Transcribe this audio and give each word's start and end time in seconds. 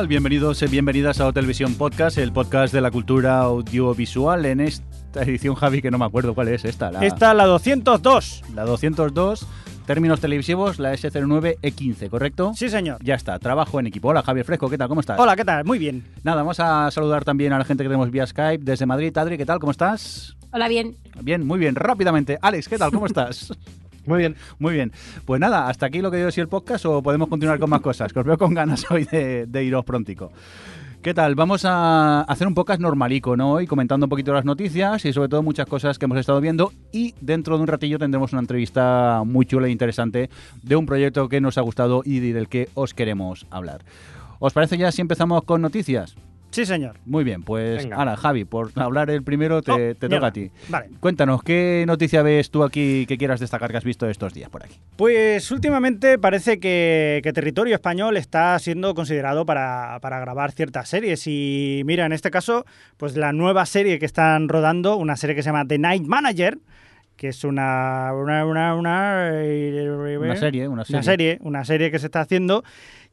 Tal? 0.00 0.08
Bienvenidos 0.08 0.62
y 0.62 0.66
bienvenidas 0.66 1.20
a 1.20 1.26
O 1.26 1.32
Televisión 1.34 1.74
Podcast, 1.74 2.16
el 2.16 2.32
podcast 2.32 2.72
de 2.72 2.80
la 2.80 2.90
cultura 2.90 3.40
audiovisual. 3.40 4.46
En 4.46 4.60
esta 4.60 5.22
edición, 5.24 5.54
Javi, 5.54 5.82
que 5.82 5.90
no 5.90 5.98
me 5.98 6.06
acuerdo 6.06 6.34
cuál 6.34 6.48
es 6.48 6.64
esta. 6.64 6.90
La, 6.90 7.04
Esta 7.04 7.32
es 7.32 7.36
la 7.36 7.44
202. 7.44 8.42
la 8.54 8.64
202, 8.64 9.46
términos 9.84 10.18
televisivos, 10.18 10.78
la 10.78 10.94
S09E15, 10.94 12.08
¿correcto? 12.08 12.52
Sí, 12.56 12.70
señor. 12.70 12.96
Ya 13.04 13.14
está, 13.14 13.38
trabajo 13.38 13.78
en 13.78 13.88
equipo. 13.88 14.08
Hola, 14.08 14.22
Javier 14.22 14.46
Fresco, 14.46 14.70
¿qué 14.70 14.78
tal? 14.78 14.88
¿Cómo 14.88 15.02
estás? 15.02 15.20
Hola, 15.20 15.36
¿qué 15.36 15.44
tal? 15.44 15.66
Muy 15.66 15.78
bien. 15.78 16.02
Nada, 16.22 16.38
vamos 16.38 16.58
a 16.60 16.90
saludar 16.90 17.22
también 17.22 17.52
a 17.52 17.58
la 17.58 17.66
gente 17.66 17.82
que 17.84 17.88
tenemos 17.90 18.10
vía 18.10 18.26
Skype 18.26 18.64
desde 18.64 18.86
Madrid. 18.86 19.14
Adri, 19.18 19.36
¿qué 19.36 19.44
tal? 19.44 19.58
¿Cómo 19.58 19.70
estás? 19.70 20.34
Hola, 20.50 20.68
bien. 20.68 20.96
Bien, 21.20 21.46
muy 21.46 21.58
bien, 21.58 21.74
rápidamente. 21.74 22.38
Alex, 22.40 22.68
¿qué 22.70 22.78
tal? 22.78 22.90
¿Cómo 22.90 23.04
estás? 23.06 23.52
Muy 24.10 24.18
bien. 24.18 24.34
Muy 24.58 24.74
bien. 24.74 24.90
Pues 25.24 25.40
nada, 25.40 25.68
hasta 25.68 25.86
aquí 25.86 26.00
lo 26.00 26.10
que 26.10 26.16
dio 26.16 26.32
si 26.32 26.40
el 26.40 26.48
podcast 26.48 26.84
o 26.84 27.00
podemos 27.00 27.28
continuar 27.28 27.60
con 27.60 27.70
más 27.70 27.80
cosas, 27.80 28.12
que 28.12 28.18
os 28.18 28.26
veo 28.26 28.36
con 28.36 28.52
ganas 28.54 28.84
hoy 28.90 29.04
de 29.04 29.64
iros 29.64 29.84
prontico. 29.84 30.32
¿Qué 31.00 31.14
tal? 31.14 31.36
Vamos 31.36 31.64
a 31.64 32.22
hacer 32.22 32.48
un 32.48 32.54
podcast 32.54 32.80
normalico, 32.80 33.36
¿no? 33.36 33.52
Hoy 33.52 33.68
comentando 33.68 34.06
un 34.06 34.10
poquito 34.10 34.34
las 34.34 34.44
noticias 34.44 35.04
y 35.04 35.12
sobre 35.12 35.28
todo 35.28 35.44
muchas 35.44 35.66
cosas 35.66 35.96
que 35.96 36.06
hemos 36.06 36.18
estado 36.18 36.40
viendo 36.40 36.72
y 36.90 37.14
dentro 37.20 37.56
de 37.56 37.62
un 37.62 37.68
ratillo 37.68 38.00
tendremos 38.00 38.32
una 38.32 38.40
entrevista 38.40 39.22
muy 39.24 39.46
chula 39.46 39.68
e 39.68 39.70
interesante 39.70 40.28
de 40.60 40.74
un 40.76 40.86
proyecto 40.86 41.28
que 41.28 41.40
nos 41.40 41.56
ha 41.56 41.60
gustado 41.60 42.02
y 42.04 42.18
del 42.18 42.48
que 42.48 42.68
os 42.74 42.94
queremos 42.94 43.46
hablar. 43.48 43.84
¿Os 44.40 44.52
parece 44.52 44.76
ya 44.76 44.90
si 44.90 45.02
empezamos 45.02 45.44
con 45.44 45.62
noticias? 45.62 46.16
Sí, 46.50 46.66
señor. 46.66 46.96
Muy 47.04 47.22
bien, 47.24 47.42
pues 47.42 47.84
Venga. 47.84 47.96
ahora 47.96 48.16
Javi, 48.16 48.44
por 48.44 48.72
hablar 48.74 49.08
el 49.10 49.22
primero 49.22 49.62
te, 49.62 49.70
Oh, 49.72 49.76
te 49.76 49.94
toca 49.94 50.08
mierda. 50.08 50.26
a 50.26 50.32
ti. 50.32 50.50
Vale. 50.68 50.88
Cuéntanos, 50.98 51.42
¿qué 51.42 51.84
noticia 51.86 52.22
ves 52.22 52.50
tú 52.50 52.64
aquí 52.64 53.06
que 53.06 53.16
quieras 53.18 53.38
destacar 53.40 53.70
que 53.70 53.76
has 53.76 53.84
visto 53.84 54.08
estos 54.08 54.34
días 54.34 54.50
por 54.50 54.64
aquí? 54.64 54.74
Pues 54.96 55.50
últimamente 55.52 56.18
parece 56.18 56.58
que, 56.58 57.20
que 57.22 57.32
territorio 57.32 57.74
español 57.76 58.16
está 58.16 58.58
siendo 58.58 58.94
considerado 58.94 59.46
para, 59.46 59.98
para 60.00 60.18
grabar 60.20 60.50
ciertas 60.52 60.88
series. 60.88 61.22
Y 61.26 61.82
mira, 61.84 62.04
en 62.06 62.12
este 62.12 62.30
caso, 62.30 62.64
pues 62.96 63.16
la 63.16 63.32
nueva 63.32 63.64
serie 63.66 63.98
que 64.00 64.06
están 64.06 64.48
rodando, 64.48 64.96
una 64.96 65.16
serie 65.16 65.36
que 65.36 65.42
se 65.42 65.50
llama 65.50 65.66
The 65.66 65.78
Night 65.78 66.02
Manager, 66.04 66.58
que 67.16 67.28
es 67.28 67.44
una. 67.44 68.12
Una, 68.14 68.44
una, 68.46 68.74
una, 68.74 69.30
Una 69.30 70.36
serie, 70.36 70.66
una 70.68 70.84
serie. 70.84 70.96
Una 70.96 71.02
serie, 71.02 71.38
una 71.42 71.64
serie 71.64 71.90
que 71.90 71.98
se 71.98 72.06
está 72.06 72.22
haciendo, 72.22 72.64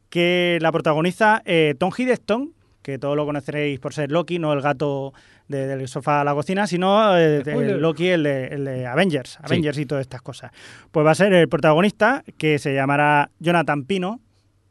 que 0.08 0.58
la 0.60 0.72
protagoniza 0.72 1.42
eh, 1.44 1.74
Tom 1.78 1.90
Hiddleston, 1.96 2.52
que 2.88 2.98
todos 2.98 3.16
lo 3.16 3.26
conoceréis 3.26 3.78
por 3.80 3.92
ser 3.92 4.10
Loki, 4.10 4.38
no 4.38 4.50
el 4.54 4.62
gato 4.62 5.12
de- 5.46 5.66
del 5.66 5.86
sofá 5.88 6.22
a 6.22 6.24
la 6.24 6.32
cocina, 6.32 6.66
sino 6.66 7.18
eh. 7.18 7.42
Loki, 7.78 8.08
el 8.08 8.22
de, 8.22 8.46
el 8.46 8.64
de 8.64 8.86
Avengers, 8.86 9.38
Avengers 9.42 9.76
y 9.76 9.84
todas 9.84 10.00
estas 10.00 10.22
cosas. 10.22 10.52
Pues 10.90 11.04
va 11.04 11.10
a 11.10 11.14
ser 11.14 11.34
el 11.34 11.50
protagonista, 11.50 12.24
que 12.38 12.58
se 12.58 12.72
llamará 12.72 13.30
Jonathan 13.40 13.84
Pino, 13.84 14.20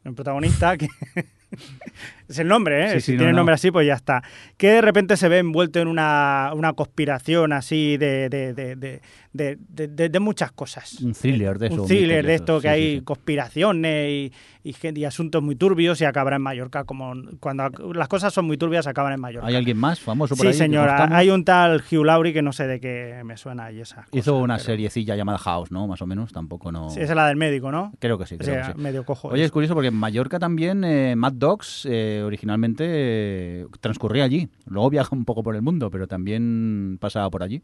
el 0.04 0.16
protagonista, 0.16 0.78
que 0.78 0.88
es 2.27 2.39
el 2.39 2.48
nombre, 2.48 2.86
¿eh? 2.86 2.89
Sí, 2.93 2.95
si 2.99 3.02
sí, 3.02 3.11
no, 3.14 3.17
tiene 3.20 3.32
no. 3.33 3.38
nombre 3.38 3.55
así, 3.55 3.71
pues 3.71 3.86
ya 3.88 3.93
está. 3.95 4.23
Que 4.58 4.71
de 4.73 4.82
repente 4.82 5.17
se 5.17 5.27
ve 5.30 5.39
envuelto 5.39 5.80
en 5.80 5.88
una, 5.88 6.52
una 6.55 6.73
conspiración 6.73 7.54
así 7.54 7.98
de, 7.98 8.30
de, 8.30 8.54
de, 8.54 10.10
de, 10.10 10.20
muchas 10.20 10.52
cosas 10.52 10.99
Un 11.02 11.14
thriller 11.14 11.60
de 11.60 11.67
eso. 11.67 11.82
un 11.83 11.88
thriller 11.88 12.26
de 12.26 12.33
esto 12.36 12.55
que 12.60 12.67
Sí, 12.67 12.73
hay 12.73 12.82
sí, 12.93 12.95
sí. 12.99 13.02
conspiraciones 13.04 14.10
y, 14.10 14.33
y, 14.64 14.76
y 14.99 15.05
asuntos 15.05 15.42
muy 15.43 15.55
turbios 15.55 16.02
y 16.02 16.05
acabará 16.05 16.38
en 16.38 16.42
Mallorca. 16.42 16.83
Como 16.86 17.14
cuando 17.39 17.70
las 17.93 18.08
cosas 18.08 18.33
son 18.33 18.45
muy 18.45 18.58
turbias, 18.58 18.88
acaban 18.88 19.14
en 19.14 19.20
Mallorca. 19.21 19.48
¿Hay 19.48 19.55
alguien 19.55 19.77
más 19.77 19.99
famoso 19.99 20.36
por 20.36 20.42
Sí, 20.44 20.48
ahí? 20.48 20.54
que 20.54 20.58
señora. 20.58 21.08
Hay 21.15 21.30
un 21.30 21.45
tal 21.45 21.82
Hugh 21.92 22.04
Laurie 22.05 22.33
que 22.33 22.42
no 22.42 22.52
sé 22.52 22.67
de 22.67 22.80
qué 22.80 23.21
me 23.23 23.38
suena 23.38 23.71
y 23.71 23.82
esas 23.82 24.05
Hizo 24.11 24.38
una 24.38 24.55
pero- 24.55 24.65
seriecilla 24.65 25.15
llamada 25.15 25.38
House, 25.38 25.71
¿no? 25.71 25.88
Más 25.88 26.02
o 26.02 26.08
menos, 26.08 26.32
tampoco 26.33 26.71
no... 26.71 26.89
Sí, 26.89 26.99
esa 27.02 27.11
es 27.14 27.15
la 27.15 27.27
del 27.27 27.38
médico, 27.38 27.71
¿no? 27.71 27.94
Creo 27.99 28.17
que 28.17 28.26
sí, 28.26 28.36
O 28.36 28.38
creo 28.39 28.54
sea, 28.55 28.67
que 28.67 28.73
sí. 28.73 28.80
medio 28.80 29.05
cojo. 29.05 29.27
Oye, 29.30 29.44
es 29.44 29.52
curioso 29.52 29.73
porque 29.76 29.89
en 29.89 29.95
Mallorca 29.95 30.39
también 30.39 30.83
eh, 30.83 31.15
Mad 31.15 31.33
Dogs 31.33 31.88
eh, 31.89 32.17
originalmente 32.23 32.83
eh, 32.88 33.66
transcurría 33.80 34.23
allí. 34.23 34.50
Luego 34.66 34.89
viaja 34.89 35.16
un 35.16 35.26
poco 35.26 35.44
por 35.44 35.55
el 35.55 35.61
mundo, 35.61 35.89
pero 35.92 36.08
también 36.08 36.98
pasaba 37.00 37.30
por 37.30 37.44
allí. 37.44 37.61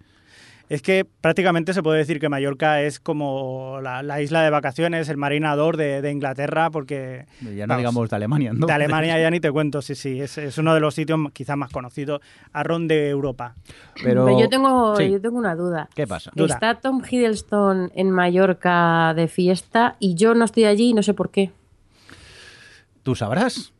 Es 0.69 0.81
que 0.81 1.06
prácticamente 1.19 1.74
se 1.74 1.84
puede 1.84 1.97
decir 2.00 2.22
que 2.22 2.30
Mallorca 2.30 2.81
es 2.81 3.02
como 3.02 3.80
la, 3.84 4.02
la 4.02 4.22
isla 4.22 4.42
de 4.44 4.50
vacaciones, 4.50 5.09
el 5.09 5.18
marinador 5.18 5.75
de, 5.75 6.02
de 6.02 6.09
Inglaterra, 6.09 6.72
porque 6.72 7.25
Ya 7.42 7.68
no 7.68 7.74
Vamos. 7.74 7.78
digamos 7.80 8.09
de 8.09 8.16
Alemania, 8.16 8.53
¿no? 8.53 8.66
de 8.66 8.72
Alemania 8.74 9.19
ya 9.19 9.30
ni 9.30 9.42
te 9.42 9.52
cuento, 9.52 9.81
sí, 9.81 9.94
sí, 9.94 10.22
es, 10.22 10.38
es 10.38 10.58
uno 10.58 10.74
de 10.74 10.80
los 10.80 10.96
sitios 10.96 11.19
quizás 11.34 11.58
más 11.58 11.69
conocidos, 11.69 12.22
arrón 12.53 12.88
de 12.88 13.09
Europa. 13.09 13.56
Pero... 14.02 14.24
Pero 14.25 14.40
yo 14.40 14.47
tengo, 14.47 14.96
Sí. 14.96 15.12
yo 15.12 15.19
tengo 15.19 15.38
una 15.38 15.53
duda. 15.56 15.90
¿Qué 15.94 16.08
pasa? 16.08 16.31
Duda. 16.34 16.53
Está 16.53 16.75
Tom 16.75 17.02
Hiddleston 17.08 17.92
en 17.94 18.09
Mallorca 18.12 19.13
de 19.16 19.28
fiesta 19.28 19.97
y 20.00 20.16
yo 20.16 20.34
no 20.34 20.46
estoy 20.46 20.63
allí 20.63 20.92
y 20.92 20.94
no 20.94 21.03
sé 21.03 21.13
por 21.13 21.30
qué. 21.30 21.52
¿Tú 23.03 23.16
sabrás? 23.16 23.72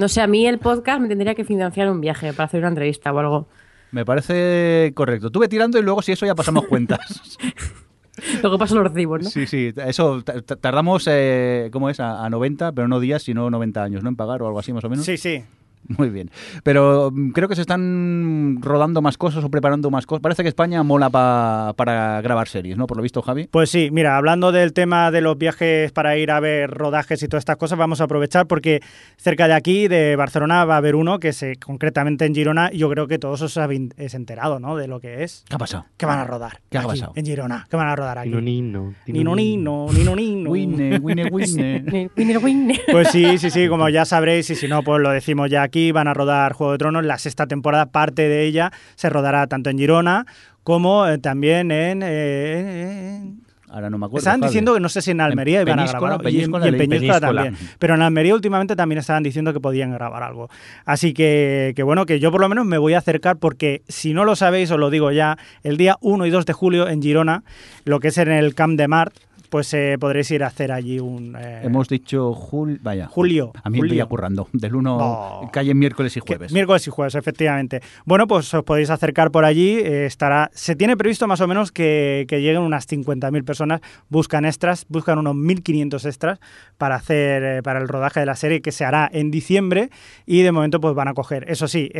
No 0.00 0.08
sé, 0.08 0.22
a 0.22 0.26
mí 0.26 0.46
el 0.46 0.58
podcast 0.58 0.98
me 0.98 1.08
tendría 1.08 1.34
que 1.34 1.44
financiar 1.44 1.90
un 1.90 2.00
viaje 2.00 2.32
para 2.32 2.46
hacer 2.46 2.60
una 2.60 2.68
entrevista 2.68 3.12
o 3.12 3.18
algo. 3.18 3.48
Me 3.92 4.06
parece 4.06 4.92
correcto. 4.94 5.28
Tuve 5.28 5.46
tirando 5.46 5.78
y 5.78 5.82
luego 5.82 6.00
si 6.00 6.12
eso 6.12 6.24
ya 6.24 6.34
pasamos 6.34 6.64
cuentas. 6.64 7.38
Lo 8.42 8.50
que 8.50 8.58
pasa 8.58 8.74
lo 8.74 8.82
recibo, 8.82 9.18
¿no? 9.18 9.28
Sí, 9.28 9.46
sí, 9.46 9.72
eso 9.76 10.22
tardamos, 10.60 11.06
eh, 11.10 11.68
¿cómo 11.70 11.90
es? 11.90 12.00
A, 12.00 12.24
a 12.24 12.30
90, 12.30 12.72
pero 12.72 12.88
no 12.88 12.98
días, 12.98 13.22
sino 13.22 13.50
90 13.50 13.82
años, 13.82 14.02
¿no? 14.02 14.08
En 14.08 14.16
pagar 14.16 14.42
o 14.42 14.46
algo 14.46 14.58
así 14.58 14.72
más 14.72 14.84
o 14.84 14.88
menos. 14.88 15.04
Sí, 15.04 15.16
sí. 15.18 15.42
Muy 15.98 16.10
bien. 16.10 16.30
Pero 16.62 17.10
mm, 17.12 17.30
creo 17.30 17.48
que 17.48 17.54
se 17.56 17.62
están 17.62 18.58
rodando 18.60 19.02
más 19.02 19.16
cosas 19.18 19.42
o 19.44 19.50
preparando 19.50 19.90
más 19.90 20.06
cosas. 20.06 20.22
Parece 20.22 20.42
que 20.42 20.48
España 20.48 20.82
mola 20.82 21.10
pa- 21.10 21.72
para 21.76 22.20
grabar 22.22 22.48
series, 22.48 22.76
¿no? 22.76 22.86
Por 22.86 22.96
lo 22.96 23.02
visto, 23.02 23.22
Javi. 23.22 23.48
Pues 23.50 23.70
sí, 23.70 23.88
mira, 23.92 24.16
hablando 24.16 24.52
del 24.52 24.72
tema 24.72 25.10
de 25.10 25.20
los 25.20 25.36
viajes 25.38 25.90
para 25.92 26.16
ir 26.16 26.30
a 26.30 26.40
ver 26.40 26.70
rodajes 26.70 27.22
y 27.22 27.28
todas 27.28 27.42
estas 27.42 27.56
cosas, 27.56 27.78
vamos 27.78 28.00
a 28.00 28.04
aprovechar 28.04 28.46
porque 28.46 28.80
cerca 29.16 29.48
de 29.48 29.54
aquí, 29.54 29.88
de 29.88 30.16
Barcelona, 30.16 30.64
va 30.64 30.74
a 30.74 30.78
haber 30.78 30.94
uno 30.94 31.18
que 31.18 31.32
se 31.32 31.56
concretamente 31.56 32.24
en 32.26 32.34
Girona, 32.34 32.70
y 32.72 32.78
yo 32.78 32.88
creo 32.90 33.06
que 33.08 33.18
todos 33.18 33.42
os 33.42 33.56
habéis 33.56 33.90
enterado, 34.14 34.60
¿no? 34.60 34.76
De 34.76 34.86
lo 34.86 35.00
que 35.00 35.24
es. 35.24 35.44
¿Qué 35.48 35.54
ha 35.56 35.58
pasado? 35.58 35.86
Que 35.96 36.06
van 36.06 36.18
a 36.18 36.24
rodar. 36.24 36.60
¿Qué 36.70 36.78
ha 36.78 36.80
aquí, 36.82 36.88
pasado? 36.90 37.12
En 37.16 37.24
Girona. 37.26 37.66
Que 37.70 37.76
van 37.76 37.88
a 37.88 37.96
rodar 37.96 38.18
aquí. 38.18 38.28
Nino, 38.30 38.40
nino. 38.40 38.94
Nino, 39.06 39.34
nino, 39.34 39.86
nino, 39.92 40.16
nino. 40.16 40.50
Winne, 40.50 40.98
winne, 40.98 42.38
winne. 42.38 42.80
Pues 42.92 43.08
sí, 43.08 43.38
sí, 43.38 43.50
sí, 43.50 43.68
como 43.68 43.88
ya 43.88 44.04
sabréis, 44.04 44.50
y 44.50 44.54
si 44.54 44.68
no, 44.68 44.82
pues 44.82 45.00
lo 45.00 45.10
decimos 45.10 45.50
ya 45.50 45.68
aquí, 45.70 45.92
van 45.92 46.08
a 46.08 46.14
rodar 46.14 46.52
Juego 46.52 46.72
de 46.72 46.78
Tronos, 46.78 47.04
la 47.04 47.18
sexta 47.18 47.46
temporada, 47.46 47.86
parte 47.86 48.28
de 48.28 48.44
ella 48.44 48.72
se 48.96 49.08
rodará 49.10 49.46
tanto 49.46 49.70
en 49.70 49.78
Girona 49.78 50.26
como 50.62 51.06
eh, 51.06 51.18
también 51.18 51.70
en... 51.70 52.02
eh, 52.02 53.16
en- 53.16 53.50
Ahora 53.72 53.88
no 53.88 53.98
me 53.98 54.06
acuerdo. 54.06 54.18
Estaban 54.18 54.40
Javi. 54.40 54.48
diciendo 54.50 54.74
que 54.74 54.80
no 54.80 54.88
sé 54.88 55.00
si 55.00 55.12
en 55.12 55.20
Almería 55.20 55.60
En 55.60 55.68
iban 55.68 55.78
a 55.78 55.82
Peñíscola, 55.84 56.14
grabar 56.16 56.32
y 56.32 56.42
en, 56.42 56.50
y 56.64 56.68
en 56.68 56.76
Peñíscola. 56.76 57.20
también. 57.20 57.56
Pero 57.78 57.94
en 57.94 58.02
Almería 58.02 58.34
últimamente 58.34 58.74
también 58.74 58.98
estaban 58.98 59.22
diciendo 59.22 59.52
que 59.52 59.60
podían 59.60 59.92
grabar 59.92 60.24
algo. 60.24 60.50
Así 60.84 61.14
que, 61.14 61.72
que 61.76 61.84
bueno, 61.84 62.04
que 62.04 62.18
yo 62.18 62.32
por 62.32 62.40
lo 62.40 62.48
menos 62.48 62.66
me 62.66 62.78
voy 62.78 62.94
a 62.94 62.98
acercar 62.98 63.36
porque 63.36 63.82
si 63.86 64.12
no 64.12 64.24
lo 64.24 64.34
sabéis, 64.34 64.72
os 64.72 64.78
lo 64.80 64.90
digo 64.90 65.12
ya, 65.12 65.38
el 65.62 65.76
día 65.76 65.98
1 66.00 66.26
y 66.26 66.30
2 66.30 66.46
de 66.46 66.52
julio 66.52 66.88
en 66.88 67.00
Girona, 67.00 67.44
lo 67.84 68.00
que 68.00 68.08
es 68.08 68.18
en 68.18 68.32
el 68.32 68.56
Camp 68.56 68.76
de 68.76 68.88
Mart, 68.88 69.14
pues 69.50 69.74
eh, 69.74 69.96
podréis 70.00 70.30
ir 70.30 70.42
a 70.44 70.46
hacer 70.46 70.72
allí 70.72 70.98
un... 71.00 71.36
eh, 71.38 71.60
Hemos 71.64 71.88
dicho 71.88 72.32
jul... 72.32 72.78
Vaya. 72.82 73.06
Julio. 73.08 73.52
A 73.62 73.68
mí 73.68 73.74
me 73.74 73.78
Julio. 73.80 73.92
pilla 73.92 74.06
currando. 74.06 74.48
Del 74.52 74.74
1 74.74 74.98
No. 74.98 75.50
calle 75.52 75.74
miércoles 75.74 76.16
y 76.16 76.20
jueves. 76.20 76.52
Miércoles 76.52 76.86
y 76.86 76.90
jueves, 76.90 77.14
efectivamente. 77.16 77.82
Bueno, 78.06 78.26
pues 78.26 78.52
os 78.54 78.64
podéis 78.64 78.88
acercar 78.90 79.30
por 79.30 79.44
allí. 79.44 79.78
eh, 79.78 80.06
estará. 80.06 80.50
Se 80.54 80.76
tiene 80.76 80.96
previsto 80.96 81.26
más 81.26 81.40
o 81.40 81.48
menos 81.48 81.72
que, 81.72 82.24
que 82.28 82.40
lleguen 82.40 82.62
unas 82.62 82.88
50.000 82.88 83.44
personas. 83.44 83.80
Buscan 84.08 84.44
extras, 84.44 84.86
buscan 84.88 85.18
unos 85.18 85.34
1.500 85.34 86.06
extras 86.06 86.38
para 86.78 86.94
hacer 86.94 87.42
eh, 87.42 87.62
para 87.62 87.80
el 87.80 87.88
rodaje 87.88 88.20
de 88.20 88.26
la 88.26 88.36
serie 88.36 88.62
que 88.62 88.72
se 88.72 88.84
hará 88.84 89.10
en 89.12 89.30
diciembre 89.30 89.90
y 90.26 90.42
de 90.42 90.52
momento 90.52 90.80
pues 90.80 90.94
van 90.94 91.08
a 91.08 91.14
coger. 91.14 91.44
Eso 91.50 91.66
sí, 91.68 91.90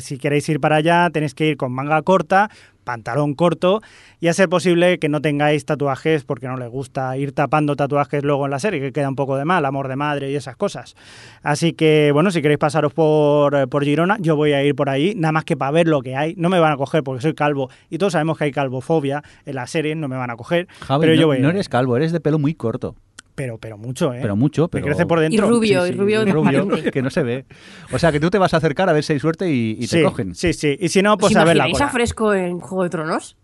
si 0.00 0.18
queréis 0.18 0.48
ir 0.48 0.60
para 0.60 0.76
allá 0.76 1.08
tenéis 1.10 1.34
que 1.34 1.46
ir 1.48 1.56
con 1.56 1.72
manga 1.72 2.02
corta, 2.02 2.50
pantalón 2.88 3.34
corto 3.34 3.82
y 4.18 4.28
a 4.28 4.32
ser 4.32 4.48
posible 4.48 4.98
que 4.98 5.10
no 5.10 5.20
tengáis 5.20 5.66
tatuajes 5.66 6.24
porque 6.24 6.48
no 6.48 6.56
les 6.56 6.70
gusta 6.70 7.14
ir 7.18 7.32
tapando 7.32 7.76
tatuajes 7.76 8.24
luego 8.24 8.46
en 8.46 8.50
la 8.50 8.58
serie, 8.58 8.80
que 8.80 8.92
queda 8.92 9.10
un 9.10 9.14
poco 9.14 9.36
de 9.36 9.44
mal, 9.44 9.66
amor 9.66 9.88
de 9.88 9.96
madre 9.96 10.30
y 10.30 10.36
esas 10.36 10.56
cosas. 10.56 10.96
Así 11.42 11.74
que, 11.74 12.12
bueno, 12.14 12.30
si 12.30 12.40
queréis 12.40 12.58
pasaros 12.58 12.94
por, 12.94 13.54
eh, 13.54 13.66
por 13.66 13.84
Girona, 13.84 14.16
yo 14.20 14.36
voy 14.36 14.54
a 14.54 14.64
ir 14.64 14.74
por 14.74 14.88
ahí, 14.88 15.12
nada 15.14 15.32
más 15.32 15.44
que 15.44 15.54
para 15.54 15.70
ver 15.70 15.86
lo 15.86 16.00
que 16.00 16.16
hay. 16.16 16.34
No 16.38 16.48
me 16.48 16.58
van 16.60 16.72
a 16.72 16.78
coger 16.78 17.02
porque 17.02 17.20
soy 17.20 17.34
calvo 17.34 17.68
y 17.90 17.98
todos 17.98 18.14
sabemos 18.14 18.38
que 18.38 18.44
hay 18.44 18.52
calvofobia 18.52 19.22
en 19.44 19.54
la 19.54 19.66
serie, 19.66 19.94
no 19.94 20.08
me 20.08 20.16
van 20.16 20.30
a 20.30 20.36
coger. 20.36 20.66
Javi, 20.80 21.02
pero 21.02 21.14
no, 21.14 21.20
yo 21.20 21.26
voy 21.26 21.40
no 21.40 21.50
eres 21.50 21.68
calvo, 21.68 21.94
eres 21.94 22.12
de 22.12 22.20
pelo 22.20 22.38
muy 22.38 22.54
corto. 22.54 22.94
Pero, 23.38 23.56
pero 23.58 23.78
mucho, 23.78 24.12
¿eh? 24.12 24.18
Pero 24.20 24.34
mucho, 24.34 24.66
pero... 24.68 24.84
crece 24.84 25.06
por 25.06 25.18
Y 25.20 25.22
dentro. 25.22 25.48
rubio, 25.48 25.82
Sí, 25.84 25.90
y 25.90 25.92
sí, 25.92 25.98
rubio, 25.98 26.24
rubio, 26.24 26.50
transparente. 26.64 26.90
que 26.90 27.02
no 27.02 27.08
se 27.10 27.22
ve. 27.22 27.44
O 27.92 27.98
sea, 27.98 28.10
que 28.10 28.18
tú 28.18 28.30
te 28.30 28.38
vas 28.38 28.52
a 28.52 28.56
acercar 28.56 28.88
a 28.88 28.92
ver 28.92 29.04
si 29.04 29.12
hay 29.12 29.20
suerte 29.20 29.48
y, 29.48 29.76
y 29.78 29.86
te 29.86 29.98
sí, 29.98 30.02
cogen. 30.02 30.34
Sí, 30.34 30.52
sí. 30.52 30.76
Y 30.80 30.88
si 30.88 31.00
no, 31.02 31.12
¿Os 31.14 31.18
pues 31.18 31.36
a 31.36 31.44
ver 31.44 31.56
la 31.56 31.68
imagináis 31.68 31.76
a 31.80 31.84
cola. 31.84 31.92
fresco 31.92 32.34
en 32.34 32.58
Juego 32.58 32.82
de 32.82 32.90
Tronos? 32.90 33.36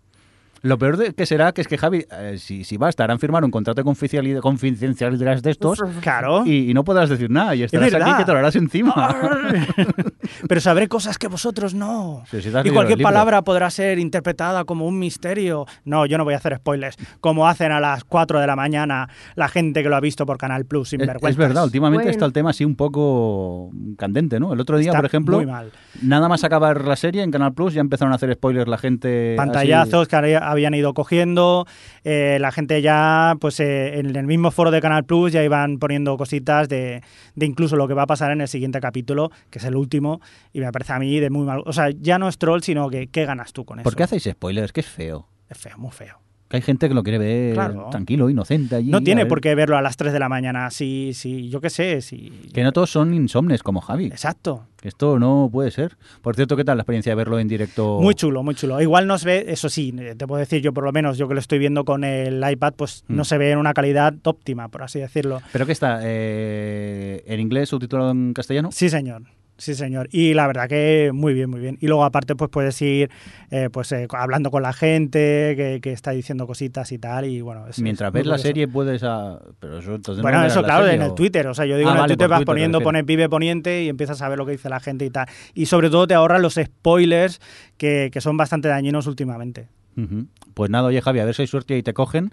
Lo 0.64 0.78
peor 0.78 0.96
de 0.96 1.12
que 1.12 1.26
será 1.26 1.52
que 1.52 1.60
es 1.60 1.68
que 1.68 1.76
Javi, 1.78 2.06
eh, 2.10 2.36
si, 2.38 2.64
si 2.64 2.76
va, 2.78 2.88
estarán 2.88 3.18
firmar 3.18 3.44
un 3.44 3.50
contrato 3.50 3.80
de 3.80 3.84
confidencialidad, 3.84 4.40
confidencialidad 4.40 5.42
de 5.42 5.50
estos 5.50 5.78
Claro. 6.00 6.42
y, 6.46 6.70
y 6.70 6.74
no 6.74 6.84
podrás 6.84 7.10
decir 7.10 7.30
nada 7.30 7.54
y 7.54 7.62
estarás 7.64 7.92
aquí 7.92 8.12
que 8.16 8.24
te 8.24 8.32
lo 8.32 8.38
harás 8.38 8.56
encima. 8.56 8.94
Pero 10.48 10.60
sabré 10.60 10.88
cosas 10.88 11.18
que 11.18 11.28
vosotros 11.28 11.74
no. 11.74 12.22
Sí, 12.30 12.38
y 12.64 12.70
cualquier 12.70 13.00
palabra 13.02 13.42
podrá 13.42 13.70
ser 13.70 13.98
interpretada 13.98 14.64
como 14.64 14.86
un 14.86 14.98
misterio. 14.98 15.66
No, 15.84 16.06
yo 16.06 16.16
no 16.18 16.24
voy 16.24 16.34
a 16.34 16.38
hacer 16.38 16.56
spoilers. 16.56 16.96
Como 17.20 17.46
hacen 17.46 17.70
a 17.72 17.80
las 17.80 18.04
4 18.04 18.40
de 18.40 18.46
la 18.46 18.56
mañana 18.56 19.08
la 19.34 19.48
gente 19.48 19.82
que 19.82 19.88
lo 19.88 19.96
ha 19.96 20.00
visto 20.00 20.24
por 20.26 20.38
Canal 20.38 20.64
Plus 20.64 20.88
sin 20.90 21.00
Es, 21.02 21.06
vergüenza. 21.06 21.28
es 21.30 21.36
verdad, 21.36 21.64
últimamente 21.64 22.04
Bueno. 22.04 22.10
está 22.10 22.24
el 22.24 22.32
tema 22.32 22.50
así 22.50 22.64
un 22.64 22.74
poco 22.76 23.70
candente, 23.98 24.40
¿no? 24.40 24.52
El 24.52 24.60
otro 24.60 24.78
día, 24.78 24.88
Está 24.90 24.98
por 24.98 25.06
ejemplo, 25.06 25.36
muy 25.36 25.46
mal. 25.46 25.70
nada 26.02 26.28
más 26.28 26.42
acabar 26.44 26.84
la 26.84 26.96
serie 26.96 27.22
en 27.22 27.30
Canal 27.30 27.52
Plus 27.54 27.74
ya 27.74 27.80
empezaron 27.80 28.12
a 28.12 28.16
hacer 28.16 28.32
spoilers 28.34 28.68
la 28.68 28.78
gente. 28.78 29.34
Pantallazos 29.36 30.08
que 30.08 30.16
había- 30.16 30.38
habían 30.54 30.74
ido 30.74 30.94
cogiendo. 30.94 31.66
eh, 32.02 32.38
la 32.40 32.50
gente 32.50 32.80
ya, 32.82 33.36
pues 33.40 33.60
eh, 33.60 33.98
en 33.98 34.16
el 34.16 34.26
mismo 34.26 34.50
foro 34.50 34.70
de 34.70 34.80
Canal 34.80 35.04
Plus 35.04 35.32
ya 35.32 35.42
iban 35.44 35.78
poniendo 35.78 36.16
cositas 36.16 36.68
de, 36.68 37.02
de 37.34 37.46
incluso 37.46 37.76
lo 37.76 37.86
que 37.86 37.94
va 37.94 38.02
a 38.02 38.06
pasar 38.06 38.30
en 38.32 38.40
el 38.40 38.48
siguiente 38.48 38.80
capítulo, 38.80 39.30
que 39.50 39.58
es 39.58 39.64
el 39.64 39.76
último. 39.76 40.20
Y 40.52 40.60
me 40.60 40.72
parece 40.72 40.92
a 40.92 40.98
mí 40.98 41.20
de 41.20 41.30
muy 41.30 41.44
mal. 41.44 41.62
O 41.66 41.72
sea, 41.72 41.90
ya 41.90 42.18
no 42.18 42.28
es 42.28 42.38
troll, 42.38 42.62
sino 42.62 42.88
que 42.90 43.08
¿qué 43.08 43.24
ganas 43.26 43.52
tú 43.52 43.64
con 43.64 43.78
eso? 43.78 43.84
¿Por 43.84 43.96
qué 43.96 44.04
hacéis 44.04 44.24
spoilers? 44.30 44.72
Que 44.72 44.80
es 44.80 44.88
feo. 44.88 45.28
Es 45.48 45.58
feo, 45.58 45.76
muy 45.76 45.90
feo. 45.92 46.23
Que 46.48 46.58
hay 46.58 46.62
gente 46.62 46.88
que 46.88 46.94
lo 46.94 47.02
quiere 47.02 47.18
ver 47.18 47.54
Claro. 47.54 47.88
tranquilo, 47.90 48.28
inocente 48.28 48.76
allí. 48.76 48.90
No 48.90 49.00
tiene 49.00 49.22
ver. 49.22 49.28
por 49.28 49.40
qué 49.40 49.54
verlo 49.54 49.76
a 49.78 49.82
las 49.82 49.96
3 49.96 50.12
de 50.12 50.18
la 50.18 50.28
mañana. 50.28 50.70
Si, 50.70 51.12
si 51.14 51.48
yo 51.48 51.60
qué 51.60 51.70
sé, 51.70 52.00
si... 52.02 52.30
Que 52.52 52.62
no 52.62 52.72
todos 52.72 52.90
son 52.90 53.14
insomnes 53.14 53.62
como 53.62 53.80
Javi. 53.80 54.06
Exacto. 54.06 54.66
Esto 54.82 55.18
no 55.18 55.48
puede 55.50 55.70
ser. 55.70 55.96
Por 56.20 56.36
cierto, 56.36 56.56
¿qué 56.56 56.64
tal 56.64 56.76
la 56.76 56.82
experiencia 56.82 57.12
de 57.12 57.16
verlo 57.16 57.38
en 57.38 57.48
directo? 57.48 57.98
Muy 58.02 58.14
chulo, 58.14 58.42
muy 58.42 58.54
chulo. 58.54 58.80
Igual 58.82 59.06
no 59.06 59.16
se 59.16 59.26
ve, 59.26 59.44
eso 59.48 59.70
sí, 59.70 59.92
te 60.18 60.26
puedo 60.26 60.38
decir 60.38 60.60
yo 60.60 60.74
por 60.74 60.84
lo 60.84 60.92
menos, 60.92 61.16
yo 61.16 61.26
que 61.26 61.32
lo 61.34 61.40
estoy 61.40 61.58
viendo 61.58 61.86
con 61.86 62.04
el 62.04 62.44
iPad, 62.48 62.74
pues 62.76 63.04
Mm. 63.08 63.16
no 63.16 63.24
se 63.24 63.38
ve 63.38 63.50
en 63.52 63.58
una 63.58 63.72
calidad 63.72 64.12
óptima, 64.24 64.68
por 64.68 64.82
así 64.82 64.98
decirlo. 65.00 65.40
¿Pero 65.52 65.64
qué 65.64 65.72
está? 65.72 66.00
Eh, 66.02 67.22
¿En 67.26 67.40
inglés 67.40 67.70
subtitulado 67.70 68.10
en 68.10 68.34
castellano? 68.34 68.68
Sí, 68.72 68.90
señor. 68.90 69.22
Sí, 69.56 69.74
señor. 69.74 70.08
Y 70.10 70.34
la 70.34 70.48
verdad 70.48 70.68
que 70.68 71.12
muy 71.14 71.32
bien, 71.32 71.48
muy 71.48 71.60
bien. 71.60 71.78
Y 71.80 71.86
luego 71.86 72.04
aparte 72.04 72.34
pues 72.34 72.50
puedes 72.50 72.80
ir 72.82 73.08
eh, 73.50 73.68
pues 73.72 73.92
eh, 73.92 74.08
hablando 74.10 74.50
con 74.50 74.62
la 74.62 74.72
gente 74.72 75.54
que, 75.56 75.78
que 75.80 75.92
está 75.92 76.10
diciendo 76.10 76.46
cositas 76.46 76.90
y 76.90 76.98
tal. 76.98 77.24
Y 77.26 77.40
bueno, 77.40 77.68
es- 77.68 77.78
Mientras 77.80 78.08
es 78.08 78.12
ves 78.14 78.26
la 78.26 78.38
serie 78.38 78.66
puedes... 78.66 79.04
a- 79.04 79.38
Pero 79.60 79.78
eso 79.78 79.94
entonces 79.94 80.16
no 80.18 80.22
Bueno, 80.22 80.44
eso 80.44 80.60
la 80.60 80.66
claro, 80.66 80.84
serie, 80.86 80.96
en 80.96 81.02
el 81.02 81.14
Twitter. 81.14 81.46
O 81.46 81.54
sea, 81.54 81.66
yo 81.66 81.76
digo 81.76 81.88
Ah, 81.90 81.92
en 81.92 81.96
el 81.98 82.00
vale, 82.02 82.14
Twitter 82.14 82.28
vas 82.28 82.38
Twitter, 82.40 82.46
poniendo, 82.46 82.80
pones 82.80 83.04
pibe 83.04 83.28
poniente 83.28 83.84
y 83.84 83.88
empiezas 83.88 84.20
a 84.22 84.28
ver 84.28 84.38
lo 84.38 84.44
que 84.46 84.52
dice 84.52 84.68
la 84.68 84.80
gente 84.80 85.04
y 85.04 85.10
tal. 85.10 85.26
Y 85.54 85.66
sobre 85.66 85.88
todo 85.88 86.06
te 86.08 86.14
ahorras 86.14 86.40
los 86.42 86.54
spoilers 86.54 87.40
que, 87.76 88.10
que 88.12 88.20
son 88.20 88.36
bastante 88.36 88.66
dañinos 88.66 89.06
últimamente. 89.06 89.68
Ujú. 89.96 90.26
Pues 90.54 90.70
nada, 90.70 90.88
oye 90.88 91.00
Javi, 91.00 91.20
a 91.20 91.24
ver 91.24 91.34
si 91.34 91.42
hay 91.42 91.46
suerte 91.48 91.78
y 91.78 91.82
te 91.84 91.94
cogen. 91.94 92.32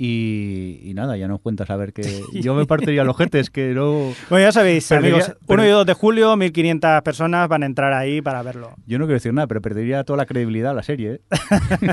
Y, 0.00 0.78
y 0.84 0.94
nada, 0.94 1.16
ya 1.16 1.26
nos 1.26 1.40
cuentas 1.40 1.68
a 1.70 1.76
ver 1.76 1.92
que 1.92 2.02
yo 2.32 2.54
me 2.54 2.66
partiría 2.66 3.02
los 3.02 3.16
jetes, 3.16 3.50
que 3.50 3.74
no... 3.74 4.12
Bueno, 4.30 4.46
ya 4.46 4.52
sabéis, 4.52 4.88
Perdería- 4.88 5.14
amigos, 5.16 5.36
1 5.48 5.64
y 5.66 5.68
2 5.68 5.86
de 5.86 5.92
julio, 5.94 6.36
1.500 6.36 7.02
personas 7.02 7.48
van 7.48 7.64
a 7.64 7.66
entrar 7.66 7.92
ahí 7.92 8.22
para 8.22 8.42
verlo. 8.42 8.70
Yo 8.86 8.98
no 8.98 9.06
quiero 9.06 9.14
decir 9.14 9.34
nada, 9.34 9.48
pero 9.48 9.60
perdería 9.60 10.04
toda 10.04 10.16
la 10.18 10.26
credibilidad 10.26 10.70
a 10.70 10.74
la 10.74 10.82
serie. 10.84 11.14
¿eh? 11.14 11.20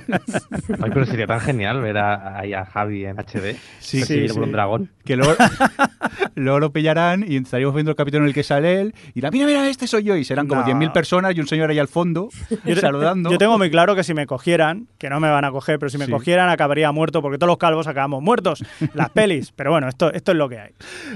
Ay, 0.81 0.91
pero 0.93 1.05
sería 1.05 1.25
tan 1.27 1.39
genial 1.39 1.81
ver 1.81 1.97
a, 1.97 2.39
ahí 2.39 2.53
a 2.53 2.65
Javi 2.65 3.05
en 3.05 3.17
HD. 3.17 3.55
Sí, 3.79 4.03
sí, 4.03 4.21
por 4.27 4.29
sí. 4.35 4.39
un 4.39 4.51
dragón. 4.51 4.91
Que 5.03 5.15
luego, 5.15 5.33
luego 6.35 6.59
lo 6.59 6.71
pillarán 6.71 7.25
y 7.27 7.37
estaríamos 7.37 7.73
viendo 7.75 7.91
el 7.91 7.95
capítulo 7.97 8.23
en 8.23 8.27
el 8.29 8.33
que 8.33 8.43
sale 8.43 8.81
él 8.81 8.93
y 9.09 9.13
dirán, 9.15 9.31
mira, 9.33 9.47
mira, 9.47 9.67
este 9.69 9.87
soy 9.87 10.03
yo. 10.03 10.15
Y 10.15 10.23
serán 10.25 10.47
como 10.47 10.61
No. 10.61 10.67
10.000 10.67 10.91
personas 10.91 11.35
y 11.35 11.39
un 11.39 11.47
señor 11.47 11.69
ahí 11.71 11.79
al 11.79 11.87
fondo 11.87 12.29
Yo 12.65 12.75
saludando. 12.75 13.31
Yo 13.31 13.37
tengo 13.37 13.57
muy 13.57 13.69
claro 13.71 13.95
que 13.95 14.03
si 14.03 14.13
me 14.13 14.25
cogieran, 14.27 14.87
que 14.99 15.09
no 15.09 15.19
me 15.19 15.29
van 15.29 15.45
a 15.45 15.51
coger, 15.51 15.79
pero 15.79 15.89
si 15.89 15.97
me 15.97 16.05
Sí. 16.05 16.11
cogieran 16.11 16.49
acabaría 16.49 16.91
muerto 16.91 17.21
porque 17.21 17.37
todos 17.37 17.47
los 17.49 17.57
calvos 17.57 17.87
acabamos 17.95 18.21
muertos. 18.21 18.63
Las 18.93 19.09
pelis. 19.09 19.51
Pero 19.51 19.71
bueno, 19.71 19.87
esto, 19.87 20.11
esto 20.13 20.31
es 20.31 20.37
lo 20.37 20.49
que 20.49 20.59
hay. 20.59 20.71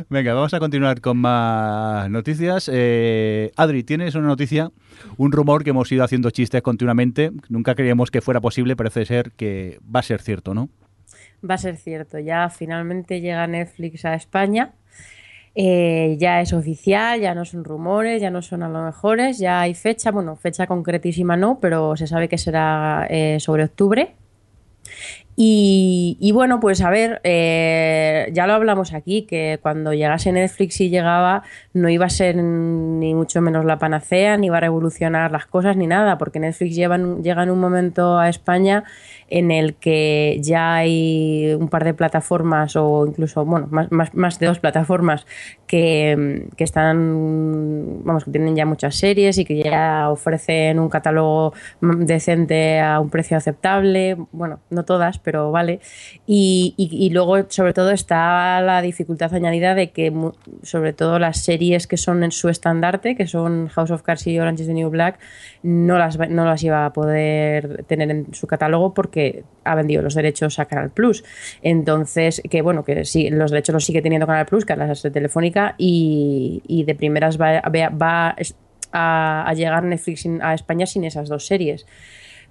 Venga, 0.09 0.33
vamos 0.33 0.53
a 0.53 0.59
continuar 0.59 1.01
con 1.01 1.17
más 1.17 2.09
noticias. 2.09 2.69
Eh, 2.73 3.51
Adri, 3.55 3.83
¿tienes 3.83 4.15
una 4.15 4.27
noticia? 4.27 4.71
Un 5.17 5.31
rumor 5.31 5.63
que 5.63 5.69
hemos 5.69 5.91
ido 5.91 6.03
haciendo 6.03 6.31
chistes 6.31 6.61
continuamente. 6.61 7.31
Nunca 7.49 7.75
creíamos 7.75 8.11
que 8.11 8.21
fuera 8.21 8.41
posible, 8.41 8.75
parece 8.75 9.05
ser 9.05 9.31
que 9.31 9.79
va 9.83 9.99
a 9.99 10.03
ser 10.03 10.21
cierto, 10.21 10.53
¿no? 10.53 10.69
Va 11.47 11.55
a 11.55 11.57
ser 11.57 11.77
cierto, 11.77 12.19
ya 12.19 12.49
finalmente 12.49 13.21
llega 13.21 13.47
Netflix 13.47 14.03
a 14.03 14.13
España. 14.15 14.73
Eh, 15.55 16.15
ya 16.19 16.41
es 16.41 16.53
oficial, 16.53 17.19
ya 17.19 17.33
no 17.33 17.43
son 17.43 17.63
rumores, 17.63 18.21
ya 18.21 18.29
no 18.29 18.41
son 18.41 18.63
a 18.63 18.69
lo 18.69 18.83
mejores, 18.83 19.39
ya 19.39 19.61
hay 19.61 19.73
fecha, 19.73 20.11
bueno, 20.11 20.35
fecha 20.35 20.67
concretísima 20.67 21.37
no, 21.37 21.59
pero 21.59 21.95
se 21.97 22.07
sabe 22.07 22.29
que 22.29 22.37
será 22.37 23.07
eh, 23.09 23.39
sobre 23.39 23.63
octubre. 23.63 24.15
Y, 25.41 26.18
y 26.19 26.33
bueno, 26.33 26.59
pues 26.59 26.81
a 26.81 26.89
ver, 26.89 27.21
eh, 27.24 28.30
ya 28.33 28.45
lo 28.45 28.56
hablamos 28.56 28.91
aquí, 28.91 29.21
que 29.21 29.57
cuando 29.62 29.94
llegase 29.94 30.33
Netflix 30.33 30.81
y 30.81 30.89
llegaba, 30.89 31.44
no 31.71 31.88
iba 31.88 32.07
a 32.07 32.09
ser 32.09 32.36
ni 32.36 33.15
mucho 33.15 33.39
menos 33.39 33.63
la 33.63 33.80
panacea, 33.80 34.36
ni 34.36 34.47
iba 34.47 34.57
a 34.57 34.59
revolucionar 34.59 35.31
las 35.31 35.45
cosas, 35.45 35.77
ni 35.77 35.88
nada, 35.88 36.18
porque 36.18 36.41
Netflix 36.41 36.75
lleva 36.75 36.97
llega 36.97 37.44
en 37.44 37.51
un 37.51 37.59
momento 37.62 38.19
a 38.19 38.27
España 38.27 38.83
en 39.29 39.51
el 39.51 39.75
que 39.75 40.39
ya 40.41 40.75
hay 40.75 41.53
un 41.59 41.69
par 41.69 41.83
de 41.83 41.93
plataformas, 41.93 42.75
o 42.75 43.05
incluso, 43.07 43.45
bueno, 43.45 43.67
más, 43.71 43.91
más, 43.91 44.13
más 44.13 44.39
de 44.39 44.47
dos 44.47 44.59
plataformas 44.59 45.25
que, 45.67 46.47
que 46.57 46.63
están, 46.63 48.03
vamos, 48.03 48.23
que 48.25 48.31
tienen 48.31 48.55
ya 48.55 48.65
muchas 48.65 48.95
series 48.95 49.37
y 49.37 49.45
que 49.45 49.61
ya 49.63 50.09
ofrecen 50.09 50.79
un 50.79 50.89
catálogo 50.89 51.53
decente 51.81 52.79
a 52.79 52.99
un 52.99 53.09
precio 53.09 53.37
aceptable, 53.37 54.17
bueno, 54.31 54.59
no 54.69 54.85
todas, 54.85 55.19
pero 55.19 55.51
vale. 55.51 55.79
Y, 56.25 56.73
y- 56.77 57.09
luego, 57.09 57.37
sobre 57.49 57.73
todo, 57.73 57.91
está 57.91 58.61
la 58.61 58.81
dificultad 58.81 59.33
añadida 59.33 59.75
de 59.75 59.91
que, 59.91 60.13
sobre 60.63 60.93
todo, 60.93 61.19
las 61.19 61.39
series 61.39 61.87
que 61.87 61.97
son 61.97 62.23
en 62.23 62.31
su 62.31 62.49
estandarte, 62.49 63.15
que 63.15 63.27
son 63.27 63.67
House 63.69 63.91
of 63.91 64.01
Cards 64.03 64.27
y 64.27 64.39
Orange 64.39 64.61
is 64.63 64.67
the 64.67 64.73
New 64.73 64.89
Black, 64.89 65.19
no 65.63 65.97
las, 65.97 66.17
no 66.17 66.45
las 66.45 66.63
iba 66.63 66.85
a 66.85 66.93
poder 66.93 67.83
tener 67.85 68.11
en 68.11 68.33
su 68.33 68.47
catálogo 68.47 68.93
porque 68.93 69.19
ha 69.63 69.75
vendido 69.75 70.01
los 70.01 70.16
derechos 70.16 70.60
a 70.60 70.66
Canal 70.66 70.92
Plus. 70.92 71.24
Entonces, 71.62 72.42
que 72.50 72.61
bueno, 72.61 72.83
que 72.83 73.06
sí, 73.06 73.30
los 73.30 73.52
derechos 73.52 73.73
los 73.73 73.85
sigue 73.85 74.02
teniendo 74.02 74.28
Canal 74.28 74.45
Plus, 74.45 74.66
que 74.66 74.73
es 74.73 75.02
Telefónica, 75.02 75.76
y, 75.78 76.83
de 76.85 76.95
primeras 76.95 77.40
va, 77.40 78.35
a, 78.92 79.54
llegar 79.54 79.83
Netflix 79.83 80.28
a 80.42 80.54
España 80.54 80.85
sin 80.85 81.04
esas 81.04 81.30
dos 81.30 81.45
series. 81.45 81.85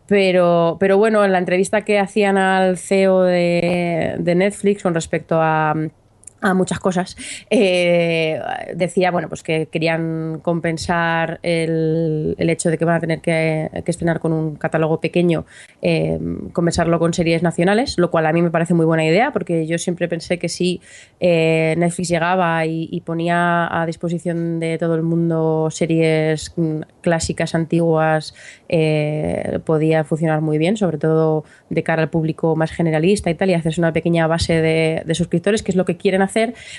Pero, 0.07 0.79
pero 0.81 0.97
bueno, 0.97 1.25
en 1.25 1.33
la 1.33 1.39
entrevista 1.39 1.83
que 1.83 1.99
hacían 1.99 2.39
al 2.39 2.79
CEO 2.79 3.23
de 3.23 4.35
Netflix 4.37 4.83
con 4.83 4.95
respecto 4.95 5.39
a, 5.41 5.75
a 6.40 6.54
muchas 6.54 6.78
cosas, 6.80 7.16
eh, 7.50 8.40
decía 8.75 9.11
bueno, 9.11 9.28
pues 9.28 9.42
que 9.42 9.66
querían 9.66 10.40
compensar 10.42 11.40
el, 11.42 12.35
el 12.38 12.50
hecho 12.50 12.71
de 12.71 12.78
que 12.78 12.85
van 12.85 12.97
a 12.97 13.00
tener 13.00 13.21
que, 13.21 13.71
que 13.85 13.90
estrenar 13.90 14.21
con 14.21 14.33
un 14.33 14.57
catálogo 14.57 15.00
pequeño, 15.00 15.47
eh, 15.83 16.18
compensarlo 16.52 16.99
con 16.99 17.12
series 17.12 17.42
nacionales, 17.42 17.99
lo 17.99 18.11
cual 18.11 18.26
a 18.26 18.33
mí 18.33 18.42
me 18.42 18.50
parece 18.50 18.75
muy 18.75 18.87
buena 18.87 19.04
idea, 19.04 19.33
porque 19.33 19.66
yo 19.66 19.78
siempre 19.78 20.09
pensé 20.09 20.38
que 20.38 20.49
si 20.49 20.80
eh, 21.21 21.75
Netflix 21.78 22.09
llegaba 22.09 22.64
y, 22.66 23.02
ponía 23.04 23.80
a 23.80 23.87
disposición 23.87 24.61
de 24.61 24.76
todo 24.76 24.95
el 24.95 25.02
mundo 25.02 25.68
series 25.71 26.52
mm, 26.57 26.80
clásicas, 27.00 27.54
antiguas, 27.54 28.35
eh, 28.68 29.61
podía 29.64 30.04
funcionar 30.04 30.40
muy 30.40 30.59
bien, 30.59 30.76
sobre 30.76 30.99
todo 30.99 31.45
de 31.71 31.83
cara 31.83 32.02
al 32.02 32.11
público 32.11 32.54
más 32.57 32.71
generalista 32.71 33.30
y 33.30 33.35
tal, 33.35 33.50
y 33.50 33.54
hacerse 33.54 33.80
una 33.80 33.92
pequeña 33.92 34.26
base 34.26 34.61
de, 34.61 35.02
de 35.07 35.14
suscriptores, 35.14 35.62
que 35.62 35.71
es 35.71 35.76
lo 35.76 35.85
que 35.85 35.97
quieren 35.97 36.23
hacer, 36.23 36.28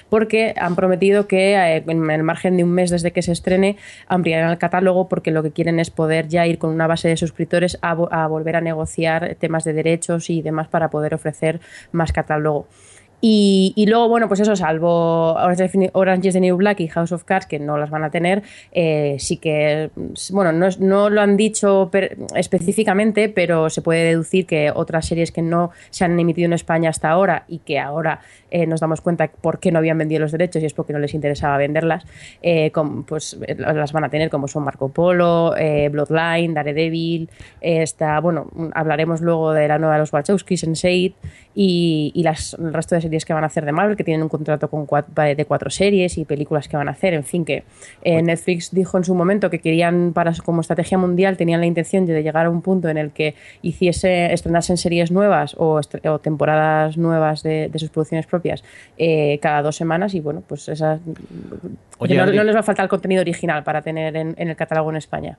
porque 0.10 0.54
han 0.58 0.76
prometido 0.76 1.28
que 1.28 1.56
eh, 1.56 1.84
en 1.88 2.10
el 2.10 2.24
margen 2.24 2.58
de 2.58 2.64
un 2.64 2.72
mes 2.72 2.90
desde 2.90 3.12
que 3.12 3.22
se 3.22 3.32
estrene 3.32 3.78
ampliarán 4.08 4.52
el 4.52 4.58
catálogo, 4.58 5.08
porque 5.08 5.32
lo 5.32 5.44
que 5.44 5.52
quieren 5.52 5.80
es 5.80 5.90
poder 5.90 6.28
ya 6.28 6.46
ir 6.48 6.58
con 6.58 6.72
una 6.72 6.88
base 6.88 7.08
de 7.08 7.18
suscriptores 7.18 7.78
a, 7.82 7.92
a 7.92 8.28
volver 8.28 8.56
a 8.56 8.62
negociar 8.62 9.36
temas 9.40 9.64
de 9.64 9.74
derechos 9.74 10.30
y 10.30 10.42
demás 10.42 10.68
para 10.68 10.90
poder 10.90 11.14
ofrecer 11.14 11.60
más 11.92 12.12
catálogo. 12.12 12.68
Y, 13.22 13.86
luego, 13.90 14.08
bueno, 14.08 14.28
pues 14.30 14.40
eso, 14.40 14.56
salvo 14.56 15.34
Orange 15.34 16.28
is 16.28 16.34
the 16.34 16.40
New- 16.40 16.56
Black 16.56 16.80
y 16.80 16.88
House 16.88 17.12
of 17.12 17.26
Cards, 17.26 17.46
que 17.48 17.60
no 17.60 17.78
las 17.78 17.90
van 17.90 18.04
a 18.06 18.10
tener, 18.12 18.44
eh, 18.72 19.18
sí 19.20 19.36
que, 19.38 19.90
bueno, 20.32 20.52
no, 20.54 20.68
es- 20.68 20.80
no 20.80 21.10
lo 21.10 21.20
han 21.22 21.36
dicho 21.36 21.90
per- 21.92 22.18
específicamente, 22.36 23.28
pero 23.30 23.70
se 23.70 23.82
puede 23.82 24.04
deducir 24.06 24.46
que 24.46 24.72
otras 24.74 25.06
series 25.06 25.32
que 25.32 25.42
no 25.42 25.72
se 25.90 26.06
han 26.06 26.18
emitido 26.20 26.46
en 26.46 26.54
España 26.54 26.90
hasta 26.90 27.10
ahora 27.10 27.44
y 27.48 27.60
que 27.60 27.78
ahora 27.80 28.22
eh, 28.52 28.66
nos 28.66 28.80
damos 28.80 29.02
cuenta 29.02 29.28
por 29.28 29.60
qué 29.60 29.72
no 29.72 29.78
habían 29.80 29.98
vendido 29.98 30.22
los 30.22 30.32
derechos 30.32 30.64
y 30.64 30.66
es 30.66 30.74
porque 30.74 30.92
no 30.94 31.00
les 31.00 31.14
interesaba 31.14 31.58
venderlas, 31.58 32.06
eh, 32.42 32.72
com- 32.72 33.04
pues 33.04 33.38
eh, 33.46 33.56
las 33.60 33.92
van 33.94 34.06
a 34.06 34.10
tener 34.10 34.30
como 34.30 34.48
son 34.48 34.64
Marco 34.64 34.90
Polo, 34.90 35.54
Bloodline, 35.92 36.54
Daredevil, 36.54 37.30
está, 37.62 38.20
bueno, 38.22 38.50
hablaremos 38.74 39.22
luego 39.22 39.54
de 39.54 39.68
la 39.68 39.78
nueva 39.78 39.96
de 39.96 40.00
los 40.00 40.12
Wachowski, 40.14 40.56
Sense8, 40.56 41.14
y, 41.62 42.14
y 42.16 42.24
las, 42.24 42.54
el 42.54 42.74
resto 42.74 42.96
de 42.96 43.02
series 43.02 43.26
que 43.26 43.34
van 43.34 43.44
a 43.44 43.48
hacer 43.48 43.66
de 43.66 43.74
Marvel, 43.74 43.98
que 43.98 44.06
tienen 44.06 44.24
un 44.24 44.30
contrato 44.30 44.70
con 44.70 44.86
cuatro, 44.86 45.12
de 45.14 45.44
cuatro 45.44 45.70
series 45.70 46.18
y 46.18 46.24
películas 46.24 46.70
que 46.70 46.78
van 46.78 46.88
a 46.88 46.92
hacer, 46.92 47.14
en 47.14 47.26
fin, 47.26 47.44
que 47.44 47.66
eh, 48.02 48.22
Netflix 48.22 48.72
dijo 48.72 48.98
en 48.98 49.04
su 49.04 49.14
momento 49.14 49.50
que 49.50 49.60
querían, 49.60 50.14
para 50.14 50.32
como 50.46 50.62
estrategia 50.62 50.98
mundial, 50.98 51.36
tenían 51.36 51.60
la 51.60 51.66
intención 51.66 52.06
de 52.06 52.24
llegar 52.24 52.46
a 52.46 52.50
un 52.50 52.62
punto 52.62 52.88
en 52.88 52.98
el 52.98 53.12
que 53.12 53.36
hiciese, 53.62 54.32
estrenasen 54.32 54.78
series 54.78 55.12
nuevas 55.12 55.54
o, 55.58 55.82
o 56.06 56.20
temporadas 56.20 56.96
nuevas 56.96 57.44
de, 57.44 57.68
de 57.68 57.78
sus 57.78 57.90
producciones 57.90 58.26
propias 58.26 58.64
eh, 58.98 59.38
cada 59.42 59.62
dos 59.62 59.76
semanas 59.76 60.14
y 60.14 60.22
bueno, 60.22 60.42
pues 60.48 60.70
esas, 60.70 61.02
Oye, 61.98 62.16
no, 62.16 62.26
no 62.26 62.44
les 62.46 62.56
va 62.56 62.62
a 62.62 62.64
faltar 62.64 62.88
contenido 62.88 63.20
original 63.20 63.66
para 63.66 63.82
tener 63.82 64.16
en, 64.16 64.34
en 64.38 64.48
el 64.48 64.56
catálogo 64.56 64.92
en 64.92 64.96
España. 64.96 65.38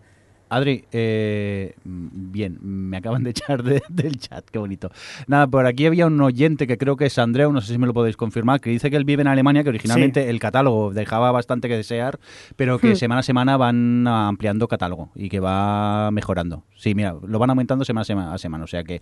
Adri, 0.51 0.85
eh, 0.93 1.75
bien, 1.85 2.59
me 2.61 2.97
acaban 2.97 3.23
de 3.23 3.31
echar 3.31 3.63
de- 3.63 3.83
del 3.89 4.19
chat, 4.19 4.45
qué 4.51 4.59
bonito. 4.59 4.91
Nada, 5.29 5.47
por 5.47 5.65
aquí 5.67 5.87
había 5.87 6.07
un 6.07 6.21
oyente 6.21 6.67
que 6.67 6.77
creo 6.77 6.97
que 6.97 7.07
es 7.07 7.19
Andreu, 7.19 7.53
no 7.53 7.61
sé 7.61 7.73
si 7.73 7.79
me 7.79 7.87
lo 7.87 7.95
podéis 7.95 8.17
confirmar, 8.17 8.61
que 8.61 8.69
dice 8.71 8.91
que 8.91 8.97
él 8.97 9.05
vive 9.05 9.23
en 9.23 9.29
Alemania, 9.29 9.63
que 9.63 9.69
originalmente 9.71 10.29
el 10.29 10.39
catálogo 10.41 10.93
dejaba 10.93 11.31
bastante 11.33 11.69
que 11.69 11.77
desear, 11.77 12.19
pero 12.57 12.79
que 12.79 12.97
semana 12.97 13.21
a 13.21 13.23
semana 13.23 13.57
van 13.57 14.07
ampliando 14.09 14.67
catálogo 14.69 15.11
y 15.15 15.29
que 15.29 15.41
va 15.41 16.11
mejorando. 16.11 16.65
Sí, 16.77 16.95
mira, 16.95 17.15
lo 17.27 17.39
van 17.39 17.51
aumentando 17.51 17.85
semana 17.85 18.33
a 18.33 18.39
semana, 18.39 18.65
o 18.65 18.67
sea 18.67 18.83
que 18.85 19.01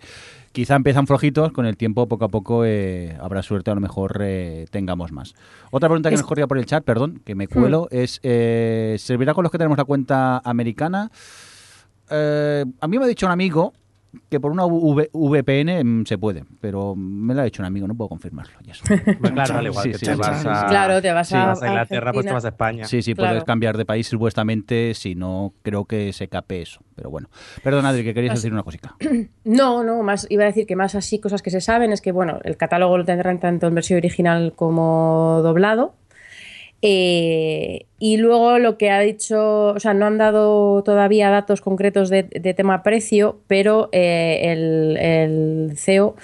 quizá 0.51 0.75
empiezan 0.75 1.07
flojitos, 1.07 1.51
con 1.51 1.65
el 1.65 1.77
tiempo 1.77 2.07
poco 2.07 2.25
a 2.25 2.29
poco 2.29 2.63
eh, 2.65 3.17
habrá 3.19 3.41
suerte, 3.41 3.71
a 3.71 3.75
lo 3.75 3.81
mejor 3.81 4.19
eh, 4.21 4.65
tengamos 4.69 5.11
más. 5.11 5.33
Otra 5.71 5.89
pregunta 5.89 6.09
que 6.09 6.15
Es- 6.15 6.21
nos 6.21 6.27
corría 6.27 6.45
por 6.45 6.57
el 6.59 6.65
chat, 6.65 6.83
perdón, 6.83 7.21
que 7.25 7.33
me 7.35 7.47
cuelo, 7.47 7.87
es, 7.89 8.19
eh, 8.23 8.97
¿servirá 8.99 9.33
con 9.33 9.43
los 9.43 9.51
que 9.51 9.57
tenemos 9.57 9.77
la 9.77 9.85
cuenta 9.85 10.39
americana? 10.43 11.09
Eh, 12.09 12.65
a 12.79 12.87
mí 12.87 12.97
me 12.99 13.05
ha 13.05 13.07
dicho 13.07 13.25
un 13.25 13.31
amigo 13.31 13.73
que 14.27 14.39
por 14.39 14.51
una 14.51 14.65
V- 14.65 15.09
VPN 15.13 15.83
mm, 15.83 16.05
se 16.07 16.17
puede, 16.17 16.43
pero 16.59 16.95
me 16.95 17.35
lo 17.35 17.41
ha 17.41 17.43
dicho 17.43 17.61
un 17.61 17.67
amigo, 17.67 17.87
no 17.87 17.93
puedo 17.93 18.09
confirmarlo. 18.09 18.53
y 18.65 18.71
eso. 18.71 18.83
Claro, 19.33 19.59
al 19.59 19.67
igual 19.67 19.83
Sí, 19.83 19.91
que 19.91 19.97
sí, 19.99 20.05
te 20.07 20.13
sí, 20.13 20.17
vas 20.17 20.41
sí, 20.41 20.47
a, 20.47 20.61
sí. 20.61 20.65
Claro, 20.67 20.99
te 21.01 21.11
vas 21.11 21.27
si 21.27 21.35
a- 21.35 21.45
vas 21.45 21.61
a 21.61 21.65
a 21.65 21.67
Inglaterra, 21.69 22.11
pues 22.11 22.25
te 22.25 22.33
vas 22.33 22.45
a 22.45 22.47
España. 22.47 22.85
Sí, 22.85 23.03
sí, 23.03 23.13
Claro. 23.13 23.29
puedes 23.33 23.43
cambiar 23.43 23.77
de 23.77 23.85
país 23.85 24.07
supuestamente, 24.07 24.93
si 24.95 25.13
no, 25.13 25.53
creo 25.61 25.85
que 25.85 26.11
se 26.11 26.27
cape 26.27 26.63
eso. 26.63 26.79
Pero 26.95 27.11
bueno, 27.11 27.29
perdón, 27.63 27.85
Adri, 27.85 28.03
que 28.03 28.15
querías 28.15 28.33
decir 28.33 28.51
una 28.51 28.63
cosita. 28.63 28.95
No, 29.43 29.83
no, 29.83 30.01
más 30.03 30.25
iba 30.29 30.43
a 30.43 30.47
decir 30.47 30.65
que 30.65 30.75
más 30.75 30.95
así 30.95 31.19
cosas 31.19 31.41
que 31.41 31.49
se 31.51 31.61
saben 31.61 31.91
es 31.91 32.01
que 32.01 32.11
bueno, 32.11 32.39
el 32.43 32.57
catálogo 32.57 32.97
lo 32.97 33.05
tendrán 33.05 33.39
tanto 33.39 33.67
en 33.67 33.75
versión 33.75 33.97
original 33.97 34.53
como 34.55 35.41
doblado. 35.43 35.93
Eh, 36.81 37.85
y 37.99 38.17
luego 38.17 38.57
lo 38.59 38.77
que 38.77 38.89
ha 38.89 38.99
dicho, 39.01 39.67
o 39.67 39.79
sea, 39.79 39.93
no 39.93 40.05
han 40.05 40.17
dado 40.17 40.81
todavía 40.83 41.29
datos 41.29 41.61
concretos 41.61 42.09
de, 42.09 42.23
tema 42.23 42.83
precio, 42.83 43.39
pero 43.47 43.89
eh, 43.91 44.51
el, 44.51 45.73
CEO 45.75 46.15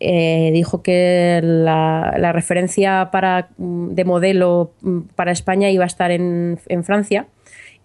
eh, 0.00 0.50
dijo 0.52 0.82
que 0.82 1.40
la, 1.42 2.32
referencia 2.32 3.08
para, 3.10 3.48
mm, 3.58 3.94
de 3.94 4.04
modelo 4.04 4.72
mm, 4.82 5.00
para 5.16 5.32
España 5.32 5.70
iba 5.70 5.84
a 5.84 5.88
estar 5.88 6.10
en 6.12 6.58
Francia. 6.84 7.26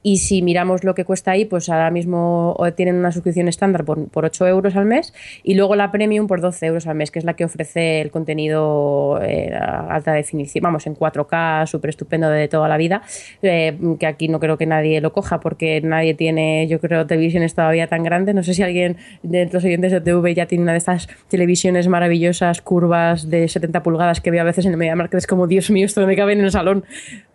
Y 0.01 0.17
si 0.17 0.41
miramos 0.41 0.83
lo 0.83 0.95
que 0.95 1.03
cuesta 1.03 1.31
ahí, 1.31 1.45
pues 1.45 1.69
ahora 1.69 1.91
mismo 1.91 2.55
tienen 2.75 2.95
una 2.95 3.11
suscripción 3.11 3.47
estándar 3.47 3.83
por, 3.83 4.07
por 4.09 4.25
8 4.25 4.47
euros 4.47 4.75
al 4.75 4.85
mes 4.85 5.13
y 5.43 5.55
luego 5.55 5.75
la 5.75 5.91
premium 5.91 6.27
por 6.27 6.39
12 6.41 6.65
euros 6.67 6.87
al 6.87 6.95
mes, 6.95 7.11
que 7.11 7.19
es 7.19 7.25
la 7.25 7.33
que 7.33 7.45
ofrece 7.45 8.01
el 8.01 8.11
contenido 8.11 9.19
eh, 9.21 9.53
alta 9.53 10.13
definición, 10.13 10.63
vamos, 10.63 10.87
en 10.87 10.95
4K, 10.95 11.65
súper 11.67 11.89
estupendo 11.89 12.29
de 12.29 12.47
toda 12.47 12.67
la 12.69 12.77
vida, 12.77 13.01
eh, 13.41 13.77
que 13.99 14.07
aquí 14.07 14.27
no 14.27 14.39
creo 14.39 14.57
que 14.57 14.65
nadie 14.65 15.01
lo 15.01 15.11
coja 15.11 15.39
porque 15.39 15.81
nadie 15.81 16.13
tiene, 16.13 16.67
yo 16.67 16.79
creo, 16.79 17.05
televisiones 17.05 17.53
todavía 17.53 17.87
tan 17.87 18.03
grandes. 18.03 18.35
No 18.35 18.43
sé 18.43 18.53
si 18.53 18.63
alguien 18.63 18.97
de 19.23 19.49
los 19.51 19.63
oyentes 19.63 19.91
de 19.91 20.01
TV 20.01 20.33
ya 20.33 20.45
tiene 20.45 20.63
una 20.63 20.71
de 20.71 20.77
estas 20.77 21.09
televisiones 21.27 21.87
maravillosas, 21.87 22.61
curvas 22.61 23.29
de 23.29 23.47
70 23.47 23.83
pulgadas 23.83 24.21
que 24.21 24.31
veo 24.31 24.41
a 24.41 24.45
veces 24.45 24.65
en 24.65 24.71
el 24.71 24.77
MediaMarkt, 24.77 25.13
es 25.15 25.27
como, 25.27 25.47
Dios 25.47 25.69
mío, 25.69 25.85
esto 25.85 26.01
no 26.01 26.07
me 26.07 26.15
cabe 26.15 26.33
en 26.33 26.41
el 26.41 26.51
salón. 26.51 26.85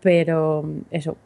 Pero 0.00 0.64
eso, 0.90 1.16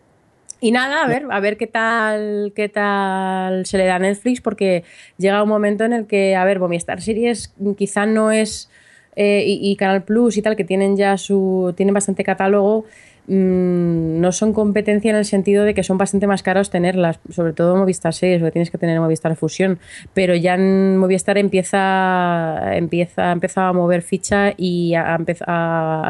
y 0.60 0.72
nada, 0.72 1.04
a 1.04 1.06
ver, 1.06 1.26
a 1.30 1.40
ver 1.40 1.56
qué 1.56 1.66
tal, 1.66 2.52
qué 2.54 2.68
tal 2.68 3.64
se 3.66 3.78
le 3.78 3.86
da 3.86 3.96
a 3.96 3.98
Netflix, 3.98 4.40
porque 4.40 4.84
llega 5.16 5.42
un 5.42 5.48
momento 5.48 5.84
en 5.84 5.92
el 5.92 6.06
que, 6.06 6.34
a 6.34 6.44
ver, 6.44 6.58
Movistar 6.58 7.00
Series 7.00 7.54
quizá 7.76 8.06
no 8.06 8.30
es 8.30 8.70
eh, 9.16 9.44
y, 9.46 9.70
y 9.70 9.76
Canal 9.76 10.04
Plus 10.04 10.36
y 10.36 10.42
tal, 10.42 10.56
que 10.56 10.64
tienen 10.64 10.96
ya 10.96 11.16
su, 11.16 11.72
tienen 11.76 11.94
bastante 11.94 12.24
catálogo, 12.24 12.84
mm, 13.28 14.20
no 14.20 14.32
son 14.32 14.52
competencia 14.52 15.10
en 15.10 15.16
el 15.16 15.24
sentido 15.24 15.64
de 15.64 15.74
que 15.74 15.82
son 15.82 15.98
bastante 15.98 16.26
más 16.26 16.42
caros 16.42 16.70
tenerlas, 16.70 17.20
sobre 17.30 17.52
todo 17.52 17.76
Movistar 17.76 18.14
Series, 18.14 18.40
porque 18.40 18.52
tienes 18.52 18.70
que 18.70 18.78
tener 18.78 18.98
Movistar 19.00 19.36
Fusión, 19.36 19.78
pero 20.14 20.34
ya 20.34 20.54
en 20.54 20.96
Movistar 20.96 21.38
empieza, 21.38 22.74
empieza, 22.76 23.30
ha 23.30 23.32
empezado 23.32 23.68
a 23.68 23.72
mover 23.72 24.02
ficha 24.02 24.54
y 24.56 24.94
ha, 24.94 25.18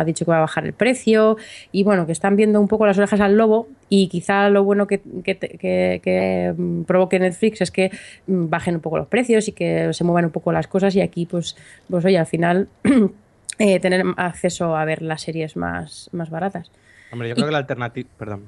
dicho 0.06 0.24
que 0.24 0.30
va 0.30 0.38
a 0.38 0.40
bajar 0.40 0.64
el 0.64 0.72
precio 0.72 1.36
y 1.72 1.82
bueno, 1.82 2.06
que 2.06 2.12
están 2.12 2.36
viendo 2.36 2.60
un 2.60 2.68
poco 2.68 2.86
las 2.86 2.96
orejas 2.98 3.20
al 3.20 3.36
lobo 3.36 3.68
y 3.88 4.08
quizá 4.08 4.48
lo 4.48 4.64
bueno 4.64 4.86
que- 4.86 5.00
que, 5.24 6.54
mm, 6.56 6.82
provoque 6.84 7.18
Netflix 7.18 7.60
es 7.60 7.70
que 7.70 7.90
mm, 8.26 8.48
bajen 8.48 8.76
un 8.76 8.80
poco 8.80 8.98
los 8.98 9.08
precios 9.08 9.48
y 9.48 9.52
que 9.52 9.92
se 9.92 10.04
muevan 10.04 10.26
un 10.26 10.30
poco 10.30 10.52
las 10.52 10.66
cosas 10.66 10.94
y 10.96 11.00
aquí 11.00 11.26
pues, 11.26 11.56
pues 11.90 12.04
oye, 12.04 12.18
al 12.18 12.26
final 12.26 12.68
eh, 13.58 13.80
tener 13.80 14.04
acceso 14.16 14.76
a 14.76 14.84
ver 14.84 15.02
las 15.02 15.22
series 15.22 15.56
más, 15.56 16.08
más 16.12 16.30
baratas. 16.30 16.70
Hombre, 17.12 17.28
yo 17.28 17.34
creo 17.34 17.46
que 17.46 17.52
la 17.52 17.58
alternativa, 17.58 18.08
perdón, 18.18 18.44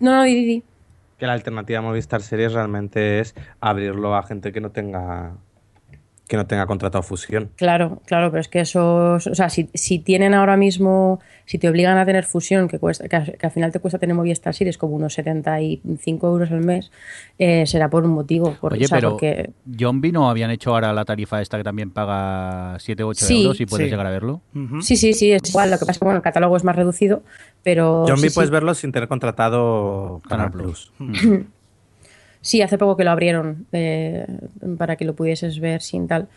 No, 0.00 0.16
no, 0.16 0.22
di, 0.24 0.34
di, 0.34 0.44
di. 0.46 0.64
que 1.18 1.26
la 1.26 1.34
alternativa 1.34 1.78
a 1.80 1.82
Movistar 1.82 2.22
Series 2.22 2.52
realmente 2.52 3.20
es 3.20 3.34
abrirlo 3.60 4.14
a 4.16 4.22
gente 4.22 4.52
que 4.52 4.60
no 4.60 4.70
tenga 4.70 5.34
que 6.30 6.36
no 6.36 6.46
tenga 6.46 6.64
contratado 6.66 7.02
fusión. 7.02 7.50
Claro, 7.56 8.00
claro, 8.06 8.30
pero 8.30 8.40
es 8.40 8.46
que 8.46 8.60
eso, 8.60 9.14
o 9.14 9.18
sea, 9.20 9.50
si, 9.50 9.68
si 9.74 9.98
tienen 9.98 10.32
ahora 10.32 10.56
mismo, 10.56 11.18
si 11.44 11.58
te 11.58 11.68
obligan 11.68 11.98
a 11.98 12.06
tener 12.06 12.22
fusión, 12.24 12.68
que, 12.68 12.78
cuesta, 12.78 13.08
que, 13.08 13.16
al- 13.16 13.36
que 13.36 13.46
al 13.46 13.50
final 13.50 13.72
te 13.72 13.80
cuesta 13.80 13.98
tener 13.98 14.14
Movistar 14.14 14.54
Series 14.54 14.78
como 14.78 14.94
unos 14.94 15.12
75 15.14 16.28
euros 16.28 16.52
al 16.52 16.60
mes, 16.64 16.92
eh, 17.36 17.66
será 17.66 17.90
por 17.90 18.04
un 18.04 18.12
motivo. 18.12 18.54
Por, 18.60 18.74
Oye, 18.74 18.84
o 18.84 18.88
sea, 18.88 18.98
pero 18.98 19.10
porque 19.10 19.50
Zombie 19.76 20.12
no 20.12 20.30
habían 20.30 20.52
hecho 20.52 20.70
ahora 20.72 20.92
la 20.92 21.04
tarifa 21.04 21.42
esta 21.42 21.58
que 21.58 21.64
también 21.64 21.90
paga 21.90 22.78
7 22.78 23.02
o 23.02 23.08
8 23.08 23.26
Sí, 23.26 23.42
euros 23.42 23.60
y 23.60 23.66
puedes 23.66 23.86
sí. 23.86 23.90
llegar 23.90 24.06
a 24.06 24.10
verlo. 24.10 24.40
Sí, 24.82 24.96
sí, 24.96 25.12
sí, 25.12 25.32
es 25.32 25.42
igual. 25.50 25.72
Lo 25.72 25.78
que 25.78 25.80
pasa 25.80 25.92
es 25.92 25.98
que 25.98 26.04
bueno, 26.04 26.18
el 26.18 26.22
catálogo 26.22 26.56
es 26.56 26.62
más 26.62 26.76
reducido, 26.76 27.24
pero. 27.64 28.04
Zombie 28.06 28.22
sí, 28.22 28.28
sí. 28.28 28.34
puedes 28.36 28.50
verlo 28.50 28.72
sin 28.74 28.92
tener 28.92 29.08
contratado 29.08 30.20
Canal 30.28 30.52
Canal 30.52 30.62
Plus. 30.62 30.92
Sí, 32.42 32.62
hace 32.62 32.78
poco 32.78 32.96
que 32.96 33.04
lo 33.04 33.10
abrieron 33.10 33.66
eh, 33.72 34.26
para 34.78 34.96
que 34.96 35.04
lo 35.04 35.14
pudieses 35.14 35.60
ver 35.60 35.82
sin 35.82 36.08
tal. 36.08 36.28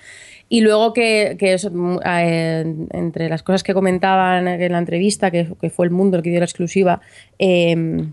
Y 0.50 0.62
luego 0.62 0.94
que, 0.94 1.38
que 1.40 1.58
mm, 1.70 1.98
eh, 2.06 2.76
entre 2.92 3.30
las 3.30 3.44
cosas 3.44 3.64
que 3.64 3.74
comentaban 3.74 4.48
en 4.48 4.72
la 4.72 4.78
entrevista, 4.78 5.32
que, 5.32 5.54
que 5.62 5.70
fue 5.70 5.86
el 5.86 5.92
mundo 5.92 6.18
el 6.18 6.24
que 6.24 6.30
dio 6.30 6.40
la 6.40 6.46
exclusiva, 6.46 7.02
eh, 7.40 8.06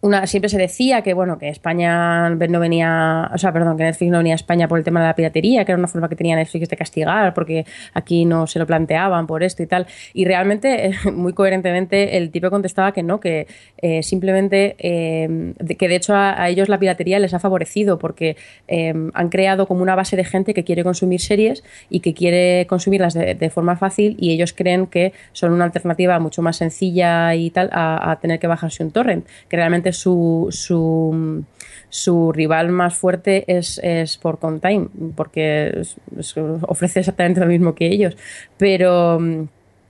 una, 0.00 0.26
siempre 0.28 0.48
se 0.48 0.58
decía 0.58 1.02
que 1.02 1.12
bueno 1.12 1.38
que 1.38 1.48
España 1.48 2.30
no 2.30 2.60
venía, 2.60 3.30
o 3.34 3.38
sea, 3.38 3.52
perdón, 3.52 3.76
que 3.76 3.82
Netflix 3.82 4.10
no 4.12 4.18
venía 4.18 4.34
a 4.34 4.36
España 4.36 4.68
por 4.68 4.78
el 4.78 4.84
tema 4.84 5.00
de 5.00 5.06
la 5.06 5.14
piratería, 5.16 5.64
que 5.64 5.72
era 5.72 5.78
una 5.78 5.88
forma 5.88 6.08
que 6.08 6.14
tenía 6.14 6.36
Netflix 6.36 6.68
de 6.68 6.76
castigar, 6.76 7.34
porque 7.34 7.66
aquí 7.94 8.24
no 8.24 8.46
se 8.46 8.60
lo 8.60 8.66
planteaban 8.66 9.26
por 9.26 9.42
esto 9.42 9.62
y 9.62 9.66
tal. 9.66 9.86
Y 10.14 10.24
realmente, 10.24 10.92
muy 11.12 11.32
coherentemente, 11.32 12.16
el 12.16 12.30
tipo 12.30 12.48
contestaba 12.48 12.92
que 12.92 13.02
no, 13.02 13.18
que 13.18 13.48
eh, 13.78 14.04
simplemente, 14.04 14.76
eh, 14.78 15.54
que 15.76 15.88
de 15.88 15.96
hecho 15.96 16.14
a, 16.14 16.48
ellos 16.48 16.68
la 16.68 16.78
piratería 16.78 17.18
les 17.18 17.34
ha 17.34 17.40
favorecido, 17.40 17.98
porque 17.98 18.36
eh, 18.68 18.94
han 19.14 19.28
creado 19.30 19.66
como 19.66 19.82
una 19.82 19.96
base 19.96 20.16
de 20.16 20.24
gente 20.24 20.54
que 20.54 20.62
quiere 20.62 20.84
consumir 20.84 21.20
series 21.20 21.64
y 21.90 22.00
que 22.00 22.14
quiere 22.14 22.66
consumirlas 22.68 23.14
de, 23.14 23.48
forma 23.48 23.76
fácil 23.76 24.16
y 24.20 24.30
ellos 24.30 24.52
creen 24.52 24.86
que 24.86 25.14
son 25.32 25.52
una 25.52 25.64
alternativa 25.64 26.18
mucho 26.18 26.42
más 26.42 26.56
sencilla 26.56 27.34
y 27.34 27.50
tal 27.50 27.70
a 27.72 28.18
tener 28.20 28.38
que 28.38 28.46
bajarse 28.46 28.84
un 28.84 28.90
torrent, 28.90 29.26
que 29.48 29.56
realmente 29.56 29.87
su, 29.92 30.48
su, 30.50 31.44
su 31.88 32.32
rival 32.32 32.70
más 32.70 32.96
fuerte 32.96 33.44
es, 33.46 33.80
es 33.82 34.16
por 34.16 34.38
porque 35.14 35.82
ofrece 36.62 37.00
exactamente 37.00 37.40
lo 37.40 37.46
mismo 37.46 37.74
que 37.74 37.86
ellos. 37.86 38.16
Pero. 38.56 39.48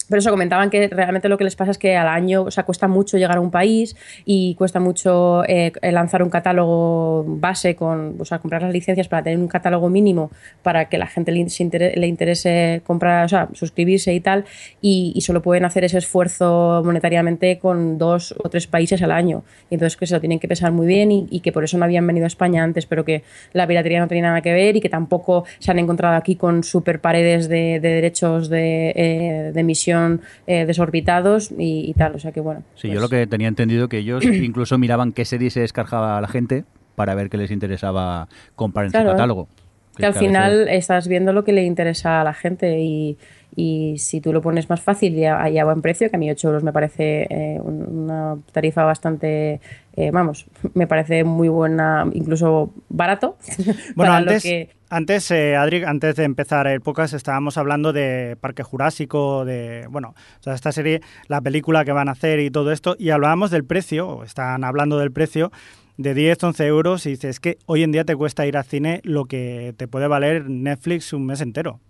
Pero 0.09 0.21
eso 0.21 0.31
comentaban 0.31 0.71
que 0.71 0.88
realmente 0.88 1.29
lo 1.29 1.37
que 1.37 1.45
les 1.45 1.57
pasa 1.57 1.71
es 1.73 1.79
que 1.79 1.97
al 1.97 2.09
año, 2.09 2.43
o 2.43 2.50
sea, 2.50 2.65
cuesta 2.65 2.88
mucho 2.88 3.19
llegar 3.19 3.37
a 3.37 3.41
un 3.41 3.50
país 3.50 3.97
y 4.25 4.55
cuesta 4.55 4.81
mucho 4.81 5.45
eh, 5.47 5.73
lanzar 5.83 6.23
un 6.23 6.31
catálogo 6.31 7.25
base 7.27 7.75
con, 7.77 8.17
o 8.19 8.25
sea, 8.25 8.38
comprar 8.38 8.62
las 8.62 8.73
licencias 8.73 9.09
para 9.09 9.23
tener 9.23 9.38
un 9.38 9.49
catálogo 9.49 9.88
mínimo 9.88 10.31
para 10.62 10.88
que 10.88 10.99
la 10.99 11.07
gente 11.07 11.33
le, 11.33 11.49
se 11.50 11.65
intere- 11.65 11.95
le 11.95 12.07
interese 12.07 12.83
comprar, 12.87 13.25
o 13.25 13.29
sea, 13.29 13.49
suscribirse 13.53 14.15
y 14.15 14.21
tal, 14.21 14.45
y, 14.81 15.12
y 15.15 15.21
solo 15.21 15.43
pueden 15.43 15.65
hacer 15.65 15.85
ese 15.85 15.99
esfuerzo 15.99 16.83
monetariamente 16.85 17.59
con 17.59 17.99
dos 17.99 18.35
o 18.43 18.49
tres 18.49 18.67
países 18.67 19.03
al 19.03 19.11
año. 19.12 19.45
Y 19.71 19.75
entonces 19.75 19.97
que 19.97 20.07
se 20.07 20.15
lo 20.15 20.21
tienen 20.21 20.38
que 20.38 20.49
pensar 20.49 20.73
muy 20.73 20.87
bien 20.87 21.11
y, 21.12 21.41
que 21.41 21.53
por 21.53 21.65
eso 21.65 21.79
no 21.79 21.85
habían 21.85 22.07
venido 22.07 22.25
a 22.25 22.29
España 22.29 22.62
antes, 22.65 22.87
pero 22.87 23.05
que 23.05 23.23
la 23.53 23.67
piratería 23.67 24.00
no 24.00 24.09
tenía 24.09 24.25
nada 24.25 24.41
que 24.41 24.53
ver 24.53 24.77
y 24.77 24.81
que 24.81 24.88
tampoco 24.88 25.45
se 25.59 25.71
han 25.71 25.79
encontrado 25.79 26.17
aquí 26.17 26.37
con 26.37 26.65
super 26.65 27.00
paredes 27.00 27.49
de, 27.49 27.79
de 27.81 27.88
derechos 27.88 28.49
de, 28.49 28.93
eh, 28.97 29.50
de 29.53 29.61
emisión 29.61 29.98
eh, 30.47 30.64
desorbitados 30.67 31.50
y, 31.50 31.88
y 31.90 31.95
tal. 31.95 32.14
O 32.14 32.19
sea 32.19 32.33
que 32.33 32.40
bueno. 32.40 32.62
Sí, 32.75 32.88
pues- 32.88 32.95
yo 32.95 33.00
lo 33.00 33.09
que 33.09 33.26
tenía 33.26 33.49
entendido 33.49 33.88
que 33.88 33.99
ellos 33.99 34.25
incluso 34.25 34.78
miraban 34.78 35.12
qué 35.12 35.25
serie 35.25 35.50
se 35.50 35.61
descargaba 35.61 36.19
a 36.19 36.21
la 36.21 36.28
gente 36.28 36.64
para 36.97 37.14
ver 37.14 37.31
qué 37.31 37.37
les 37.37 37.50
interesaba 37.50 38.28
comprar 38.57 38.87
en 38.87 38.90
Claro, 38.93 39.11
su 39.11 39.12
catálogo. 39.12 39.49
que 39.97 40.05
al 40.05 40.11
a 40.12 40.14
veces- 40.14 40.26
final 40.28 40.69
estás 40.69 41.07
viendo 41.09 41.33
lo 41.33 41.45
que 41.45 41.52
le 41.52 41.64
interesa 41.64 42.21
a 42.21 42.25
la 42.25 42.35
gente 42.35 42.81
y, 42.81 43.17
y 43.57 43.99
si 43.99 44.21
tú 44.21 44.33
lo 44.33 44.40
pones 44.43 44.69
más 44.71 44.81
fácil 44.81 45.14
y 45.17 45.25
a, 45.25 45.49
y 45.49 45.59
a 45.59 45.64
buen 45.64 45.81
precio, 45.83 46.11
que 46.11 46.17
a 46.17 46.19
mí 46.19 46.31
8 46.31 46.49
euros 46.49 46.62
me 46.64 46.73
parece 46.73 47.26
eh, 47.31 47.59
un- 47.61 48.05
una 48.05 48.37
tarifa 48.52 48.85
bastante, 48.85 49.61
eh, 50.00 50.11
vamos, 50.12 50.47
me 50.75 50.87
parece 50.87 51.25
muy 51.25 51.49
buena, 51.49 52.07
incluso 52.12 52.73
barato. 52.88 53.37
Bueno, 53.97 54.12
para 54.12 54.21
lo 54.21 54.31
antes, 54.31 54.43
que- 54.43 54.71
antes 54.90 55.31
eh, 55.31 55.57
Adri, 55.57 55.83
antes 55.85 56.14
de 56.17 56.25
empezar 56.25 56.67
el 56.67 56.81
podcast 56.81 57.14
estábamos 57.14 57.59
hablando 57.59 57.93
de 57.93 58.37
Parque 58.40 58.62
Jurásico, 58.62 59.45
de, 59.45 59.87
bueno, 59.90 60.14
o 60.38 60.43
sea, 60.43 60.55
esta 60.55 60.71
serie, 60.73 61.00
la 61.26 61.40
película 61.40 61.85
que 61.85 61.93
van 61.93 62.09
a 62.09 62.12
hacer 62.12 62.38
y 62.40 62.50
todo 62.50 62.71
esto, 62.73 62.95
y 62.99 63.11
hablábamos 63.11 63.50
del 63.50 63.64
precio, 63.64 64.09
o 64.09 64.25
están 64.25 64.62
hablando 64.64 64.99
del 64.99 65.11
precio 65.12 65.50
de 65.97 66.14
10, 66.14 66.45
11 66.45 66.67
euros, 66.67 67.07
y 67.07 67.11
dices, 67.11 67.31
es 67.31 67.40
que 67.40 67.59
hoy 67.67 67.83
en 67.83 67.90
día 67.90 68.05
te 68.05 68.14
cuesta 68.14 68.47
ir 68.47 68.57
al 68.57 68.64
cine 68.64 69.00
lo 69.02 69.25
que 69.25 69.75
te 69.76 69.88
puede 69.88 70.07
valer 70.07 70.49
Netflix 70.49 71.12
un 71.12 71.26
mes 71.26 71.40
entero. 71.40 71.81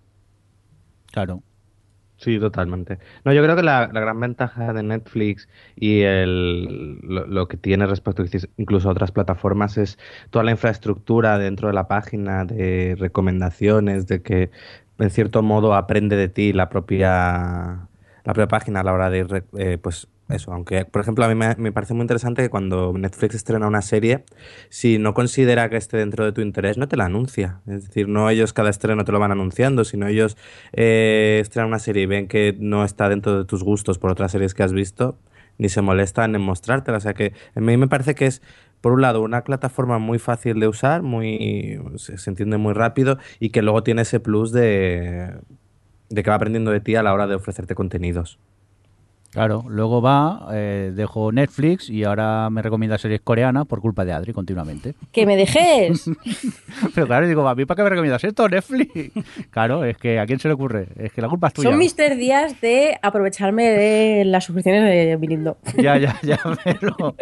Claro. 1.12 1.42
Sí, 2.20 2.40
totalmente. 2.40 2.98
No, 3.24 3.32
yo 3.32 3.44
creo 3.44 3.54
que 3.54 3.62
la, 3.62 3.88
la 3.92 4.00
gran 4.00 4.18
ventaja 4.18 4.72
de 4.72 4.82
Netflix 4.82 5.48
y 5.76 6.00
el, 6.00 6.98
lo, 7.02 7.46
que 7.46 7.56
tiene 7.56 7.86
respecto 7.86 8.24
incluso 8.56 8.88
a 8.88 8.92
otras 8.92 9.12
plataformas 9.12 9.78
es 9.78 9.98
toda 10.30 10.44
la 10.44 10.50
infraestructura 10.50 11.38
dentro 11.38 11.68
de 11.68 11.74
la 11.74 11.86
página 11.86 12.44
de 12.44 12.96
recomendaciones, 12.98 14.08
de 14.08 14.20
que 14.22 14.50
en 14.98 15.10
cierto 15.10 15.42
modo 15.44 15.74
aprende 15.74 16.16
de 16.16 16.28
ti 16.28 16.52
la 16.52 16.68
propia, 16.68 17.88
la 18.24 18.34
propia 18.34 18.48
página 18.48 18.80
a 18.80 18.82
la 18.84 18.92
hora 18.94 19.10
de 19.10 19.18
ir, 19.18 19.44
eh, 19.56 19.78
pues 19.78 20.08
eso, 20.28 20.52
aunque 20.52 20.84
por 20.84 21.00
ejemplo 21.00 21.24
a 21.24 21.28
mí 21.28 21.34
me, 21.34 21.54
me 21.56 21.72
parece 21.72 21.94
muy 21.94 22.02
interesante 22.02 22.42
que 22.42 22.50
cuando 22.50 22.92
Netflix 22.92 23.34
estrena 23.34 23.66
una 23.66 23.80
serie, 23.80 24.24
si 24.68 24.98
no 24.98 25.14
considera 25.14 25.70
que 25.70 25.76
esté 25.76 25.96
dentro 25.96 26.24
de 26.24 26.32
tu 26.32 26.42
interés, 26.42 26.76
no 26.76 26.86
te 26.86 26.96
la 26.96 27.06
anuncia. 27.06 27.60
Es 27.66 27.86
decir, 27.86 28.08
no 28.08 28.28
ellos 28.28 28.52
cada 28.52 28.68
estreno 28.68 29.04
te 29.04 29.12
lo 29.12 29.20
van 29.20 29.32
anunciando, 29.32 29.84
sino 29.84 30.06
ellos 30.06 30.36
eh, 30.72 31.38
estrenan 31.40 31.68
una 31.68 31.78
serie 31.78 32.02
y 32.02 32.06
ven 32.06 32.28
que 32.28 32.54
no 32.58 32.84
está 32.84 33.08
dentro 33.08 33.38
de 33.38 33.44
tus 33.44 33.62
gustos 33.64 33.98
por 33.98 34.10
otras 34.10 34.32
series 34.32 34.54
que 34.54 34.62
has 34.62 34.72
visto, 34.72 35.18
ni 35.56 35.68
se 35.70 35.80
molestan 35.80 36.34
en 36.34 36.42
mostrártela. 36.42 36.98
O 36.98 37.00
sea 37.00 37.14
que 37.14 37.32
a 37.54 37.60
mí 37.60 37.76
me 37.76 37.88
parece 37.88 38.14
que 38.14 38.26
es, 38.26 38.42
por 38.80 38.92
un 38.92 39.00
lado, 39.00 39.22
una 39.22 39.44
plataforma 39.44 39.98
muy 39.98 40.18
fácil 40.18 40.60
de 40.60 40.68
usar, 40.68 41.02
muy 41.02 41.80
se, 41.96 42.16
entiende 42.28 42.58
muy 42.58 42.74
rápido 42.74 43.18
y 43.40 43.48
que 43.50 43.62
luego 43.62 43.82
tiene 43.82 44.02
ese 44.02 44.20
plus 44.20 44.52
de, 44.52 45.32
de 46.10 46.22
que 46.22 46.30
va 46.30 46.36
aprendiendo 46.36 46.70
de 46.70 46.80
ti 46.80 46.96
a 46.96 47.02
la 47.02 47.14
hora 47.14 47.26
de 47.26 47.34
ofrecerte 47.34 47.74
contenidos. 47.74 48.38
Claro, 49.30 49.64
luego 49.68 50.00
va, 50.00 50.48
eh, 50.52 50.90
dejo 50.94 51.30
Netflix 51.32 51.90
y 51.90 52.02
ahora 52.04 52.48
me 52.50 52.62
recomienda 52.62 52.96
series 52.96 53.20
coreanas 53.20 53.66
por 53.66 53.80
culpa 53.82 54.04
de 54.06 54.12
Adri 54.12 54.32
continuamente. 54.32 54.94
¡Que 55.12 55.26
me 55.26 55.36
dejes! 55.36 56.10
Pero 56.94 57.06
claro, 57.06 57.28
digo, 57.28 57.46
¿a 57.46 57.54
mí 57.54 57.66
para 57.66 57.76
qué 57.76 57.82
me 57.82 57.90
recomiendas 57.90 58.24
esto, 58.24 58.48
Netflix? 58.48 59.12
Claro, 59.50 59.84
es 59.84 59.96
que 59.96 60.18
¿a 60.18 60.26
quién 60.26 60.38
se 60.38 60.48
le 60.48 60.54
ocurre? 60.54 60.88
Es 60.96 61.12
que 61.12 61.20
la 61.20 61.28
culpa 61.28 61.48
es 61.48 61.52
tuya. 61.54 61.68
Son 61.70 61.78
mis 61.78 61.94
tres 61.94 62.16
días 62.16 62.60
de 62.60 62.98
aprovecharme 63.02 63.64
de 63.64 64.24
las 64.24 64.44
suscripciones 64.44 64.82
de 64.84 65.16
Vinindo. 65.16 65.58
Ya, 65.76 65.96
ya, 65.98 66.18
ya, 66.22 66.38
pero 66.64 67.14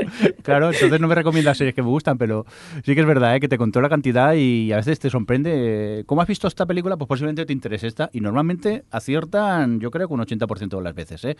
claro, 0.42 0.70
entonces 0.72 1.00
no 1.00 1.08
me 1.08 1.14
recomiendas 1.14 1.56
series 1.58 1.74
que 1.74 1.82
me 1.82 1.88
gustan, 1.88 2.18
pero 2.18 2.46
sí 2.84 2.94
que 2.94 3.00
es 3.00 3.06
verdad 3.06 3.34
¿eh? 3.36 3.40
que 3.40 3.48
te 3.48 3.58
controla 3.58 3.86
la 3.86 3.90
cantidad 3.90 4.34
y 4.34 4.72
a 4.72 4.76
veces 4.76 4.98
te 4.98 5.10
sorprende. 5.10 5.50
eh, 6.00 6.04
¿Cómo 6.06 6.20
has 6.22 6.28
visto 6.28 6.46
esta 6.46 6.66
película? 6.66 6.96
Pues 6.96 7.08
posiblemente 7.08 7.46
te 7.46 7.52
interese 7.52 7.86
esta 7.86 8.10
y 8.12 8.20
normalmente 8.20 8.84
aciertan, 8.90 9.80
yo 9.80 9.90
creo 9.90 10.08
que 10.08 10.14
un 10.14 10.20
80% 10.20 10.76
de 10.76 10.82
las 10.82 10.94
veces. 10.94 11.24
¿eh? 11.24 11.36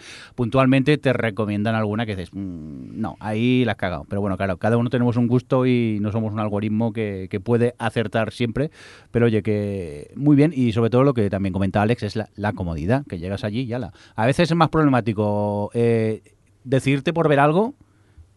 Te 0.98 1.12
recomiendan 1.12 1.74
alguna 1.74 2.06
que 2.06 2.16
dices, 2.16 2.30
"Mm, 2.32 3.00
no, 3.00 3.16
ahí 3.20 3.64
la 3.64 3.72
has 3.72 3.78
cagado. 3.78 4.04
Pero 4.08 4.20
bueno, 4.20 4.36
claro, 4.36 4.56
cada 4.56 4.76
uno 4.76 4.90
tenemos 4.90 5.16
un 5.16 5.28
gusto 5.28 5.66
y 5.66 5.98
no 6.00 6.12
somos 6.12 6.32
un 6.32 6.40
algoritmo 6.40 6.92
que, 6.92 7.28
que 7.30 7.40
puede 7.40 7.74
acertar 7.78 8.32
siempre, 8.32 8.70
pero 9.10 9.26
oye, 9.26 9.42
que 9.42 10.10
muy 10.16 10.36
bien 10.36 10.52
y 10.54 10.72
sobre 10.72 10.90
todo 10.90 11.04
lo 11.04 11.14
que 11.14 11.28
también 11.30 11.52
comenta 11.52 11.82
Alex 11.82 12.02
es 12.02 12.16
la, 12.16 12.28
la 12.36 12.52
comodidad, 12.52 13.04
que 13.06 13.18
llegas 13.18 13.44
allí 13.44 13.60
y 13.60 13.66
ya 13.66 13.78
la. 13.78 13.92
A 14.14 14.26
veces 14.26 14.50
es 14.50 14.56
más 14.56 14.68
problemático. 14.68 15.70
eh, 15.74 16.22
decidirte 16.64 17.12
por 17.12 17.28
ver 17.28 17.38
algo 17.38 17.74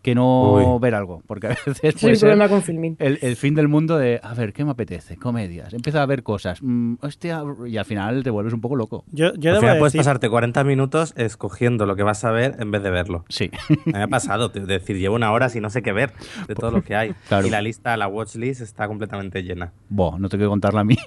que 0.01 0.15
no 0.15 0.75
Uy. 0.75 0.79
ver 0.79 0.95
algo. 0.95 1.21
Porque 1.27 1.47
a 1.47 1.49
veces 1.65 1.79
es 1.83 1.93
puede 1.95 2.13
el 2.13 2.17
ser 2.19 2.29
problema 2.29 2.47
con 2.49 2.61
Filmin. 2.61 2.95
el, 2.99 3.19
el 3.21 3.35
fin 3.35 3.53
del 3.55 3.67
mundo 3.67 3.97
de, 3.97 4.19
a 4.23 4.33
ver, 4.33 4.53
¿qué 4.53 4.63
me 4.63 4.71
apetece? 4.71 5.17
Comedias. 5.17 5.73
Empieza 5.73 6.01
a 6.01 6.05
ver 6.05 6.23
cosas. 6.23 6.59
Mm, 6.61 6.95
hostia, 7.01 7.43
y 7.67 7.77
al 7.77 7.85
final 7.85 8.23
te 8.23 8.29
vuelves 8.29 8.53
un 8.53 8.61
poco 8.61 8.75
loco. 8.75 9.03
Yo, 9.11 9.33
yo 9.35 9.49
Al 9.51 9.55
debo 9.55 9.59
final 9.61 9.77
puedes 9.79 9.93
decir, 9.93 10.01
pasarte 10.05 10.29
40 10.29 10.63
minutos 10.63 11.13
escogiendo 11.17 11.85
lo 11.85 11.95
que 11.95 12.03
vas 12.03 12.23
a 12.23 12.31
ver 12.31 12.55
en 12.59 12.71
vez 12.71 12.81
de 12.83 12.91
verlo. 12.91 13.25
Sí. 13.29 13.51
Me 13.85 14.01
ha 14.03 14.07
pasado, 14.07 14.51
te- 14.51 14.61
decir, 14.61 14.97
llevo 14.97 15.15
una 15.15 15.31
hora 15.31 15.49
sin 15.49 15.63
no 15.63 15.69
sé 15.69 15.81
qué 15.81 15.91
ver 15.91 16.13
de 16.47 16.55
todo 16.55 16.71
lo 16.71 16.81
que 16.81 16.95
hay. 16.95 17.13
Claro. 17.27 17.45
Y 17.47 17.49
la 17.49 17.61
lista, 17.61 17.97
la 17.97 18.07
watchlist 18.07 18.61
está 18.61 18.87
completamente 18.87 19.43
llena. 19.43 19.73
No 19.89 20.29
te 20.29 20.37
quiero 20.37 20.49
contar 20.49 20.73
la 20.73 20.83
mía. 20.83 20.97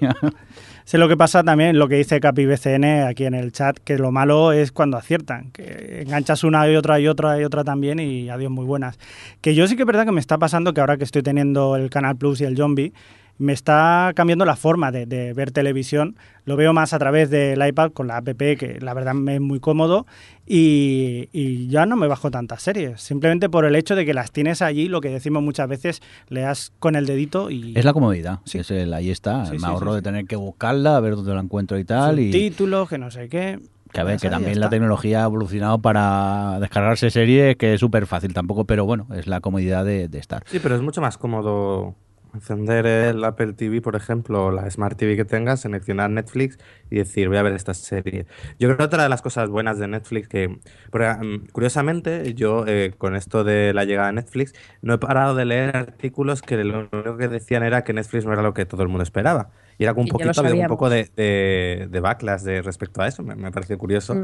Sé 0.85 0.97
lo 0.97 1.07
que 1.07 1.17
pasa 1.17 1.43
también, 1.43 1.77
lo 1.77 1.87
que 1.87 1.95
dice 1.95 2.19
Capi 2.19 2.45
BCN 2.45 3.03
aquí 3.07 3.25
en 3.25 3.33
el 3.33 3.51
chat, 3.51 3.77
que 3.77 3.97
lo 3.97 4.11
malo 4.11 4.51
es 4.51 4.71
cuando 4.71 4.97
aciertan, 4.97 5.51
que 5.51 6.01
enganchas 6.05 6.43
una 6.43 6.69
y 6.69 6.75
otra 6.75 6.99
y 6.99 7.07
otra 7.07 7.39
y 7.39 7.43
otra 7.43 7.63
también 7.63 7.99
y 7.99 8.29
adiós 8.29 8.51
muy 8.51 8.65
buenas. 8.65 8.99
Que 9.41 9.55
yo 9.55 9.67
sí 9.67 9.75
que 9.75 9.83
es 9.83 9.87
verdad 9.87 10.05
que 10.05 10.11
me 10.11 10.19
está 10.19 10.37
pasando 10.37 10.73
que 10.73 10.81
ahora 10.81 10.97
que 10.97 11.03
estoy 11.03 11.23
teniendo 11.23 11.75
el 11.75 11.89
Canal 11.89 12.15
Plus 12.15 12.41
y 12.41 12.45
el 12.45 12.57
Zombie, 12.57 12.93
me 13.37 13.53
está 13.53 14.11
cambiando 14.15 14.45
la 14.45 14.55
forma 14.55 14.91
de, 14.91 15.05
de 15.05 15.33
ver 15.33 15.51
televisión. 15.51 16.15
Lo 16.45 16.55
veo 16.55 16.73
más 16.73 16.93
a 16.93 16.99
través 16.99 17.29
del 17.29 17.65
iPad 17.65 17.91
con 17.91 18.07
la 18.07 18.17
app, 18.17 18.27
que 18.37 18.77
la 18.81 18.93
verdad 18.93 19.13
me 19.13 19.35
es 19.35 19.41
muy 19.41 19.59
cómodo, 19.59 20.05
y, 20.45 21.29
y 21.31 21.67
ya 21.67 21.85
no 21.85 21.95
me 21.95 22.07
bajo 22.07 22.31
tantas 22.31 22.61
series. 22.61 23.01
Simplemente 23.01 23.49
por 23.49 23.65
el 23.65 23.75
hecho 23.75 23.95
de 23.95 24.05
que 24.05 24.13
las 24.13 24.31
tienes 24.31 24.61
allí, 24.61 24.87
lo 24.87 25.01
que 25.01 25.09
decimos 25.09 25.41
muchas 25.41 25.67
veces, 25.67 26.01
le 26.29 26.41
das 26.41 26.73
con 26.79 26.95
el 26.95 27.05
dedito 27.05 27.49
y... 27.49 27.73
Es 27.77 27.85
la 27.85 27.93
comodidad. 27.93 28.39
Sí. 28.45 28.59
Es 28.59 28.69
el, 28.71 28.93
ahí 28.93 29.09
está. 29.09 29.45
Sí, 29.45 29.53
me 29.53 29.59
sí, 29.59 29.65
ahorro 29.65 29.91
sí, 29.91 29.95
de 29.97 30.01
tener 30.01 30.25
que 30.25 30.35
buscarla, 30.35 30.97
a 30.97 30.99
ver 30.99 31.15
dónde 31.15 31.33
la 31.33 31.39
encuentro 31.41 31.77
y 31.79 31.85
tal. 31.85 32.19
Y 32.19 32.31
Títulos, 32.31 32.89
que 32.89 32.97
no 32.97 33.09
sé 33.09 33.29
qué. 33.29 33.59
que 33.91 33.99
a 34.01 34.03
ver, 34.03 34.17
Ya 34.17 34.27
que 34.27 34.29
también 34.29 34.59
la 34.59 34.69
tecnología 34.69 35.21
ha 35.21 35.25
evolucionado 35.25 35.79
para 35.79 36.57
descargarse 36.59 37.09
series, 37.09 37.55
que 37.55 37.73
es 37.75 37.79
súper 37.79 38.05
fácil 38.05 38.33
tampoco, 38.33 38.65
pero 38.65 38.85
bueno, 38.85 39.07
es 39.15 39.27
la 39.27 39.39
comodidad 39.39 39.85
de, 39.85 40.07
de 40.09 40.19
estar. 40.19 40.43
Sí, 40.45 40.59
pero 40.61 40.75
es 40.75 40.81
mucho 40.81 40.99
más 41.01 41.17
cómodo 41.17 41.95
encender 42.33 42.85
el 42.85 43.23
Apple 43.23 43.53
TV, 43.53 43.81
por 43.81 43.95
ejemplo, 43.95 44.45
o 44.45 44.51
la 44.51 44.69
Smart 44.69 44.97
TV 44.97 45.15
que 45.15 45.25
tengas, 45.25 45.61
seleccionar 45.61 46.09
Netflix 46.09 46.57
y 46.89 46.97
decir, 46.97 47.29
voy 47.29 47.37
a 47.37 47.43
ver 47.43 47.53
esta 47.53 47.73
serie. 47.73 48.25
Yo 48.59 48.67
creo 48.67 48.77
que 48.77 48.83
otra 48.83 49.03
de 49.03 49.09
las 49.09 49.21
cosas 49.21 49.49
buenas 49.49 49.77
de 49.79 49.87
Netflix, 49.87 50.27
que 50.27 50.59
porque, 50.91 51.07
mm, 51.07 51.47
curiosamente, 51.51 52.33
yo 52.33 52.65
eh, 52.67 52.93
con 52.97 53.15
esto 53.15 53.43
de 53.43 53.73
la 53.73 53.85
llegada 53.85 54.07
de 54.07 54.13
Netflix, 54.13 54.53
no 54.81 54.95
he 54.95 54.97
parado 54.97 55.35
de 55.35 55.45
leer 55.45 55.75
artículos 55.75 56.41
que 56.41 56.63
lo 56.63 56.89
único 56.91 57.17
que 57.17 57.27
decían 57.27 57.63
era 57.63 57.83
que 57.83 57.93
Netflix 57.93 58.25
no 58.25 58.33
era 58.33 58.41
lo 58.41 58.53
que 58.53 58.65
todo 58.65 58.83
el 58.83 58.89
mundo 58.89 59.03
esperaba. 59.03 59.51
Y 59.77 59.83
era 59.83 59.93
como 59.93 60.03
un 60.03 60.09
poquito, 60.09 60.39
había 60.39 60.61
un 60.61 60.67
poco 60.67 60.89
de, 60.89 61.09
de, 61.15 61.87
de 61.89 61.99
backlash 61.99 62.41
de 62.41 62.61
respecto 62.61 63.01
a 63.01 63.07
eso, 63.07 63.23
me, 63.23 63.35
me 63.35 63.51
pareció 63.51 63.77
curioso. 63.77 64.15
Mm. 64.15 64.23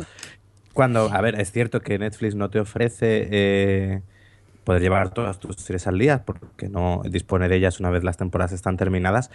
Cuando, 0.74 1.12
a 1.12 1.22
ver, 1.22 1.40
es 1.40 1.52
cierto 1.52 1.82
que 1.82 1.98
Netflix 1.98 2.36
no 2.36 2.50
te 2.50 2.60
ofrece 2.60 3.28
eh, 3.32 4.02
poder 4.70 4.84
llevar 4.84 5.10
todas 5.10 5.40
tus 5.40 5.56
series 5.56 5.88
al 5.88 5.98
día, 5.98 6.26
porque 6.26 6.70
no 6.70 7.02
dispone 7.10 7.50
de 7.50 7.56
ellas 7.56 7.80
una 7.80 7.90
vez 7.90 8.04
las 8.04 8.18
temporadas 8.18 8.52
están 8.52 8.78
terminadas, 8.78 9.32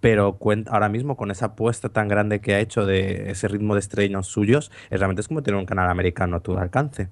pero 0.00 0.38
ahora 0.70 0.88
mismo 0.88 1.18
con 1.18 1.30
esa 1.30 1.48
apuesta 1.48 1.90
tan 1.90 2.08
grande 2.08 2.40
que 2.40 2.54
ha 2.54 2.60
hecho 2.60 2.86
de 2.86 3.30
ese 3.30 3.46
ritmo 3.48 3.74
de 3.74 3.80
estrenos 3.80 4.28
suyos, 4.28 4.72
es 4.88 4.98
realmente 4.98 5.20
es 5.20 5.28
como 5.28 5.42
tener 5.42 5.60
un 5.60 5.66
canal 5.66 5.90
americano 5.90 6.38
a 6.38 6.40
tu 6.40 6.56
alcance. 6.56 7.10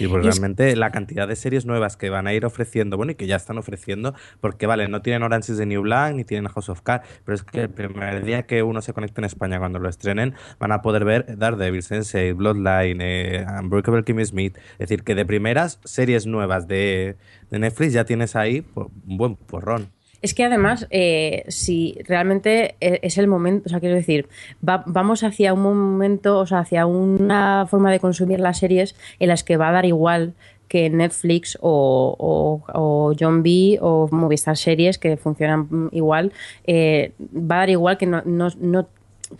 Y 0.00 0.06
pues 0.06 0.24
Y 0.24 0.28
es- 0.28 0.36
realmente 0.36 0.76
la 0.76 0.90
cantidad 0.90 1.26
de 1.28 1.36
series 1.36 1.66
nuevas 1.66 1.96
que 1.96 2.10
van 2.10 2.26
a 2.26 2.32
ir 2.32 2.44
ofreciendo, 2.44 2.96
bueno, 2.96 3.12
y 3.12 3.14
que 3.14 3.26
ya 3.26 3.36
están 3.36 3.58
ofreciendo, 3.58 4.14
porque 4.40 4.66
vale, 4.66 4.88
no 4.88 5.02
tienen 5.02 5.22
Orange 5.22 5.52
is 5.52 5.58
the 5.58 5.66
New 5.66 5.82
Black 5.82 6.14
ni 6.14 6.24
tienen 6.24 6.48
House 6.50 6.68
of 6.68 6.82
Cards, 6.82 7.06
pero 7.24 7.34
es 7.34 7.42
que 7.42 7.62
el 7.62 7.70
primer 7.70 8.24
día 8.24 8.44
que 8.44 8.62
uno 8.62 8.80
se 8.82 8.92
conecte 8.92 9.20
en 9.20 9.24
España, 9.24 9.58
cuando 9.58 9.78
lo 9.78 9.88
estrenen, 9.88 10.34
van 10.58 10.72
a 10.72 10.82
poder 10.82 11.04
ver 11.04 11.36
Daredevil, 11.38 11.82
Sensei, 11.82 12.32
Bloodline, 12.32 13.00
eh, 13.00 13.46
Unbreakable 13.60 14.04
Kimmy 14.04 14.24
Smith. 14.24 14.56
Es 14.74 14.78
decir, 14.88 15.02
que 15.04 15.14
de 15.14 15.24
primeras 15.26 15.80
series 15.84 16.26
nuevas 16.26 16.68
de, 16.68 17.16
de 17.50 17.58
Netflix 17.58 17.92
ya 17.92 18.04
tienes 18.04 18.36
ahí 18.36 18.62
pues, 18.62 18.88
un 19.06 19.16
buen 19.16 19.36
porrón. 19.36 19.88
Es 20.22 20.34
que 20.34 20.44
además, 20.44 20.86
eh, 20.90 21.44
si 21.48 21.98
realmente 22.06 22.76
e- 22.80 23.00
es 23.02 23.18
el 23.18 23.26
momento, 23.26 23.64
o 23.66 23.68
sea, 23.70 23.80
quiero 23.80 23.96
decir, 23.96 24.28
va- 24.66 24.84
vamos 24.86 25.24
hacia 25.24 25.52
un 25.52 25.62
momento, 25.62 26.38
o 26.38 26.46
sea, 26.46 26.60
hacia 26.60 26.86
una 26.86 27.66
forma 27.68 27.90
de 27.90 27.98
consumir 28.00 28.38
las 28.40 28.58
series 28.58 28.94
en 29.18 29.28
las 29.28 29.42
que 29.44 29.56
va 29.56 29.68
a 29.68 29.72
dar 29.72 29.84
igual 29.84 30.34
que 30.68 30.88
Netflix 30.88 31.58
o, 31.60 32.62
o, 32.72 33.12
John 33.18 33.42
B 33.42 33.78
o 33.82 34.08
Movistar 34.10 34.56
Series 34.56 34.96
que 34.96 35.16
funcionan 35.18 35.90
igual, 35.92 36.32
eh, 36.66 37.12
va 37.34 37.56
a 37.56 37.58
dar 37.58 37.70
igual 37.70 37.98
que 37.98 38.06
no, 38.06 38.22
no- 38.24 38.48
no 38.58 38.86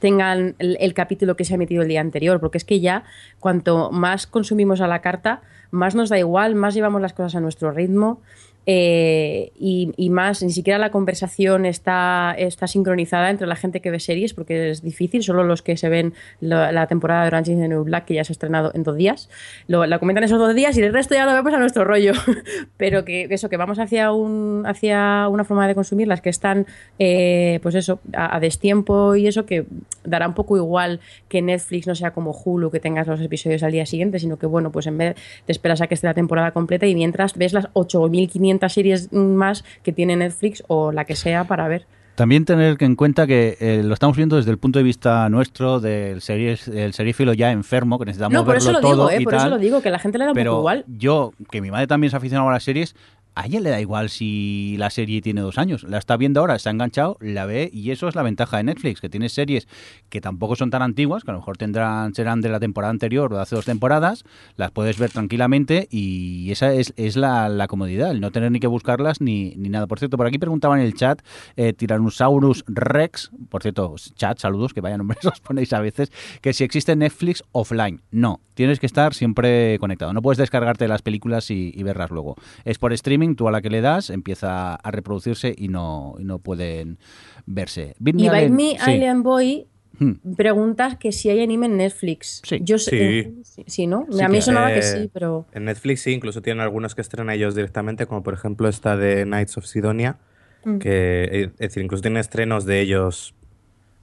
tengan 0.00 0.54
el, 0.58 0.76
el 0.80 0.94
capítulo 0.94 1.36
que 1.36 1.44
se 1.44 1.54
ha 1.54 1.56
emitido 1.56 1.82
el 1.82 1.88
día 1.88 2.00
anterior, 2.00 2.40
porque 2.40 2.58
es 2.58 2.64
que 2.64 2.80
ya 2.80 3.04
cuanto 3.40 3.90
más 3.90 4.26
consumimos 4.26 4.80
a 4.80 4.86
la 4.88 5.00
carta, 5.00 5.42
más 5.70 5.94
nos 5.94 6.08
da 6.08 6.18
igual, 6.18 6.54
más 6.54 6.74
llevamos 6.74 7.00
las 7.00 7.12
cosas 7.12 7.34
a 7.36 7.40
nuestro 7.40 7.70
ritmo, 7.72 8.20
eh, 8.66 9.50
y, 9.58 9.92
y 9.96 10.10
más, 10.10 10.42
ni 10.42 10.52
siquiera 10.52 10.78
la 10.78 10.90
conversación 10.90 11.66
está, 11.66 12.34
está 12.38 12.66
sincronizada 12.66 13.30
entre 13.30 13.46
la 13.46 13.56
gente 13.56 13.80
que 13.80 13.90
ve 13.90 13.98
series, 13.98 14.34
porque 14.34 14.70
es 14.70 14.82
difícil, 14.82 15.22
solo 15.22 15.42
los 15.42 15.62
que 15.62 15.76
se 15.76 15.88
ven 15.88 16.14
la, 16.40 16.70
la 16.70 16.86
temporada 16.86 17.22
de 17.22 17.28
Orange 17.28 17.52
is 17.52 17.58
the 17.58 17.68
New 17.68 17.84
Black, 17.84 18.04
que 18.04 18.14
ya 18.14 18.24
se 18.24 18.32
ha 18.32 18.34
estrenado 18.34 18.70
en 18.74 18.82
dos 18.82 18.96
días, 18.96 19.28
lo, 19.66 19.84
la 19.86 19.98
comentan 19.98 20.24
esos 20.24 20.38
dos 20.38 20.54
días 20.54 20.76
y 20.76 20.82
el 20.82 20.92
resto 20.92 21.14
ya 21.14 21.26
lo 21.26 21.32
vemos 21.32 21.52
a 21.54 21.58
nuestro 21.58 21.84
rollo. 21.84 22.12
Pero 22.76 23.04
que 23.04 23.26
eso, 23.30 23.48
que 23.48 23.56
vamos 23.56 23.78
hacia, 23.78 24.12
un, 24.12 24.62
hacia 24.66 25.28
una 25.28 25.44
forma 25.44 25.66
de 25.66 25.74
consumir 25.74 26.06
las 26.06 26.20
que 26.20 26.30
están, 26.30 26.66
eh, 26.98 27.58
pues 27.62 27.74
eso, 27.74 28.00
a, 28.12 28.36
a 28.36 28.40
destiempo 28.40 29.16
y 29.16 29.26
eso, 29.26 29.44
que 29.44 29.66
dará 30.04 30.28
un 30.28 30.34
poco 30.34 30.56
igual 30.56 31.00
que 31.28 31.42
Netflix 31.42 31.86
no 31.86 31.94
sea 31.94 32.12
como 32.12 32.32
Hulu, 32.32 32.70
que 32.70 32.80
tengas 32.80 33.06
los 33.06 33.20
episodios 33.20 33.62
al 33.62 33.72
día 33.72 33.86
siguiente, 33.86 34.18
sino 34.18 34.38
que, 34.38 34.46
bueno, 34.46 34.70
pues 34.70 34.86
en 34.86 34.98
vez 34.98 35.16
te 35.46 35.52
esperas 35.52 35.80
a 35.80 35.86
que 35.86 35.94
esté 35.94 36.06
la 36.06 36.14
temporada 36.14 36.52
completa 36.52 36.86
y 36.86 36.94
mientras 36.94 37.36
ves 37.36 37.52
las 37.52 37.68
8.500 37.72 38.51
series 38.68 39.12
más 39.12 39.64
que 39.82 39.92
tiene 39.92 40.16
Netflix 40.16 40.62
o 40.68 40.92
la 40.92 41.04
que 41.04 41.16
sea 41.16 41.44
para 41.44 41.68
ver. 41.68 41.86
También 42.14 42.44
tener 42.44 42.76
en 42.80 42.94
cuenta 42.94 43.26
que 43.26 43.56
eh, 43.58 43.82
lo 43.82 43.94
estamos 43.94 44.16
viendo 44.16 44.36
desde 44.36 44.50
el 44.50 44.58
punto 44.58 44.78
de 44.78 44.82
vista 44.82 45.28
nuestro 45.30 45.80
del 45.80 46.20
series, 46.20 46.68
el 46.68 46.92
serífilo 46.92 47.32
ya 47.32 47.50
enfermo, 47.50 47.98
que 47.98 48.04
necesitamos 48.04 48.34
No, 48.34 48.44
por 48.44 48.56
eso 48.56 48.70
lo 48.70 48.80
digo, 48.80 49.10
eh, 49.10 49.22
y 49.22 49.24
por 49.24 49.34
eso 49.34 49.48
lo 49.48 49.58
digo, 49.58 49.80
que 49.80 49.90
la 49.90 49.98
gente 49.98 50.18
le 50.18 50.24
da 50.24 50.30
un 50.32 50.34
Pero 50.34 50.50
poco 50.50 50.60
igual. 50.60 50.84
yo, 50.88 51.32
que 51.50 51.62
mi 51.62 51.70
madre 51.70 51.86
también 51.86 52.10
se 52.10 52.16
ha 52.16 52.18
aficionado 52.18 52.50
a 52.50 52.52
las 52.52 52.64
series, 52.64 52.94
a 53.34 53.46
ella 53.46 53.60
le 53.60 53.70
da 53.70 53.80
igual 53.80 54.10
si 54.10 54.76
la 54.78 54.90
serie 54.90 55.22
tiene 55.22 55.40
dos 55.40 55.58
años. 55.58 55.84
La 55.84 55.98
está 55.98 56.16
viendo 56.16 56.40
ahora, 56.40 56.58
se 56.58 56.68
ha 56.68 56.72
enganchado, 56.72 57.16
la 57.20 57.46
ve 57.46 57.70
y 57.72 57.90
eso 57.90 58.08
es 58.08 58.14
la 58.14 58.22
ventaja 58.22 58.58
de 58.58 58.64
Netflix, 58.64 59.00
que 59.00 59.08
tiene 59.08 59.28
series 59.28 59.68
que 60.08 60.20
tampoco 60.20 60.56
son 60.56 60.70
tan 60.70 60.82
antiguas, 60.82 61.24
que 61.24 61.30
a 61.30 61.34
lo 61.34 61.40
mejor 61.40 61.56
tendrán 61.56 62.14
serán 62.14 62.40
de 62.40 62.48
la 62.48 62.60
temporada 62.60 62.90
anterior 62.90 63.32
o 63.32 63.36
de 63.36 63.42
hace 63.42 63.56
dos 63.56 63.64
temporadas, 63.64 64.24
las 64.56 64.70
puedes 64.70 64.98
ver 64.98 65.10
tranquilamente 65.10 65.88
y 65.90 66.50
esa 66.50 66.72
es, 66.72 66.92
es 66.96 67.16
la, 67.16 67.48
la 67.48 67.68
comodidad, 67.68 68.10
el 68.10 68.20
no 68.20 68.30
tener 68.30 68.50
ni 68.50 68.60
que 68.60 68.66
buscarlas 68.66 69.20
ni, 69.20 69.54
ni 69.56 69.68
nada. 69.68 69.86
Por 69.86 69.98
cierto, 69.98 70.16
por 70.16 70.26
aquí 70.26 70.38
preguntaban 70.38 70.80
en 70.80 70.86
el 70.86 70.94
chat, 70.94 71.22
eh, 71.56 71.72
Tyrannosaurus 71.72 72.64
Rex, 72.66 73.30
por 73.48 73.62
cierto, 73.62 73.94
chat, 74.14 74.38
saludos, 74.38 74.74
que 74.74 74.80
vaya 74.80 74.98
nombres 74.98 75.24
os 75.24 75.40
ponéis 75.40 75.72
a 75.72 75.80
veces, 75.80 76.10
que 76.40 76.52
si 76.52 76.64
existe 76.64 76.94
Netflix 76.96 77.42
offline. 77.52 78.00
No, 78.10 78.40
tienes 78.54 78.80
que 78.80 78.86
estar 78.86 79.14
siempre 79.14 79.78
conectado. 79.78 80.12
No 80.12 80.22
puedes 80.22 80.38
descargarte 80.38 80.86
las 80.88 81.02
películas 81.02 81.50
y, 81.50 81.72
y 81.74 81.82
verlas 81.82 82.10
luego. 82.10 82.36
Es 82.64 82.78
por 82.78 82.92
streaming, 82.92 83.21
tú 83.36 83.48
a 83.48 83.52
la 83.52 83.60
que 83.62 83.70
le 83.70 83.80
das 83.80 84.10
empieza 84.10 84.74
a 84.74 84.90
reproducirse 84.90 85.54
y 85.56 85.68
no, 85.68 86.14
y 86.18 86.24
no 86.24 86.38
pueden 86.38 86.98
verse. 87.46 87.94
Beat 87.98 88.14
Y 88.16 88.22
Bite 88.22 88.30
Allen- 88.36 88.54
Me 88.56 88.76
sí. 88.78 88.90
Island 88.92 89.22
Boy 89.22 89.66
Hmm. 89.98 90.12
preguntas 90.36 90.96
que 90.96 91.12
si 91.12 91.28
hay 91.28 91.40
anime 91.42 91.66
en 91.66 91.76
Netflix. 91.76 92.40
Sí. 92.44 92.58
Yo 92.62 92.78
sé, 92.78 92.90
Sí. 92.90 92.96
eh, 92.98 93.32
sí, 93.44 93.64
sí, 93.66 93.86
¿no? 93.86 94.06
Sí 94.10 94.22
a 94.22 94.28
mí 94.28 94.36
que- 94.36 94.42
sonaba 94.42 94.68
que 94.72 94.78
Eh, 94.78 94.82
sí, 94.82 95.10
pero... 95.12 95.46
En 95.52 95.66
Netflix 95.66 96.00
sí, 96.00 96.12
incluso 96.12 96.40
tienen 96.40 96.62
algunos 96.62 96.94
que 96.94 97.02
estrenan 97.02 97.28
ellos 97.34 97.54
directamente, 97.54 98.06
como 98.06 98.22
por 98.22 98.32
ejemplo 98.34 98.68
esta 98.68 98.96
de 98.96 99.24
Knights 99.24 99.58
of 99.58 99.66
Sidonia, 99.66 100.16
Mm. 100.64 100.78
que 100.78 101.24
eh, 101.30 101.42
es 101.52 101.58
decir, 101.58 101.82
incluso 101.84 102.00
tienen 102.02 102.20
estrenos 102.20 102.64
de 102.64 102.80
ellos 102.80 103.34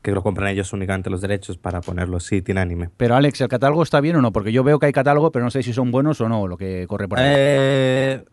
que 0.03 0.11
lo 0.11 0.21
compran 0.21 0.49
ellos 0.49 0.71
únicamente 0.73 1.09
los 1.09 1.21
derechos 1.21 1.57
para 1.57 1.81
ponerlos. 1.81 2.23
Sí, 2.23 2.41
tiene 2.43 2.61
anime. 2.61 2.89
Pero 2.95 3.15
Alex, 3.15 3.41
¿el 3.41 3.47
catálogo 3.49 3.81
está 3.83 3.99
bien 3.99 4.15
o 4.15 4.21
no? 4.21 4.31
Porque 4.31 4.51
yo 4.53 4.63
veo 4.63 4.77
que 4.79 4.85
hay 4.85 4.93
catálogo, 4.93 5.31
pero 5.31 5.43
no 5.43 5.51
sé 5.51 5.63
si 5.63 5.73
son 5.73 5.89
buenos 5.91 6.21
o 6.21 6.29
no 6.29 6.47
lo 6.47 6.55
que 6.55 6.85
corre 6.87 7.07
por 7.09 7.19
ahí. 7.19 7.33
Eh, 7.35 8.23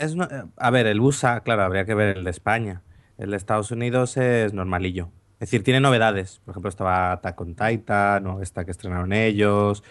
es 0.00 0.14
una- 0.14 0.24
eh, 0.26 0.44
a 0.56 0.70
ver, 0.70 0.86
el 0.86 1.00
USA, 1.00 1.40
claro, 1.42 1.62
habría 1.62 1.84
que 1.84 1.94
ver 1.94 2.16
el 2.18 2.24
de 2.24 2.30
España. 2.30 2.82
El 3.18 3.30
de 3.30 3.36
Estados 3.36 3.70
Unidos 3.70 4.16
es 4.16 4.52
normalillo. 4.54 5.10
Es 5.34 5.50
decir, 5.50 5.62
tiene 5.64 5.80
novedades. 5.80 6.40
Por 6.44 6.52
ejemplo, 6.52 6.68
estaba 6.68 7.12
Attack 7.12 7.40
on 7.40 7.54
Titan 7.54 8.26
o 8.26 8.42
esta 8.42 8.64
que 8.64 8.70
estrenaron 8.70 9.12
ellos. 9.12 9.82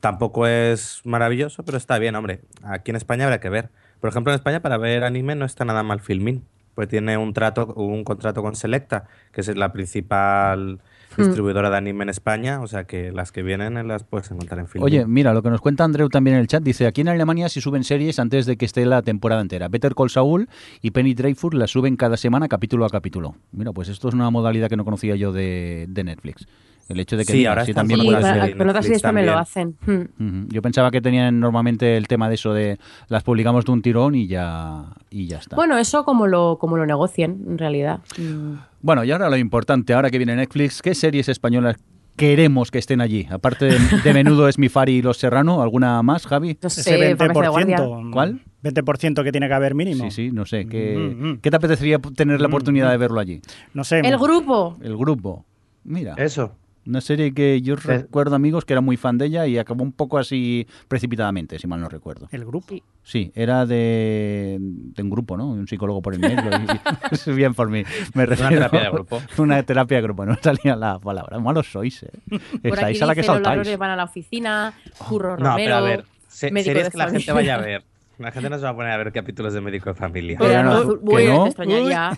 Tampoco 0.00 0.46
es 0.46 1.00
maravilloso, 1.04 1.64
pero 1.64 1.78
está 1.78 1.98
bien, 1.98 2.16
hombre. 2.16 2.40
Aquí 2.64 2.90
en 2.90 2.96
España 2.96 3.24
habrá 3.24 3.40
que 3.40 3.50
ver. 3.50 3.70
Por 4.00 4.10
ejemplo, 4.10 4.32
en 4.32 4.36
España 4.36 4.60
para 4.60 4.78
ver 4.78 5.04
anime 5.04 5.34
no 5.36 5.44
está 5.44 5.64
nada 5.64 5.82
mal 5.84 6.00
Filmin. 6.00 6.44
Pues 6.74 6.88
tiene 6.88 7.16
un 7.18 7.34
trato, 7.34 7.66
un 7.74 8.02
contrato 8.04 8.42
con 8.42 8.56
Selecta, 8.56 9.06
que 9.32 9.42
es 9.42 9.56
la 9.56 9.72
principal 9.72 10.80
distribuidora 11.16 11.70
de 11.70 11.76
anime 11.76 12.04
en 12.04 12.08
España. 12.08 12.60
O 12.60 12.66
sea 12.66 12.84
que 12.84 13.12
las 13.12 13.32
que 13.32 13.42
vienen 13.42 13.76
eh, 13.76 13.84
las 13.84 14.04
puedes 14.04 14.30
encontrar 14.30 14.60
en 14.60 14.68
Filmin. 14.68 14.84
Oye, 14.84 15.06
mira, 15.06 15.32
lo 15.34 15.42
que 15.42 15.50
nos 15.50 15.60
cuenta 15.60 15.84
Andreu 15.84 16.08
también 16.08 16.36
en 16.36 16.42
el 16.42 16.46
chat, 16.46 16.62
dice, 16.62 16.86
aquí 16.86 17.00
en 17.00 17.08
Alemania 17.08 17.48
se 17.48 17.60
suben 17.60 17.84
series 17.84 18.18
antes 18.18 18.46
de 18.46 18.56
que 18.56 18.64
esté 18.64 18.84
la 18.86 19.02
temporada 19.02 19.40
entera. 19.40 19.68
Better 19.68 19.94
Call 19.94 20.10
Saul 20.10 20.48
y 20.80 20.90
Penny 20.90 21.14
Dreyfus 21.14 21.54
las 21.54 21.70
suben 21.70 21.96
cada 21.96 22.16
semana 22.16 22.48
capítulo 22.48 22.84
a 22.84 22.90
capítulo. 22.90 23.34
Mira, 23.52 23.72
pues 23.72 23.88
esto 23.88 24.08
es 24.08 24.14
una 24.14 24.30
modalidad 24.30 24.68
que 24.68 24.76
no 24.76 24.84
conocía 24.84 25.16
yo 25.16 25.32
de, 25.32 25.86
de 25.88 26.04
Netflix. 26.04 26.46
El 26.88 27.00
hecho 27.00 27.16
de 27.16 27.24
que 27.24 27.32
Sí, 27.32 27.38
mira, 27.38 27.50
ahora 27.50 27.64
sí 27.64 27.72
también 27.74 28.00
Sí, 28.00 28.06
con 28.06 28.14
las 28.20 28.50
con, 28.50 28.68
otras 28.68 28.84
series 28.84 29.02
también 29.02 29.26
lo 29.26 29.38
hacen. 29.38 29.76
Hmm. 29.86 30.48
Yo 30.48 30.60
pensaba 30.62 30.90
que 30.90 31.00
tenían 31.00 31.40
normalmente 31.40 31.96
el 31.96 32.08
tema 32.08 32.28
de 32.28 32.34
eso 32.34 32.52
de 32.52 32.78
las 33.08 33.22
publicamos 33.22 33.64
de 33.64 33.72
un 33.72 33.82
tirón 33.82 34.14
y 34.14 34.26
ya 34.26 34.84
y 35.10 35.26
ya 35.26 35.38
está. 35.38 35.56
Bueno, 35.56 35.78
eso 35.78 36.04
como 36.04 36.26
lo, 36.26 36.58
como 36.58 36.76
lo 36.76 36.84
negocien, 36.86 37.44
en 37.48 37.58
realidad. 37.58 38.00
Mm. 38.18 38.54
Bueno, 38.80 39.04
y 39.04 39.10
ahora 39.12 39.30
lo 39.30 39.36
importante, 39.36 39.94
ahora 39.94 40.10
que 40.10 40.18
viene 40.18 40.34
Netflix, 40.36 40.82
¿qué 40.82 40.94
series 40.94 41.28
españolas 41.28 41.76
queremos 42.16 42.70
que 42.70 42.78
estén 42.78 43.00
allí? 43.00 43.26
Aparte 43.30 43.66
de, 43.66 43.78
de 44.04 44.12
menudo 44.14 44.48
es 44.48 44.58
mi 44.58 44.68
Fari 44.68 44.92
y 44.96 45.02
Los 45.02 45.18
Serrano, 45.18 45.62
¿alguna 45.62 46.02
más, 46.02 46.26
Javi? 46.26 46.58
No 46.60 46.66
Ese 46.66 46.82
sé, 46.82 47.14
Guardia. 47.14 47.78
20%. 47.78 48.10
¿Cuál? 48.12 48.40
20% 48.64 49.24
que 49.24 49.32
tiene 49.32 49.48
que 49.48 49.54
haber 49.54 49.74
mínimo. 49.74 50.04
Sí, 50.04 50.10
sí, 50.10 50.30
no 50.32 50.44
sé. 50.46 50.66
¿Qué, 50.66 50.96
Mm, 50.96 51.26
mm. 51.30 51.38
¿qué 51.38 51.50
te 51.50 51.56
apetecería 51.56 51.98
tener 51.98 52.40
la 52.40 52.48
Mm, 52.48 52.50
oportunidad 52.50 52.88
mm. 52.88 52.90
de 52.92 52.96
verlo 52.98 53.20
allí? 53.20 53.40
No 53.74 53.84
sé. 53.84 54.00
El 54.00 54.18
grupo. 54.18 54.76
El 54.82 54.96
grupo. 54.96 55.44
Mira, 55.84 56.14
Eso. 56.16 56.52
Una 56.86 57.00
serie 57.00 57.32
que 57.32 57.60
yo 57.62 57.74
Eh. 57.74 57.78
recuerdo, 57.82 58.34
amigos, 58.34 58.64
que 58.64 58.72
era 58.72 58.80
muy 58.80 58.96
fan 58.96 59.18
de 59.18 59.26
ella 59.26 59.46
y 59.46 59.58
acabó 59.58 59.82
un 59.84 59.92
poco 59.92 60.18
así 60.18 60.66
precipitadamente, 60.88 61.58
si 61.58 61.66
mal 61.66 61.80
no 61.80 61.88
recuerdo. 61.88 62.28
El 62.32 62.44
grupo. 62.44 62.66
Sí. 62.68 62.82
Sí, 63.04 63.32
era 63.34 63.66
de, 63.66 64.58
de 64.60 65.02
un 65.02 65.10
grupo, 65.10 65.36
¿no? 65.36 65.48
Un 65.48 65.66
psicólogo 65.66 66.00
por 66.02 66.14
el 66.14 66.20
medio. 66.20 66.36
y- 66.50 66.80
es 67.14 67.26
bien 67.34 67.54
por 67.54 67.68
mí. 67.68 67.82
Me 68.14 68.26
refiero, 68.26 68.50
terapia 68.54 68.80
de 68.82 68.90
grupo. 68.90 69.22
Una 69.38 69.62
terapia 69.62 69.96
de 69.98 70.02
grupo, 70.02 70.24
no 70.26 70.36
salía 70.40 70.76
la 70.76 70.98
palabra. 70.98 71.38
Malos 71.40 71.70
sois, 71.70 72.02
¿eh? 72.04 72.10
Por 72.28 72.38
aquí 72.38 72.68
Estáis 72.68 73.02
a 73.02 73.06
la 73.06 73.14
que 73.14 73.22
saltáis. 73.22 73.78
van 73.78 73.90
a 73.90 73.96
la 73.96 74.04
oficina, 74.04 74.72
Curro 74.98 75.36
No, 75.36 75.50
Romero, 75.50 75.56
pero 75.56 75.74
a 75.76 75.80
ver, 75.80 76.04
se- 76.28 76.48
series 76.50 76.90
que 76.90 76.98
la 76.98 77.10
gente 77.10 77.32
vaya 77.32 77.56
a 77.56 77.60
ver. 77.60 77.84
La 78.18 78.30
gente 78.30 78.50
no 78.50 78.56
se 78.56 78.62
va 78.62 78.68
a 78.70 78.76
poner 78.76 78.92
a 78.92 78.96
ver 78.98 79.10
capítulos 79.10 79.52
de 79.52 79.60
médico 79.60 79.88
de 79.90 79.94
familia. 79.94 80.36
Pero 80.38 80.62
no, 80.62 80.84
no, 80.84 81.00
¿que 81.00 81.04
uy, 81.16 81.26
no? 81.26 81.42
me 81.42 81.48
extrañaría. 81.48 82.10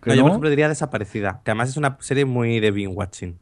¿Que 0.00 0.10
No, 0.10 0.14
yo, 0.14 0.20
por 0.22 0.28
no? 0.28 0.28
ejemplo, 0.28 0.50
diría 0.50 0.68
Desaparecida, 0.68 1.40
que 1.44 1.50
además 1.50 1.70
es 1.70 1.76
una 1.76 1.96
serie 2.00 2.24
muy 2.24 2.60
de 2.60 2.70
binge 2.70 2.94
watching. 2.94 3.36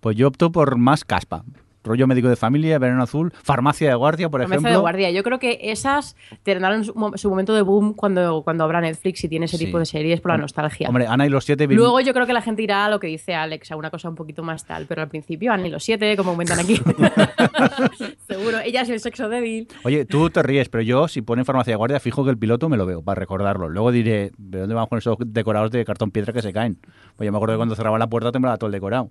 Pues 0.00 0.16
yo 0.16 0.28
opto 0.28 0.52
por 0.52 0.76
más 0.76 1.04
caspa. 1.04 1.44
Rollo 1.86 2.06
médico 2.06 2.28
de 2.28 2.36
familia, 2.36 2.78
Verano 2.78 3.02
Azul, 3.02 3.32
Farmacia 3.42 3.88
de 3.88 3.94
Guardia, 3.94 4.28
por 4.28 4.42
ejemplo. 4.42 4.70
de 4.70 4.76
guardia. 4.76 5.10
Yo 5.10 5.22
creo 5.22 5.38
que 5.38 5.58
esas 5.62 6.16
tendrán 6.42 6.84
su, 6.84 6.94
mo- 6.94 7.16
su 7.16 7.30
momento 7.30 7.54
de 7.54 7.62
boom 7.62 7.94
cuando, 7.94 8.42
cuando 8.42 8.64
habrá 8.64 8.80
Netflix 8.80 9.24
y 9.24 9.28
tiene 9.28 9.46
ese 9.46 9.56
Sí. 9.56 9.64
tipo 9.66 9.78
de 9.78 9.86
series 9.86 10.20
por 10.20 10.32
la 10.32 10.38
nostalgia. 10.38 10.88
Hombre, 10.88 11.06
Ana 11.06 11.26
y 11.26 11.30
los 11.30 11.44
siete. 11.44 11.66
Luego 11.68 12.00
yo 12.00 12.12
creo 12.12 12.26
que 12.26 12.32
la 12.32 12.42
gente 12.42 12.62
irá 12.62 12.84
a 12.84 12.90
lo 12.90 13.00
que 13.00 13.06
dice 13.06 13.34
Alex, 13.34 13.70
a 13.72 13.76
una 13.76 13.90
cosa 13.90 14.08
un 14.08 14.14
poquito 14.16 14.42
más 14.42 14.64
tal, 14.66 14.86
pero 14.86 15.00
al 15.02 15.08
principio 15.08 15.52
Annie 15.52 15.70
los 15.70 15.82
siete, 15.84 16.16
como 16.16 16.32
comentan 16.32 16.58
aquí. 16.58 16.76
Seguro, 18.28 18.58
ella 18.64 18.82
es 18.82 18.88
el 18.90 19.00
sexo 19.00 19.28
débil. 19.28 19.68
Oye, 19.84 20.04
tú 20.04 20.30
te 20.30 20.42
ríes, 20.42 20.68
pero 20.68 20.82
yo, 20.82 21.08
si 21.08 21.22
ponen 21.22 21.44
Farmacia 21.44 21.72
de 21.72 21.76
Guardia, 21.76 22.00
fijo 22.00 22.24
que 22.24 22.30
el 22.30 22.38
piloto 22.38 22.68
me 22.68 22.76
lo 22.76 22.86
veo, 22.86 23.02
para 23.02 23.18
recordarlo. 23.18 23.68
Luego 23.68 23.92
diré, 23.92 24.32
¿de 24.38 24.60
dónde 24.60 24.74
vamos 24.74 24.88
con 24.88 24.98
esos 24.98 25.16
decorados 25.20 25.70
de 25.70 25.84
cartón 25.84 26.10
piedra 26.10 26.32
que 26.32 26.42
se 26.42 26.52
caen? 26.52 26.78
Pues 27.16 27.26
yo 27.26 27.32
me 27.32 27.38
acuerdo 27.38 27.54
que 27.54 27.58
cuando 27.58 27.74
cerraba 27.74 27.98
la 27.98 28.08
puerta 28.08 28.32
temblaba 28.32 28.56
todo 28.56 28.66
el 28.68 28.72
decorado. 28.72 29.10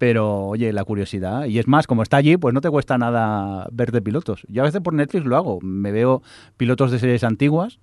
Pero, 0.00 0.46
oye, 0.46 0.72
la 0.72 0.82
curiosidad. 0.82 1.44
Y 1.44 1.58
es 1.58 1.68
más, 1.68 1.86
como 1.86 2.02
está 2.02 2.16
allí, 2.16 2.38
pues 2.38 2.54
no 2.54 2.62
te 2.62 2.70
cuesta 2.70 2.96
nada 2.96 3.68
ver 3.70 3.92
de 3.92 4.00
pilotos. 4.00 4.46
Yo 4.48 4.62
a 4.62 4.64
veces 4.64 4.80
por 4.80 4.94
Netflix 4.94 5.26
lo 5.26 5.36
hago. 5.36 5.60
Me 5.60 5.92
veo 5.92 6.22
pilotos 6.56 6.90
de 6.90 6.98
series 6.98 7.22
antiguas 7.22 7.80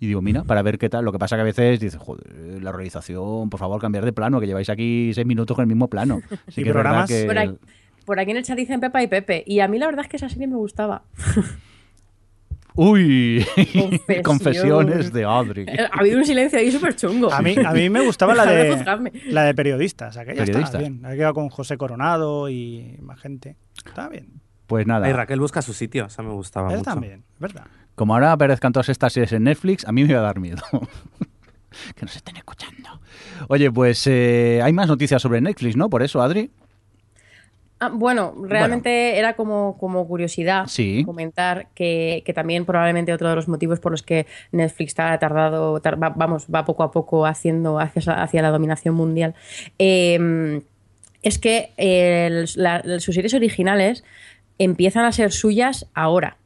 y 0.00 0.08
digo, 0.08 0.20
mira, 0.20 0.42
para 0.42 0.62
ver 0.62 0.78
qué 0.78 0.88
tal. 0.88 1.04
Lo 1.04 1.12
que 1.12 1.20
pasa 1.20 1.36
que 1.36 1.42
a 1.42 1.44
veces 1.44 1.78
dices, 1.78 2.00
joder, 2.00 2.60
la 2.60 2.72
realización, 2.72 3.50
por 3.50 3.60
favor, 3.60 3.80
cambiar 3.80 4.04
de 4.04 4.12
plano, 4.12 4.40
que 4.40 4.48
lleváis 4.48 4.68
aquí 4.68 5.12
seis 5.14 5.24
minutos 5.28 5.54
con 5.54 5.62
el 5.62 5.68
mismo 5.68 5.86
plano. 5.86 6.22
¿Y 6.56 6.64
que 6.64 6.72
programas? 6.72 7.08
que... 7.08 7.24
Por 7.24 7.38
aquí, 7.38 7.54
por 8.04 8.18
aquí 8.18 8.32
en 8.32 8.38
el 8.38 8.42
chat 8.42 8.56
dicen 8.56 8.80
Pepa 8.80 9.04
y 9.04 9.06
Pepe. 9.06 9.44
Y 9.46 9.60
a 9.60 9.68
mí 9.68 9.78
la 9.78 9.86
verdad 9.86 10.06
es 10.06 10.10
que 10.10 10.16
esa 10.16 10.28
serie 10.28 10.48
me 10.48 10.56
gustaba. 10.56 11.04
Uy, 12.82 13.44
confesiones 14.24 15.12
de 15.12 15.24
Audrey. 15.24 15.66
Ha 15.68 15.98
habido 16.00 16.18
un 16.18 16.24
silencio 16.24 16.58
ahí 16.58 16.72
súper 16.72 16.96
chungo. 16.96 17.30
A 17.30 17.42
mí, 17.42 17.54
a 17.62 17.72
mí 17.72 17.90
me 17.90 18.00
gustaba 18.00 18.34
la 18.34 18.46
de 18.50 19.12
la 19.26 19.44
de 19.44 19.54
periodistas. 19.54 20.16
Aquella 20.16 20.46
Periodista. 20.46 20.78
estaba 20.78 20.80
bien. 20.88 21.04
Aquella 21.04 21.34
con 21.34 21.50
José 21.50 21.76
Coronado 21.76 22.48
y 22.48 22.96
más 23.02 23.20
gente. 23.20 23.56
Estaba 23.84 24.08
bien. 24.08 24.40
Pues 24.66 24.86
nada. 24.86 25.06
Ay, 25.06 25.12
Raquel 25.12 25.40
busca 25.40 25.60
su 25.60 25.74
sitio, 25.74 26.06
esa 26.06 26.22
me 26.22 26.30
gustaba 26.30 26.68
Esa 26.68 26.78
mucho. 26.78 26.90
también, 26.90 27.24
¿verdad? 27.38 27.66
Como 27.96 28.14
ahora 28.14 28.32
aparezcan 28.32 28.72
todas 28.72 28.88
estas 28.88 29.12
series 29.12 29.32
en 29.32 29.44
Netflix, 29.44 29.86
a 29.86 29.92
mí 29.92 30.04
me 30.04 30.14
va 30.14 30.20
a 30.20 30.22
dar 30.22 30.40
miedo. 30.40 30.62
que 31.96 32.06
nos 32.06 32.16
estén 32.16 32.36
escuchando. 32.36 32.88
Oye, 33.48 33.70
pues 33.70 34.06
eh, 34.06 34.60
hay 34.62 34.72
más 34.72 34.88
noticias 34.88 35.20
sobre 35.20 35.42
Netflix, 35.42 35.76
¿no? 35.76 35.90
Por 35.90 36.02
eso, 36.02 36.22
Adri. 36.22 36.50
Ah, 37.82 37.88
bueno, 37.92 38.34
realmente 38.42 39.18
era 39.18 39.32
como, 39.34 39.78
como 39.78 40.06
curiosidad 40.06 40.66
Sí. 40.66 41.02
comentar 41.06 41.68
que, 41.74 42.22
que 42.26 42.34
también 42.34 42.66
probablemente 42.66 43.10
otro 43.12 43.30
de 43.30 43.34
los 43.36 43.48
motivos 43.48 43.80
por 43.80 43.90
los 43.92 44.02
que 44.02 44.26
Netflix 44.52 44.94
ha 44.98 45.18
tardado, 45.18 45.80
tar- 45.80 46.00
va- 46.00 46.10
vamos, 46.14 46.46
va 46.54 46.66
poco 46.66 46.82
a 46.82 46.90
poco 46.92 47.24
haciendo 47.24 47.80
hacia, 47.80 48.22
hacia 48.22 48.42
la 48.42 48.50
dominación 48.50 48.94
mundial, 48.94 49.34
eh, 49.78 50.60
es 51.22 51.38
que 51.38 51.70
la- 52.56 52.82
sus 53.00 53.14
series 53.14 53.32
originales 53.34 54.04
empiezan 54.58 55.06
a 55.06 55.12
ser 55.12 55.32
suyas 55.32 55.86
ahora. 55.94 56.36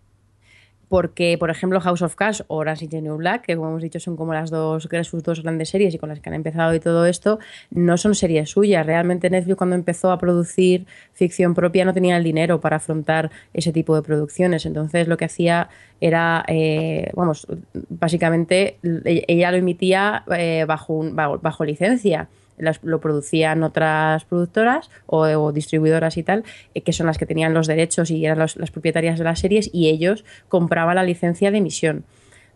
Porque, 0.95 1.37
por 1.39 1.51
ejemplo, 1.51 1.81
House 1.81 2.03
of 2.03 2.15
Cards 2.15 2.45
o 2.47 2.59
Orange 2.59 2.85
is 2.85 3.03
New 3.03 3.17
Black, 3.17 3.47
que 3.47 3.57
como 3.57 3.71
hemos 3.71 3.83
dicho 3.83 3.99
son 3.99 4.15
como 4.15 4.33
las 4.33 4.49
dos, 4.53 4.89
sus 5.03 5.25
dos 5.25 5.43
grandes 5.43 5.71
series 5.71 5.93
y 5.93 5.99
con 5.99 6.09
las 6.09 6.21
que 6.21 6.29
han 6.29 6.37
empezado 6.37 6.73
y 6.73 6.79
todo 6.79 7.05
esto, 7.05 7.41
no 7.73 7.97
son 7.97 8.15
series 8.15 8.51
suyas. 8.51 8.87
Realmente 8.87 9.29
Netflix 9.29 9.57
cuando 9.57 9.75
empezó 9.75 10.13
a 10.13 10.19
producir 10.19 10.87
ficción 11.13 11.53
propia 11.53 11.85
no 11.85 11.93
tenía 11.93 12.17
el 12.17 12.23
dinero 12.23 12.61
para 12.61 12.77
afrontar 12.77 13.33
ese 13.53 13.73
tipo 13.73 13.97
de 13.97 14.03
producciones. 14.03 14.67
Entonces 14.67 15.09
lo 15.09 15.17
que 15.17 15.25
hacía 15.25 15.69
era, 16.01 16.45
eh, 16.47 17.11
vamos, 17.17 17.49
básicamente 17.89 18.79
ella 19.05 19.51
lo 19.51 19.57
emitía 19.57 20.23
eh, 20.31 20.65
bajo, 20.65 21.03
bajo 21.13 21.65
licencia 21.65 22.29
lo 22.59 23.01
producían 23.01 23.63
otras 23.63 24.25
productoras 24.25 24.91
o, 25.07 25.53
distribuidoras 25.53 26.17
y 26.17 26.23
tal, 26.23 26.45
eh, 26.75 26.83
que 26.83 26.93
son 26.93 27.07
las 27.07 27.19
que 27.19 27.27
tenían 27.27 27.55
los 27.55 27.67
derechos 27.67 28.11
y 28.11 28.25
eran 28.25 28.39
las 28.39 28.71
propietarias 28.71 29.19
de 29.19 29.25
las 29.25 29.41
series, 29.41 29.71
y 29.73 29.89
ellos 29.89 30.25
compraban 30.49 30.97
la 30.97 31.05
licencia 31.05 31.51
de 31.51 31.59
emisión. 31.59 32.05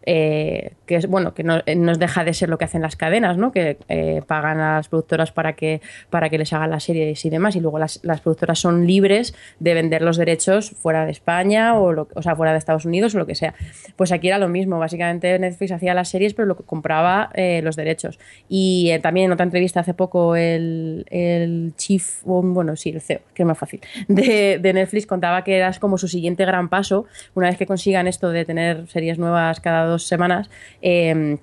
Eh, 0.04 0.72
que 0.86 0.96
es 0.96 1.06
bueno 1.06 1.34
que 1.34 1.42
no, 1.42 1.60
nos 1.76 1.98
deja 1.98 2.24
de 2.24 2.32
ser 2.32 2.48
lo 2.48 2.56
que 2.56 2.64
hacen 2.64 2.80
las 2.80 2.96
cadenas, 2.96 3.36
¿no? 3.36 3.52
que 3.52 3.76
eh, 3.88 4.22
pagan 4.26 4.58
a 4.58 4.76
las 4.76 4.88
productoras 4.88 5.32
para 5.32 5.54
que, 5.54 5.82
para 6.08 6.30
que 6.30 6.38
les 6.38 6.52
hagan 6.52 6.70
las 6.70 6.84
series 6.84 7.24
y 7.24 7.30
demás, 7.30 7.56
y 7.56 7.60
luego 7.60 7.78
las, 7.78 8.00
las 8.02 8.20
productoras 8.20 8.58
son 8.58 8.86
libres 8.86 9.34
de 9.60 9.74
vender 9.74 10.00
los 10.02 10.16
derechos 10.16 10.70
fuera 10.70 11.04
de 11.04 11.10
España 11.10 11.78
o, 11.78 11.92
lo, 11.92 12.08
o 12.14 12.22
sea, 12.22 12.34
fuera 12.36 12.52
de 12.52 12.58
Estados 12.58 12.86
Unidos 12.86 13.14
o 13.14 13.18
lo 13.18 13.26
que 13.26 13.34
sea. 13.34 13.54
Pues 13.96 14.12
aquí 14.12 14.28
era 14.28 14.38
lo 14.38 14.48
mismo, 14.48 14.78
básicamente 14.78 15.38
Netflix 15.38 15.72
hacía 15.72 15.92
las 15.94 16.08
series, 16.08 16.32
pero 16.32 16.46
lo 16.46 16.56
que 16.56 16.62
compraba 16.62 17.30
eh, 17.34 17.60
los 17.62 17.76
derechos. 17.76 18.18
Y 18.48 18.98
también 19.02 19.26
en 19.26 19.32
otra 19.32 19.44
entrevista 19.44 19.80
hace 19.80 19.94
poco 19.94 20.36
el, 20.36 21.04
el 21.10 21.74
chief, 21.76 22.22
bueno, 22.24 22.76
sí, 22.76 22.90
el 22.90 23.00
CEO, 23.00 23.20
que 23.34 23.42
es 23.42 23.46
más 23.46 23.58
fácil, 23.58 23.80
de, 24.08 24.58
de 24.58 24.72
Netflix 24.72 25.06
contaba 25.06 25.44
que 25.44 25.56
era 25.56 25.70
como 25.78 25.98
su 25.98 26.08
siguiente 26.08 26.44
gran 26.44 26.68
paso, 26.68 27.06
una 27.34 27.48
vez 27.48 27.58
que 27.58 27.66
consigan 27.66 28.06
esto 28.06 28.30
de 28.30 28.44
tener 28.44 28.88
series 28.88 29.18
nuevas 29.18 29.60
cada 29.60 29.84
dos 29.88 30.06
semanas. 30.06 30.48
Eh, 30.82 31.38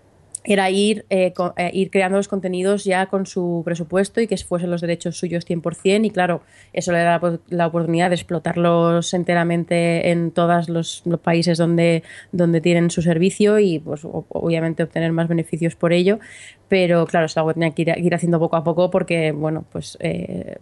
era 0.45 0.69
ir, 0.69 1.05
eh, 1.09 1.33
eh, 1.57 1.71
ir 1.73 1.89
creando 1.89 2.17
los 2.17 2.27
contenidos 2.27 2.83
ya 2.83 3.07
con 3.07 3.25
su 3.25 3.63
presupuesto 3.65 4.21
y 4.21 4.27
que 4.27 4.37
fuesen 4.37 4.69
los 4.69 4.81
derechos 4.81 5.17
suyos 5.17 5.45
100% 5.45 6.05
y 6.05 6.09
claro, 6.11 6.41
eso 6.71 6.91
le 6.91 6.99
da 6.99 7.19
la, 7.49 7.67
oportunidad 7.67 8.09
de 8.09 8.15
explotarlos 8.15 9.13
enteramente 9.13 10.11
en 10.11 10.31
todos 10.31 10.69
los, 10.69 11.03
países 11.23 11.57
donde, 11.57 12.03
donde 12.31 12.61
tienen 12.61 12.91
su 12.91 13.01
servicio 13.01 13.57
y 13.59 13.79
pues 13.79 14.01
obviamente 14.03 14.83
obtener 14.83 15.11
más 15.11 15.27
beneficios 15.27 15.75
por 15.75 15.93
ello, 15.93 16.19
pero 16.67 17.05
claro, 17.05 17.25
es 17.27 17.37
algo 17.37 17.49
que 17.49 17.53
tenía 17.55 17.71
que 17.71 17.81
ir, 17.97 18.15
haciendo 18.15 18.39
poco 18.39 18.55
a 18.55 18.63
poco 18.63 18.89
porque 18.89 19.31
bueno, 19.31 19.65
pues, 19.71 19.97
eh, 20.01 20.57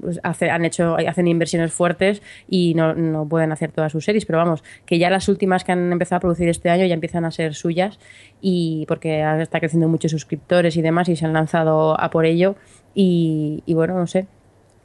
pues 0.00 0.20
han 0.22 0.64
hecho, 0.64 0.96
hacen 0.96 1.28
inversiones 1.28 1.72
fuertes 1.72 2.22
y 2.48 2.74
no, 2.74 2.94
no 2.94 3.28
pueden 3.28 3.52
hacer 3.52 3.72
todas 3.72 3.92
sus 3.92 4.04
series, 4.04 4.26
pero 4.26 4.38
vamos, 4.38 4.64
que 4.84 4.98
ya 4.98 5.10
las 5.10 5.28
últimas 5.28 5.64
que 5.64 5.72
han 5.72 5.92
empezado 5.92 6.18
a 6.18 6.20
producir 6.20 6.48
este 6.48 6.70
año 6.70 6.86
ya 6.86 6.94
empiezan 6.94 7.24
a 7.24 7.30
ser 7.30 7.54
suyas 7.54 7.98
y 8.40 8.84
porque 8.88 9.24
está 9.40 9.60
creciendo 9.60 9.88
muchos 9.88 10.10
suscriptores 10.10 10.76
y 10.76 10.82
demás 10.82 11.08
y 11.08 11.16
se 11.16 11.24
han 11.24 11.32
lanzado 11.32 11.98
a 12.00 12.10
por 12.10 12.26
ello. 12.26 12.56
Y, 12.98 13.62
bueno, 13.68 13.94
no 13.98 14.06
sé, 14.06 14.26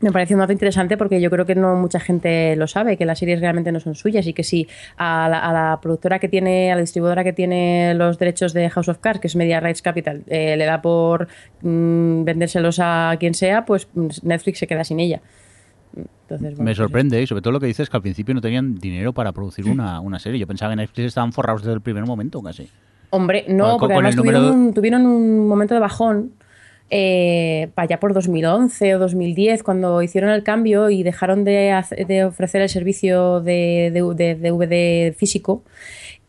me 0.01 0.11
parece 0.11 0.33
un 0.33 0.39
dato 0.39 0.51
interesante 0.51 0.97
porque 0.97 1.21
yo 1.21 1.29
creo 1.29 1.45
que 1.45 1.55
no 1.55 1.75
mucha 1.75 1.99
gente 1.99 2.55
lo 2.55 2.67
sabe, 2.67 2.97
que 2.97 3.05
las 3.05 3.19
series 3.19 3.39
realmente 3.39 3.71
no 3.71 3.79
son 3.79 3.95
suyas 3.95 4.27
y 4.27 4.33
que 4.33 4.43
si 4.43 4.67
a 4.97 5.29
la, 5.29 5.79
productora 5.81 6.19
que 6.19 6.27
tiene, 6.27 6.71
a 6.71 6.75
la 6.75 6.81
distribuidora 6.81 7.23
que 7.23 7.33
tiene 7.33 7.93
los 7.93 8.17
derechos 8.17 8.53
de 8.53 8.69
House 8.69 8.89
of 8.89 8.97
Cards, 8.97 9.19
que 9.19 9.27
es 9.27 9.35
Media 9.35 9.59
Rights 9.59 9.81
Capital, 9.81 10.23
eh, 10.27 10.55
le 10.57 10.65
da 10.65 10.81
por 10.81 11.27
mm, 11.61 12.23
vendérselos 12.23 12.79
a 12.81 13.15
quien 13.19 13.33
sea, 13.33 13.65
pues 13.65 13.87
Netflix 14.23 14.59
se 14.59 14.67
queda 14.67 14.83
sin 14.83 14.99
ella. 14.99 15.21
Entonces, 15.95 16.57
me 16.57 16.65
pues 16.65 16.77
sorprende 16.77 17.21
y 17.21 17.27
sobre 17.27 17.41
todo 17.41 17.51
lo 17.51 17.59
que 17.59 17.67
dices 17.67 17.89
que 17.89 17.97
al 17.97 18.01
principio 18.01 18.33
no 18.33 18.41
tenían 18.41 18.75
dinero 18.75 19.13
para 19.13 19.33
producir 19.33 19.67
una, 19.67 19.99
una 19.99 20.19
serie. 20.19 20.39
Yo 20.39 20.47
pensaba 20.47 20.71
que 20.71 20.77
Netflix 20.77 21.07
estaban 21.07 21.33
forrados 21.33 21.61
desde 21.61 21.73
el 21.73 21.81
primer 21.81 22.05
momento 22.05 22.41
casi. 22.41 22.69
Hombre, 23.11 23.45
no, 23.49 23.77
porque 23.77 23.93
además 23.93 24.15
tuvieron 24.15 25.05
un, 25.05 25.47
momento 25.47 25.73
de 25.73 25.81
bajón 25.81 26.31
eh, 26.93 27.69
allá 27.77 28.01
por 28.01 28.13
2011 28.13 28.95
o 28.95 28.99
2010, 28.99 29.63
cuando 29.63 30.01
hicieron 30.01 30.29
el 30.29 30.43
cambio 30.43 30.89
y 30.89 31.03
dejaron 31.03 31.45
de, 31.45 31.73
ofrecer 32.27 32.61
el 32.61 32.69
servicio 32.69 33.39
de, 33.39 33.91
de, 33.93 34.35
DVD 34.35 35.15
físico 35.15 35.63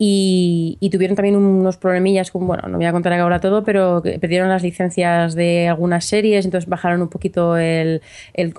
y, 0.04 0.88
tuvieron 0.90 1.14
también 1.14 1.36
unos 1.36 1.76
problemillas, 1.76 2.32
con, 2.32 2.44
bueno, 2.44 2.68
no 2.68 2.76
voy 2.76 2.86
a 2.86 2.92
contar 2.92 3.12
ahora 3.12 3.38
todo, 3.38 3.62
pero 3.62 4.02
perdieron 4.02 4.48
las 4.48 4.64
licencias 4.64 5.36
de 5.36 5.68
algunas 5.68 6.04
series, 6.04 6.44
entonces 6.44 6.68
bajaron 6.68 7.02
un 7.02 7.08
poquito 7.08 7.56
el, 7.56 8.02
el, 8.34 8.52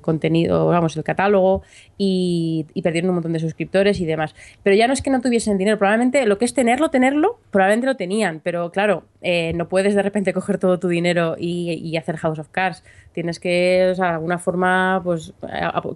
contenido, 0.00 0.66
vamos, 0.66 0.96
el 0.96 1.02
catálogo 1.02 1.62
y, 1.96 2.64
perdieron 2.80 3.10
un 3.10 3.16
montón 3.16 3.32
de 3.32 3.40
suscriptores 3.40 4.00
y 4.00 4.06
demás. 4.06 4.36
Pero 4.62 4.76
ya 4.76 4.86
no 4.86 4.92
es 4.92 5.02
que 5.02 5.10
no 5.10 5.20
tuviesen 5.20 5.58
dinero, 5.58 5.78
probablemente 5.78 6.24
lo 6.26 6.38
que 6.38 6.44
es 6.44 6.54
tenerlo, 6.54 6.90
tenerlo, 6.90 7.40
probablemente 7.50 7.86
lo 7.88 7.96
tenían, 7.96 8.40
pero 8.44 8.70
claro, 8.70 9.02
eh, 9.20 9.52
no 9.56 9.68
puedes 9.68 9.96
de 9.96 10.02
repente 10.02 10.32
coger 10.32 10.58
todo 10.58 10.78
tu 10.78 10.86
dinero 10.86 11.27
y, 11.38 11.96
hacer 11.96 12.16
House 12.16 12.38
of 12.38 12.48
Cards. 12.50 12.84
Tienes 13.12 13.40
que, 13.40 13.94
de 13.96 14.02
alguna 14.04 14.38
forma, 14.38 15.00
pues 15.02 15.32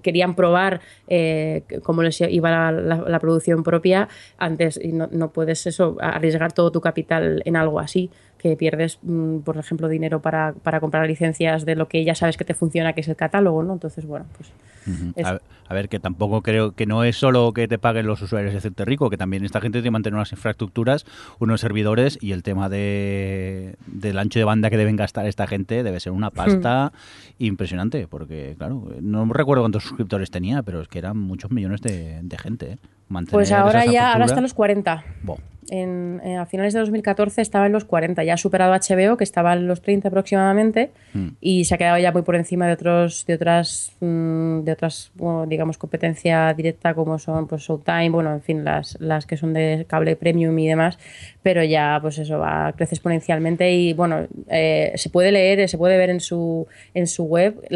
querían 0.02 0.34
probar 0.34 0.80
eh, 1.06 1.62
cómo 1.82 2.02
les 2.02 2.20
iba 2.20 2.72
la 2.72 3.18
producción 3.20 3.62
propia 3.62 4.08
antes 4.38 4.78
y 4.82 4.92
no, 4.92 5.32
puedes 5.32 5.66
eso, 5.66 5.96
arriesgar 6.00 6.52
todo 6.52 6.72
tu 6.72 6.80
capital 6.80 7.42
en 7.44 7.56
algo 7.56 7.78
así, 7.78 8.10
que 8.42 8.56
pierdes, 8.56 8.98
mm, 9.02 9.38
por 9.38 9.56
ejemplo, 9.56 9.88
dinero 9.88 10.20
para, 10.20 10.52
para, 10.64 10.80
comprar 10.80 11.06
licencias 11.06 11.64
de 11.64 11.76
lo 11.76 11.86
que 11.86 12.04
ya 12.04 12.16
sabes 12.16 12.36
que 12.36 12.44
te 12.44 12.54
funciona, 12.54 12.92
que 12.92 13.02
es 13.02 13.08
el 13.08 13.14
catálogo, 13.14 13.62
¿no? 13.62 13.72
Entonces, 13.72 14.04
bueno, 14.04 14.26
pues... 14.36 14.52
a, 15.24 15.74
ver, 15.74 15.88
que 15.88 16.00
tampoco 16.00 16.42
creo 16.42 16.72
que 16.72 16.84
no 16.84 17.04
es 17.04 17.16
solo 17.16 17.52
que 17.52 17.68
te 17.68 17.78
paguen 17.78 18.06
los 18.06 18.20
usuarios 18.20 18.52
de 18.52 18.58
hacerte 18.58 18.84
rico, 18.84 19.10
que 19.10 19.16
también 19.16 19.44
esta 19.44 19.60
gente 19.60 19.76
tiene 19.76 19.84
que 19.84 19.90
mantener 19.92 20.16
unas 20.16 20.32
infraestructuras, 20.32 21.06
unos 21.38 21.60
servidores 21.60 22.18
y 22.20 22.32
el 22.32 22.42
tema 22.42 22.68
de, 22.68 23.76
del 23.86 24.18
ancho 24.18 24.40
de 24.40 24.44
banda 24.44 24.70
que 24.70 24.76
deben 24.76 24.96
gastar 24.96 25.26
esta 25.26 25.46
gente 25.46 25.84
debe 25.84 26.00
ser 26.00 26.12
una 26.12 26.30
pasta 26.30 26.92
impresionante, 27.38 28.08
porque, 28.08 28.56
claro, 28.58 28.88
no 29.00 29.24
recuerdo 29.32 29.62
cuántos 29.62 29.84
suscriptores 29.84 30.32
tenía, 30.32 30.64
pero 30.64 30.80
es 30.80 30.88
que 30.88 30.98
eran 30.98 31.16
muchos 31.16 31.52
millones 31.52 31.80
de, 31.80 32.36
gente, 32.42 32.72
¿eh? 32.72 32.78
pues 33.30 33.52
ahora 33.52 33.86
ya, 33.86 34.12
ahora 34.12 34.24
están 34.24 34.42
los 34.42 34.54
40 34.54 35.04
en, 35.72 36.20
eh, 36.22 36.36
a 36.36 36.44
finales 36.44 36.74
de 36.74 36.80
2014 36.80 37.40
estaba 37.40 37.64
en 37.64 37.72
los 37.72 37.86
40, 37.86 38.22
ya 38.24 38.34
ha 38.34 38.36
superado 38.36 38.74
HBO, 38.74 39.16
que 39.16 39.24
estaba 39.24 39.54
en 39.54 39.66
los 39.66 39.80
30 39.80 40.08
aproximadamente, 40.08 40.90
hmm. 41.14 41.28
y 41.40 41.64
se 41.64 41.74
ha 41.74 41.78
quedado 41.78 41.96
ya 41.98 42.12
muy 42.12 42.20
por 42.20 42.36
encima 42.36 42.66
de 42.66 42.74
otros 42.74 43.24
de 43.26 43.34
otras, 43.34 43.92
mm, 44.00 44.60
de 44.60 44.72
otras 44.72 45.12
digamos, 45.46 45.78
competencia 45.78 46.52
directa 46.52 46.92
como 46.92 47.18
son 47.18 47.46
pues, 47.46 47.62
Showtime, 47.62 48.10
bueno, 48.10 48.34
en 48.34 48.42
fin, 48.42 48.64
las, 48.64 49.00
las 49.00 49.24
que 49.24 49.38
son 49.38 49.54
de 49.54 49.86
cable 49.88 50.14
premium 50.14 50.58
y 50.58 50.68
demás, 50.68 50.98
pero 51.42 51.64
ya 51.64 51.98
pues 52.02 52.18
eso 52.18 52.38
va, 52.38 52.74
crece 52.76 52.94
exponencialmente 52.94 53.72
y 53.72 53.94
bueno, 53.94 54.26
eh, 54.48 54.92
se 54.96 55.08
puede 55.08 55.32
leer, 55.32 55.66
se 55.70 55.78
puede 55.78 55.96
ver 55.96 56.10
en 56.10 56.20
su, 56.20 56.66
en 56.92 57.06
su 57.06 57.24
web 57.24 57.66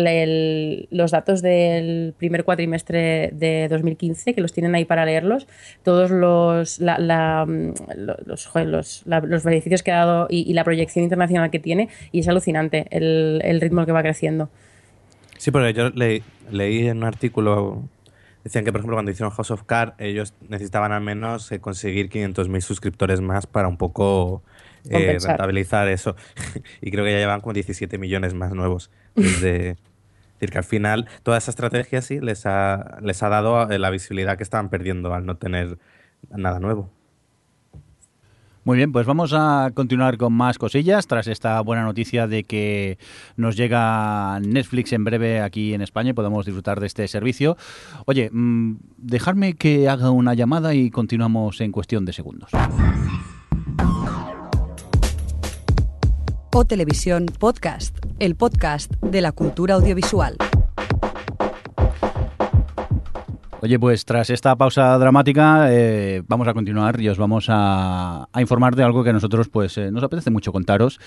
los 0.90 1.11
datos 1.12 1.40
del 1.40 2.12
primer 2.18 2.44
cuatrimestre 2.44 3.30
de 3.32 3.68
2015, 3.70 4.35
que 4.35 4.40
los 4.42 4.52
tienen 4.52 4.74
ahí 4.74 4.85
para 4.85 5.06
leerlos, 5.06 5.46
todos 5.82 6.11
los... 6.11 6.78
la 6.78 7.46
los, 7.94 8.51
los, 8.55 9.44
beneficios 9.44 9.83
que 9.83 9.92
ha 9.92 10.05
dado 10.05 10.27
y, 10.31 10.53
la 10.53 10.64
proyección 10.64 11.05
internacional 11.05 11.51
que 11.51 11.59
tiene 11.59 11.88
y 12.12 12.20
es 12.20 12.29
alucinante 12.29 12.87
el, 12.90 13.40
el 13.44 13.61
ritmo 13.61 13.87
que 13.87 13.92
va 13.92 14.03
creciendo. 14.03 14.51
Sí, 15.38 15.51
porque 15.51 15.72
yo 15.75 15.90
leí 15.90 16.88
en 16.88 16.99
un 16.99 17.05
artículo, 17.05 17.83
decían 18.44 18.64
que 18.64 18.72
por 18.72 18.81
ejemplo 18.81 18.96
cuando 18.96 19.11
hicieron 19.11 19.33
House 19.33 19.51
of 19.51 19.64
Cards 19.64 19.94
ellos 19.99 20.35
necesitaban 20.49 20.92
al 20.92 21.03
menos 21.03 21.51
eh, 21.53 21.61
conseguir 21.61 22.09
500.000 22.09 22.61
suscriptores 22.61 23.20
más 23.20 23.46
para 23.46 23.68
un 23.68 23.77
poco 23.77 24.42
eh, 24.88 25.18
rentabilizar 25.20 25.88
eso. 25.88 26.16
y 26.81 26.90
creo 26.90 27.05
que 27.05 27.12
ya 27.12 27.18
llevan 27.18 27.40
como 27.40 27.53
17 27.53 27.99
millones 27.99 28.35
más 28.35 28.53
nuevos. 28.53 28.90
Desde, 29.14 29.70
es 29.70 29.77
decir, 30.35 30.51
que 30.51 30.59
al 30.59 30.64
final 30.64 31.09
toda 31.22 31.38
esa 31.38 31.51
estrategia 31.51 32.03
sí 32.03 32.20
les 32.20 32.46
ha, 32.46 32.99
les 33.03 33.22
ha 33.22 33.29
dado 33.29 33.70
eh, 33.70 33.79
la 33.79 33.90
visibilidad 33.90 34.37
que 34.37 34.42
estaban 34.42 34.68
perdiendo 34.68 35.14
al 35.14 35.27
no 35.27 35.37
tener 35.37 35.79
nada 36.31 36.61
nuevo. 36.61 36.90
Muy 38.66 38.79
bien, 38.79 38.90
pues 38.90 39.07
vamos 39.07 39.33
a 39.33 39.70
continuar 39.74 40.18
con 40.18 40.33
más 40.33 40.59
cosillas 40.59 41.07
tras 41.07 41.29
esta 41.29 41.61
buena 41.61 41.85
noticia 41.85 42.26
de 42.26 42.42
que 42.42 42.98
nos 43.37 43.57
llega 43.57 44.40
Netflix 44.40 44.92
en 44.92 45.05
breve 45.05 45.40
aquí 45.40 45.72
en 45.72 45.83
España 45.83 46.11
y 46.11 46.14
podemos 46.14 46.44
disfrutar 46.44 46.81
de 46.81 46.88
este 46.88 47.07
servicio. 47.07 47.57
Oye, 48.07 48.29
mm, 48.33 48.79
dejarme 48.96 49.52
que 49.52 49.88
haga 49.88 50.11
una 50.11 50.35
llamada 50.35 50.74
y 50.74 50.90
continuamos 50.90 51.61
en 51.61 51.70
cuestión 51.70 52.05
de 52.05 52.12
segundos. 52.12 52.50
O 56.52 56.64
Televisión 56.64 57.26
Podcast, 57.38 57.96
el 58.18 58.35
podcast 58.35 58.92
de 59.00 59.20
la 59.20 59.31
cultura 59.31 59.74
audiovisual. 59.74 60.38
Oye, 63.62 63.79
pues 63.79 64.05
tras 64.05 64.29
esta 64.29 64.55
pausa 64.55 64.99
dramática 64.99 65.69
eh, 65.71 66.23
vamos 66.27 66.47
a 66.47 66.53
continuar 66.53 67.01
y 67.01 67.09
os 67.09 67.16
vamos 67.16 67.47
a, 67.49 68.29
informar 68.38 68.77
de 68.77 68.85
algo 68.85 69.03
que 69.03 69.11
a 69.11 69.12
nosotros 69.14 69.49
pues 69.49 69.79
eh, 69.79 69.90
nos 69.90 70.05
apetece 70.05 70.31
mucho 70.31 70.53
contaros 70.53 71.01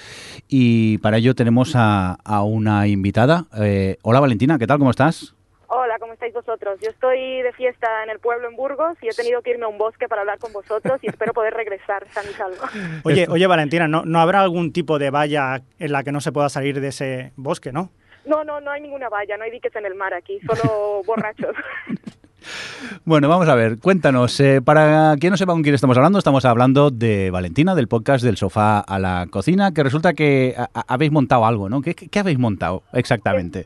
y 0.48 0.98
para 0.98 1.18
ello 1.18 1.36
tenemos 1.36 1.74
a, 1.76 2.18
una 2.44 2.88
invitada. 2.88 3.46
Eh, 3.62 3.98
hola 4.02 4.20
Valentina, 4.20 4.58
¿qué 4.58 4.66
tal? 4.66 4.80
¿Cómo 4.80 4.90
estás? 4.90 5.36
Hola, 5.68 6.00
¿cómo 6.00 6.14
estáis 6.14 6.34
vosotros. 6.34 6.80
Yo 6.82 6.90
estoy 6.90 7.44
de 7.44 7.54
fiesta 7.54 8.04
en 8.04 8.10
el 8.10 8.20
pueblo 8.20 8.50
en 8.50 8.56
Burgos 8.56 8.98
y 9.04 9.08
he 9.08 9.14
tenido 9.14 9.44
que 9.44 9.52
irme 9.52 9.66
a 9.66 9.68
un 9.68 9.78
bosque 9.78 10.08
para 10.08 10.22
hablar 10.22 10.40
con 10.40 10.52
vosotros 10.52 11.00
y 11.04 11.08
espero 11.08 11.34
poder 11.34 11.54
regresar 11.54 12.08
san 12.10 12.26
y 12.26 12.34
salvo. 12.34 12.58
Oye, 13.04 13.28
oye 13.30 13.46
Valentina, 13.46 13.88
¿no, 13.88 14.06
¿no 14.06 14.20
habrá 14.20 14.42
algún 14.42 14.74
tipo 14.74 14.98
de 14.98 15.12
valla 15.12 15.62
en 15.78 15.92
la 15.92 16.04
que 16.04 16.12
no 16.12 16.20
se 16.20 16.32
pueda 16.32 16.50
salir 16.50 16.82
de 16.82 16.88
ese 16.88 17.32
bosque, 17.36 17.72
no? 17.72 17.92
No, 18.26 18.44
no, 18.44 18.60
no 18.60 18.72
hay 18.72 18.82
ninguna 18.82 19.08
valla, 19.08 19.38
no 19.38 19.44
hay 19.44 19.52
diques 19.52 19.76
en 19.76 19.86
el 19.86 19.96
mar 19.96 20.14
aquí, 20.14 20.40
solo 20.42 21.04
borrachos. 21.06 21.56
Bueno, 23.06 23.28
vamos 23.30 23.48
a 23.50 23.56
ver, 23.56 23.80
cuéntanos, 23.80 24.40
eh, 24.40 24.62
para 24.64 25.16
quien 25.20 25.32
no 25.32 25.38
sepa 25.38 25.52
con 25.54 25.62
quién 25.64 25.76
estamos 25.76 25.98
hablando, 25.98 26.18
estamos 26.20 26.46
hablando 26.46 26.90
de 26.92 27.32
Valentina, 27.32 27.76
del 27.76 27.88
podcast 27.88 28.24
del 28.24 28.38
sofá 28.38 28.80
a 28.80 29.00
la 29.00 29.28
cocina, 29.30 29.74
que 29.74 29.84
resulta 29.84 30.14
que 30.14 30.56
a- 30.58 30.70
habéis 30.88 31.12
montado 31.12 31.46
algo, 31.46 31.70
¿no? 31.70 31.82
¿Qué, 31.82 31.94
qué 31.96 32.20
habéis 32.20 32.40
montado 32.40 32.84
exactamente? 32.94 33.66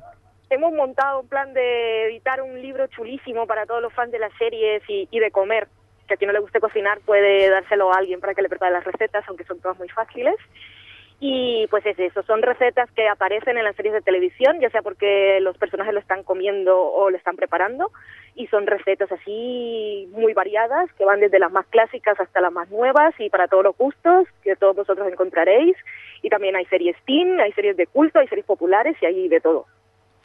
Hemos 0.49 0.73
montado 0.73 1.21
un 1.21 1.27
plan 1.27 1.53
de 1.53 2.07
editar 2.07 2.41
un 2.41 2.61
libro 2.61 2.85
chulísimo 2.87 3.47
para 3.47 3.65
todos 3.65 3.81
los 3.81 3.91
fans 3.93 4.11
de 4.11 4.19
las 4.19 4.31
series 4.37 4.83
y, 4.87 5.07
y 5.11 5.19
de 5.19 5.31
comer. 5.31 5.67
Que 6.07 6.15
a 6.15 6.17
quien 6.17 6.27
no 6.27 6.33
le 6.33 6.39
guste 6.41 6.59
cocinar 6.59 6.99
puede 7.05 7.49
dárselo 7.49 7.91
a 7.93 7.97
alguien 7.97 8.19
para 8.19 8.33
que 8.35 8.41
le 8.41 8.49
prepare 8.49 8.73
las 8.73 8.83
recetas, 8.83 9.23
aunque 9.27 9.45
son 9.45 9.59
todas 9.61 9.77
muy 9.79 9.87
fáciles. 9.89 10.35
Y 11.25 11.67
pues 11.67 11.85
es 11.85 11.97
eso, 11.97 12.21
son 12.23 12.41
recetas 12.41 12.91
que 12.91 13.07
aparecen 13.07 13.57
en 13.57 13.63
las 13.63 13.77
series 13.77 13.93
de 13.93 14.01
televisión, 14.01 14.59
ya 14.59 14.69
sea 14.71 14.81
porque 14.81 15.39
los 15.39 15.57
personajes 15.57 15.93
lo 15.93 16.01
están 16.01 16.21
comiendo 16.23 16.77
o 16.77 17.09
lo 17.09 17.15
están 17.15 17.37
preparando, 17.37 17.91
y 18.35 18.47
son 18.47 18.67
recetas 18.67 19.09
así 19.09 20.09
muy 20.11 20.33
variadas, 20.33 20.91
que 20.97 21.05
van 21.05 21.21
desde 21.21 21.39
las 21.39 21.49
más 21.49 21.65
clásicas 21.67 22.19
hasta 22.19 22.41
las 22.41 22.51
más 22.51 22.69
nuevas 22.71 23.13
y 23.19 23.29
para 23.29 23.47
todos 23.47 23.63
los 23.63 23.77
gustos, 23.77 24.27
que 24.43 24.57
todos 24.57 24.75
vosotros 24.75 25.07
encontraréis. 25.09 25.77
Y 26.21 26.27
también 26.27 26.57
hay 26.57 26.65
series 26.65 26.97
teen, 27.05 27.39
hay 27.39 27.53
series 27.53 27.77
de 27.77 27.87
culto, 27.87 28.19
hay 28.19 28.27
series 28.27 28.45
populares 28.45 28.97
y 29.01 29.05
hay 29.05 29.29
de 29.29 29.39
todo. 29.39 29.65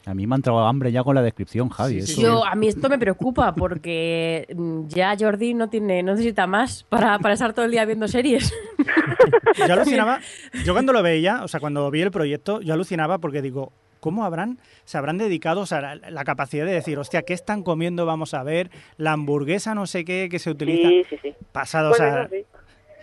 A 0.06 0.14
mí 0.14 0.26
me 0.26 0.34
ha 0.34 0.36
entrado 0.36 0.60
hambre 0.66 0.90
ya 0.90 1.02
con 1.04 1.14
la 1.14 1.22
descripción, 1.22 1.68
Javi. 1.68 1.98
eso 1.98 2.20
Yo, 2.22 2.38
es- 2.44 2.52
a 2.52 2.54
mí 2.54 2.68
esto 2.68 2.88
me 2.88 2.98
preocupa 2.98 3.54
porque 3.54 4.46
mm, 4.56 4.86
ya 4.88 5.14
Jordi 5.18 5.52
no 5.54 5.68
tiene, 5.68 6.02
no 6.02 6.12
necesita 6.12 6.46
más 6.46 6.84
para, 6.84 7.18
para 7.18 7.34
estar 7.34 7.52
todo 7.52 7.66
el 7.66 7.70
día 7.72 7.84
viendo 7.84 8.08
series. 8.08 8.52
Yo 9.66 9.72
alucinaba, 9.74 10.20
yo 10.64 10.72
cuando 10.72 10.92
lo 10.92 11.02
veía, 11.02 11.42
o 11.42 11.48
sea, 11.48 11.58
cuando 11.60 11.90
vi 11.90 12.00
el 12.02 12.10
proyecto, 12.10 12.60
yo 12.60 12.74
alucinaba 12.74 13.18
porque 13.18 13.42
digo, 13.42 13.72
¿cómo 14.00 14.24
habrán, 14.24 14.58
se 14.84 14.96
habrán 14.98 15.18
dedicado, 15.18 15.62
o 15.62 15.66
sea, 15.66 15.80
la, 15.80 16.10
la 16.10 16.24
capacidad 16.24 16.64
de 16.64 16.72
decir, 16.72 16.96
hostia, 16.98 17.22
¿qué 17.22 17.32
están 17.34 17.62
comiendo? 17.64 18.06
Vamos 18.06 18.34
a 18.34 18.42
ver, 18.44 18.70
la 18.98 19.12
hamburguesa 19.12 19.74
no 19.74 19.86
sé 19.86 20.04
qué 20.04 20.28
que 20.30 20.38
se 20.38 20.50
utiliza. 20.50 20.88
Sí, 20.88 21.04
sí, 21.10 21.16
sí. 21.22 21.34
Pasado, 21.52 21.90
Pues 21.90 22.00
o 22.00 22.04
sea, 22.04 22.22
eso 22.22 22.30
sí. 22.30 22.44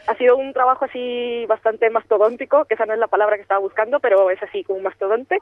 Ha 0.07 0.15
sido 0.17 0.37
un 0.37 0.53
trabajo 0.53 0.85
así 0.85 1.45
bastante 1.49 1.89
mastodóntico, 1.89 2.65
que 2.65 2.75
esa 2.75 2.85
no 2.85 2.93
es 2.93 2.99
la 2.99 3.07
palabra 3.07 3.35
que 3.37 3.41
estaba 3.41 3.59
buscando, 3.59 3.99
pero 3.99 4.29
es 4.29 4.41
así 4.43 4.63
como 4.63 4.77
un 4.77 4.83
mastodonte. 4.83 5.39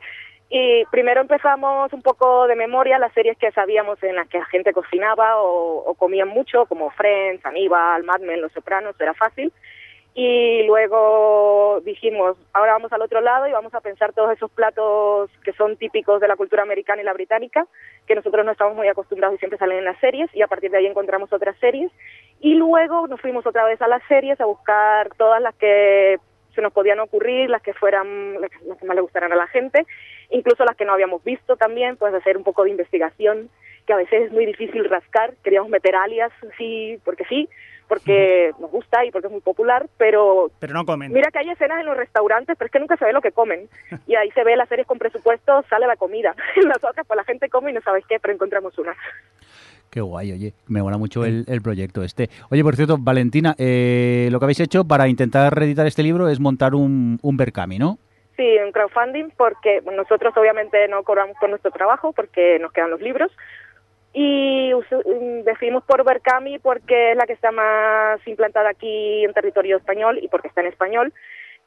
Y 0.56 0.86
primero 0.92 1.20
empezamos 1.20 1.92
un 1.94 2.04
poco 2.04 2.46
de 2.46 2.56
memoria 2.56 3.00
las 3.00 3.12
series 3.14 3.36
que 3.40 3.52
sabíamos 3.54 3.98
en 4.04 4.16
las 4.16 4.28
que 4.28 4.38
la 4.38 4.46
gente 4.46 4.72
cocinaba 4.72 5.42
o, 5.42 5.80
o 5.80 5.96
comían 5.96 6.28
mucho, 6.28 6.68
como 6.68 6.92
Friends, 6.92 7.44
Aníbal, 7.44 8.04
Mad 8.04 8.20
Men, 8.20 8.40
Los 8.40 8.52
Sopranos, 8.52 8.96
era 9.02 9.16
fácil. 9.16 9.52
Y 10.14 10.62
luego 10.68 11.82
dijimos, 11.84 12.38
ahora 12.54 12.74
vamos 12.74 12.94
al 12.94 13.02
otro 13.02 13.20
lado 13.20 13.48
y 13.48 13.52
vamos 13.52 13.74
a 13.74 13.82
pensar 13.82 14.14
todos 14.14 14.32
esos 14.32 14.52
platos 14.52 15.32
que 15.44 15.54
son 15.54 15.76
típicos 15.76 16.22
de 16.22 16.28
la 16.28 16.36
cultura 16.36 16.62
americana 16.62 17.02
y 17.02 17.06
la 17.06 17.14
británica, 17.14 17.66
que 18.06 18.14
nosotros 18.14 18.46
no 18.46 18.52
estamos 18.52 18.76
muy 18.76 18.88
acostumbrados 18.88 19.38
y 19.38 19.40
siempre 19.40 19.58
salen 19.58 19.80
en 19.80 19.86
las 19.86 20.00
series, 20.00 20.30
y 20.36 20.44
a 20.44 20.48
partir 20.48 20.70
de 20.70 20.78
ahí 20.78 20.86
encontramos 20.86 21.34
otras 21.34 21.58
series. 21.58 21.92
Y 22.42 22.54
luego 22.54 23.08
nos 23.08 23.20
fuimos 23.22 23.48
otra 23.48 23.66
vez 23.66 23.82
a 23.82 23.88
las 23.88 24.04
series 24.08 24.40
a 24.40 24.46
buscar 24.46 25.10
todas 25.18 25.42
las 25.42 25.56
que 25.56 26.20
se 26.54 26.62
nos 26.62 26.74
podían 26.74 27.00
ocurrir, 27.00 27.50
las 27.50 27.64
que 27.64 27.74
fueran, 27.74 28.40
las 28.40 28.52
que 28.52 28.58
las 28.68 28.78
que 28.78 28.86
más 28.86 28.96
le 28.96 29.02
gustaran 29.02 29.32
a 29.32 29.36
la 29.36 29.48
gente, 29.48 29.88
incluso 30.34 30.66
las 30.66 30.76
que 30.76 30.86
no 30.86 30.94
habíamos 30.94 31.24
visto 31.24 31.56
también, 31.56 31.96
pues 31.96 32.14
hacer 32.14 32.36
un 32.36 32.44
poco 32.44 32.64
de 32.64 32.72
investigación, 32.72 33.50
que 33.86 33.94
a 33.94 33.98
veces 33.98 34.24
es 34.24 34.32
muy 34.32 34.46
difícil 34.46 34.90
rascar, 34.90 35.36
queríamos 35.44 35.70
meter 35.70 35.96
alias, 35.96 36.32
sí, 36.58 36.98
porque 37.06 37.24
sí, 37.26 37.48
porque 37.88 38.52
nos 38.60 38.72
gusta 38.72 39.06
y 39.06 39.12
porque 39.12 39.28
es 39.28 39.32
muy 39.32 39.42
popular, 39.42 39.88
pero 39.98 40.52
pero 40.60 40.74
no 40.74 40.86
comen. 40.86 41.12
Mira 41.12 41.30
que 41.32 41.40
hay 41.40 41.50
escenas 41.50 41.80
en 41.80 41.86
los 41.86 41.98
restaurantes, 41.98 42.56
pero 42.58 42.66
es 42.68 42.72
que 42.72 42.80
nunca 42.80 42.98
se 42.98 43.06
ve 43.06 43.14
lo 43.14 43.22
que 43.22 43.32
comen. 43.32 43.70
Y 44.08 44.16
ahí 44.16 44.32
se 44.32 44.44
ve 44.44 44.56
las 44.56 44.70
series 44.70 44.88
con 44.88 44.98
presupuesto, 44.98 45.64
sale 45.70 45.88
la 45.88 45.96
comida. 45.96 46.36
En 46.56 46.68
las 46.68 46.84
otras, 46.84 47.06
pues 47.06 47.18
la 47.18 47.24
gente 47.24 47.50
come 47.50 47.72
y 47.72 47.74
no 47.74 47.82
sabes 47.82 48.04
qué, 48.08 48.20
pero 48.20 48.34
encontramos 48.34 48.78
una. 48.78 48.96
Qué 49.90 50.02
guay, 50.02 50.32
oye. 50.32 50.54
Me 50.68 50.82
mola 50.82 50.98
mucho 50.98 51.24
el, 51.24 51.46
el 51.48 51.62
proyecto 51.62 52.04
este. 52.04 52.30
Oye, 52.50 52.64
por 52.64 52.76
cierto, 52.76 52.98
Valentina, 53.00 53.54
eh, 53.60 54.28
lo 54.32 54.40
que 54.40 54.46
habéis 54.46 54.60
hecho 54.60 54.86
para 54.86 55.08
intentar 55.08 55.54
reeditar 55.56 55.86
este 55.86 56.02
libro 56.02 56.30
es 56.30 56.40
montar 56.40 56.74
un, 56.74 57.20
un 57.22 57.38
Berkami, 57.38 57.78
¿no? 57.78 58.00
Sí, 58.36 58.58
un 58.58 58.72
crowdfunding, 58.72 59.30
porque 59.38 59.82
nosotros 59.82 60.36
obviamente 60.36 60.88
no 60.88 61.04
cobramos 61.04 61.38
por 61.40 61.50
nuestro 61.50 61.72
trabajo, 61.72 62.14
porque 62.14 62.58
nos 62.60 62.72
quedan 62.72 62.90
los 62.90 63.02
libros. 63.02 63.32
Y 64.14 64.72
mm, 64.74 65.44
decidimos 65.44 65.84
por 65.84 66.04
Berkami 66.04 66.60
porque 66.60 67.12
es 67.12 67.18
la 67.18 67.26
que 67.26 67.34
está 67.34 67.52
más 67.52 68.26
implantada 68.28 68.70
aquí 68.70 69.24
en 69.24 69.34
territorio 69.34 69.78
español 69.78 70.20
y 70.22 70.28
porque 70.28 70.48
está 70.48 70.62
en 70.62 70.68
español. 70.68 71.14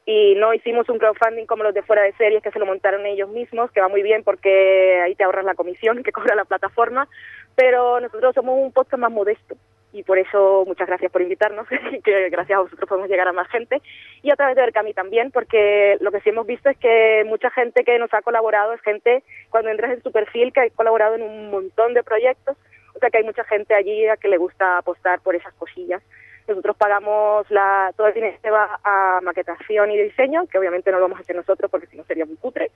Y 0.05 0.35
no 0.35 0.53
hicimos 0.53 0.87
un 0.87 0.99
crowdfunding 0.99 1.45
como 1.45 1.63
los 1.63 1.73
de 1.73 1.83
fuera 1.83 2.03
de 2.03 2.13
series 2.13 2.41
que 2.41 2.51
se 2.51 2.59
lo 2.59 2.65
montaron 2.65 3.05
ellos 3.05 3.29
mismos, 3.29 3.71
que 3.71 3.81
va 3.81 3.89
muy 3.89 4.01
bien 4.01 4.23
porque 4.23 5.01
ahí 5.03 5.15
te 5.15 5.25
ahorras 5.25 5.43
la 5.45 5.55
comisión 5.55 6.01
que 6.03 6.11
cobra 6.11 6.35
la 6.35 6.45
plataforma. 6.45 7.07
Pero 7.55 7.99
nosotros 7.99 8.33
somos 8.35 8.57
un 8.57 8.71
podcast 8.71 9.01
más 9.01 9.11
modesto 9.11 9.55
y 9.97 10.03
por 10.03 10.19
eso 10.19 10.63
muchas 10.67 10.87
gracias 10.87 11.11
por 11.11 11.21
invitarnos, 11.21 11.67
que 12.03 12.29
gracias 12.29 12.57
a 12.57 12.61
vosotros 12.61 12.87
podemos 12.87 13.09
llegar 13.09 13.27
a 13.27 13.33
más 13.33 13.47
gente. 13.49 13.81
Y 14.21 14.29
a 14.29 14.35
través 14.35 14.55
de 14.55 14.61
Berkami 14.61 14.93
también, 14.93 15.31
porque 15.31 15.97
lo 16.01 16.11
que 16.11 16.21
sí 16.21 16.29
hemos 16.29 16.45
visto 16.45 16.69
es 16.69 16.77
que 16.77 17.23
mucha 17.25 17.49
gente 17.49 17.83
que 17.83 17.97
nos 17.97 18.13
ha 18.13 18.21
colaborado 18.21 18.73
es 18.73 18.81
gente, 18.81 19.23
cuando 19.49 19.71
entras 19.71 19.91
en 19.91 20.03
su 20.03 20.11
perfil, 20.11 20.53
que 20.53 20.61
ha 20.61 20.69
colaborado 20.69 21.15
en 21.15 21.23
un 21.23 21.49
montón 21.49 21.95
de 21.95 22.03
proyectos, 22.03 22.55
o 22.95 22.99
sea 22.99 23.09
que 23.09 23.17
hay 23.17 23.23
mucha 23.23 23.43
gente 23.43 23.73
allí 23.73 24.07
a 24.07 24.17
que 24.17 24.27
le 24.27 24.37
gusta 24.37 24.77
apostar 24.77 25.19
por 25.21 25.35
esas 25.35 25.53
cosillas. 25.55 26.03
Nosotros 26.47 26.77
pagamos 26.77 27.49
la, 27.51 27.91
todo 27.97 28.07
el 28.07 28.13
dinero 28.13 28.37
que 28.41 28.49
va 28.49 28.79
a 28.83 29.19
maquetación 29.21 29.91
y 29.91 30.01
diseño, 30.01 30.47
que 30.47 30.57
obviamente 30.57 30.91
no 30.91 30.97
lo 30.97 31.03
vamos 31.03 31.19
a 31.19 31.21
hacer 31.21 31.35
nosotros 31.35 31.69
porque 31.69 31.87
si 31.87 31.97
no 31.97 32.05
sería 32.05 32.25
muy 32.25 32.37
cutre, 32.37 32.71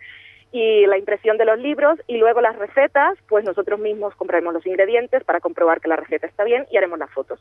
y 0.52 0.86
la 0.86 0.98
impresión 0.98 1.38
de 1.38 1.46
los 1.46 1.58
libros 1.60 2.00
y 2.08 2.18
luego 2.18 2.42
las 2.42 2.58
recetas, 2.58 3.18
pues 3.30 3.46
nosotros 3.46 3.80
mismos 3.80 4.14
compraremos 4.16 4.54
los 4.54 4.66
ingredientes 4.66 5.24
para 5.24 5.40
comprobar 5.40 5.80
que 5.82 5.88
la 5.88 5.96
receta 5.96 6.28
está 6.28 6.44
bien 6.44 6.66
y 6.72 6.78
haremos 6.78 7.00
las 7.00 7.10
fotos. 7.12 7.40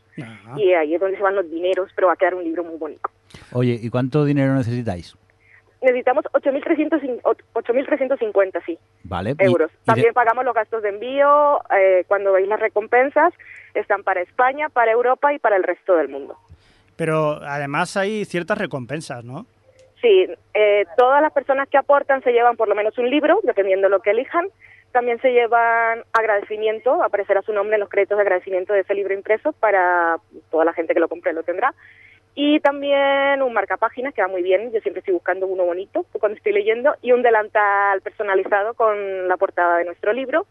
Y 0.57 0.73
ahí 0.75 0.95
es 0.95 1.01
donde 1.01 1.17
se 1.17 1.23
van 1.23 1.35
los 1.35 1.51
dineros, 1.51 1.91
pero 1.95 2.07
va 2.09 2.13
a 2.13 2.17
quedar 2.17 2.35
un 2.35 2.45
libro 2.45 2.63
muy 2.65 2.77
bonito. 2.79 3.11
Oye, 3.53 3.79
¿y 3.81 3.91
cuánto 3.91 4.25
dinero 4.25 4.55
necesitáis? 4.55 5.17
Necesitamos 5.83 6.25
8.350, 6.33 7.23
8.350, 7.55 8.61
sí, 8.67 8.79
Vale. 9.05 9.35
y- 9.39 9.45
euros. 9.45 9.71
y 9.71 9.75
de- 9.75 9.81
También 9.87 10.13
pagamos 10.15 10.45
los 10.45 10.55
gastos 10.55 10.83
de 10.83 10.91
envío. 10.91 11.61
eh, 11.75 12.05
cuando 12.07 12.33
veis 12.33 12.47
las 12.49 12.61
recompensas, 12.61 13.33
están 13.75 14.03
para 14.03 14.21
España, 14.21 14.69
para 14.69 14.93
Europa 14.93 15.33
y 15.33 15.39
para 15.39 15.57
el 15.57 15.63
resto 15.63 15.97
del 15.97 16.09
mundo. 16.09 16.37
Pero 16.97 17.41
además 17.43 17.97
hay 17.97 18.25
ciertas 18.27 18.59
recompensas, 18.59 19.25
¿no? 19.25 19.47
Sí, 20.01 20.27
eh, 20.55 20.87
todas 20.97 21.21
las 21.21 21.33
personas 21.33 21.69
que 21.69 21.77
aportan 21.77 22.23
se 22.23 22.33
llevan 22.33 22.57
por 22.57 22.69
lo 22.69 22.75
menos 22.75 22.97
un 22.99 23.11
libro, 23.11 23.41
dependiendo 23.43 23.87
de 23.87 23.91
lo 23.91 24.01
que 24.01 24.11
elijan. 24.11 24.47
También 24.93 25.21
se 25.21 25.33
llevan 25.33 26.05
agradecimiento, 26.13 27.03
aparecerá 27.03 27.43
su 27.43 27.53
nombre 27.53 27.75
en 27.75 27.81
los 27.81 27.89
créditos 27.89 28.17
de 28.17 28.23
agradecimiento 28.23 28.73
de 28.73 28.81
ese 28.81 28.95
libro 28.95 29.15
impreso 29.15 29.53
para 29.53 30.17
toda 30.51 30.65
la 30.65 30.73
gente 30.73 30.95
que 30.95 31.01
lo 31.01 31.09
compre 31.09 31.33
lo 31.33 31.43
tendrá. 31.43 31.75
Y 32.35 32.61
también 32.61 33.43
un 33.43 33.53
marcapáginas 33.53 34.15
que 34.15 34.23
va 34.23 34.29
muy 34.29 34.43
bien, 34.43 34.73
yo 34.73 34.81
siempre 34.81 35.01
estoy 35.01 35.15
buscando 35.15 35.47
uno 35.47 35.65
bonito 35.65 36.07
cuando 36.19 36.37
estoy 36.37 36.53
leyendo, 36.53 36.95
y 37.03 37.13
un 37.13 37.23
delantal 37.23 38.01
personalizado 38.01 38.75
con 38.75 39.29
la 39.29 39.37
portada 39.37 39.79
de 39.79 39.85
nuestro 39.85 40.13
libro 40.13 40.47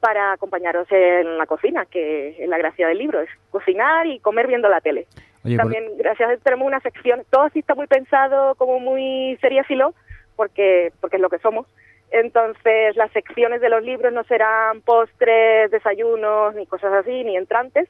para 0.00 0.32
acompañaros 0.32 0.86
en 0.90 1.38
la 1.38 1.46
cocina, 1.46 1.86
que 1.86 2.42
es 2.42 2.48
la 2.48 2.58
gracia 2.58 2.88
del 2.88 2.98
libro, 2.98 3.20
es 3.20 3.30
cocinar 3.50 4.06
y 4.06 4.20
comer 4.20 4.46
viendo 4.46 4.68
la 4.68 4.80
tele. 4.80 5.06
Oye, 5.44 5.56
por- 5.56 5.64
También, 5.72 5.96
gracias 5.98 6.26
a 6.28 6.32
Dios, 6.32 6.42
tenemos 6.44 6.66
una 6.66 6.80
sección, 6.80 7.24
todo 7.30 7.42
así 7.42 7.58
está 7.60 7.74
muy 7.74 7.86
pensado, 7.86 8.54
como 8.56 8.78
muy 8.80 9.36
seriéfilo, 9.40 9.94
porque, 10.36 10.92
porque 11.00 11.16
es 11.16 11.22
lo 11.22 11.30
que 11.30 11.38
somos. 11.38 11.66
Entonces, 12.10 12.94
las 12.96 13.10
secciones 13.12 13.60
de 13.60 13.70
los 13.70 13.82
libros 13.82 14.12
no 14.12 14.22
serán 14.24 14.82
postres, 14.82 15.70
desayunos, 15.70 16.54
ni 16.54 16.66
cosas 16.66 16.92
así, 16.92 17.24
ni 17.24 17.36
entrantes, 17.36 17.88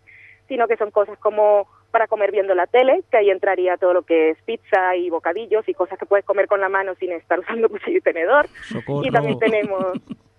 sino 0.48 0.68
que 0.68 0.76
son 0.76 0.90
cosas 0.90 1.18
como 1.18 1.66
para 1.90 2.06
comer 2.06 2.30
viendo 2.30 2.54
la 2.54 2.66
tele, 2.66 3.02
que 3.10 3.16
ahí 3.18 3.30
entraría 3.30 3.76
todo 3.76 3.92
lo 3.92 4.02
que 4.02 4.30
es 4.30 4.38
pizza 4.44 4.96
y 4.96 5.10
bocadillos 5.10 5.68
y 5.68 5.74
cosas 5.74 5.98
que 5.98 6.06
puedes 6.06 6.24
comer 6.24 6.46
con 6.46 6.60
la 6.60 6.68
mano 6.68 6.94
sin 6.94 7.12
estar 7.12 7.38
usando 7.40 7.68
cuchillo 7.68 7.98
y 7.98 8.00
tenedor. 8.00 8.46
Socorro. 8.68 9.04
Y 9.06 9.10
también 9.10 9.38
tenemos, 9.38 9.84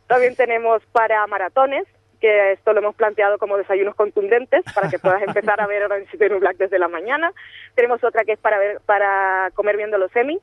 también 0.07 0.35
tenemos 0.35 0.81
para 0.93 1.27
maratones, 1.27 1.85
que 2.23 2.53
esto 2.53 2.71
lo 2.71 2.79
hemos 2.79 2.95
planteado 2.95 3.37
como 3.37 3.57
desayunos 3.57 3.95
contundentes 3.95 4.63
para 4.73 4.89
que 4.89 4.97
puedas 4.97 5.21
empezar 5.21 5.59
a 5.59 5.67
ver 5.67 5.83
Orange 5.83 6.17
New 6.17 6.39
Black 6.39 6.55
desde 6.55 6.79
la 6.79 6.87
mañana. 6.87 7.33
Tenemos 7.75 8.01
otra 8.01 8.23
que 8.23 8.31
es 8.31 8.39
para 8.39 8.57
ver, 8.59 8.79
para 8.85 9.51
comer 9.55 9.75
viendo 9.75 9.97
los 9.97 10.09
semi 10.13 10.39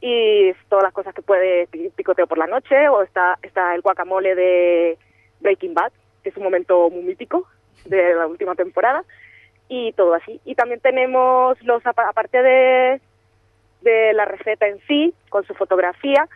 y 0.00 0.52
todas 0.68 0.82
las 0.82 0.92
cosas 0.92 1.14
que 1.14 1.22
puede 1.22 1.68
pi- 1.68 1.90
picoteo 1.94 2.26
por 2.26 2.38
la 2.38 2.48
noche 2.48 2.88
o 2.88 3.02
está 3.02 3.38
está 3.42 3.72
el 3.76 3.82
guacamole 3.82 4.34
de 4.34 4.98
Breaking 5.38 5.74
Bad, 5.74 5.92
que 6.24 6.30
es 6.30 6.36
un 6.36 6.42
momento 6.42 6.90
muy 6.90 7.04
mítico 7.04 7.46
de 7.84 8.12
la 8.16 8.26
última 8.26 8.56
temporada 8.56 9.04
y 9.68 9.92
todo 9.92 10.12
así. 10.14 10.40
Y 10.44 10.56
también 10.56 10.80
tenemos 10.80 11.56
los 11.62 11.86
apa- 11.86 12.08
aparte 12.08 12.42
de 12.42 13.00
de 13.82 14.12
la 14.12 14.24
receta 14.24 14.66
en 14.66 14.80
sí, 14.88 15.14
con 15.28 15.44
su 15.44 15.54
fotografía, 15.54 16.26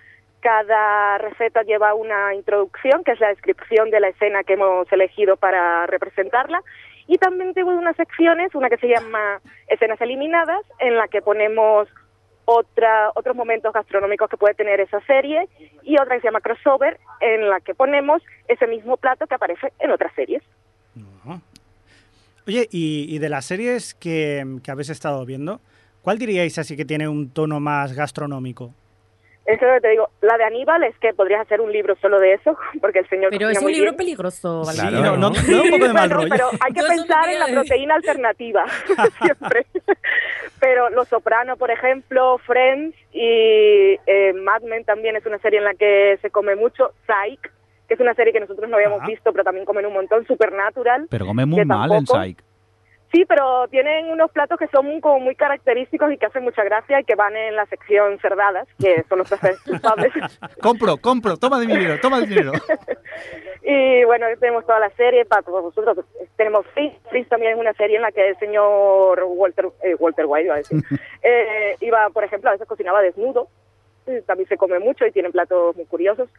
Cada 0.41 1.19
receta 1.19 1.63
lleva 1.63 1.95
una 1.95 2.35
introducción, 2.35 3.05
que 3.05 3.13
es 3.13 3.21
la 3.21 3.29
descripción 3.29 3.91
de 3.91 4.01
la 4.01 4.09
escena 4.09 4.43
que 4.43 4.55
hemos 4.55 4.91
elegido 4.91 5.37
para 5.37 5.87
representarla. 5.87 6.63
Y 7.07 7.19
también 7.19 7.53
tengo 7.55 7.71
unas 7.71 7.97
secciones, 7.97 8.55
una 8.55 8.71
que 8.71 8.79
se 8.79 8.89
llama 8.89 9.41
escenas 9.69 10.01
eliminadas, 10.01 10.65
en 10.79 10.97
la 10.97 11.09
que 11.09 11.21
ponemos 11.21 11.89
otra, 12.45 13.11
otros 13.15 13.37
momentos 13.37 13.73
gastronómicos 13.73 14.31
que 14.31 14.37
puede 14.37 14.55
tener 14.55 14.81
esa 14.81 15.01
serie 15.03 15.49
y 15.83 15.95
otra 15.95 16.17
que 16.17 16.23
se 16.23 16.29
llama 16.29 16.41
crossover, 16.41 16.99
en 17.21 17.49
la 17.49 17.61
que 17.61 17.75
ponemos 17.75 18.23
ese 18.49 18.67
mismo 18.67 18.97
plato 18.97 19.27
que 19.27 19.35
aparece 19.35 19.73
en 19.79 19.91
otras 19.91 20.13
series. 20.15 20.43
Oye, 22.47 22.67
y, 22.71 23.07
y 23.15 23.19
de 23.19 23.29
las 23.29 23.45
series 23.45 23.95
que, 23.95 24.45
que 24.65 24.71
habéis 24.71 24.89
estado 24.89 25.25
viendo, 25.27 25.61
¿cuál 26.03 26.19
diríais 26.19 26.59
así 26.59 26.77
que 26.77 26.85
tiene 26.85 27.07
un 27.07 27.31
tono 27.31 27.61
más 27.61 27.93
gastronómico? 27.93 28.75
Eso 29.53 29.67
te 29.83 29.89
digo, 29.89 30.09
la 30.21 30.37
de 30.37 30.45
Aníbal 30.45 30.85
es 30.85 30.97
que 30.99 31.13
podrías 31.13 31.41
hacer 31.41 31.61
un 31.61 31.73
libro 31.73 31.97
solo 32.01 32.21
de 32.21 32.35
eso, 32.35 32.57
porque 32.81 33.01
el 33.01 33.09
señor 33.09 33.31
Pero 33.31 33.49
es 33.49 33.59
un 33.59 33.65
muy 33.65 33.73
libro 33.75 33.91
bien. 33.91 33.97
peligroso, 33.97 34.63
¿vale? 34.65 34.79
Sí, 34.79 34.87
no, 34.93 35.17
no, 35.17 35.17
no 35.17 35.31
da 35.31 35.63
un 35.63 35.71
poco 35.71 35.87
de 35.87 35.93
mal 35.93 36.09
Bueno, 36.09 36.15
rollo. 36.17 36.29
pero 36.31 36.51
hay 36.61 36.73
que 36.73 36.83
pensar 36.83 37.29
en 37.29 37.39
la 37.41 37.47
proteína 37.47 37.95
alternativa, 37.97 38.65
siempre. 39.23 39.67
Pero 40.61 40.91
Los 40.91 41.09
Soprano, 41.09 41.57
por 41.57 41.71
ejemplo, 41.71 42.39
Friends 42.47 42.95
y 43.13 43.97
eh, 44.07 44.33
Mad 44.35 44.63
Men 44.63 44.85
también 44.85 45.17
es 45.17 45.25
una 45.27 45.39
serie 45.39 45.59
en 45.59 45.65
la 45.65 45.75
que 45.75 46.19
se 46.23 46.31
come 46.31 46.55
mucho. 46.55 46.93
Psych, 47.07 47.41
que 47.89 47.95
es 47.95 48.01
una 48.01 48.15
serie 48.15 48.33
que 48.33 48.41
nosotros 48.41 48.69
no 48.69 48.77
habíamos 48.77 49.01
Ah. 49.03 49.07
visto, 49.07 49.33
pero 49.33 49.43
también 49.43 49.65
comen 49.67 49.87
un 49.87 49.95
montón. 49.95 50.27
Supernatural. 50.27 51.07
Pero 51.11 51.27
come 51.27 51.47
muy 51.47 51.61
que 51.61 51.65
mal 51.65 51.91
en. 51.93 52.07
Psych. 52.07 52.39
Sí, 53.13 53.25
pero 53.25 53.67
tienen 53.69 54.07
unos 54.11 54.31
platos 54.31 54.59
que 54.59 54.69
son 54.69 55.01
como 55.01 55.19
muy 55.19 55.35
característicos 55.35 56.13
y 56.13 56.17
que 56.17 56.27
hacen 56.27 56.45
mucha 56.45 56.63
gracia 56.63 57.01
y 57.01 57.05
que 57.05 57.17
van 57.17 57.37
en 57.37 57.57
la 57.57 57.67
sección 57.67 58.19
cerdadas, 58.21 58.69
que 58.79 59.05
son 59.09 59.19
los 59.19 59.31
culpables. 59.65 60.13
Compro, 60.63 60.97
compro, 60.97 61.37
toma 61.37 61.59
de 61.59 61.67
mi 61.67 61.77
dinero, 61.77 61.99
toma 62.01 62.21
de 62.21 62.27
mi 62.27 62.35
dinero. 62.35 62.53
Y 63.63 64.05
bueno, 64.05 64.27
tenemos 64.39 64.65
toda 64.65 64.81
la 64.81 64.91
serie 64.91 65.25
para 65.27 65.43
todos 65.43 65.63
vosotros. 65.63 66.07
Tenemos 66.37 66.67
Freeze. 66.69 66.97
Freeze 67.11 67.29
también 67.29 67.53
es 67.53 67.59
una 67.59 67.75
serie 67.75 67.97
en 67.97 68.03
la 68.03 68.11
que 68.11 68.31
el 68.31 68.39
señor 68.39 69.23
Walter, 69.23 69.69
eh, 69.83 69.95
Walter 69.99 70.25
White, 70.27 70.47
iba 70.47 70.55
a 70.55 70.59
decir, 70.59 70.83
eh, 71.23 71.77
iba, 71.81 72.09
por 72.11 72.25
ejemplo, 72.25 72.49
a 72.49 72.55
veces 72.55 72.67
cocinaba 72.67 73.03
desnudo. 73.03 73.49
También 74.27 74.49
se 74.49 74.57
come 74.57 74.79
mucho 74.79 75.07
y 75.07 75.13
tiene 75.13 75.31
platos 75.31 75.77
muy 75.77 75.85
curiosos. 75.85 76.31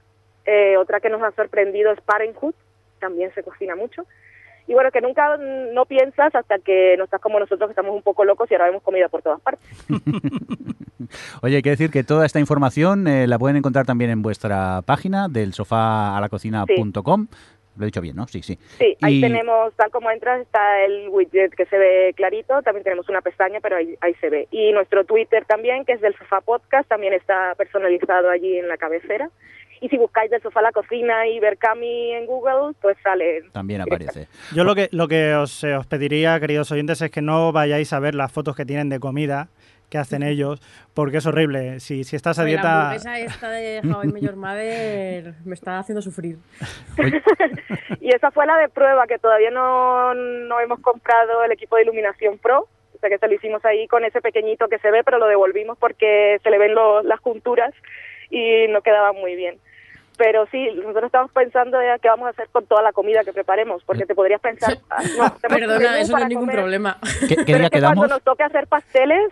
Eh, 0.46 0.76
otra 0.78 1.00
que 1.00 1.10
nos 1.10 1.22
ha 1.22 1.32
sorprendido 1.32 1.92
es 1.92 2.02
Parenthood. 2.02 2.56
También 3.00 3.34
se 3.34 3.44
cocina 3.44 3.76
mucho. 3.76 4.06
Y 4.72 4.74
bueno, 4.74 4.90
que 4.90 5.02
nunca 5.02 5.36
no 5.38 5.86
piensas 5.86 6.34
hasta 6.34 6.58
que 6.60 6.96
no 6.98 7.04
estás 7.04 7.20
como 7.20 7.38
nosotros, 7.42 7.68
que 7.68 7.72
estamos 7.74 7.94
un 7.94 8.02
poco 8.04 8.24
locos 8.24 8.50
y 8.50 8.54
ahora 8.54 8.68
vemos 8.68 8.82
comida 8.84 9.10
por 9.10 9.22
todas 9.22 9.42
partes. 9.42 9.68
Oye, 11.42 11.58
hay 11.58 11.62
que 11.62 11.72
decir 11.72 11.92
que 11.92 12.06
toda 12.06 12.26
esta 12.26 12.40
información 12.40 13.06
eh, 13.06 13.28
la 13.28 13.38
pueden 13.38 13.58
encontrar 13.58 13.86
también 13.86 14.12
en 14.12 14.22
vuestra 14.22 14.82
página 14.86 15.28
del 15.28 15.52
sofá 15.52 16.16
a 16.18 16.22
la 16.22 16.30
cocina.com. 16.30 17.28
Lo 17.76 17.84
he 17.84 17.88
dicho 17.88 18.00
bien, 18.00 18.16
¿no? 18.16 18.28
Sí, 18.28 18.42
sí. 18.44 18.58
Sí, 18.80 18.96
ahí 19.02 19.18
Y- 19.18 19.22
tenemos, 19.22 19.74
tal 19.76 19.92
como 19.92 20.10
entras, 20.10 20.40
está 20.40 20.86
el 20.86 21.10
widget 21.10 21.54
que 21.54 21.66
se 21.66 21.78
ve 21.78 22.14
clarito, 22.16 22.62
también 22.62 22.86
tenemos 22.86 23.10
una 23.10 23.20
pestaña, 23.20 23.60
pero 23.62 23.76
ahí, 23.76 23.96
ahí 24.00 24.14
se 24.22 24.30
ve. 24.30 24.48
Y 24.52 24.72
nuestro 24.72 25.04
Twitter 25.04 25.44
también, 25.44 25.84
que 25.84 25.92
es 25.94 26.02
del 26.02 26.16
Sofá 26.16 26.40
Podcast, 26.40 26.88
también 26.88 27.12
está 27.14 27.56
personalizado 27.56 28.30
allí 28.30 28.58
en 28.58 28.70
la 28.70 28.78
cabecera. 28.78 29.30
Y 29.82 29.90
si 29.90 29.98
buscáis 29.98 30.30
del 30.32 30.42
Sofá 30.42 30.60
a 30.60 30.64
la 30.64 30.72
Cocina 30.72 31.28
y 31.28 31.40
Berkami 31.40 32.14
en 32.14 32.26
Google, 32.28 32.74
pues 32.82 32.96
sale. 33.04 33.42
También 33.52 33.82
aparece. 33.82 34.28
Yo 34.56 34.64
lo 34.64 34.76
que, 34.76 34.88
lo 34.92 35.08
que 35.08 35.34
os, 35.36 35.64
eh, 35.64 35.76
os 35.76 35.88
pediría, 35.88 36.40
queridos 36.40 36.72
oyentes, 36.72 37.02
es 37.02 37.10
que 37.12 37.22
no 37.22 37.52
vayáis 37.52 37.92
a 37.92 38.00
ver 38.00 38.14
las 38.16 38.32
fotos 38.32 38.56
que 38.56 38.64
tienen 38.66 38.90
de 38.90 39.00
comida 39.00 39.48
que 39.90 39.98
hacen 39.98 40.24
ellos, 40.24 40.62
porque 40.94 41.18
es 41.18 41.26
horrible. 41.26 41.82
Si, 41.82 42.06
si 42.06 42.16
estás 42.16 42.40
a 42.40 42.44
Oye, 42.44 42.54
La 42.56 42.62
dieta... 42.62 42.82
hamburguesa 42.92 43.20
esta 43.20 43.50
de 43.50 43.82
How 43.84 44.04
I 44.04 44.08
Met 44.08 44.24
Your 44.24 44.36
Mother 44.38 45.34
me 45.44 45.54
está 45.54 45.80
haciendo 45.80 46.02
sufrir. 46.02 46.38
Y 48.00 48.10
esa 48.16 48.32
fue 48.32 48.46
la 48.46 48.58
de 48.58 48.70
prueba, 48.70 49.06
que 49.08 49.20
todavía 49.20 49.52
no, 49.52 50.14
no 50.14 50.60
hemos 50.60 50.80
comprado 50.80 51.44
el 51.44 51.52
equipo 51.52 51.76
de 51.76 51.84
iluminación 51.84 52.38
Pro. 52.38 52.68
O 52.96 53.00
sea 53.00 53.10
que 53.10 53.18
se 53.18 53.28
lo 53.28 53.34
hicimos 53.34 53.64
ahí 53.66 53.88
con 53.88 54.06
ese 54.06 54.22
pequeñito 54.22 54.68
que 54.68 54.78
se 54.80 54.92
ve, 54.92 55.04
pero 55.04 55.18
lo 55.18 55.28
devolvimos 55.28 55.78
porque 55.78 56.40
se 56.44 56.50
le 56.52 56.58
ven 56.58 56.74
los- 56.76 57.04
las 57.04 57.20
junturas 57.20 57.74
y 58.30 58.68
no 58.70 58.82
quedaba 58.82 59.12
muy 59.12 59.36
bien. 59.36 59.58
Pero 60.24 60.46
sí, 60.52 60.68
nosotros 60.76 61.06
estamos 61.06 61.32
pensando 61.32 61.80
de 61.80 61.88
qué 62.00 62.08
vamos 62.08 62.28
a 62.28 62.30
hacer 62.30 62.48
con 62.52 62.64
toda 62.68 62.84
la 62.84 62.92
comida 62.92 63.24
que 63.24 63.34
preparemos, 63.34 63.84
porque 63.86 64.06
te 64.06 64.14
podrías 64.14 64.40
pensar... 64.40 64.78
ah, 64.92 65.02
no, 65.18 65.36
Perdona, 65.50 66.00
eso 66.00 66.12
no 66.16 66.20
es 66.20 66.28
ningún 66.30 66.44
comer, 66.44 66.56
problema. 66.58 66.98
¿Qué, 67.28 67.36
qué 67.38 67.44
Pero 67.44 67.58
día 67.58 67.66
es 67.66 67.70
que 67.72 67.78
quedamos? 67.78 67.98
cuando 67.98 68.16
nos 68.16 68.24
toque 68.24 68.44
hacer 68.44 68.68
pasteles, 68.68 69.32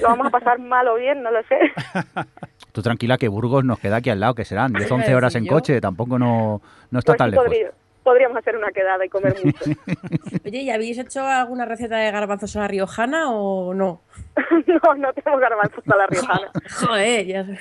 lo 0.00 0.08
vamos 0.08 0.26
a 0.26 0.30
pasar 0.30 0.58
mal 0.58 0.88
o 0.88 0.96
bien, 0.96 1.22
no 1.22 1.30
lo 1.30 1.40
sé. 1.44 1.58
Tú 2.72 2.82
tranquila 2.82 3.18
que 3.18 3.28
Burgos 3.28 3.64
nos 3.64 3.78
queda 3.78 3.96
aquí 3.96 4.10
al 4.10 4.18
lado, 4.18 4.34
que 4.34 4.44
serán 4.44 4.72
10, 4.72 4.88
Iba 4.88 4.96
a 4.96 4.98
11 5.00 5.14
horas 5.14 5.34
en 5.36 5.44
yo. 5.44 5.52
coche, 5.52 5.80
tampoco 5.80 6.18
no, 6.18 6.60
no 6.90 6.98
está 6.98 7.12
Pues 7.12 7.18
tan 7.18 7.26
sí 7.28 7.30
lejos. 7.30 7.46
podría- 7.46 7.70
podríamos 8.02 8.36
hacer 8.38 8.56
una 8.56 8.70
quedada 8.70 9.04
y 9.04 9.08
comer 9.08 9.34
mucho. 9.44 9.64
Oye, 10.44 10.58
¿y 10.62 10.70
habéis 10.70 10.96
hecho 10.98 11.24
alguna 11.26 11.64
receta 11.64 11.96
de 11.96 12.10
garbanzos 12.12 12.54
a 12.56 12.60
la 12.60 12.68
riojana 12.68 13.30
o 13.32 13.74
no? 13.74 14.00
no, 14.66 14.94
no 14.94 15.12
tenemos 15.12 15.40
garbanzos 15.40 15.82
a 15.88 15.96
la 15.96 16.06
riojana. 16.06 16.50
Joder, 16.86 17.26
ya 17.26 17.44
sé. 17.44 17.58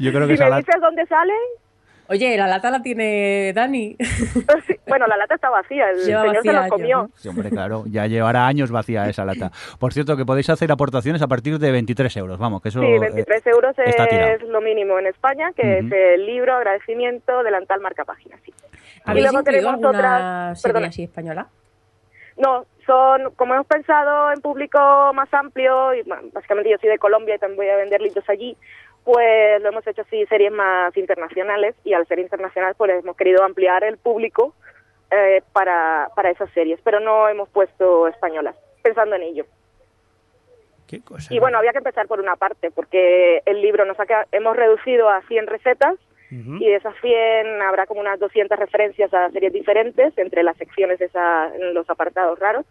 Yo 0.00 0.10
creo 0.12 0.22
Si 0.22 0.28
que 0.28 0.34
esa 0.34 0.44
me 0.44 0.50
la- 0.50 0.56
dices 0.58 0.74
dónde 0.80 1.06
salen, 1.06 1.36
Oye, 2.08 2.36
la 2.36 2.46
lata 2.46 2.70
la 2.70 2.82
tiene 2.82 3.52
Dani. 3.54 3.96
Sí, 4.66 4.74
bueno, 4.86 5.06
la 5.06 5.16
lata 5.16 5.34
está 5.36 5.48
vacía, 5.50 5.88
el 5.90 5.98
Lleva 6.04 6.22
señor 6.22 6.42
se 6.42 6.48
vacía 6.48 6.60
años, 6.60 6.70
comió. 6.70 7.02
¿no? 7.04 7.10
Sí, 7.16 7.28
hombre, 7.28 7.48
claro, 7.50 7.84
ya 7.86 8.06
llevará 8.06 8.46
años 8.46 8.70
vacía 8.70 9.08
esa 9.08 9.24
lata. 9.24 9.50
Por 9.78 9.92
cierto, 9.92 10.16
que 10.16 10.26
podéis 10.26 10.50
hacer 10.50 10.70
aportaciones 10.72 11.22
a 11.22 11.26
partir 11.28 11.58
de 11.58 11.70
23 11.72 12.14
euros, 12.18 12.38
vamos, 12.38 12.60
que 12.60 12.68
eso... 12.68 12.80
Sí, 12.80 12.86
eh, 12.86 12.98
23 12.98 13.46
euros 13.46 13.78
está 13.78 14.06
tirado. 14.08 14.32
es 14.34 14.42
lo 14.42 14.60
mínimo 14.60 14.98
en 14.98 15.06
España, 15.06 15.52
que 15.56 15.78
es 15.78 15.90
el 15.90 16.26
libro, 16.26 16.54
agradecimiento, 16.54 17.42
delantal, 17.42 17.80
marca 17.80 18.04
página. 18.04 18.36
Sí. 18.44 18.52
¿Habéis 19.04 19.24
luego 19.24 19.38
incluido 19.40 19.42
tenemos 19.70 19.72
alguna 19.86 19.88
otras- 20.50 20.60
serie 20.60 20.72
perdona. 20.72 20.88
así 20.88 21.02
española? 21.04 21.46
No, 22.36 22.64
son, 22.86 23.32
como 23.36 23.54
hemos 23.54 23.66
pensado 23.66 24.32
en 24.32 24.40
público 24.40 24.78
más 25.14 25.32
amplio, 25.32 25.94
y 25.94 26.02
bueno, 26.02 26.22
básicamente 26.32 26.70
yo 26.70 26.76
soy 26.80 26.90
de 26.90 26.98
Colombia 26.98 27.34
y 27.36 27.38
también 27.38 27.56
voy 27.58 27.68
a 27.68 27.76
vender 27.76 28.00
libros 28.00 28.24
allí, 28.28 28.56
pues 29.04 29.60
lo 29.62 29.68
hemos 29.70 29.86
hecho 29.86 30.02
así 30.02 30.24
series 30.26 30.52
más 30.52 30.96
internacionales 30.96 31.74
y 31.84 31.92
al 31.92 32.06
ser 32.06 32.18
internacional 32.18 32.74
pues 32.76 32.90
hemos 33.02 33.16
querido 33.16 33.42
ampliar 33.44 33.82
el 33.84 33.98
público 33.98 34.54
eh, 35.10 35.42
para, 35.52 36.08
para 36.14 36.30
esas 36.30 36.50
series, 36.52 36.80
pero 36.84 37.00
no 37.00 37.28
hemos 37.28 37.48
puesto 37.48 38.08
españolas, 38.08 38.56
pensando 38.82 39.16
en 39.16 39.22
ello. 39.22 39.44
¿Qué 40.86 41.00
cosa? 41.02 41.32
Y 41.34 41.38
bueno, 41.38 41.58
había 41.58 41.72
que 41.72 41.78
empezar 41.78 42.06
por 42.06 42.20
una 42.20 42.36
parte, 42.36 42.70
porque 42.70 43.42
el 43.46 43.60
libro 43.62 43.84
nos 43.84 43.98
ha 43.98 44.06
quedado- 44.06 44.26
hemos 44.32 44.56
reducido 44.56 45.08
a 45.08 45.22
100 45.22 45.46
recetas 45.46 45.96
y 46.62 46.66
de 46.66 46.76
esas 46.76 46.94
100 47.02 47.60
habrá 47.60 47.84
como 47.86 48.00
unas 48.00 48.18
200 48.18 48.58
referencias 48.58 49.12
a 49.12 49.30
series 49.30 49.52
diferentes 49.52 50.16
entre 50.16 50.42
las 50.42 50.56
secciones 50.56 50.98
de 50.98 51.04
esa, 51.06 51.54
en 51.54 51.74
los 51.74 51.88
apartados 51.90 52.38
raros, 52.38 52.64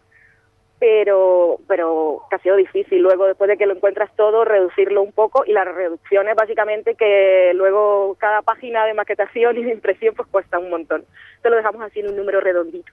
pero 0.82 1.60
pero 1.68 2.24
que 2.30 2.36
ha 2.36 2.40
sido 2.40 2.56
difícil 2.56 3.00
luego 3.04 3.28
después 3.28 3.48
de 3.48 3.56
que 3.56 3.68
lo 3.68 3.76
encuentras 3.76 4.10
todo 4.18 4.44
reducirlo 4.44 5.04
un 5.04 5.12
poco 5.12 5.44
y 5.46 5.54
la 5.54 5.64
reducción 5.64 6.28
es 6.28 6.36
básicamente 6.36 6.96
que 6.96 7.52
luego 7.54 8.16
cada 8.20 8.42
página 8.42 8.86
de 8.86 8.96
maquetación 8.96 9.58
y 9.58 9.64
de 9.64 9.72
impresión 9.74 10.16
pues 10.16 10.28
cuesta 10.30 10.58
un 10.58 10.72
montón. 10.72 11.02
Entonces 11.36 11.52
lo 11.52 11.56
dejamos 11.58 11.82
así 11.84 12.00
en 12.00 12.10
un 12.10 12.18
número 12.18 12.42
redondito. 12.42 12.92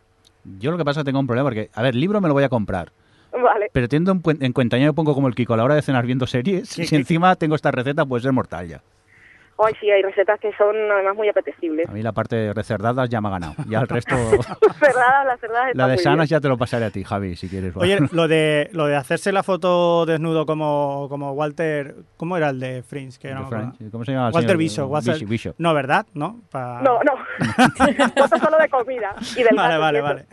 Yo 0.60 0.70
lo 0.70 0.76
que 0.78 0.84
pasa 0.84 1.00
es 1.00 1.04
que 1.04 1.08
tengo 1.08 1.20
un 1.20 1.26
problema, 1.26 1.48
porque, 1.48 1.70
a 1.74 1.82
ver, 1.82 1.94
libro 1.94 2.20
me 2.20 2.28
lo 2.28 2.34
voy 2.34 2.44
a 2.44 2.48
comprar, 2.48 2.90
Vale. 3.32 3.70
pero 3.72 3.88
teniendo 3.88 4.12
en, 4.12 4.22
cuen- 4.22 4.42
en 4.44 4.52
cuenta, 4.52 4.76
yo 4.78 4.86
me 4.86 4.92
pongo 4.92 5.14
como 5.14 5.26
el 5.28 5.34
Kiko 5.34 5.54
a 5.54 5.56
la 5.56 5.64
hora 5.64 5.74
de 5.74 5.82
cenar 5.82 6.04
viendo 6.06 6.26
series, 6.26 6.68
Sí, 6.68 6.82
si 6.82 6.88
sí. 6.88 6.96
encima 6.96 7.34
tengo 7.36 7.54
esta 7.54 7.70
receta, 7.70 8.04
puede 8.06 8.22
ser 8.22 8.32
mortal 8.32 8.68
ya. 8.68 8.80
Hoy 9.60 9.72
sí 9.80 9.90
hay 9.90 10.02
recetas 10.02 10.38
que 10.38 10.52
son 10.56 10.76
además 10.92 11.16
muy 11.16 11.28
apetecibles. 11.28 11.88
A 11.88 11.92
mí 11.92 12.00
la 12.00 12.12
parte 12.12 12.36
de 12.36 12.54
recerdadas 12.54 13.08
ya 13.08 13.20
me 13.20 13.26
ha 13.26 13.32
ganado. 13.32 13.54
Ya 13.68 13.80
el 13.80 13.88
resto, 13.88 14.14
cerradas, 14.78 15.26
las 15.26 15.40
cerradas 15.40 15.74
la 15.74 15.88
de 15.88 15.98
sanas 15.98 16.28
bien. 16.28 16.38
ya 16.38 16.40
te 16.40 16.48
lo 16.48 16.56
pasaré 16.56 16.84
a 16.84 16.90
ti, 16.90 17.02
Javi, 17.02 17.34
si 17.34 17.48
quieres. 17.48 17.76
Oye, 17.76 17.98
lo 18.12 18.28
de, 18.28 18.70
lo 18.72 18.86
de 18.86 18.94
hacerse 18.94 19.32
la 19.32 19.42
foto 19.42 20.06
desnudo 20.06 20.46
como, 20.46 21.06
como 21.08 21.32
Walter... 21.32 21.96
¿Cómo 22.16 22.36
era 22.36 22.50
el 22.50 22.60
de 22.60 22.84
Fringe? 22.84 23.18
Que 23.18 23.34
no. 23.34 23.48
¿Cómo 23.90 24.04
se 24.04 24.12
llama? 24.12 24.28
el 24.28 24.34
Walter? 24.34 24.56
Bishop. 24.56 24.88
Walter-. 24.88 25.54
No, 25.58 25.74
¿verdad? 25.74 26.06
¿No? 26.14 26.40
Pa- 26.52 26.80
No, 26.82 27.00
no. 27.02 27.14
Solo 28.38 28.58
de 28.58 28.68
comida 28.68 29.14
y 29.36 29.42
del 29.42 29.56
Vale, 29.56 29.68
gato 29.74 29.80
vale, 29.80 30.00
vale. 30.00 30.26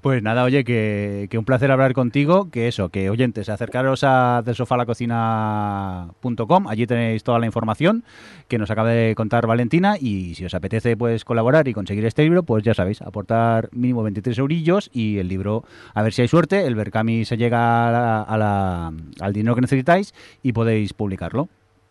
Pues 0.00 0.22
nada, 0.22 0.44
oye, 0.44 0.64
que, 0.64 1.26
que 1.30 1.36
un 1.36 1.44
placer 1.44 1.70
hablar 1.70 1.92
contigo, 1.92 2.50
que 2.50 2.68
eso, 2.68 2.88
que 2.88 3.10
oyentes, 3.10 3.50
acercaros 3.50 4.02
a 4.02 4.40
delsofalacocina.com, 4.46 6.68
allí 6.68 6.86
tenéis 6.86 7.22
toda 7.22 7.38
la 7.38 7.44
información 7.44 8.02
que 8.48 8.56
nos 8.56 8.70
acaba 8.70 8.88
de 8.88 9.14
contar 9.14 9.46
Valentina 9.46 9.96
y 10.00 10.34
si 10.36 10.46
os 10.46 10.54
apetece 10.54 10.96
pues 10.96 11.26
colaborar 11.26 11.68
y 11.68 11.74
conseguir 11.74 12.06
este 12.06 12.22
libro, 12.22 12.44
pues 12.44 12.64
ya 12.64 12.72
sabéis, 12.72 13.02
aportar 13.02 13.68
mínimo 13.72 14.02
23 14.02 14.38
eurillos 14.38 14.88
y 14.94 15.18
el 15.18 15.28
libro, 15.28 15.64
a 15.92 16.02
ver 16.02 16.14
si 16.14 16.22
hay 16.22 16.28
suerte, 16.28 16.66
el 16.66 16.76
Berkami 16.76 17.26
se 17.26 17.36
llega 17.36 17.88
a 17.88 17.92
la- 17.92 18.22
a 18.22 18.38
la- 18.38 18.92
al 19.20 19.32
dinero 19.34 19.54
que 19.54 19.60
necesitáis 19.60 20.14
y 20.42 20.54
podéis 20.54 20.94
publicarlo. 20.94 21.50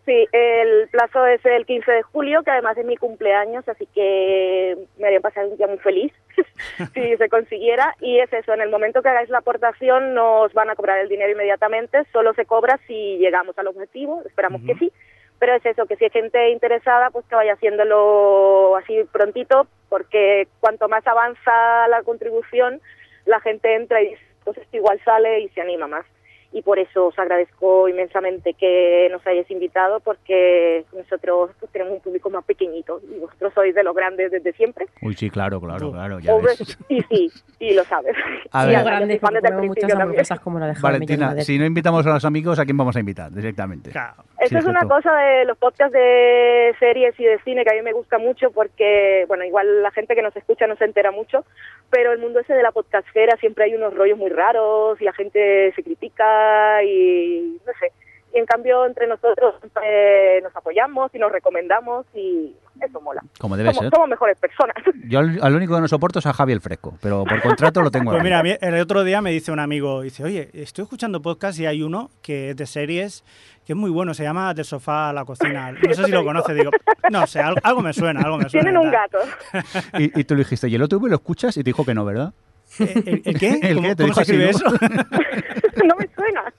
Sí, 0.09 0.27
el 0.31 0.89
plazo 0.89 1.23
es 1.27 1.45
el 1.45 1.67
15 1.67 1.91
de 1.91 2.01
julio, 2.01 2.41
que 2.41 2.49
además 2.49 2.75
es 2.79 2.83
mi 2.83 2.97
cumpleaños, 2.97 3.69
así 3.69 3.85
que 3.93 4.75
me 4.97 5.05
haría 5.05 5.19
pasar 5.19 5.45
un 5.45 5.55
día 5.55 5.67
muy 5.67 5.77
feliz 5.77 6.11
si 6.95 7.15
se 7.15 7.29
consiguiera. 7.29 7.93
Y 8.01 8.17
es 8.17 8.33
eso, 8.33 8.51
en 8.55 8.61
el 8.61 8.71
momento 8.71 9.03
que 9.03 9.09
hagáis 9.09 9.29
la 9.29 9.37
aportación 9.37 10.15
nos 10.15 10.51
van 10.53 10.71
a 10.71 10.75
cobrar 10.75 10.97
el 10.97 11.09
dinero 11.09 11.33
inmediatamente, 11.33 12.05
solo 12.11 12.33
se 12.33 12.47
cobra 12.47 12.79
si 12.87 13.19
llegamos 13.19 13.55
al 13.59 13.67
objetivo, 13.67 14.23
esperamos 14.25 14.63
que 14.65 14.73
sí, 14.79 14.91
Pero 15.37 15.53
es 15.53 15.63
eso, 15.63 15.85
que 15.85 15.95
si 15.95 16.05
hay 16.05 16.09
gente 16.09 16.49
interesada, 16.49 17.11
pues 17.11 17.27
que 17.27 17.35
vaya 17.35 17.53
haciéndolo 17.53 18.77
así 18.77 19.03
prontito, 19.11 19.67
porque 19.89 20.47
cuanto 20.59 20.89
más 20.89 21.05
avanza 21.05 21.87
la 21.87 22.01
contribución, 22.01 22.81
la 23.25 23.39
gente 23.41 23.75
entra 23.75 24.01
y 24.01 24.15
pues 24.43 24.57
esto 24.57 24.75
igual 24.75 24.99
sale 25.05 25.41
y 25.41 25.49
se 25.49 25.61
anima 25.61 25.85
más 25.85 26.03
y 26.51 26.61
por 26.61 26.79
eso 26.79 27.07
os 27.07 27.19
agradezco 27.19 27.87
inmensamente 27.87 28.53
que 28.53 29.07
nos 29.11 29.25
hayáis 29.27 29.49
invitado 29.51 29.99
porque 29.99 30.83
nosotros 30.93 31.51
pues, 31.59 31.71
tenemos 31.71 31.93
un 31.93 32.01
público 32.01 32.29
más 32.29 32.43
pequeñito 32.45 32.99
y 33.15 33.19
vosotros 33.19 33.53
sois 33.53 33.75
de 33.75 33.83
los 33.83 33.95
grandes 33.95 34.31
desde 34.31 34.51
siempre. 34.53 34.87
Uy, 35.01 35.13
sí, 35.15 35.29
claro, 35.29 35.61
claro, 35.61 35.91
claro. 35.91 36.19
Ya 36.19 36.35
ves. 36.37 36.77
Sí, 36.87 36.99
sí, 37.09 37.29
y 37.59 37.73
lo 37.73 37.83
sabes. 37.83 38.15
A 38.51 38.65
Y 38.65 38.75
ver. 38.75 38.83
grande, 38.83 39.19
comemos 39.19 39.65
muchas 39.67 39.93
hamburguesas 39.93 40.39
como 40.39 40.59
la 40.59 40.67
de 40.67 40.73
Valentina, 40.81 41.39
si 41.41 41.59
no 41.59 41.65
invitamos 41.65 42.05
a 42.07 42.13
los 42.13 42.25
amigos, 42.25 42.57
¿a 42.59 42.65
quién 42.65 42.77
vamos 42.77 42.95
a 42.95 42.99
invitar 42.99 43.31
directamente? 43.31 43.91
Claro. 43.91 44.23
Esto 44.39 44.55
Sí, 44.55 44.55
es 44.57 44.65
una 44.65 44.87
cosa 44.87 45.13
de 45.17 45.45
los 45.45 45.57
podcasts 45.57 45.93
de 45.93 46.73
series 46.79 47.19
y 47.19 47.25
de 47.25 47.39
cine 47.39 47.63
que 47.63 47.71
a 47.71 47.73
mí 47.75 47.81
me 47.83 47.91
gusta 47.91 48.17
mucho 48.17 48.51
porque, 48.51 49.25
bueno, 49.27 49.43
igual 49.43 49.83
la 49.83 49.91
gente 49.91 50.15
que 50.15 50.21
nos 50.21 50.35
escucha 50.35 50.65
no 50.65 50.77
se 50.77 50.85
entera 50.85 51.11
mucho, 51.11 51.45
pero 51.89 52.13
el 52.13 52.19
mundo 52.19 52.39
ese 52.39 52.53
de 52.53 52.63
la 52.63 52.71
podcastfera 52.71 53.35
siempre 53.37 53.65
hay 53.65 53.75
unos 53.75 53.93
rollos 53.93 54.17
muy 54.17 54.29
raros 54.29 54.99
y 55.01 55.03
la 55.03 55.13
gente 55.13 55.73
se 55.75 55.83
critica 55.83 56.38
y 56.83 57.59
no 57.65 57.73
sé. 57.79 57.91
Y 58.33 58.37
en 58.37 58.45
cambio 58.45 58.85
entre 58.85 59.07
nosotros 59.07 59.55
eh, 59.83 60.39
nos 60.43 60.55
apoyamos 60.55 61.13
y 61.15 61.17
nos 61.17 61.31
recomendamos 61.31 62.05
y 62.13 62.55
eso 62.79 63.01
mola. 63.01 63.21
Como 63.39 63.57
debe 63.57 63.69
somos, 63.69 63.85
ser. 63.85 63.91
somos 63.91 64.09
mejores 64.09 64.37
personas. 64.37 64.75
Yo 65.09 65.19
al, 65.19 65.39
al 65.41 65.55
único 65.55 65.75
que 65.75 65.81
no 65.81 65.87
soporto 65.87 66.19
es 66.19 66.25
a 66.27 66.33
Javi 66.33 66.53
el 66.53 66.61
Fresco, 66.61 66.95
pero 67.01 67.23
por 67.23 67.41
contrato 67.41 67.81
lo 67.81 67.89
tengo. 67.89 68.11
Pues 68.11 68.23
mira, 68.23 68.41
el 68.41 68.79
otro 68.81 69.03
día 69.03 69.21
me 69.21 69.31
dice 69.31 69.51
un 69.51 69.59
amigo, 69.59 70.01
dice, 70.01 70.23
oye, 70.23 70.49
estoy 70.53 70.83
escuchando 70.83 71.21
podcast 71.21 71.59
y 71.59 71.65
hay 71.65 71.81
uno 71.81 72.11
que 72.21 72.51
es 72.51 72.55
de 72.55 72.67
series 72.67 73.23
que 73.65 73.73
es 73.73 73.77
muy 73.77 73.91
bueno, 73.91 74.15
se 74.15 74.23
llama 74.23 74.51
Del 74.55 74.65
sofá 74.65 75.09
a 75.09 75.13
la 75.13 75.25
cocina. 75.25 75.71
No 75.87 75.93
sé 75.93 76.03
si 76.05 76.11
lo 76.11 76.23
conoce, 76.23 76.55
digo, 76.55 76.71
no 77.11 77.27
sé, 77.27 77.39
algo, 77.39 77.59
algo 77.63 77.81
me 77.81 77.93
suena, 77.93 78.21
algo 78.21 78.37
me 78.37 78.49
suena. 78.49 78.63
Tienen 78.71 78.77
un 78.77 78.91
gato. 78.91 79.19
Y, 79.97 80.19
y 80.19 80.23
tú 80.23 80.33
le 80.33 80.39
dijiste, 80.39 80.67
¿y 80.67 80.75
el 80.75 80.81
otro 80.81 80.99
lo 80.99 81.15
escuchas? 81.15 81.55
Y 81.57 81.59
te 81.63 81.69
dijo 81.69 81.85
que 81.85 81.93
no, 81.93 82.03
¿verdad? 82.03 82.33
¿El, 82.77 83.39
qué? 83.39 83.59
¿El 83.63 83.75
¿Cómo, 83.77 83.87
qué? 83.87 83.95
Te 83.95 84.03
cómo 84.03 84.13
se 84.13 84.21
escribe 84.21 84.49
así, 84.49 84.63
eso? 84.63 84.69
no 85.85 85.95
me 85.97 86.07
suena. 86.15 86.53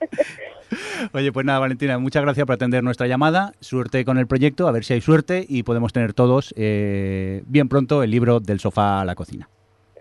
Oye, 1.13 1.33
pues 1.33 1.47
nada, 1.47 1.59
Valentina, 1.59 1.99
muchas 1.99 2.23
gracias 2.23 2.47
por 2.47 2.55
atender 2.55 2.83
nuestra 2.83 3.07
llamada. 3.07 3.53
Suerte 3.61 4.05
con 4.05 4.19
el 4.19 4.27
proyecto, 4.27 4.69
a 4.69 4.73
ver 4.73 4.85
si 4.85 4.95
hay 4.95 5.01
suerte 5.01 5.45
y 5.49 5.63
podemos 5.63 5.93
tener 5.93 6.13
todos 6.15 6.55
eh, 6.57 7.43
bien 7.47 7.69
pronto 7.69 8.03
el 8.03 8.11
libro 8.11 8.41
del 8.41 8.61
sofá 8.61 9.01
a 9.01 9.05
la 9.05 9.15
cocina. 9.15 9.49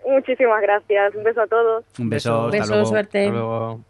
Muchísimas 0.06 0.60
gracias. 0.62 1.14
Un 1.14 1.24
beso 1.24 1.42
a 1.42 1.46
todos. 1.46 1.84
Un 1.98 2.10
beso, 2.10 2.46
hasta 2.46 2.50
Besos, 2.50 2.70
luego. 2.70 2.86
suerte. 2.86 3.18
Hasta 3.26 3.32
luego. 3.32 3.80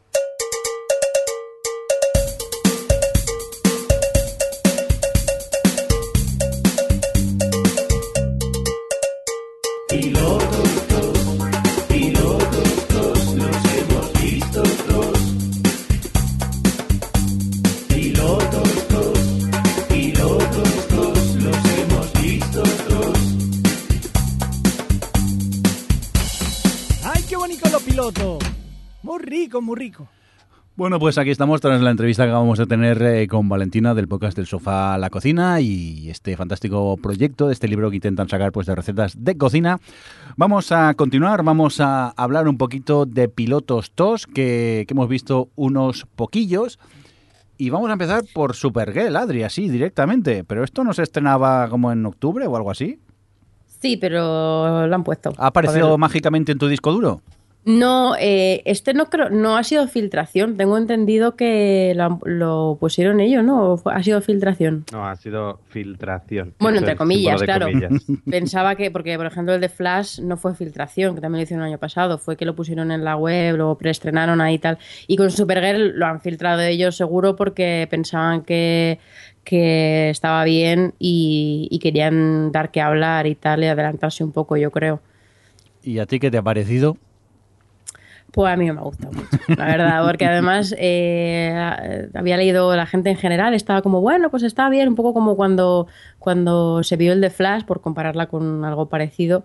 Rico, 29.41 29.63
muy 29.63 29.77
rico. 29.77 30.09
Bueno, 30.77 30.99
pues 30.99 31.19
aquí 31.19 31.31
estamos 31.31 31.61
tras 31.61 31.81
la 31.81 31.91
entrevista 31.91 32.25
que 32.25 32.31
acabamos 32.31 32.59
de 32.59 32.67
tener 32.67 33.03
eh, 33.03 33.27
con 33.27 33.49
Valentina 33.49 33.95
del 33.95 34.07
podcast 34.07 34.37
del 34.37 34.47
sofá 34.47 34.95
a 34.95 34.99
la 34.99 35.09
cocina 35.09 35.61
y 35.61 36.11
este 36.11 36.37
fantástico 36.37 36.97
proyecto 36.99 37.47
de 37.47 37.55
este 37.55 37.67
libro 37.67 37.91
que 37.91 37.97
intentan 37.97 38.29
sacar 38.29 38.53
pues 38.53 38.67
de 38.67 38.75
recetas 38.75 39.15
de 39.17 39.37
cocina. 39.37 39.79
Vamos 40.37 40.73
a 40.73 40.93
continuar, 40.95 41.43
vamos 41.43 41.81
a 41.81 42.09
hablar 42.11 42.49
un 42.49 42.59
poquito 42.59 43.07
de 43.07 43.29
pilotos 43.29 43.93
TOS 43.93 44.27
que, 44.27 44.85
que 44.87 44.93
hemos 44.95 45.09
visto 45.09 45.49
unos 45.57 46.07
poquillos. 46.17 46.79
Y 47.57 47.71
vamos 47.71 47.91
a 47.91 47.95
empezar 47.95 48.25
por 48.33 48.55
Supergirl, 48.55 49.17
Adri, 49.17 49.43
así 49.43 49.69
directamente. 49.69 50.45
Pero 50.45 50.65
esto 50.65 50.85
no 50.85 50.93
se 50.95 51.03
estrenaba 51.03 51.69
como 51.69 51.93
en 51.93 52.05
octubre 52.07 52.47
o 52.47 52.57
algo 52.57 52.71
así. 52.71 52.99
Sí, 53.81 53.97
pero 53.97 54.87
lo 54.87 54.95
han 54.95 55.05
puesto. 55.05 55.33
¿Ha 55.37 55.49
aparecido 55.49 55.97
mágicamente 55.99 56.53
en 56.53 56.59
tu 56.59 56.69
disco 56.69 56.93
duro? 56.93 57.23
No, 57.63 58.15
eh, 58.19 58.63
este 58.65 58.95
no 58.95 59.11
creo, 59.11 59.29
no 59.29 59.57
ha 59.59 59.63
sido 59.65 59.87
filtración. 59.87 60.57
Tengo 60.57 60.79
entendido 60.79 61.37
que 61.37 61.93
lo, 61.95 62.05
han- 62.05 62.19
lo 62.25 62.79
pusieron 62.81 63.21
ellos, 63.21 63.45
¿no? 63.45 63.73
¿O 63.73 63.77
fue- 63.77 63.93
Ha 63.95 64.03
sido 64.03 64.21
filtración. 64.23 64.87
No, 64.93 65.07
ha 65.07 65.15
sido 65.17 65.61
filtración. 65.69 66.55
Bueno, 66.59 66.79
entre 66.79 66.97
comillas, 66.97 67.43
claro. 67.43 67.67
comillas. 67.67 67.93
Pensaba 68.31 68.77
que, 68.77 68.91
porque 68.91 69.17
por 69.19 69.27
ejemplo 69.27 69.55
el 69.55 69.61
de 69.61 69.69
Flash 69.69 70.21
no 70.21 70.39
fue 70.39 70.55
filtración, 70.55 71.15
que 71.15 71.21
también 71.21 71.41
lo 71.41 71.43
hicieron 71.45 71.65
el 71.67 71.73
año 71.73 71.79
pasado, 71.79 72.17
fue 72.17 72.37
que 72.39 72.47
lo 72.47 72.55
pusieron 72.57 72.91
en 72.93 73.05
la 73.05 73.17
web, 73.17 73.57
lo 73.59 73.77
preestrenaron 73.77 74.41
ahí 74.41 74.55
y 74.55 74.59
tal. 74.59 74.79
Y 75.07 75.17
con 75.19 75.31
Supergirl 75.31 75.99
lo 75.99 76.07
han 76.07 76.23
filtrado 76.23 76.63
ellos 76.63 76.97
seguro 76.97 77.37
porque 77.37 77.87
pensaban 77.91 78.41
que, 78.41 78.99
que 79.45 80.09
estaba 80.09 80.45
bien 80.45 80.95
y, 80.99 81.69
y 81.71 81.79
querían 81.79 82.53
dar 82.53 82.71
que 82.71 82.81
hablar 82.81 83.27
y 83.27 83.35
tal, 83.35 83.63
y 83.63 83.67
adelantarse 83.67 84.25
un 84.25 84.33
poco, 84.33 84.57
yo 84.57 84.71
creo. 84.71 85.03
¿Y 85.83 85.99
a 85.99 86.07
ti 86.07 86.19
qué 86.19 86.31
te 86.31 86.39
ha 86.39 86.43
parecido? 86.43 86.97
Pues 88.33 88.53
a 88.53 88.57
mí 88.57 88.71
me 88.71 88.79
ha 88.79 88.83
gustado 88.83 89.13
mucho, 89.13 89.29
la 89.49 89.67
verdad, 89.67 90.05
porque 90.07 90.25
además 90.25 90.75
eh, 90.79 92.09
había 92.15 92.37
leído 92.37 92.75
la 92.77 92.87
gente 92.87 93.11
en 93.11 93.17
general, 93.17 93.55
estaba 93.55 93.83
como, 93.83 94.01
bueno, 94.01 94.31
pues 94.31 94.45
está 94.45 94.69
bien, 94.69 94.89
un 94.89 94.95
poco 94.95 95.13
como 95.13 95.35
cuando, 95.37 95.89
cuando 96.19 96.83
se 96.85 96.97
vio 96.97 97.13
el 97.13 97.21
de 97.21 97.31
Flash, 97.31 97.65
por 97.65 97.81
compararla 97.81 98.27
con 98.27 98.65
algo 98.65 98.89
parecido. 98.89 99.45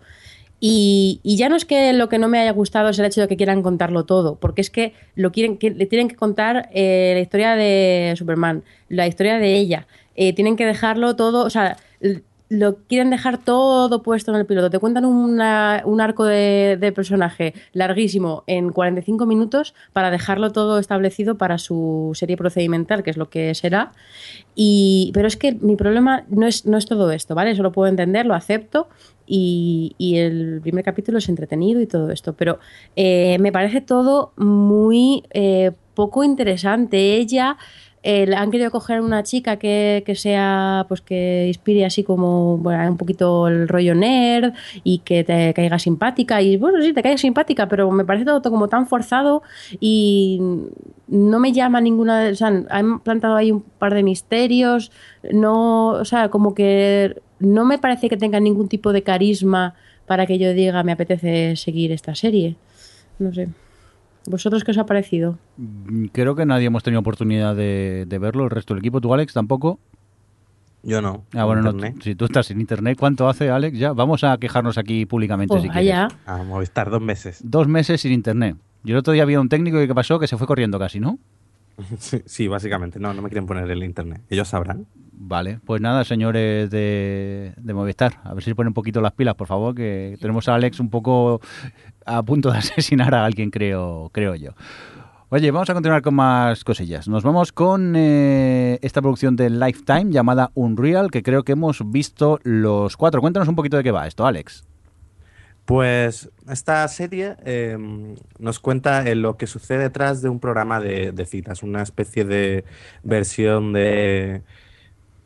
Y, 0.59 1.19
y 1.23 1.35
ya 1.35 1.49
no 1.49 1.55
es 1.55 1.65
que 1.65 1.93
lo 1.93 2.09
que 2.09 2.17
no 2.17 2.27
me 2.27 2.39
haya 2.39 2.51
gustado 2.51 2.89
es 2.89 2.97
el 2.99 3.05
hecho 3.05 3.21
de 3.21 3.27
que 3.27 3.37
quieran 3.37 3.61
contarlo 3.61 4.05
todo, 4.05 4.35
porque 4.35 4.61
es 4.61 4.69
que 4.69 4.93
lo 5.15 5.31
quieren, 5.31 5.57
que 5.57 5.71
le 5.71 5.85
tienen 5.85 6.07
que 6.07 6.15
contar 6.15 6.69
eh, 6.73 7.11
la 7.13 7.21
historia 7.21 7.55
de 7.55 8.13
Superman, 8.17 8.63
la 8.87 9.07
historia 9.07 9.37
de 9.37 9.55
ella, 9.55 9.87
eh, 10.15 10.33
tienen 10.33 10.55
que 10.55 10.65
dejarlo 10.65 11.15
todo, 11.15 11.47
lo 12.49 12.77
quieren 12.87 13.09
dejar 13.09 13.39
todo 13.39 14.03
puesto 14.03 14.31
en 14.31 14.37
el 14.37 14.45
piloto. 14.45 14.69
Te 14.69 14.79
cuentan 14.79 15.05
un 15.05 15.41
arco 15.41 16.25
de, 16.25 16.77
de 16.79 16.91
personaje 16.91 17.53
larguísimo 17.73 18.43
en 18.47 18.71
45 18.71 19.25
minutos 19.25 19.73
para 19.93 20.11
dejarlo 20.11 20.51
todo 20.51 20.79
establecido 20.79 21.37
para 21.37 21.57
su 21.57 22.11
serie 22.13 22.37
procedimental, 22.37 23.03
que 23.03 23.09
es 23.09 23.17
lo 23.17 23.29
que 23.29 23.53
será. 23.55 23.93
Y, 24.53 25.11
pero 25.13 25.27
es 25.27 25.37
que 25.37 25.53
mi 25.53 25.75
problema 25.75 26.23
no 26.29 26.45
es, 26.47 26.65
no 26.65 26.77
es 26.77 26.85
todo 26.85 27.11
esto, 27.11 27.35
¿vale? 27.35 27.51
Eso 27.51 27.63
lo 27.63 27.71
puedo 27.71 27.89
entender, 27.89 28.25
lo 28.25 28.35
acepto. 28.35 28.87
Y, 29.27 29.95
y 29.97 30.17
el 30.17 30.59
primer 30.61 30.83
capítulo 30.83 31.17
es 31.17 31.27
entretenido 31.29 31.81
y 31.81 31.87
todo 31.87 32.11
esto. 32.11 32.33
Pero 32.33 32.59
eh, 32.95 33.37
me 33.39 33.51
parece 33.51 33.81
todo 33.81 34.33
muy 34.37 35.23
eh, 35.31 35.71
poco 35.95 36.23
interesante. 36.23 37.15
Ella 37.15 37.57
han 38.05 38.51
querido 38.51 38.71
coger 38.71 39.01
una 39.01 39.23
chica 39.23 39.57
que, 39.57 40.03
que 40.05 40.15
sea, 40.15 40.85
pues 40.87 41.01
que 41.01 41.47
inspire 41.47 41.85
así 41.85 42.03
como 42.03 42.57
bueno, 42.57 42.89
un 42.89 42.97
poquito 42.97 43.47
el 43.47 43.67
rollo 43.67 43.95
nerd 43.95 44.53
y 44.83 44.99
que 44.99 45.23
te 45.23 45.53
caiga 45.53 45.79
simpática. 45.79 46.41
Y 46.41 46.57
bueno, 46.57 46.81
sí, 46.81 46.93
te 46.93 47.01
caiga 47.01 47.17
simpática, 47.17 47.67
pero 47.67 47.89
me 47.91 48.05
parece 48.05 48.25
todo 48.25 48.41
como 48.41 48.67
tan 48.67 48.87
forzado 48.87 49.43
y 49.79 50.39
no 51.07 51.39
me 51.39 51.51
llama 51.51 51.81
ninguna. 51.81 52.29
O 52.31 52.35
sea, 52.35 52.63
han 52.69 52.99
plantado 52.99 53.35
ahí 53.35 53.51
un 53.51 53.61
par 53.61 53.93
de 53.93 54.03
misterios. 54.03 54.91
No, 55.31 55.89
o 55.89 56.05
sea, 56.05 56.29
como 56.29 56.53
que 56.53 57.21
no 57.39 57.65
me 57.65 57.77
parece 57.77 58.09
que 58.09 58.17
tenga 58.17 58.39
ningún 58.39 58.67
tipo 58.67 58.93
de 58.93 59.03
carisma 59.03 59.75
para 60.05 60.25
que 60.25 60.37
yo 60.37 60.53
diga 60.53 60.83
me 60.83 60.91
apetece 60.91 61.55
seguir 61.55 61.91
esta 61.91 62.15
serie. 62.15 62.55
No 63.19 63.33
sé. 63.33 63.49
¿Vosotros 64.27 64.63
qué 64.63 64.71
os 64.71 64.77
ha 64.77 64.85
parecido? 64.85 65.37
Mm, 65.57 66.05
Creo 66.07 66.35
que 66.35 66.45
nadie 66.45 66.67
hemos 66.67 66.83
tenido 66.83 66.99
oportunidad 67.01 67.55
de, 67.55 68.05
de 68.07 68.19
verlo, 68.19 68.45
el 68.45 68.49
resto 68.49 68.73
del 68.73 68.81
equipo. 68.81 68.99
¿Tú, 69.01 69.13
Alex, 69.13 69.33
tampoco? 69.33 69.79
Yo 70.83 71.01
no. 71.01 71.23
Ah, 71.33 71.45
bueno, 71.45 71.71
no, 71.71 71.83
si 72.01 72.13
tú 72.15 72.25
estás 72.25 72.51
en 72.51 72.59
internet, 72.61 72.97
¿cuánto 72.99 73.27
hace, 73.27 73.49
Alex? 73.49 73.77
Ya, 73.77 73.91
vamos 73.93 74.23
a 74.23 74.37
quejarnos 74.37 74.77
aquí 74.77 75.05
públicamente 75.07 75.51
Pues 75.51 75.63
si 75.63 75.69
quieres. 75.69 75.91
allá. 75.93 76.07
Ah, 76.27 76.43
Movistar, 76.43 76.91
dos 76.91 77.01
meses. 77.01 77.39
Dos 77.43 77.67
meses 77.67 78.01
sin 78.01 78.11
internet. 78.11 78.55
Yo 78.83 78.93
el 78.93 78.99
otro 78.99 79.13
día 79.13 79.23
había 79.23 79.41
un 79.41 79.49
técnico 79.49 79.79
que 79.79 79.95
pasó 79.95 80.19
que 80.19 80.27
se 80.27 80.37
fue 80.37 80.45
corriendo 80.45 80.77
casi, 80.77 80.99
¿no? 80.99 81.17
Sí, 81.97 82.21
sí, 82.25 82.47
básicamente. 82.47 82.99
No, 82.99 83.13
no 83.15 83.21
me 83.23 83.29
quieren 83.29 83.47
poner 83.47 83.69
el 83.69 83.83
internet. 83.83 84.21
Ellos 84.29 84.47
sabrán. 84.47 84.85
Vale, 85.17 85.59
pues 85.65 85.81
nada, 85.81 86.03
señores 86.03 86.69
de, 86.69 87.53
de 87.57 87.73
Movistar, 87.73 88.19
a 88.23 88.33
ver 88.33 88.43
si 88.43 88.51
se 88.51 88.55
ponen 88.55 88.69
un 88.69 88.73
poquito 88.75 88.99
las 89.01 89.13
pilas, 89.13 89.33
por 89.35 89.47
favor, 89.47 89.73
que 89.73 90.17
tenemos 90.19 90.47
a 90.49 90.55
Alex 90.55 90.79
un 90.81 90.89
poco 90.89 91.39
a 92.05 92.23
punto 92.23 92.51
de 92.51 92.57
asesinar 92.59 93.13
a 93.13 93.25
alguien, 93.25 93.51
creo, 93.51 94.09
creo 94.13 94.35
yo. 94.35 94.51
Oye, 95.29 95.49
vamos 95.51 95.69
a 95.69 95.73
continuar 95.73 96.01
con 96.01 96.13
más 96.13 96.63
cosillas. 96.63 97.07
Nos 97.07 97.23
vamos 97.23 97.51
con 97.51 97.95
eh, 97.97 98.77
esta 98.81 99.01
producción 99.01 99.35
de 99.35 99.49
Lifetime 99.49 100.11
llamada 100.11 100.51
Unreal, 100.53 101.09
que 101.09 101.23
creo 101.23 101.43
que 101.43 101.53
hemos 101.53 101.81
visto 101.91 102.39
los 102.43 102.95
cuatro. 102.95 103.21
Cuéntanos 103.21 103.49
un 103.49 103.55
poquito 103.55 103.75
de 103.75 103.83
qué 103.83 103.91
va 103.91 104.07
esto, 104.07 104.25
Alex. 104.25 104.63
Pues 105.65 106.29
esta 106.47 106.87
serie 106.87 107.37
eh, 107.43 107.75
nos 108.37 108.59
cuenta 108.59 109.01
eh, 109.07 109.15
lo 109.15 109.35
que 109.35 109.47
sucede 109.47 109.79
detrás 109.79 110.21
de 110.21 110.29
un 110.29 110.39
programa 110.39 110.79
de, 110.79 111.25
citas, 111.25 111.63
una 111.63 111.81
especie 111.81 112.23
de 112.23 112.63
versión 113.03 113.73
de 113.73 114.43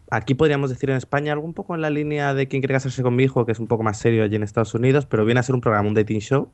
aquí 0.10 0.34
podríamos 0.34 0.70
decir 0.70 0.90
en 0.90 0.96
España 0.96 1.34
algo 1.34 1.46
un 1.46 1.54
poco 1.54 1.76
en 1.76 1.82
la 1.82 1.90
línea 1.90 2.34
de 2.34 2.48
Quién 2.48 2.62
quiere 2.62 2.74
casarse 2.74 3.04
con 3.04 3.16
mi 3.16 3.24
hijo, 3.24 3.46
que 3.46 3.52
es 3.52 3.60
un 3.60 3.68
poco 3.68 3.84
más 3.84 4.00
serio 4.00 4.24
allí 4.24 4.38
en 4.38 4.44
Estados 4.44 4.74
Unidos, 4.74 5.06
pero 5.06 5.26
viene 5.26 5.42
a 5.42 5.44
ser 5.44 5.56
un 5.56 5.62
programa, 5.62 5.88
un 5.88 5.94
dating 5.94 6.20
show, 6.20 6.50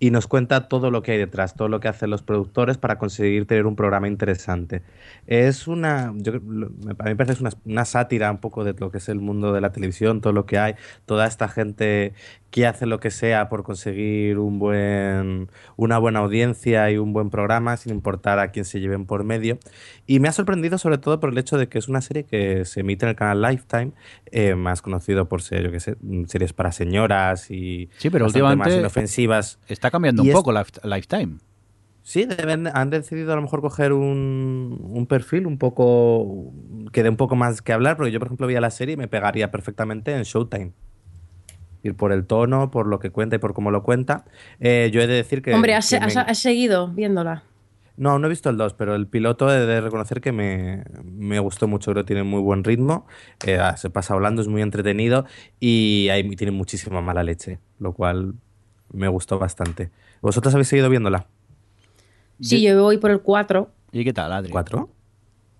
y 0.00 0.10
nos 0.10 0.26
cuenta 0.26 0.68
todo 0.68 0.90
lo 0.90 1.02
que 1.02 1.12
hay 1.12 1.18
detrás, 1.18 1.54
todo 1.54 1.68
lo 1.68 1.80
que 1.80 1.88
hacen 1.88 2.10
los 2.10 2.22
productores 2.22 2.78
para 2.78 2.98
conseguir 2.98 3.46
tener 3.46 3.66
un 3.66 3.76
programa 3.76 4.08
interesante. 4.08 4.82
Es 5.26 5.66
una, 5.66 6.12
yo, 6.16 6.34
a 6.34 6.38
mí 6.38 6.74
me 6.84 7.16
parece 7.16 7.32
es 7.32 7.40
una, 7.40 7.50
una, 7.64 7.84
sátira 7.84 8.30
un 8.30 8.38
poco 8.38 8.64
de 8.64 8.74
lo 8.78 8.90
que 8.90 8.98
es 8.98 9.08
el 9.08 9.20
mundo 9.20 9.52
de 9.52 9.60
la 9.60 9.72
televisión, 9.72 10.20
todo 10.20 10.32
lo 10.32 10.46
que 10.46 10.58
hay, 10.58 10.74
toda 11.06 11.26
esta 11.26 11.48
gente 11.48 12.14
que 12.50 12.66
hace 12.66 12.86
lo 12.86 12.98
que 12.98 13.10
sea 13.10 13.48
por 13.48 13.62
conseguir 13.62 14.38
un 14.38 14.58
buen, 14.58 15.50
una 15.76 15.98
buena 15.98 16.20
audiencia 16.20 16.90
y 16.90 16.96
un 16.96 17.12
buen 17.12 17.28
programa, 17.28 17.76
sin 17.76 17.92
importar 17.92 18.38
a 18.38 18.48
quién 18.48 18.64
se 18.64 18.80
lleven 18.80 19.04
por 19.04 19.24
medio. 19.24 19.58
Y 20.06 20.20
me 20.20 20.28
ha 20.28 20.32
sorprendido 20.32 20.78
sobre 20.78 20.96
todo 20.96 21.20
por 21.20 21.30
el 21.30 21.38
hecho 21.38 21.58
de 21.58 21.68
que 21.68 21.78
es 21.78 21.88
una 21.88 22.00
serie 22.00 22.24
que 22.24 22.64
se 22.64 22.80
emite 22.80 23.04
en 23.04 23.10
el 23.10 23.16
canal 23.16 23.42
Lifetime, 23.42 23.92
eh, 24.30 24.54
más 24.54 24.80
conocido 24.80 25.28
por 25.28 25.42
ser, 25.42 25.64
yo 25.64 25.70
que 25.70 25.80
sé, 25.80 25.96
series 26.26 26.54
para 26.54 26.72
señoras 26.72 27.50
y 27.50 27.90
sí, 27.98 28.08
pero 28.08 28.24
últimamente 28.26 28.70
más 28.70 28.78
inofensivas. 28.78 29.58
Está 29.68 29.87
cambiando 29.90 30.22
Y 30.22 30.26
un 30.26 30.30
es- 30.30 30.36
poco 30.36 30.52
Lifetime. 30.52 31.36
Sí, 32.02 32.24
deben- 32.24 32.70
han 32.72 32.88
decidido 32.88 33.32
a 33.34 33.36
lo 33.36 33.42
mejor 33.42 33.60
coger 33.60 33.92
un, 33.92 34.78
un 34.82 35.06
perfil 35.06 35.46
un 35.46 35.58
poco 35.58 36.52
que 36.90 37.02
dé 37.02 37.10
un 37.10 37.16
poco 37.18 37.36
más 37.36 37.60
que 37.60 37.72
hablar, 37.74 37.96
porque 37.98 38.10
yo, 38.12 38.18
por 38.18 38.28
ejemplo, 38.28 38.46
veía 38.46 38.62
la 38.62 38.70
serie 38.70 38.94
y 38.94 38.96
me 38.96 39.08
pegaría 39.08 39.50
perfectamente 39.50 40.14
en 40.14 40.22
Showtime. 40.22 40.72
Ir 41.82 41.94
por 41.94 42.10
el 42.12 42.24
tono, 42.26 42.70
por 42.70 42.86
lo 42.86 42.98
que 42.98 43.10
cuenta 43.10 43.36
y 43.36 43.38
por 43.38 43.52
cómo 43.54 43.70
lo 43.70 43.82
cuenta. 43.82 44.24
Eh, 44.58 44.90
yo 44.92 45.00
he 45.02 45.06
de 45.06 45.14
decir 45.14 45.42
que. 45.42 45.52
Hombre, 45.52 45.74
has, 45.74 45.90
que 45.90 46.00
me- 46.00 46.06
has- 46.06 46.16
has 46.16 46.38
seguido 46.38 46.88
viéndola. 46.88 47.42
No, 47.98 48.18
no 48.18 48.26
he 48.26 48.30
visto 48.30 48.48
el 48.48 48.56
2, 48.56 48.74
pero 48.74 48.94
el 48.94 49.06
piloto 49.08 49.52
he 49.52 49.66
de 49.66 49.80
reconocer 49.80 50.20
que 50.20 50.30
me, 50.32 50.84
me 51.04 51.40
gustó 51.40 51.66
mucho, 51.68 51.90
creo 51.90 52.04
que 52.04 52.06
tiene 52.08 52.22
muy 52.22 52.40
buen 52.40 52.62
ritmo, 52.64 53.06
eh, 53.44 53.58
ah, 53.60 53.76
se 53.76 53.90
pasa 53.90 54.14
hablando, 54.14 54.40
es 54.40 54.46
muy 54.46 54.62
entretenido 54.62 55.24
y 55.58 56.08
ahí 56.10 56.22
tiene 56.36 56.52
muchísima 56.52 57.00
mala 57.02 57.24
leche, 57.24 57.58
lo 57.80 57.92
cual 57.92 58.34
me 58.92 59.08
gustó 59.08 59.38
bastante. 59.38 59.90
¿Vosotros 60.20 60.54
habéis 60.54 60.68
seguido 60.68 60.88
viéndola? 60.88 61.26
Sí, 62.40 62.62
yo 62.62 62.80
voy 62.82 62.98
por 62.98 63.10
el 63.10 63.20
4. 63.20 63.70
¿Y 63.92 64.04
qué 64.04 64.12
tal, 64.12 64.32
Adri? 64.32 64.50
¿Cuatro? 64.50 64.90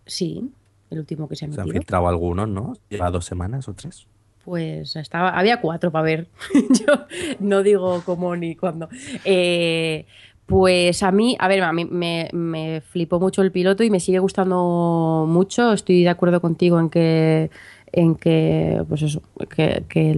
Sí, 0.07 0.51
el 0.91 0.99
último 1.01 1.29
que 1.29 1.37
se 1.37 1.47
ha 1.47 1.53
Se 1.53 1.61
han 1.61 1.69
filtrado 1.69 2.09
algunos, 2.09 2.49
¿no? 2.49 2.75
Lleva 2.89 3.11
dos 3.11 3.25
semanas 3.25 3.69
o 3.69 3.75
tres. 3.75 4.07
Pues 4.45 4.97
estaba, 4.97 5.31
había 5.31 5.61
cuatro 5.61 5.91
para 5.91 6.05
ver. 6.05 6.29
Yo 6.87 7.07
no 7.41 7.63
digo 7.63 8.03
cómo 8.05 8.35
ni 8.37 8.57
cuándo. 8.57 8.89
Eh, 9.25 10.07
pues 10.47 11.03
a 11.03 11.13
mí, 11.13 11.37
a 11.39 11.49
ver, 11.49 11.63
a 11.63 11.73
mí 11.75 11.85
me, 11.85 12.31
me 12.33 12.81
flipó 12.81 13.21
mucho 13.21 13.43
el 13.43 13.53
piloto 13.53 13.83
y 13.85 13.91
me 13.91 14.01
sigue 14.01 14.19
gustando 14.19 15.27
mucho. 15.29 15.75
Estoy 15.75 16.05
de 16.05 16.09
acuerdo 16.09 16.41
contigo 16.41 16.81
en 16.81 16.89
que 16.89 17.51
en 17.93 18.15
que 18.15 18.83
pues 18.89 19.03
eso 19.03 19.23
que, 19.49 19.85
que 19.89 20.15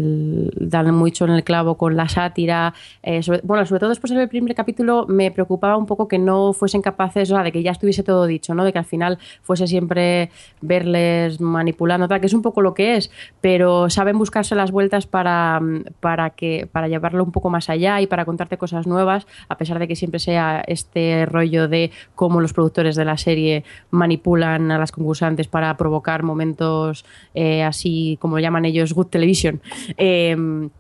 dan 0.57 0.95
mucho 0.95 1.25
en 1.25 1.33
el 1.33 1.45
clavo 1.45 1.77
con 1.77 1.97
la 1.97 2.09
sátira 2.09 2.75
eh, 3.03 3.21
bueno 3.43 3.64
sobre 3.66 3.81
todo 3.81 3.91
después 3.91 4.12
del 4.12 4.29
primer 4.29 4.55
capítulo 4.55 5.07
me 5.09 5.31
preocupaba 5.31 5.77
un 5.77 5.87
poco 5.87 6.09
que 6.09 6.18
no 6.18 6.53
fuesen 6.53 6.83
capaces 6.83 7.31
o 7.31 7.35
sea, 7.35 7.45
de 7.45 7.53
que 7.53 7.62
ya 7.62 7.73
estuviese 7.73 8.03
todo 8.03 8.27
dicho 8.27 8.55
no 8.55 8.64
de 8.64 8.73
que 8.73 8.79
al 8.79 8.85
final 8.85 9.18
fuese 9.43 9.66
siempre 9.66 10.31
verles 10.61 11.41
manipulando 11.41 12.09
tal 12.09 12.21
que 12.21 12.27
es 12.27 12.35
un 12.35 12.43
poco 12.43 12.62
lo 12.62 12.75
que 12.75 12.97
es 12.97 13.11
pero 13.41 13.91
saben 13.91 14.18
buscarse 14.18 14.55
las 14.55 14.71
vueltas 14.71 15.07
para 15.07 15.61
para 16.01 16.31
que 16.31 16.68
para 16.71 16.89
llevarlo 16.89 17.25
un 17.25 17.33
poco 17.33 17.51
más 17.51 17.71
allá 17.71 18.01
y 18.01 18.07
para 18.07 18.25
contarte 18.25 18.59
cosas 18.59 18.87
nuevas 18.87 19.27
a 19.49 19.59
pesar 19.59 19.79
de 19.79 19.89
que 19.89 19.97
siempre 19.97 20.21
sea 20.21 20.62
este 20.66 21.27
rollo 21.27 21.68
de 21.68 21.91
cómo 22.14 22.41
los 22.41 22.53
productores 22.53 22.97
de 22.97 23.05
la 23.05 23.16
serie 23.16 23.64
manipulan 23.91 24.71
a 24.71 24.79
las 24.79 24.93
concursantes 24.93 25.49
para 25.49 25.77
provocar 25.77 26.23
momentos 26.23 27.05
eh, 27.35 27.60
así 27.63 28.19
como 28.21 28.39
llaman 28.39 28.65
ellos 28.65 28.93
good 28.93 29.07
television. 29.07 29.61
Em, 29.97 30.71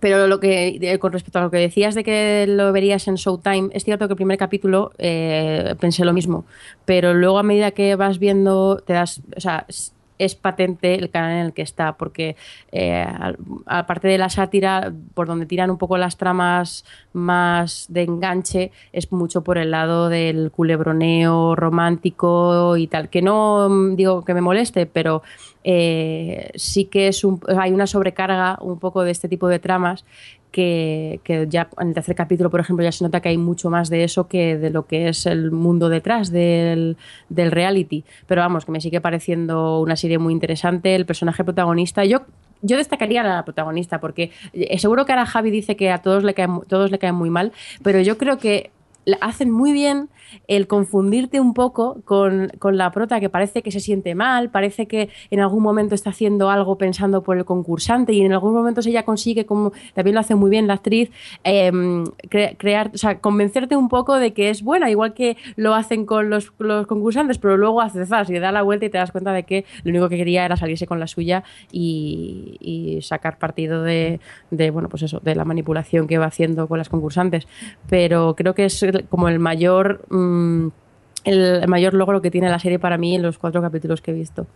pero 0.00 0.26
lo 0.26 0.40
que 0.40 0.98
con 1.00 1.12
respecto 1.12 1.38
a 1.38 1.42
lo 1.42 1.50
que 1.50 1.58
decías 1.58 1.94
de 1.94 2.04
que 2.04 2.46
lo 2.48 2.72
verías 2.72 3.06
en 3.08 3.14
Showtime, 3.14 3.70
es 3.72 3.84
cierto 3.84 4.08
que 4.08 4.12
el 4.12 4.16
primer 4.16 4.38
capítulo 4.38 4.92
eh, 4.98 5.74
pensé 5.78 6.04
lo 6.04 6.12
mismo, 6.12 6.44
pero 6.84 7.14
luego 7.14 7.38
a 7.38 7.42
medida 7.42 7.70
que 7.70 7.94
vas 7.96 8.18
viendo 8.18 8.82
te 8.84 8.92
das, 8.92 9.22
es, 10.18 10.34
patente 10.34 10.94
el 10.94 11.10
canal 11.10 11.32
en 11.32 11.46
el 11.46 11.52
que 11.52 11.62
está, 11.62 11.96
porque 11.96 12.36
eh, 12.72 13.06
aparte 13.66 14.08
de 14.08 14.18
la 14.18 14.28
sátira, 14.28 14.92
por 15.14 15.26
donde 15.26 15.46
tiran 15.46 15.70
un 15.70 15.78
poco 15.78 15.98
las 15.98 16.16
tramas 16.16 16.84
más 17.12 17.86
de 17.88 18.02
enganche, 18.02 18.72
es 18.92 19.10
mucho 19.12 19.42
por 19.42 19.58
el 19.58 19.70
lado 19.70 20.08
del 20.08 20.50
culebroneo 20.50 21.54
romántico 21.54 22.76
y 22.76 22.86
tal, 22.86 23.08
que 23.08 23.22
no 23.22 23.68
mm, 23.68 23.96
digo 23.96 24.24
que 24.24 24.34
me 24.34 24.40
moleste, 24.40 24.86
pero 24.86 25.22
eh, 25.62 26.50
sí 26.54 26.84
que 26.84 27.08
es 27.08 27.24
un, 27.24 27.40
hay 27.58 27.72
una 27.72 27.86
sobrecarga 27.86 28.58
un 28.60 28.78
poco 28.78 29.02
de 29.02 29.10
este 29.10 29.28
tipo 29.28 29.48
de 29.48 29.58
tramas 29.58 30.04
que, 30.54 31.18
que 31.24 31.48
ya 31.50 31.68
en 31.80 31.88
el 31.88 31.94
tercer 31.94 32.14
capítulo, 32.14 32.48
por 32.48 32.60
ejemplo, 32.60 32.84
ya 32.84 32.92
se 32.92 33.02
nota 33.02 33.20
que 33.20 33.28
hay 33.28 33.38
mucho 33.38 33.70
más 33.70 33.90
de 33.90 34.04
eso 34.04 34.28
que 34.28 34.56
de 34.56 34.70
lo 34.70 34.86
que 34.86 35.08
es 35.08 35.26
el 35.26 35.50
mundo 35.50 35.88
detrás 35.88 36.30
del, 36.30 36.96
del 37.28 37.50
reality. 37.50 38.04
Pero 38.28 38.40
vamos, 38.40 38.64
que 38.64 38.70
me 38.70 38.80
sigue 38.80 39.00
pareciendo 39.00 39.80
una 39.80 39.96
serie 39.96 40.18
muy 40.18 40.32
interesante. 40.32 40.94
El 40.94 41.06
personaje 41.06 41.42
protagonista, 41.42 42.04
yo, 42.04 42.20
yo 42.62 42.76
destacaría 42.76 43.22
a 43.22 43.24
la 43.24 43.44
protagonista, 43.44 43.98
porque 43.98 44.30
eh, 44.52 44.78
seguro 44.78 45.04
que 45.06 45.12
ahora 45.12 45.26
Javi 45.26 45.50
dice 45.50 45.74
que 45.74 45.90
a 45.90 45.98
todos 45.98 46.22
le 46.22 46.34
caen, 46.34 46.60
todos 46.68 46.92
le 46.92 47.00
caen 47.00 47.16
muy 47.16 47.30
mal, 47.30 47.50
pero 47.82 48.00
yo 48.00 48.16
creo 48.16 48.38
que 48.38 48.70
hacen 49.20 49.50
muy 49.50 49.72
bien 49.72 50.08
el 50.48 50.66
confundirte 50.66 51.38
un 51.40 51.54
poco 51.54 52.00
con, 52.04 52.50
con 52.58 52.76
la 52.76 52.90
prota 52.90 53.20
que 53.20 53.28
parece 53.28 53.62
que 53.62 53.70
se 53.70 53.80
siente 53.80 54.14
mal, 54.14 54.50
parece 54.50 54.86
que 54.86 55.08
en 55.30 55.40
algún 55.40 55.62
momento 55.62 55.94
está 55.94 56.10
haciendo 56.10 56.50
algo 56.50 56.76
pensando 56.78 57.22
por 57.22 57.36
el 57.36 57.44
concursante 57.44 58.12
y 58.12 58.22
en 58.22 58.32
algún 58.32 58.52
momento 58.54 58.80
ella 58.84 59.04
consigue, 59.04 59.46
como 59.46 59.72
también 59.94 60.14
lo 60.14 60.20
hace 60.20 60.34
muy 60.34 60.50
bien 60.50 60.66
la 60.66 60.74
actriz, 60.74 61.10
eh, 61.44 61.70
cre- 61.72 62.56
crear, 62.58 62.90
o 62.94 62.98
sea, 62.98 63.18
convencerte 63.20 63.76
un 63.76 63.88
poco 63.88 64.16
de 64.16 64.32
que 64.32 64.50
es 64.50 64.62
buena, 64.62 64.90
igual 64.90 65.14
que 65.14 65.36
lo 65.56 65.74
hacen 65.74 66.04
con 66.06 66.30
los, 66.30 66.52
los 66.58 66.86
concursantes, 66.86 67.38
pero 67.38 67.56
luego 67.56 67.80
hace 67.80 68.04
zas 68.06 68.28
y 68.30 68.38
da 68.38 68.50
la 68.52 68.62
vuelta 68.62 68.86
y 68.86 68.90
te 68.90 68.98
das 68.98 69.12
cuenta 69.12 69.32
de 69.32 69.44
que 69.44 69.64
lo 69.84 69.90
único 69.90 70.08
que 70.08 70.16
quería 70.16 70.44
era 70.44 70.56
salirse 70.56 70.86
con 70.86 70.98
la 70.98 71.06
suya 71.06 71.44
y, 71.70 72.56
y 72.60 73.02
sacar 73.02 73.38
partido 73.38 73.82
de, 73.82 74.20
de, 74.50 74.70
bueno, 74.70 74.88
pues 74.88 75.02
eso, 75.02 75.20
de 75.22 75.34
la 75.34 75.44
manipulación 75.44 76.06
que 76.06 76.18
va 76.18 76.26
haciendo 76.26 76.66
con 76.66 76.78
las 76.78 76.88
concursantes. 76.88 77.46
Pero 77.88 78.34
creo 78.36 78.54
que 78.54 78.64
es 78.66 78.84
como 79.08 79.28
el 79.28 79.38
mayor 79.38 80.04
mm, 80.10 80.68
el 81.24 81.66
mayor 81.68 81.94
logro 81.94 82.20
que 82.20 82.30
tiene 82.30 82.50
la 82.50 82.58
serie 82.58 82.78
para 82.78 82.98
mí 82.98 83.14
en 83.14 83.22
los 83.22 83.38
cuatro 83.38 83.62
capítulos 83.62 84.02
que 84.02 84.10
he 84.10 84.14
visto. 84.14 84.46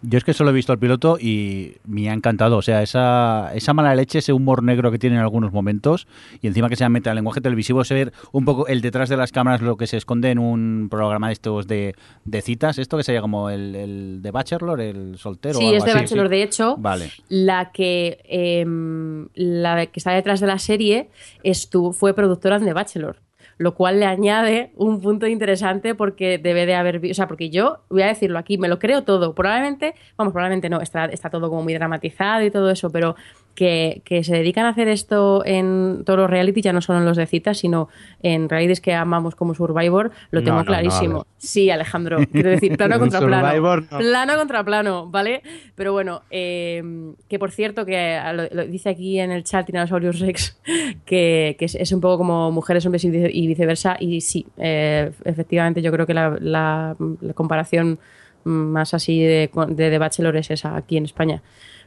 Yo 0.00 0.16
es 0.16 0.22
que 0.22 0.32
solo 0.32 0.50
he 0.50 0.52
visto 0.52 0.72
el 0.72 0.78
piloto 0.78 1.18
y 1.20 1.74
me 1.84 2.08
ha 2.08 2.12
encantado. 2.12 2.56
O 2.56 2.62
sea, 2.62 2.84
esa, 2.84 3.50
esa 3.52 3.74
mala 3.74 3.96
leche, 3.96 4.20
ese 4.20 4.32
humor 4.32 4.62
negro 4.62 4.92
que 4.92 4.98
tiene 5.00 5.16
en 5.16 5.22
algunos 5.22 5.52
momentos 5.52 6.06
y 6.40 6.46
encima 6.46 6.68
que 6.68 6.76
se 6.76 6.88
mete 6.88 7.10
al 7.10 7.16
lenguaje 7.16 7.40
televisivo, 7.40 7.82
ser 7.82 8.12
un 8.30 8.44
poco 8.44 8.68
el 8.68 8.80
detrás 8.80 9.08
de 9.08 9.16
las 9.16 9.32
cámaras, 9.32 9.60
lo 9.60 9.76
que 9.76 9.88
se 9.88 9.96
esconde 9.96 10.30
en 10.30 10.38
un 10.38 10.86
programa 10.88 11.26
de 11.26 11.32
estos 11.32 11.66
de, 11.66 11.96
de 12.24 12.42
citas, 12.42 12.78
esto 12.78 12.96
que 12.96 13.02
sería 13.02 13.20
como 13.20 13.50
el, 13.50 13.74
el 13.74 14.22
de 14.22 14.30
Bachelor, 14.30 14.80
el 14.80 15.18
soltero. 15.18 15.58
o 15.58 15.60
Sí, 15.60 15.66
algo 15.66 15.78
es 15.78 15.84
de 15.84 15.90
así, 15.90 16.00
Bachelor. 16.00 16.26
sí. 16.26 16.30
De 16.30 16.42
hecho, 16.44 16.76
Vale. 16.78 17.10
la 17.28 17.72
que 17.72 18.20
em, 18.28 19.26
la 19.34 19.84
que 19.86 19.98
está 19.98 20.12
detrás 20.12 20.38
de 20.38 20.46
la 20.46 20.60
serie 20.60 21.10
estu- 21.42 21.92
fue 21.92 22.14
productora 22.14 22.60
de 22.60 22.72
Bachelor. 22.72 23.16
Lo 23.58 23.74
cual 23.74 24.00
le 24.00 24.06
añade 24.06 24.70
un 24.76 25.00
punto 25.00 25.26
interesante 25.26 25.94
porque 25.94 26.38
debe 26.38 26.64
de 26.64 26.74
haber. 26.74 27.00
O 27.10 27.14
sea, 27.14 27.28
porque 27.28 27.50
yo, 27.50 27.80
voy 27.90 28.02
a 28.02 28.06
decirlo 28.06 28.38
aquí, 28.38 28.56
me 28.56 28.68
lo 28.68 28.78
creo 28.78 29.04
todo. 29.04 29.34
Probablemente, 29.34 29.94
vamos, 30.16 30.32
probablemente 30.32 30.70
no, 30.70 30.80
está, 30.80 31.06
está 31.06 31.28
todo 31.28 31.50
como 31.50 31.62
muy 31.62 31.74
dramatizado 31.74 32.44
y 32.44 32.50
todo 32.50 32.70
eso, 32.70 32.90
pero 32.90 33.16
que, 33.58 34.02
que 34.04 34.22
se 34.22 34.36
dedican 34.36 34.66
a 34.66 34.68
hacer 34.68 34.86
esto 34.86 35.42
en 35.44 36.04
todos 36.06 36.16
los 36.16 36.30
reality, 36.30 36.62
ya 36.62 36.72
no 36.72 36.80
solo 36.80 37.00
en 37.00 37.04
los 37.06 37.16
de 37.16 37.26
citas, 37.26 37.58
sino 37.58 37.88
en 38.22 38.48
realities 38.48 38.80
que 38.80 38.94
amamos 38.94 39.34
como 39.34 39.52
Survivor, 39.52 40.12
lo 40.30 40.44
tengo 40.44 40.58
no, 40.58 40.62
no, 40.62 40.66
clarísimo. 40.66 41.26
sí, 41.38 41.68
Alejandro, 41.68 42.18
quiero 42.30 42.50
decir, 42.50 42.76
plano 42.76 42.98
contra 43.00 43.18
plano. 43.20 43.82
Plano 43.98 44.36
contra 44.36 44.62
plano, 44.62 45.08
¿vale? 45.10 45.42
Pero 45.74 45.92
bueno, 45.92 46.22
eh, 46.30 46.82
que 47.28 47.40
por 47.40 47.50
cierto, 47.50 47.84
que 47.84 48.20
lo, 48.32 48.44
lo 48.52 48.66
dice 48.68 48.90
aquí 48.90 49.18
en 49.18 49.32
el 49.32 49.42
chat 49.42 49.66
Tyrannosaurus 49.66 50.20
Rex, 50.20 50.56
que, 51.04 51.56
que 51.58 51.64
es, 51.64 51.74
es 51.74 51.90
un 51.90 52.00
poco 52.00 52.18
como 52.18 52.52
mujeres, 52.52 52.86
hombres 52.86 53.02
y 53.04 53.10
vice- 53.10 53.30
y 53.32 53.46
viceversa. 53.48 53.96
Y 53.98 54.20
sí, 54.20 54.46
eh, 54.56 55.10
efectivamente, 55.24 55.82
yo 55.82 55.90
creo 55.90 56.06
que 56.06 56.14
la, 56.14 56.36
la- 56.40 56.94
la 57.20 57.32
comparación 57.34 57.98
más 58.44 58.94
así 58.94 59.20
de, 59.20 59.50
de, 59.70 59.90
de 59.90 59.98
Bachelor 59.98 60.36
es 60.36 60.50
esa 60.52 60.76
aquí 60.76 60.96
en 60.96 61.06
España. 61.06 61.42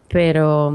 Pero 0.09 0.69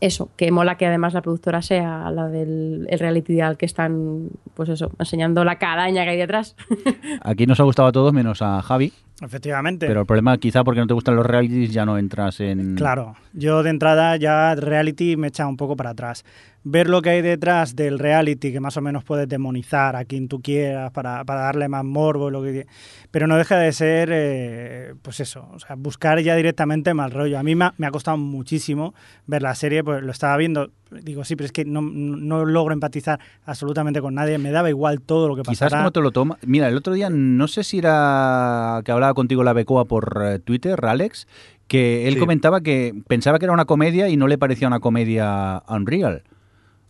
eso, 0.00 0.30
que 0.36 0.50
mola 0.50 0.76
que 0.76 0.86
además 0.86 1.14
la 1.14 1.22
productora 1.22 1.62
sea 1.62 2.10
la 2.10 2.28
del 2.28 2.86
el 2.90 2.98
reality 2.98 3.40
al 3.40 3.56
que 3.56 3.66
están, 3.66 4.30
pues 4.54 4.68
eso, 4.68 4.90
enseñando 4.98 5.44
la 5.44 5.58
cadaña 5.58 6.02
que 6.04 6.10
hay 6.10 6.18
detrás. 6.18 6.56
Aquí 7.22 7.46
nos 7.46 7.60
ha 7.60 7.62
gustado 7.62 7.88
a 7.88 7.92
todos, 7.92 8.12
menos 8.12 8.42
a 8.42 8.60
Javi, 8.62 8.92
Efectivamente. 9.20 9.86
Pero 9.86 10.00
el 10.00 10.06
problema, 10.06 10.36
quizá 10.38 10.64
porque 10.64 10.80
no 10.80 10.86
te 10.86 10.94
gustan 10.94 11.14
los 11.14 11.26
realities, 11.26 11.72
ya 11.72 11.84
no 11.84 11.98
entras 11.98 12.40
en. 12.40 12.74
Claro, 12.74 13.14
yo 13.32 13.62
de 13.62 13.70
entrada 13.70 14.16
ya 14.16 14.54
reality 14.54 15.16
me 15.16 15.28
echa 15.28 15.46
un 15.46 15.56
poco 15.56 15.76
para 15.76 15.90
atrás. 15.90 16.24
Ver 16.64 16.88
lo 16.88 17.02
que 17.02 17.10
hay 17.10 17.22
detrás 17.22 17.76
del 17.76 17.98
reality, 17.98 18.52
que 18.52 18.60
más 18.60 18.76
o 18.76 18.80
menos 18.80 19.04
puedes 19.04 19.28
demonizar 19.28 19.96
a 19.96 20.04
quien 20.04 20.28
tú 20.28 20.40
quieras 20.40 20.92
para, 20.92 21.24
para 21.24 21.42
darle 21.42 21.68
más 21.68 21.84
morbo, 21.84 22.30
lo 22.30 22.42
que 22.42 22.66
pero 23.10 23.26
no 23.26 23.36
deja 23.36 23.58
de 23.58 23.72
ser, 23.72 24.10
eh, 24.12 24.94
pues 25.02 25.20
eso, 25.20 25.48
o 25.52 25.58
sea, 25.58 25.76
buscar 25.76 26.20
ya 26.20 26.34
directamente 26.34 26.94
mal 26.94 27.10
rollo. 27.10 27.38
A 27.38 27.42
mí 27.42 27.54
me 27.54 27.66
ha, 27.66 27.74
me 27.76 27.86
ha 27.86 27.90
costado 27.90 28.16
muchísimo 28.16 28.94
ver 29.26 29.42
la 29.42 29.54
serie, 29.54 29.84
pues 29.84 30.02
lo 30.02 30.12
estaba 30.12 30.36
viendo, 30.36 30.70
digo, 31.02 31.24
sí, 31.24 31.36
pero 31.36 31.46
es 31.46 31.52
que 31.52 31.64
no, 31.64 31.80
no 31.82 32.44
logro 32.44 32.72
empatizar 32.74 33.18
absolutamente 33.44 34.00
con 34.00 34.14
nadie, 34.14 34.38
me 34.38 34.50
daba 34.50 34.68
igual 34.68 35.00
todo 35.00 35.28
lo 35.28 35.36
que 35.36 35.42
pasara. 35.42 35.68
Quizás 35.68 35.78
como 35.80 35.90
te 35.92 36.00
lo 36.00 36.10
toma. 36.10 36.38
Mira, 36.46 36.68
el 36.68 36.76
otro 36.76 36.92
día, 36.94 37.08
no 37.10 37.48
sé 37.48 37.64
si 37.64 37.78
era 37.78 38.82
que 38.84 38.92
hablaba 38.92 39.14
contigo 39.14 39.42
la 39.44 39.52
Becoa 39.52 39.84
por 39.86 40.22
eh, 40.24 40.38
Twitter, 40.38 40.84
Alex, 40.84 41.26
que 41.68 42.06
él 42.08 42.14
Sí. 42.14 42.20
comentaba 42.20 42.60
que 42.60 42.94
pensaba 43.08 43.38
que 43.38 43.46
era 43.46 43.52
una 43.54 43.64
comedia 43.64 44.08
y 44.08 44.16
no 44.16 44.26
le 44.28 44.38
parecía 44.38 44.68
una 44.68 44.80
comedia 44.80 45.62
unreal. 45.68 46.22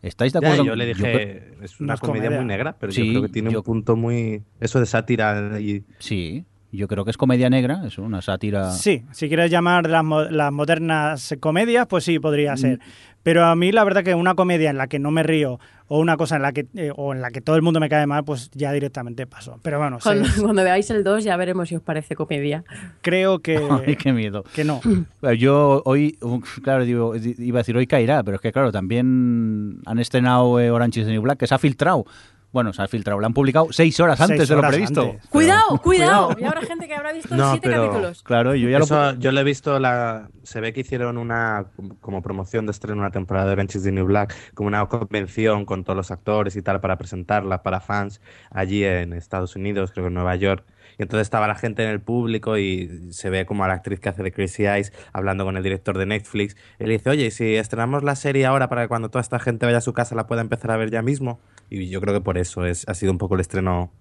¿Estáis 0.03 0.33
de 0.33 0.41
Ya, 0.41 0.49
acuerdo? 0.49 0.65
yo 0.65 0.75
le 0.75 0.93
creo- 0.95 1.07
dije, 1.07 1.55
es 1.63 1.79
una 1.81 1.97
comedia, 1.97 2.23
comedia. 2.25 2.39
muy 2.41 2.47
negra, 2.49 2.77
pero 2.79 2.91
Sí, 2.93 3.05
yo 3.07 3.11
creo 3.13 3.23
que 3.23 3.29
tiene 3.29 3.53
yo- 3.53 3.59
un 3.59 3.65
punto 3.65 3.95
muy... 3.95 4.43
Eso 4.59 4.81
de 4.81 4.87
sátira 4.87 5.61
y... 5.61 5.85
sí, 6.01 6.45
yo 6.73 6.89
creo 6.89 7.05
que 7.05 7.13
es 7.13 7.17
comedia 7.17 7.49
negra, 7.51 7.83
es 7.87 7.99
una 7.99 8.21
sátira. 8.23 8.73
Sí, 8.73 9.05
si 9.13 9.29
quieres 9.29 9.51
llamar 9.51 9.89
las, 9.89 10.03
mo- 10.03 10.23
las 10.25 10.51
modernas 10.51 11.37
comedias, 11.39 11.87
pues 11.87 12.03
sí, 12.03 12.19
podría 12.19 12.57
ser. 12.57 12.81
Pero 13.23 13.45
a 13.45 13.55
mí 13.55 13.73
la 13.73 13.85
verdad 13.85 14.03
que 14.03 14.15
una 14.15 14.35
comedia 14.35 14.71
en 14.71 14.79
la 14.79 14.89
que 14.89 14.99
no 14.99 15.11
me 15.11 15.23
río 15.23 15.61
o 15.89 15.99
una 15.99 16.17
cosa 16.17 16.37
en 16.37 16.43
la 16.43 16.53
que 16.53 16.67
eh, 16.75 16.91
o 16.97 17.13
en 17.13 17.21
la 17.21 17.31
que 17.31 17.41
todo 17.41 17.55
el 17.57 17.63
mundo 17.63 17.79
me 17.79 17.89
cae 17.89 18.07
mal, 18.07 18.25
pues 18.25 18.51
ya 18.53 18.73
directamente 18.73 19.27
paso. 19.27 19.59
Pero 19.63 19.79
bueno, 19.79 19.99
sí, 20.01 20.05
Cuando, 20.05 20.29
cuando 20.43 20.65
veáis 20.65 20.91
el 20.91 21.05
2 21.05 21.25
ya 21.25 21.37
veremos 21.37 21.69
si 21.69 21.77
os 21.77 21.83
parece 21.83 22.17
comedia. 22.17 22.65
creo 23.03 23.41
que, 23.41 23.59
Ay, 23.87 23.97
qué 23.97 24.13
miedo. 24.13 24.45
que 24.55 24.65
no. 24.65 24.81
Yo 25.39 25.83
hoy, 25.85 26.19
claro, 26.63 26.85
digo, 26.85 27.15
iba 27.17 27.59
a 27.59 27.63
decir 27.63 27.77
hoy 27.77 27.87
caerá, 27.87 28.23
pero 28.23 28.37
es 28.37 28.41
que 28.41 28.53
claro, 28.53 28.73
también 28.73 29.81
han 29.87 29.99
estrenado 29.99 30.59
eh, 30.61 30.71
Orange 30.71 31.01
is 31.01 31.07
the 31.07 31.13
New 31.13 31.23
Black, 31.23 31.39
que 31.39 31.47
se 31.47 31.55
ha 31.55 31.59
filtrado. 31.59 32.05
Bueno, 32.53 32.73
se 32.75 32.83
ha 32.83 32.87
filtrado, 32.89 33.19
lo 33.19 33.27
han 33.27 33.33
publicado 33.33 33.69
seis 33.73 33.99
horas 33.99 34.19
Seis 34.19 34.31
antes 34.33 34.49
de 34.49 34.55
lo 34.57 34.61
previsto. 34.63 35.01
antes. 35.03 35.27
¡Cuidado! 35.29 35.79
¡Cuidado! 35.83 36.37
Y 36.39 36.45
habrá 36.45 36.61
gente 36.61 36.87
que 36.87 36.95
habrá 36.95 37.13
visto 37.13 37.35
No, 37.35 37.53
siete 37.53 37.69
pero- 37.71 37.87
capítulos. 37.87 38.23
Claro, 38.23 38.55
yo 38.55 38.69
ya 38.69 38.79
lo 38.79 39.15
yo 39.19 39.33
le 39.33 39.41
he 39.41 39.45
visto 39.45 39.79
la... 39.79 40.29
Se 40.43 40.61
ve 40.61 40.73
que 40.75 40.81
hicieron 40.81 41.17
una 41.17 41.67
como 42.01 42.21
promoción 42.21 42.67
de 42.67 42.73
estreno 42.73 43.01
una 43.01 43.11
temporada 43.11 43.55
de 43.57 43.63
is 43.65 43.83
the 43.83 43.93
New 43.93 44.05
Black, 44.05 44.35
como 44.55 44.67
una 44.69 44.85
convención 44.87 45.65
con 45.65 45.83
todos 45.85 45.97
los 45.97 46.11
actores 46.11 46.55
y 46.57 46.63
tal 46.63 46.81
para 46.81 46.99
presentarla 46.99 47.63
para 47.63 47.81
fans 47.81 48.21
allí 48.51 48.85
en 48.85 49.15
Estados 49.15 49.57
Unidos, 49.57 49.91
creo 49.93 50.05
que 50.05 50.09
en 50.09 50.15
Nueva 50.15 50.37
York. 50.37 50.65
Y 50.99 51.03
entonces 51.03 51.27
estaba 51.27 51.47
la 51.47 51.55
gente 51.55 51.83
en 51.83 51.91
el 51.91 52.01
público 52.01 52.59
y 52.59 53.09
se 53.11 53.31
ve 53.31 53.47
como 53.47 53.65
a 53.65 53.69
la 53.69 53.75
actriz 53.75 54.01
que 54.01 54.09
hace 54.09 54.23
de 54.23 54.33
Crazy 54.33 54.67
Eyes 54.67 54.93
hablando 55.13 55.45
con 55.45 55.57
el 55.57 55.63
director 55.63 55.99
de 55.99 56.07
Netflix. 56.07 56.57
Y 56.79 56.85
le 56.85 56.93
dice, 56.93 57.11
oye, 57.11 57.27
¿y 57.27 57.31
si 57.31 57.57
estrenamos 57.57 58.03
la 58.03 58.17
serie 58.17 58.47
ahora 58.47 58.69
para 58.69 58.83
que 58.83 58.89
cuando 58.89 59.09
toda 59.11 59.23
esta 59.23 59.39
gente 59.39 59.67
vaya 59.67 59.79
a 59.79 59.83
su 59.83 59.93
casa 59.93 60.15
la 60.15 60.27
pueda 60.27 60.41
empezar 60.41 60.71
a 60.71 60.77
ver 60.77 60.91
ya 60.91 61.03
mismo? 61.03 61.41
Y 61.71 61.89
yo 61.89 62.01
creo 62.01 62.15
que 62.15 62.21
por 62.21 62.39
eso 62.39 62.67
es, 62.67 62.89
ha 62.89 62.95
sido 62.95 63.13
un 63.13 63.19
poco 63.19 63.35
el 63.35 63.41
estreno 63.41 63.93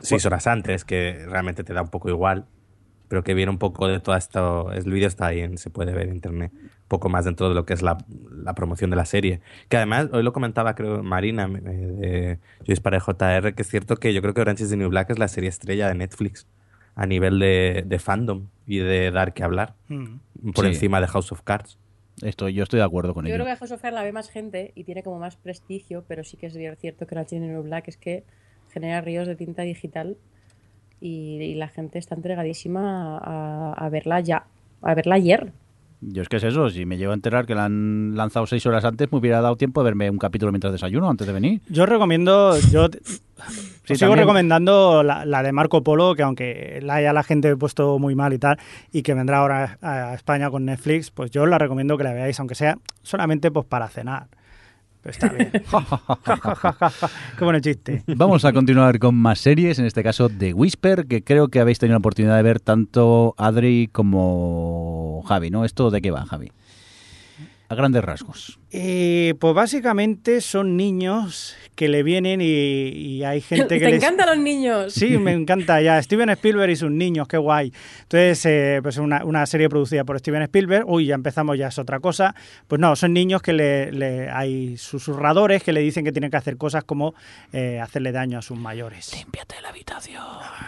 seis 0.00 0.26
horas 0.26 0.46
antes, 0.46 0.84
que 0.84 1.24
realmente 1.28 1.64
te 1.64 1.72
da 1.72 1.82
un 1.82 1.88
poco 1.88 2.08
igual, 2.08 2.46
pero 3.12 3.22
que 3.22 3.34
viene 3.34 3.50
un 3.50 3.58
poco 3.58 3.88
de 3.88 4.00
todo 4.00 4.16
esto. 4.16 4.72
El 4.72 4.90
vídeo 4.90 5.06
está 5.06 5.26
ahí, 5.26 5.40
en- 5.40 5.58
se 5.58 5.68
puede 5.68 5.92
ver 5.92 6.08
en 6.08 6.14
internet, 6.14 6.50
un 6.54 6.70
poco 6.88 7.10
más 7.10 7.26
dentro 7.26 7.46
de 7.50 7.54
lo 7.54 7.66
que 7.66 7.74
es 7.74 7.82
la, 7.82 7.98
la 8.42 8.54
promoción 8.54 8.88
de 8.88 8.96
la 8.96 9.04
serie. 9.04 9.40
Que 9.68 9.76
además, 9.76 10.08
hoy 10.14 10.22
lo 10.22 10.32
comentaba, 10.32 10.74
creo, 10.74 11.02
Marina, 11.02 11.46
eh, 11.46 11.58
de 11.62 12.38
Yo 12.64 12.80
para 12.80 12.98
JR, 13.00 13.54
que 13.54 13.60
es 13.60 13.68
cierto 13.68 13.96
que 13.96 14.14
yo 14.14 14.22
creo 14.22 14.32
que 14.32 14.40
Orange 14.40 14.64
is 14.64 14.70
the 14.70 14.78
New 14.78 14.88
Black 14.88 15.10
es 15.10 15.18
la 15.18 15.28
serie 15.28 15.50
estrella 15.50 15.88
de 15.88 15.94
Netflix 15.94 16.46
a 16.94 17.04
nivel 17.04 17.38
de, 17.38 17.84
de 17.86 17.98
fandom 17.98 18.46
y 18.66 18.78
de 18.78 19.10
dar 19.10 19.34
que 19.34 19.44
hablar, 19.44 19.74
Mm. 19.88 20.52
por 20.54 20.64
Sí. 20.64 20.70
encima 20.72 20.98
de 20.98 21.06
House 21.08 21.32
of 21.32 21.42
Cards. 21.42 21.78
Estoy, 22.22 22.54
yo 22.54 22.62
estoy 22.62 22.78
de 22.78 22.84
acuerdo 22.86 23.12
con 23.12 23.26
Yo 23.26 23.34
ello. 23.34 23.44
creo 23.44 23.54
que 23.54 23.58
House 23.58 23.72
of 23.72 23.82
Cards 23.82 23.94
la 23.94 24.02
ve 24.04 24.12
más 24.12 24.30
gente 24.30 24.72
y 24.74 24.84
tiene 24.84 25.02
como 25.02 25.18
más 25.18 25.36
prestigio, 25.36 26.02
pero 26.08 26.24
sí 26.24 26.38
que 26.38 26.46
es 26.46 26.54
cierto 26.80 27.06
que 27.06 27.14
la 27.14 27.26
New 27.30 27.62
Black 27.62 27.88
es 27.88 27.98
que 27.98 28.24
genera 28.70 29.02
ríos 29.02 29.28
de 29.28 29.36
tinta 29.36 29.60
digital 29.62 30.16
y, 31.02 31.36
y 31.42 31.54
la 31.56 31.68
gente 31.68 31.98
está 31.98 32.14
entregadísima 32.14 33.18
a, 33.18 33.72
a 33.72 33.88
verla 33.88 34.20
ya, 34.20 34.44
a 34.82 34.94
verla 34.94 35.16
ayer. 35.16 35.52
Yo 36.04 36.22
es 36.22 36.28
que 36.28 36.36
es 36.38 36.42
eso, 36.44 36.68
si 36.68 36.84
me 36.84 36.96
llego 36.96 37.12
a 37.12 37.14
enterar 37.14 37.46
que 37.46 37.54
la 37.54 37.64
han 37.66 38.16
lanzado 38.16 38.44
seis 38.46 38.66
horas 38.66 38.84
antes, 38.84 39.10
me 39.12 39.18
hubiera 39.18 39.40
dado 39.40 39.54
tiempo 39.56 39.82
de 39.82 39.84
verme 39.84 40.10
un 40.10 40.18
capítulo 40.18 40.50
mientras 40.50 40.72
desayuno, 40.72 41.08
antes 41.08 41.28
de 41.28 41.32
venir. 41.32 41.60
Yo 41.68 41.86
recomiendo, 41.86 42.58
yo 42.72 42.88
Sí, 43.84 43.96
sigo 43.96 44.10
también. 44.10 44.18
recomendando 44.20 45.02
la, 45.02 45.24
la 45.24 45.42
de 45.42 45.52
Marco 45.52 45.82
Polo, 45.82 46.14
que 46.14 46.22
aunque 46.22 46.80
la 46.82 46.94
haya 46.96 47.12
la 47.12 47.22
gente 47.24 47.56
puesto 47.56 47.98
muy 48.00 48.14
mal 48.14 48.32
y 48.32 48.38
tal, 48.38 48.58
y 48.92 49.02
que 49.02 49.14
vendrá 49.14 49.38
ahora 49.38 49.78
a, 49.80 50.10
a 50.10 50.14
España 50.14 50.50
con 50.50 50.64
Netflix, 50.64 51.10
pues 51.10 51.30
yo 51.30 51.42
os 51.42 51.48
la 51.48 51.58
recomiendo 51.58 51.96
que 51.98 52.04
la 52.04 52.12
veáis, 52.12 52.38
aunque 52.40 52.54
sea 52.54 52.78
solamente 53.02 53.50
pues 53.50 53.66
para 53.66 53.88
cenar. 53.88 54.26
Está 55.04 55.28
bien. 55.30 55.50
Qué 57.38 57.60
chiste. 57.60 58.04
Vamos 58.06 58.44
a 58.44 58.52
continuar 58.52 58.98
con 58.98 59.16
más 59.16 59.40
series, 59.40 59.78
en 59.78 59.86
este 59.86 60.02
caso 60.02 60.28
The 60.28 60.54
Whisper, 60.54 61.06
que 61.06 61.24
creo 61.24 61.48
que 61.48 61.60
habéis 61.60 61.78
tenido 61.78 61.94
la 61.94 61.98
oportunidad 61.98 62.36
de 62.36 62.42
ver 62.42 62.60
tanto 62.60 63.34
Adri 63.36 63.88
como 63.90 65.22
Javi, 65.26 65.50
¿no? 65.50 65.64
¿Esto 65.64 65.90
de 65.90 66.00
qué 66.00 66.10
va, 66.10 66.24
Javi? 66.24 66.52
A 67.68 67.74
grandes 67.74 68.04
rasgos. 68.04 68.60
Eh, 68.74 69.34
pues 69.38 69.54
básicamente 69.54 70.40
son 70.40 70.78
niños 70.78 71.54
que 71.74 71.88
le 71.88 72.02
vienen 72.02 72.40
y, 72.40 72.44
y 72.88 73.24
hay 73.24 73.40
gente 73.42 73.78
que 73.78 73.84
Te 73.84 73.90
les... 73.92 74.02
encantan 74.02 74.28
los 74.28 74.38
niños. 74.38 74.94
Sí, 74.94 75.18
me 75.18 75.32
encanta 75.34 75.80
ya. 75.82 76.02
Steven 76.02 76.30
Spielberg 76.30 76.70
y 76.70 76.76
sus 76.76 76.90
niños, 76.90 77.28
qué 77.28 77.36
guay. 77.36 77.72
Entonces, 78.04 78.46
eh, 78.46 78.80
pues 78.82 78.96
una, 78.96 79.24
una 79.26 79.44
serie 79.44 79.68
producida 79.68 80.04
por 80.04 80.18
Steven 80.18 80.42
Spielberg. 80.42 80.84
Uy, 80.88 81.06
ya 81.06 81.14
empezamos, 81.14 81.58
ya 81.58 81.68
es 81.68 81.78
otra 81.78 82.00
cosa. 82.00 82.34
Pues 82.66 82.80
no, 82.80 82.96
son 82.96 83.12
niños 83.12 83.42
que 83.42 83.52
le, 83.52 83.92
le- 83.92 84.30
hay 84.30 84.76
susurradores 84.78 85.62
que 85.62 85.72
le 85.72 85.80
dicen 85.80 86.04
que 86.04 86.12
tienen 86.12 86.30
que 86.30 86.38
hacer 86.38 86.56
cosas 86.56 86.84
como 86.84 87.14
eh, 87.52 87.78
hacerle 87.78 88.10
daño 88.12 88.38
a 88.38 88.42
sus 88.42 88.58
mayores. 88.58 89.12
Límpiate 89.16 89.56
la 89.62 89.68
habitación. 89.68 90.22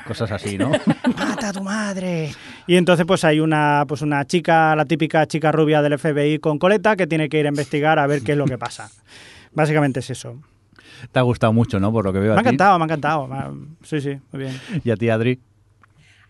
Cosas 0.07 0.31
así, 0.31 0.59
¿no? 0.59 0.71
¡Mata 1.17 1.49
a 1.49 1.53
tu 1.55 1.63
madre! 1.63 2.31
Y 2.67 2.77
entonces, 2.77 3.07
pues 3.07 3.25
hay 3.25 3.41
una, 3.41 3.85
pues 3.89 4.03
una 4.03 4.27
chica, 4.27 4.77
la 4.77 4.85
típica 4.85 5.27
chica 5.27 5.53
rubia 5.53 5.81
del 5.81 5.99
FBI 5.99 6.39
con 6.39 6.59
coleta, 6.59 6.97
que 6.97 7.07
tiene 7.07 7.29
que 7.31 7.39
ir 7.41 7.47
a 7.47 7.49
investigar 7.49 7.94
a 7.99 8.07
ver 8.07 8.23
qué 8.23 8.33
es 8.33 8.39
lo 8.39 8.45
que 8.47 8.59
pasa. 8.59 8.91
Básicamente 9.53 10.01
es 10.01 10.11
eso. 10.11 10.41
Te 11.13 11.19
ha 11.19 11.23
gustado 11.23 11.53
mucho, 11.53 11.79
¿no? 11.81 11.93
Por 11.93 12.05
lo 12.05 12.13
que 12.13 12.19
veo 12.19 12.35
Me 12.35 12.41
ha 12.41 12.43
ti. 12.43 12.49
encantado, 12.49 12.79
me 12.79 12.85
ha 12.85 12.87
encantado. 12.87 13.29
Sí, 13.83 14.01
sí, 14.01 14.19
muy 14.33 14.43
bien. 14.45 14.61
Y 14.85 14.91
a 14.91 14.97
ti, 14.97 15.09
Adri. 15.11 15.41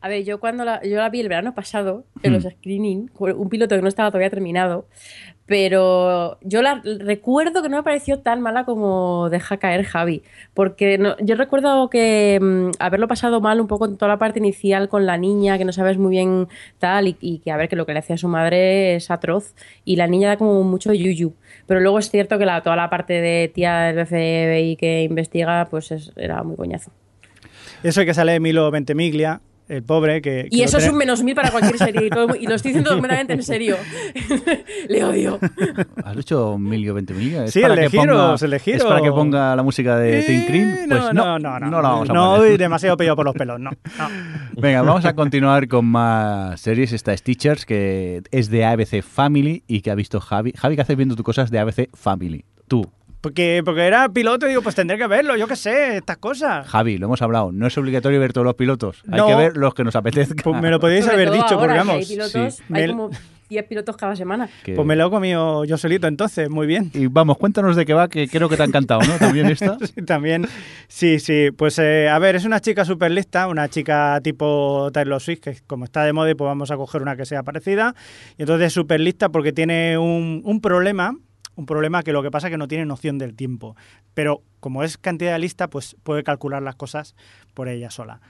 A 0.04 0.08
ver, 0.08 0.22
yo 0.22 0.38
cuando 0.38 0.66
la, 0.66 0.82
yo 0.82 0.98
la 0.98 1.08
vi 1.08 1.20
el 1.20 1.28
verano 1.30 1.54
pasado 1.54 2.04
en 2.22 2.34
los 2.34 2.42
screening, 2.42 3.10
un 3.18 3.48
piloto 3.48 3.74
que 3.74 3.80
no 3.80 3.88
estaba 3.88 4.10
todavía 4.10 4.28
terminado, 4.28 4.86
pero 5.46 6.38
yo 6.42 6.60
la 6.60 6.82
recuerdo 7.00 7.62
que 7.62 7.68
no 7.70 7.78
me 7.78 7.82
pareció 7.82 8.18
tan 8.18 8.40
mala 8.42 8.64
como 8.64 9.28
deja 9.30 9.56
caer 9.56 9.84
Javi, 9.84 10.22
porque 10.52 10.98
no- 10.98 11.16
yo 11.20 11.36
recuerdo 11.36 11.88
que 11.88 12.38
mm, 12.40 12.70
haberlo 12.80 13.08
pasado 13.08 13.40
mal 13.40 13.60
un 13.62 13.66
poco 13.66 13.86
en 13.86 13.96
toda 13.96 14.10
la 14.10 14.18
parte 14.18 14.40
inicial 14.40 14.90
con 14.90 15.06
la 15.06 15.16
niña, 15.16 15.56
que 15.56 15.64
no 15.64 15.72
sabes 15.72 15.96
muy 15.96 16.10
bien 16.10 16.48
tal, 16.78 17.08
y, 17.08 17.16
y 17.20 17.38
que 17.38 17.50
a 17.50 17.56
ver 17.56 17.68
que 17.70 17.76
lo 17.76 17.86
que 17.86 17.94
le 17.94 18.00
hacía 18.00 18.14
a 18.14 18.18
su 18.18 18.28
madre 18.28 18.96
es 18.96 19.10
atroz, 19.10 19.54
y 19.86 19.96
la 19.96 20.06
niña 20.06 20.28
da 20.28 20.36
como 20.36 20.62
mucho 20.64 20.92
yuyu, 20.92 21.32
pero 21.66 21.80
luego 21.80 21.98
es 21.98 22.10
cierto 22.10 22.38
que 22.38 22.44
la, 22.44 22.62
toda 22.62 22.76
la 22.76 22.90
parte 22.90 23.20
de 23.22 23.50
tía 23.54 23.84
del 23.92 24.00
FBI 24.06 24.76
que 24.76 25.02
investiga, 25.02 25.66
pues 25.70 25.92
es- 25.92 26.12
era 26.16 26.42
muy 26.42 26.56
coñazo. 26.56 26.90
Eso 27.82 28.04
que 28.04 28.12
sale 28.14 28.40
Milo 28.40 28.70
Ventimiglia, 28.70 29.40
el 29.68 29.82
pobre, 29.82 30.20
que... 30.20 30.48
que 30.50 30.56
Y 30.56 30.62
eso 30.62 30.78
es 30.78 30.88
un 30.88 30.96
menos 30.96 31.22
mil 31.22 31.34
para 31.34 31.50
cualquier 31.50 31.78
serie. 31.78 32.06
Y, 32.06 32.10
todo 32.10 32.34
y 32.36 32.46
lo 32.46 32.54
estoy 32.54 32.70
diciendo 32.70 32.90
completamente 32.94 33.32
en 33.32 33.42
serio. 33.42 33.76
Le 34.88 35.04
odio. 35.04 35.38
¿Has 36.04 36.16
hecho 36.16 36.58
Milio 36.58 36.94
20 36.94 37.14
millas? 37.14 37.50
Sí, 37.50 37.62
el 37.62 37.74
de 37.74 37.86
Heroes, 37.86 38.42
el 38.42 38.52
¿Es 38.54 38.84
para 38.84 39.00
que 39.00 39.10
ponga 39.10 39.56
la 39.56 39.62
música 39.62 39.96
de 39.96 40.22
Think 40.22 40.46
Cream? 40.46 40.68
Eh, 40.68 40.86
Pues 40.88 41.00
no, 41.00 41.12
no, 41.12 41.38
no, 41.38 41.60
no, 41.60 41.70
no 41.70 41.82
la 41.82 41.88
vamos 41.88 42.10
a 42.10 42.12
no, 42.12 42.36
poner. 42.36 42.58
demasiado 42.58 42.96
pello 42.96 43.16
por 43.16 43.24
los 43.24 43.34
pelos, 43.34 43.58
no. 43.60 43.70
no. 43.70 44.08
Venga, 44.60 44.82
vamos 44.82 45.04
a 45.04 45.14
continuar 45.14 45.68
con 45.68 45.86
más 45.86 46.60
series. 46.60 46.92
Esta 46.92 47.12
es 47.12 47.22
Teachers, 47.22 47.66
que 47.66 48.22
es 48.30 48.50
de 48.50 48.64
ABC 48.64 49.02
Family 49.02 49.64
y 49.66 49.80
que 49.80 49.90
ha 49.90 49.94
visto 49.94 50.20
Javi. 50.20 50.52
Javi, 50.56 50.76
¿qué 50.76 50.82
haces 50.82 50.96
viendo 50.96 51.16
tus 51.16 51.24
cosas 51.24 51.50
de 51.50 51.58
ABC 51.58 51.88
Family? 51.94 52.44
Tú. 52.68 52.90
Porque, 53.24 53.62
porque 53.64 53.86
era 53.86 54.06
piloto 54.10 54.44
y 54.44 54.50
digo, 54.50 54.60
pues 54.60 54.74
tendré 54.74 54.98
que 54.98 55.06
verlo, 55.06 55.34
yo 55.34 55.48
qué 55.48 55.56
sé, 55.56 55.96
estas 55.96 56.18
cosas. 56.18 56.66
Javi, 56.68 56.98
lo 56.98 57.06
hemos 57.06 57.22
hablado. 57.22 57.52
No 57.52 57.66
es 57.66 57.78
obligatorio 57.78 58.20
ver 58.20 58.34
todos 58.34 58.44
los 58.44 58.54
pilotos. 58.54 59.02
Hay 59.10 59.18
No. 59.18 59.26
que 59.28 59.34
ver 59.34 59.56
los 59.56 59.72
que 59.72 59.82
nos 59.82 59.96
apetezca. 59.96 60.42
Pues 60.44 60.60
me 60.60 60.68
lo 60.68 60.78
podéis 60.78 61.06
Sobre 61.06 61.22
haber 61.22 61.30
dicho, 61.32 61.54
ahora, 61.54 61.56
porque 61.58 61.72
que 61.72 61.78
vamos. 61.78 61.94
Hay 61.96 62.04
pilotos, 62.06 62.54
sí. 62.56 62.62
hay 62.74 62.82
Me- 62.82 62.88
como 62.88 63.10
10 63.48 63.64
pilotos 63.66 63.96
cada 63.96 64.14
semana. 64.14 64.50
Pues 64.66 64.86
me 64.86 64.94
lo 64.94 65.06
he 65.06 65.10
comido 65.10 65.64
yo 65.64 65.78
solito 65.78 66.06
entonces, 66.06 66.50
muy 66.50 66.66
bien. 66.66 66.90
Y 66.92 67.06
vamos, 67.06 67.38
cuéntanos 67.38 67.76
de 67.76 67.86
qué 67.86 67.94
va, 67.94 68.08
que 68.08 68.28
creo 68.28 68.50
que 68.50 68.56
te 68.58 68.62
ha 68.62 68.66
encantado, 68.66 69.00
¿no? 69.08 69.14
También 69.16 69.46
esta. 69.46 69.78
Sí, 69.94 70.02
también, 70.02 70.46
sí, 70.88 71.18
sí. 71.18 71.48
Pues 71.56 71.78
eh, 71.78 72.10
a 72.10 72.18
ver, 72.18 72.36
es 72.36 72.44
una 72.44 72.60
chica 72.60 72.84
súper 72.84 73.10
lista, 73.10 73.48
una 73.48 73.70
chica 73.70 74.20
tipo 74.22 74.90
Taylor 74.92 75.20
Swift, 75.22 75.40
que 75.40 75.56
como 75.66 75.86
está 75.86 76.04
de 76.04 76.12
moda, 76.12 76.34
pues 76.34 76.46
vamos 76.46 76.70
a 76.70 76.76
coger 76.76 77.00
una 77.00 77.16
que 77.16 77.24
sea 77.24 77.42
parecida. 77.42 77.94
Y 78.36 78.42
entonces 78.42 78.66
es 78.66 78.72
súper 78.74 79.00
lista 79.00 79.30
porque 79.30 79.52
tiene 79.54 79.96
un, 79.96 80.42
un 80.44 80.60
problema, 80.60 81.16
un 81.56 81.66
problema 81.66 82.02
que 82.02 82.12
lo 82.12 82.22
que 82.22 82.30
pasa 82.30 82.48
es 82.48 82.50
que 82.50 82.58
no 82.58 82.68
tiene 82.68 82.86
noción 82.86 83.18
del 83.18 83.34
tiempo. 83.34 83.76
Pero 84.14 84.42
como 84.60 84.82
es 84.82 84.98
cantidad 84.98 85.32
de 85.32 85.38
lista, 85.38 85.68
pues 85.68 85.96
puede 86.02 86.22
calcular 86.22 86.62
las 86.62 86.76
cosas 86.76 87.14
por 87.54 87.68
ella 87.68 87.90
sola. 87.90 88.20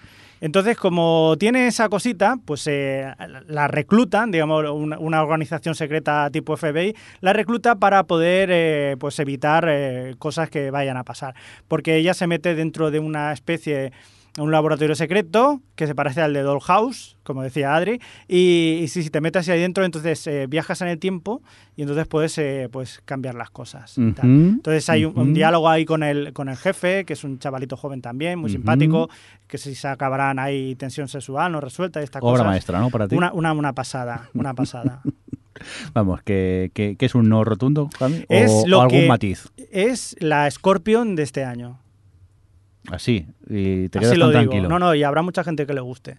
Entonces, 0.40 0.76
como 0.76 1.36
tiene 1.38 1.66
esa 1.66 1.88
cosita, 1.88 2.36
pues 2.44 2.66
eh, 2.66 3.10
la 3.46 3.68
reclutan, 3.68 4.30
digamos, 4.30 4.68
una, 4.70 4.98
una 4.98 5.22
organización 5.22 5.74
secreta 5.74 6.28
tipo 6.30 6.56
FBI, 6.56 6.94
la 7.20 7.32
recluta 7.32 7.76
para 7.76 8.04
poder 8.04 8.50
eh, 8.52 8.96
pues 8.98 9.18
evitar 9.20 9.66
eh, 9.68 10.16
cosas 10.18 10.50
que 10.50 10.70
vayan 10.70 10.96
a 10.96 11.04
pasar. 11.04 11.34
Porque 11.66 11.96
ella 11.96 12.14
se 12.14 12.26
mete 12.26 12.54
dentro 12.54 12.90
de 12.90 12.98
una 12.98 13.32
especie 13.32 13.92
un 14.38 14.50
laboratorio 14.50 14.94
secreto 14.96 15.60
que 15.76 15.86
se 15.86 15.94
parece 15.94 16.20
al 16.20 16.32
de 16.32 16.42
Dollhouse, 16.42 17.16
como 17.22 17.42
decía 17.42 17.74
Adri, 17.76 18.00
y, 18.26 18.80
y 18.82 18.88
si, 18.88 19.02
si 19.04 19.10
te 19.10 19.20
metes 19.20 19.48
ahí 19.48 19.58
adentro, 19.60 19.84
entonces 19.84 20.26
eh, 20.26 20.46
viajas 20.48 20.80
en 20.82 20.88
el 20.88 20.98
tiempo 20.98 21.40
y 21.76 21.82
entonces 21.82 22.06
puedes 22.08 22.36
eh, 22.38 22.68
pues 22.70 23.00
cambiar 23.04 23.36
las 23.36 23.50
cosas. 23.50 23.94
tal. 23.94 24.24
Entonces 24.24 24.88
hay 24.90 25.04
un, 25.04 25.34
diálogo 25.34 25.68
ahí 25.68 25.84
con 25.84 26.02
el, 26.02 26.32
con 26.32 26.48
el 26.48 26.56
jefe, 26.56 27.04
que 27.04 27.12
es 27.12 27.22
un 27.22 27.38
chavalito 27.38 27.76
joven 27.76 28.02
también, 28.02 28.38
muy 28.40 28.50
simpático, 28.50 29.08
que 29.46 29.56
si 29.58 29.74
se 29.76 29.86
acabarán 29.88 30.38
ahí 30.40 30.74
tensión 30.74 31.06
sexual 31.08 31.52
no 31.52 31.60
resuelta 31.60 32.00
y 32.00 32.04
estas 32.04 32.20
Obra 32.22 32.32
cosas. 32.32 32.46
maestra, 32.46 32.80
¿no? 32.80 32.90
Para 32.90 33.06
ti. 33.06 33.14
Una, 33.16 33.32
una, 33.32 33.52
una 33.52 33.72
pasada, 33.72 34.28
una 34.34 34.52
pasada. 34.54 35.00
Vamos, 35.94 36.20
que, 36.22 36.72
que- 36.74 36.96
que 36.96 37.06
es 37.06 37.14
un 37.14 37.28
no 37.28 37.44
rotundo, 37.44 37.88
Javi? 37.98 38.26
Es 38.28 38.50
o, 38.50 38.66
lo 38.66 38.78
o 38.78 38.82
algún 38.82 39.00
que- 39.02 39.06
matiz. 39.08 39.48
es 39.70 40.16
la 40.18 40.50
Scorpion 40.50 41.14
de 41.14 41.22
este 41.22 41.44
año. 41.44 41.78
Así, 42.90 43.26
y 43.48 43.88
te 43.88 43.98
quedas 43.98 44.12
Así 44.12 44.18
lo 44.20 44.30
tan 44.30 44.42
digo. 44.42 44.50
tranquilo. 44.52 44.68
No, 44.68 44.78
no, 44.78 44.94
y 44.94 45.02
habrá 45.02 45.22
mucha 45.22 45.42
gente 45.44 45.66
que 45.66 45.72
le 45.74 45.80
guste. 45.80 46.18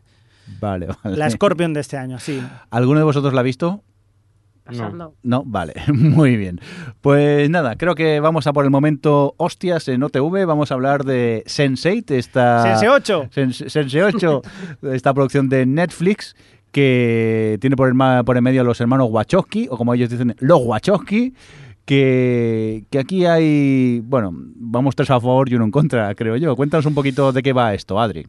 Vale, 0.60 0.88
vale. 1.04 1.18
La 1.18 1.30
Scorpion 1.30 1.74
de 1.74 1.82
este 1.82 1.98
año, 1.98 2.20
sí. 2.20 2.42
¿Alguno 2.70 3.00
de 3.00 3.06
vosotros 3.06 3.34
la 3.34 3.42
ha 3.42 3.44
visto? 3.44 3.84
Pasando. 4.64 5.14
No, 5.22 5.44
vale, 5.46 5.74
muy 5.94 6.38
bien. 6.38 6.60
Pues 7.02 7.48
nada, 7.52 7.76
creo 7.76 7.94
que 7.94 8.20
vamos 8.20 8.48
a 8.48 8.54
por 8.54 8.66
el 8.66 8.72
momento 8.72 9.36
hostias 9.38 9.88
en 9.90 10.02
OTV. 10.02 10.46
Vamos 10.48 10.72
a 10.72 10.74
hablar 10.74 11.04
de 11.06 11.44
Sense8, 11.46 12.12
esta, 12.16 12.64
Sense 12.64 12.90
8. 12.90 13.28
Sense, 13.32 13.70
Sense 13.70 14.04
8, 14.04 14.42
esta 14.94 15.14
producción 15.14 15.50
de 15.50 15.68
Netflix 15.68 16.36
que 16.72 17.58
tiene 17.62 17.76
por 17.76 17.88
el, 17.88 17.94
ma- 17.94 18.24
por 18.24 18.38
el 18.38 18.42
medio 18.42 18.62
a 18.62 18.64
los 18.64 18.82
hermanos 18.82 19.08
Wachowski, 19.12 19.68
o 19.70 19.78
como 19.78 19.94
ellos 19.94 20.10
dicen, 20.10 20.36
los 20.40 20.60
Wachowski, 20.64 21.34
que, 21.86 22.86
que 22.90 23.00
aquí 23.00 23.26
hay, 23.26 24.02
bueno, 24.02 24.32
vamos 24.34 24.96
tres 24.96 25.10
a 25.12 25.20
favor 25.20 25.50
y 25.50 25.56
uno 25.56 25.66
en 25.66 25.72
contra, 25.72 26.14
creo 26.16 26.36
yo. 26.36 26.56
Cuéntanos 26.56 26.86
un 26.86 26.96
poquito 26.96 27.32
de 27.32 27.42
qué 27.44 27.54
va 27.54 27.74
esto, 27.74 28.00
Adri. 28.00 28.28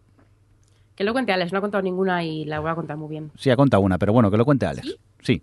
Que 0.94 1.04
lo 1.04 1.12
cuente 1.12 1.32
Alex, 1.32 1.52
no 1.52 1.58
ha 1.58 1.60
contado 1.60 1.82
ninguna 1.82 2.24
y 2.24 2.44
la 2.44 2.60
voy 2.60 2.70
a 2.70 2.74
contar 2.74 2.96
muy 2.96 3.08
bien. 3.08 3.30
Sí, 3.36 3.50
ha 3.50 3.56
contado 3.56 3.82
una, 3.82 3.98
pero 3.98 4.12
bueno, 4.12 4.30
que 4.30 4.36
lo 4.36 4.44
cuente 4.44 4.66
Alex. 4.66 4.96
Sí, 5.20 5.42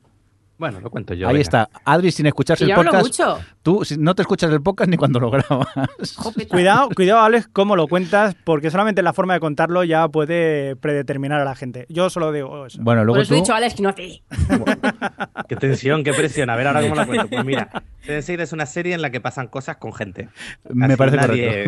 Bueno, 0.63 0.79
lo 0.79 0.89
cuento 0.89 1.13
yo. 1.13 1.27
ahí 1.27 1.33
venga. 1.33 1.41
está. 1.41 1.69
Adri 1.83 2.09
sin 2.09 2.25
escucharse 2.25 2.63
Y 2.63 2.69
el 2.69 2.75
yo 2.75 2.79
hablo 2.79 2.91
podcast. 2.91 3.05
mucho. 3.19 3.39
Tú 3.63 3.83
si- 3.83 3.97
no 3.97 4.15
te 4.15 4.21
escuchas 4.21 4.49
el 4.49 4.61
podcast 4.61 4.89
ni 4.89 4.95
cuando 4.95 5.19
lo 5.19 5.29
grabas. 5.29 5.67
Cuidado, 6.49 6.87
cuidado, 6.95 7.19
Alex, 7.19 7.49
cómo 7.51 7.75
lo 7.75 7.87
cuentas, 7.89 8.33
porque 8.45 8.71
solamente 8.71 9.01
la 9.01 9.11
forma 9.11 9.33
de 9.33 9.41
contarlo 9.41 9.83
ya 9.83 10.07
puede 10.07 10.77
predeterminar 10.77 11.41
a 11.41 11.43
la 11.43 11.53
gente. 11.55 11.85
Yo 11.89 12.09
solo 12.09 12.31
digo 12.31 12.65
eso. 12.65 12.79
Bueno, 12.81 13.01
Por 13.01 13.05
luego 13.07 13.21
eso 13.23 13.33
he 13.33 13.37
dicho 13.37 13.53
Alex 13.53 13.73
que 13.75 13.83
no 13.83 13.89
hace. 13.89 14.23
Qué 15.49 15.55
tensión, 15.57 16.03
qué 16.05 16.13
presión. 16.13 16.49
A 16.49 16.55
ver 16.55 16.67
ahora 16.67 16.81
cómo 16.81 16.95
lo 16.95 17.05
cuento. 17.05 17.27
Pues 17.27 17.43
mira, 17.45 17.69
Sense8 18.07 18.39
es 18.39 18.53
una 18.53 18.65
serie 18.65 18.93
en 18.93 19.01
la 19.01 19.09
que 19.09 19.19
pasan 19.19 19.47
cosas 19.47 19.75
con 19.77 19.93
gente. 19.93 20.29
Me 20.69 20.95
parece 20.95 21.17
nadie- 21.17 21.65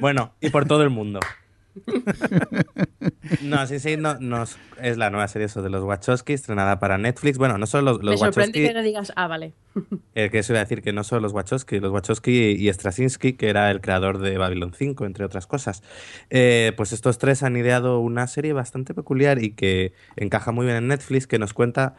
bueno, 0.00 0.34
y 0.40 0.50
por 0.50 0.66
todo 0.66 0.82
el 0.82 0.90
mundo. 0.90 1.20
No, 3.42 3.56
Sense8 3.58 3.98
no, 3.98 4.18
nos- 4.20 4.56
es 4.80 4.96
la 4.98 5.10
nueva 5.10 5.26
serie 5.28 5.46
eso 5.46 5.62
de 5.62 5.70
los 5.70 5.82
Wachowski, 5.82 6.32
estrenada 6.32 6.78
para 6.78 6.96
Netflix. 6.98 7.38
Bueno, 7.38 7.58
no 7.58 7.66
solo 7.66 7.92
los, 7.92 8.02
los 8.02 8.12
Me 8.12 8.18
sorprende 8.18 8.58
Wachowski, 8.58 8.68
que 8.68 8.74
no 8.74 8.82
digas, 8.82 9.12
ah, 9.16 9.26
vale. 9.26 9.52
eh, 10.14 10.30
que 10.30 10.38
eso 10.38 10.52
iba 10.52 10.60
a 10.60 10.64
decir 10.64 10.82
que 10.82 10.92
no 10.92 11.02
solo 11.04 11.22
los 11.22 11.32
Wachowski, 11.32 11.80
los 11.80 11.92
Wachowski 11.92 12.30
y 12.52 12.72
Straczynski, 12.72 13.34
que 13.34 13.48
era 13.48 13.70
el 13.70 13.80
creador 13.80 14.18
de 14.18 14.38
Babylon 14.38 14.72
5, 14.74 15.04
entre 15.06 15.24
otras 15.24 15.46
cosas. 15.46 15.82
Eh, 16.30 16.72
pues 16.76 16.92
estos 16.92 17.18
tres 17.18 17.42
han 17.42 17.56
ideado 17.56 17.98
una 17.98 18.26
serie 18.26 18.52
bastante 18.52 18.94
peculiar 18.94 19.42
y 19.42 19.52
que 19.52 19.92
encaja 20.16 20.52
muy 20.52 20.66
bien 20.66 20.76
en 20.78 20.88
Netflix, 20.88 21.26
que 21.26 21.38
nos 21.38 21.52
cuenta 21.52 21.96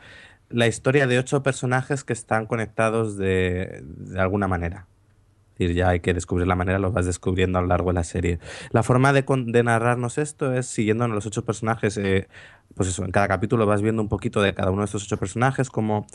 la 0.50 0.68
historia 0.68 1.08
de 1.08 1.20
ocho 1.20 1.44
personajes 1.44 2.04
que 2.06 2.14
están 2.14 2.46
conectados 2.46 3.18
de, 3.18 3.82
de 3.84 4.20
alguna 4.20 4.48
manera. 4.48 4.88
Decir, 5.58 5.76
ya 5.76 5.90
hay 5.90 6.02
que 6.02 6.14
descubrir 6.14 6.48
la 6.48 6.56
manera, 6.56 6.80
lo 6.80 6.92
vas 6.92 7.06
descubriendo 7.06 7.58
a 7.58 7.62
lo 7.62 7.68
largo 7.68 7.90
de 7.90 7.96
la 7.96 8.04
serie. 8.04 8.40
La 8.72 8.84
forma 8.84 9.14
de, 9.14 9.26
de 9.48 9.64
narrarnos 9.64 10.18
esto 10.18 10.54
es 10.54 10.68
siguiendo 10.68 11.06
a 11.06 11.08
los 11.08 11.26
ocho 11.26 11.46
personajes, 11.46 11.98
eh, 11.98 12.28
pues 12.76 12.90
eso, 12.90 13.04
en 13.04 13.12
cada 13.12 13.28
capítulo 13.28 13.66
vas 13.66 13.82
viendo 13.82 14.02
un 14.02 14.10
poquito 14.10 14.42
de 14.42 14.54
cada 14.54 14.72
uno 14.72 14.82
de 14.82 14.86
estos 14.86 15.04
ocho 15.04 15.18
personajes, 15.18 15.70
como 15.70 16.06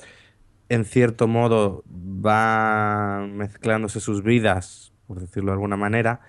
en 0.68 0.84
cierto 0.84 1.26
modo 1.26 1.84
va 1.86 3.26
mezclándose 3.28 4.01
sus 4.01 4.22
vidas, 4.22 4.93
por 5.07 5.20
decirlo 5.20 5.51
de 5.51 5.55
alguna 5.55 5.76
manera. 5.76 6.20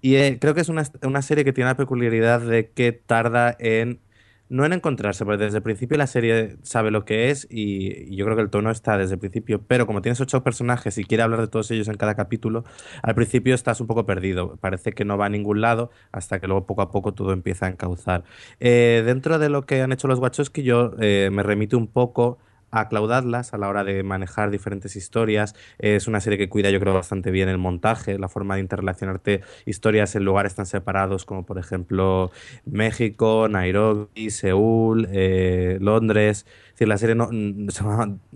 Y 0.00 0.16
eh, 0.16 0.38
creo 0.40 0.54
que 0.54 0.60
es 0.60 0.68
una, 0.68 0.84
una 1.02 1.22
serie 1.22 1.44
que 1.44 1.52
tiene 1.52 1.70
la 1.70 1.76
peculiaridad 1.76 2.40
de 2.40 2.70
que 2.70 2.92
tarda 2.92 3.56
en, 3.58 4.00
no 4.48 4.64
en 4.64 4.72
encontrarse, 4.72 5.24
porque 5.24 5.44
desde 5.44 5.58
el 5.58 5.62
principio 5.62 5.98
la 5.98 6.06
serie 6.06 6.56
sabe 6.62 6.90
lo 6.90 7.04
que 7.04 7.30
es 7.30 7.46
y, 7.50 8.14
yo 8.14 8.24
creo 8.24 8.36
que 8.36 8.42
el 8.42 8.50
tono 8.50 8.70
está 8.70 8.96
desde 8.96 9.14
el 9.14 9.20
principio, 9.20 9.62
pero 9.66 9.86
como 9.86 10.02
tienes 10.02 10.20
ocho 10.20 10.42
personajes 10.42 10.98
y 10.98 11.04
quiere 11.04 11.22
hablar 11.22 11.40
de 11.40 11.48
todos 11.48 11.70
ellos 11.70 11.88
en 11.88 11.96
cada 11.96 12.14
capítulo, 12.14 12.64
al 13.02 13.14
principio 13.14 13.54
estás 13.54 13.80
un 13.80 13.86
poco 13.86 14.06
perdido, 14.06 14.56
parece 14.56 14.92
que 14.92 15.04
no 15.04 15.18
va 15.18 15.26
a 15.26 15.28
ningún 15.28 15.60
lado 15.60 15.90
hasta 16.12 16.40
que 16.40 16.46
luego 16.46 16.66
poco 16.66 16.82
a 16.82 16.90
poco 16.90 17.12
todo 17.14 17.32
empieza 17.32 17.66
a 17.66 17.70
encauzar. 17.70 18.24
Eh, 18.60 19.02
dentro 19.04 19.38
de 19.38 19.48
lo 19.48 19.66
que 19.66 19.82
han 19.82 19.92
hecho 19.92 20.08
los 20.08 20.18
Wachowski 20.18 20.62
yo 20.62 20.92
eh, 21.00 21.30
me 21.32 21.42
remito 21.42 21.76
un 21.76 21.88
poco 21.88 22.38
a 22.70 22.88
Cloud 22.88 23.12
Atlas 23.12 23.54
a 23.54 23.58
la 23.58 23.68
hora 23.68 23.84
de 23.84 24.02
manejar 24.02 24.50
diferentes 24.50 24.96
historias. 24.96 25.54
Es 25.78 26.08
una 26.08 26.20
serie 26.20 26.38
que 26.38 26.48
cuida, 26.48 26.70
yo 26.70 26.80
creo, 26.80 26.94
bastante 26.94 27.30
bien 27.30 27.48
el 27.48 27.58
montaje, 27.58 28.18
la 28.18 28.28
forma 28.28 28.54
de 28.56 28.60
interrelacionarte 28.62 29.42
historias 29.64 30.14
en 30.16 30.24
lugares 30.24 30.54
tan 30.54 30.66
separados 30.66 31.24
como, 31.24 31.44
por 31.46 31.58
ejemplo, 31.58 32.30
México, 32.64 33.48
Nairobi, 33.48 34.30
Seúl, 34.30 35.08
eh, 35.10 35.78
Londres. 35.80 36.46
Es 36.68 36.72
decir, 36.74 36.88
la 36.88 36.98
serie 36.98 37.14
no, 37.14 37.28
mm, 37.30 37.68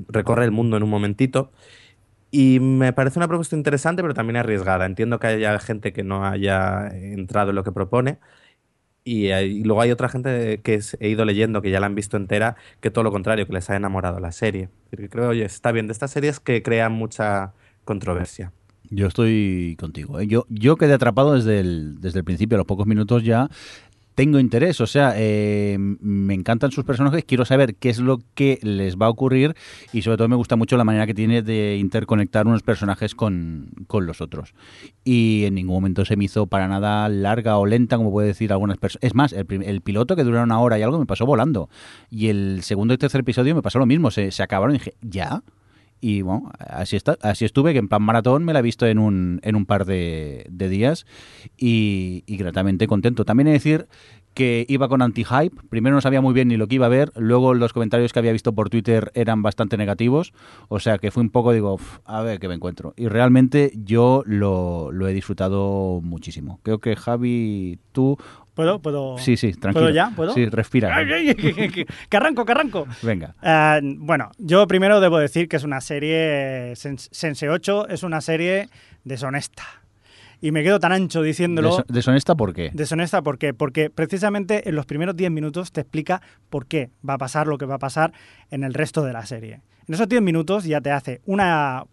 recorre 0.09 0.45
el 0.45 0.51
mundo 0.51 0.77
en 0.77 0.83
un 0.83 0.91
momentito. 0.91 1.51
Y 2.31 2.61
me 2.61 2.93
parece 2.93 3.19
una 3.19 3.27
propuesta 3.29 3.57
interesante, 3.57 4.03
pero 4.03 4.15
también 4.15 4.37
arriesgada. 4.37 4.87
Entiendo 4.87 5.19
que 5.19 5.27
haya 5.27 5.59
gente 5.59 5.93
que 5.93 6.05
no 6.05 6.25
haya 6.25 6.87
entrado 6.89 7.51
en 7.51 7.57
lo 7.57 7.65
que 7.65 7.73
propone. 7.73 8.19
Y, 9.05 9.31
hay- 9.31 9.63
luego 9.65 9.81
hay 9.81 9.91
otra 9.91 10.09
gente 10.09 10.61
que 10.63 10.81
he 11.01 11.09
ido 11.09 11.25
leyendo 11.25 11.63
que 11.63 11.71
ya 11.71 11.81
la 11.81 11.87
han 11.87 11.95
visto 11.95 12.17
entera, 12.17 12.57
que 12.81 12.91
todo 12.91 13.03
lo 13.05 13.11
contrario, 13.13 13.47
que 13.47 13.53
les 13.53 13.71
ha 13.71 13.77
enamorado 13.77 14.21
la 14.21 14.31
serie. 14.33 14.69
Creo, 15.11 15.31
oye, 15.31 15.45
está 15.45 15.73
bien, 15.73 15.87
de 15.87 15.93
estas 15.93 16.11
series 16.11 16.39
que 16.41 16.63
crean 16.63 16.93
mucha 16.93 17.53
controversia. 17.85 18.53
Yo 18.93 19.07
estoy 19.07 19.77
contigo. 19.79 20.19
¿eh? 20.19 20.27
Yo, 20.27 20.47
yo 20.49 20.77
quedé 20.77 20.95
atrapado 20.95 21.35
desde 21.35 21.61
el, 21.61 22.01
desde 22.01 22.19
el 22.19 22.25
principio, 22.25 22.57
a 22.57 22.59
los 22.59 22.67
pocos 22.67 22.87
minutos 22.87 23.23
ya. 23.23 23.49
Tengo 24.15 24.39
interés, 24.39 24.81
o 24.81 24.87
sea, 24.87 25.15
eh, 25.17 25.77
me 25.79 26.35
encantan 26.35 26.71
sus 26.73 26.85
personajes, 26.85 27.25
quiero 27.25 27.45
saber 27.45 27.75
qué 27.77 27.89
es 27.91 28.01
lo 28.01 28.19
que 28.35 28.59
les 28.63 28.97
va 28.97 29.07
a 29.07 29.09
ocurrir 29.09 29.55
y 29.93 30.03
sobre 30.03 30.19
todo 30.19 30.29
me 30.29 30.37
gusta 30.37 30.57
mucho 30.57 30.77
la 30.77 30.85
manera 30.85 31.07
que 31.07 31.15
tiene 31.15 31.43
de 31.43 31.77
interconectar 31.77 32.47
unos 32.47 32.63
personajes 32.63 33.15
con, 33.15 33.71
con 33.87 34.07
los 34.07 34.21
otros. 34.21 34.55
Y 35.05 35.45
en 35.45 35.55
ningún 35.55 35.77
momento 35.77 36.05
se 36.05 36.17
me 36.17 36.25
hizo 36.25 36.47
para 36.47 36.69
nada 36.69 37.09
larga 37.09 37.57
o 37.59 37.67
lenta, 37.67 37.97
como 37.97 38.11
puede 38.11 38.29
decir 38.29 38.53
algunas 38.53 38.79
personas. 38.79 39.05
Es 39.05 39.15
más, 39.15 39.33
el, 39.33 39.81
piloto 39.81 40.17
que 40.17 40.25
dura 40.25 40.43
una 40.43 40.61
hora 40.61 40.79
y 40.79 40.83
algo 40.83 40.99
me 40.99 41.07
pasó 41.07 41.25
volando. 41.25 41.71
Y 42.11 42.29
el 42.29 42.63
segundo 42.63 42.95
y 42.95 42.99
tercer 42.99 43.21
episodio 43.21 43.55
me 43.55 43.63
pasó 43.63 43.79
lo 43.79 43.87
mismo, 43.87 44.11
se, 44.11 44.31
se 44.31 44.43
acabaron 44.43 44.75
y 44.75 44.79
dije, 44.79 44.95
¿ya? 45.01 45.43
Y 46.01 46.23
bueno, 46.23 46.51
así, 46.59 46.97
está, 46.97 47.19
así 47.21 47.45
estuve, 47.45 47.73
que 47.73 47.79
en 47.79 47.89
plan 47.89 48.03
maratón 48.03 48.45
me 48.45 48.53
la 48.53 48.61
he 48.61 48.63
visto 48.63 48.87
en 48.87 48.99
un, 48.99 49.41
en 49.43 49.55
un 49.55 49.67
par 49.67 49.85
de, 49.85 50.47
de 50.51 50.69
días 50.69 51.05
y, 51.59 52.25
gratamente 52.27 52.87
contento. 52.87 53.25
También 53.25 53.49
he 53.49 53.51
de 53.51 53.59
decir 53.59 53.87
que 54.33 54.65
iba 54.69 54.89
con 54.89 55.03
anti-hype. 55.03 55.57
Primero 55.69 55.95
no 55.97 56.01
sabía 56.01 56.21
muy 56.21 56.33
bien 56.33 56.49
ni 56.49 56.57
lo 56.57 56.69
que 56.69 56.77
iba 56.77 56.87
a 56.87 56.91
ver. 56.91 57.13
Luego 57.17 57.53
los 57.53 57.73
comentarios 57.73 58.13
que 58.13 58.19
había 58.19 58.33
visto 58.33 58.55
por 58.55 58.71
Twitter 58.71 59.11
eran 59.15 59.43
bastante 59.43 59.77
negativos. 59.77 60.33
O 60.69 60.79
sea 60.79 60.99
que 60.99 61.11
fue 61.11 61.23
un 61.23 61.31
poco, 61.31 61.53
digo, 61.53 61.75
"Uf, 61.75 61.99
a 62.05 62.23
ver 62.23 62.39
qué 62.39 62.49
me 62.49 62.55
encuentro. 62.55 62.95
Y 62.97 63.09
realmente 63.09 63.73
yo 63.75 64.23
lo, 64.25 64.93
lo 64.93 65.07
he 65.09 65.13
disfrutado 65.13 66.01
muchísimo. 66.03 66.61
Creo 66.63 66.79
que 66.79 66.97
Javi, 66.97 67.79
tú... 67.93 68.17
¿Puedo? 68.61 68.79
¿Puedo? 68.81 69.19
Sí, 69.19 69.37
sí, 69.37 69.53
tranquilo. 69.53 69.85
¿Puedo 69.87 69.95
ya? 69.95 70.13
¿Puedo? 70.15 70.35
Sí, 70.35 70.47
respira. 70.47 70.95
Ay, 70.95 71.07
ay, 71.13 71.29
ay, 71.31 71.37
ay, 71.59 71.71
ay, 71.77 71.87
que 72.09 72.17
arranco, 72.17 72.45
que 72.45 72.53
arranco. 72.53 72.87
Venga. 73.03 73.35
Bueno, 73.99 74.31
yo 74.39 74.67
primero 74.67 75.01
debo 75.01 75.19
decir 75.19 75.49
que 75.49 75.57
es 75.57 75.65
una 75.65 75.81
serie, 75.81 76.73
Sens- 76.73 77.09
Sense 77.11 77.49
8 77.49 77.89
es 77.89 78.03
una 78.03 78.21
serie 78.21 78.69
deshonesta. 79.05 79.63
Y 80.43 80.53
me 80.53 80.63
quedo 80.63 80.81
tan 80.81 80.93
ancho 80.93 81.21
diciéndolo. 81.23 81.85
¿Deshonesta 81.89 82.35
por 82.35 82.55
qué? 82.55 82.71
Deshonesta, 82.73 83.21
¿por 83.21 83.37
qué? 83.39 83.53
Porque 83.53 83.91
precisamente 83.91 84.69
en 84.69 84.75
los 84.75 84.87
primeros 84.87 85.15
10 85.17 85.31
minutos 85.31 85.71
te 85.71 85.83
explica 85.83 86.23
por 86.49 86.67
qué 86.67 86.91
va 87.07 87.15
a 87.15 87.19
pasar 87.19 87.47
lo 87.47 87.59
que 87.59 87.67
va 87.67 87.75
a 87.75 87.79
pasar 87.79 88.13
en 88.51 88.65
el 88.65 88.73
resto 88.73 89.05
de 89.05 89.13
la 89.13 89.27
serie. 89.27 89.61
En 89.87 89.95
esos 89.95 90.09
10 90.09 90.23
minutos 90.23 90.65
ya 90.65 90.81
te 90.81 90.91
hace 90.93 91.21
una, 91.27 91.85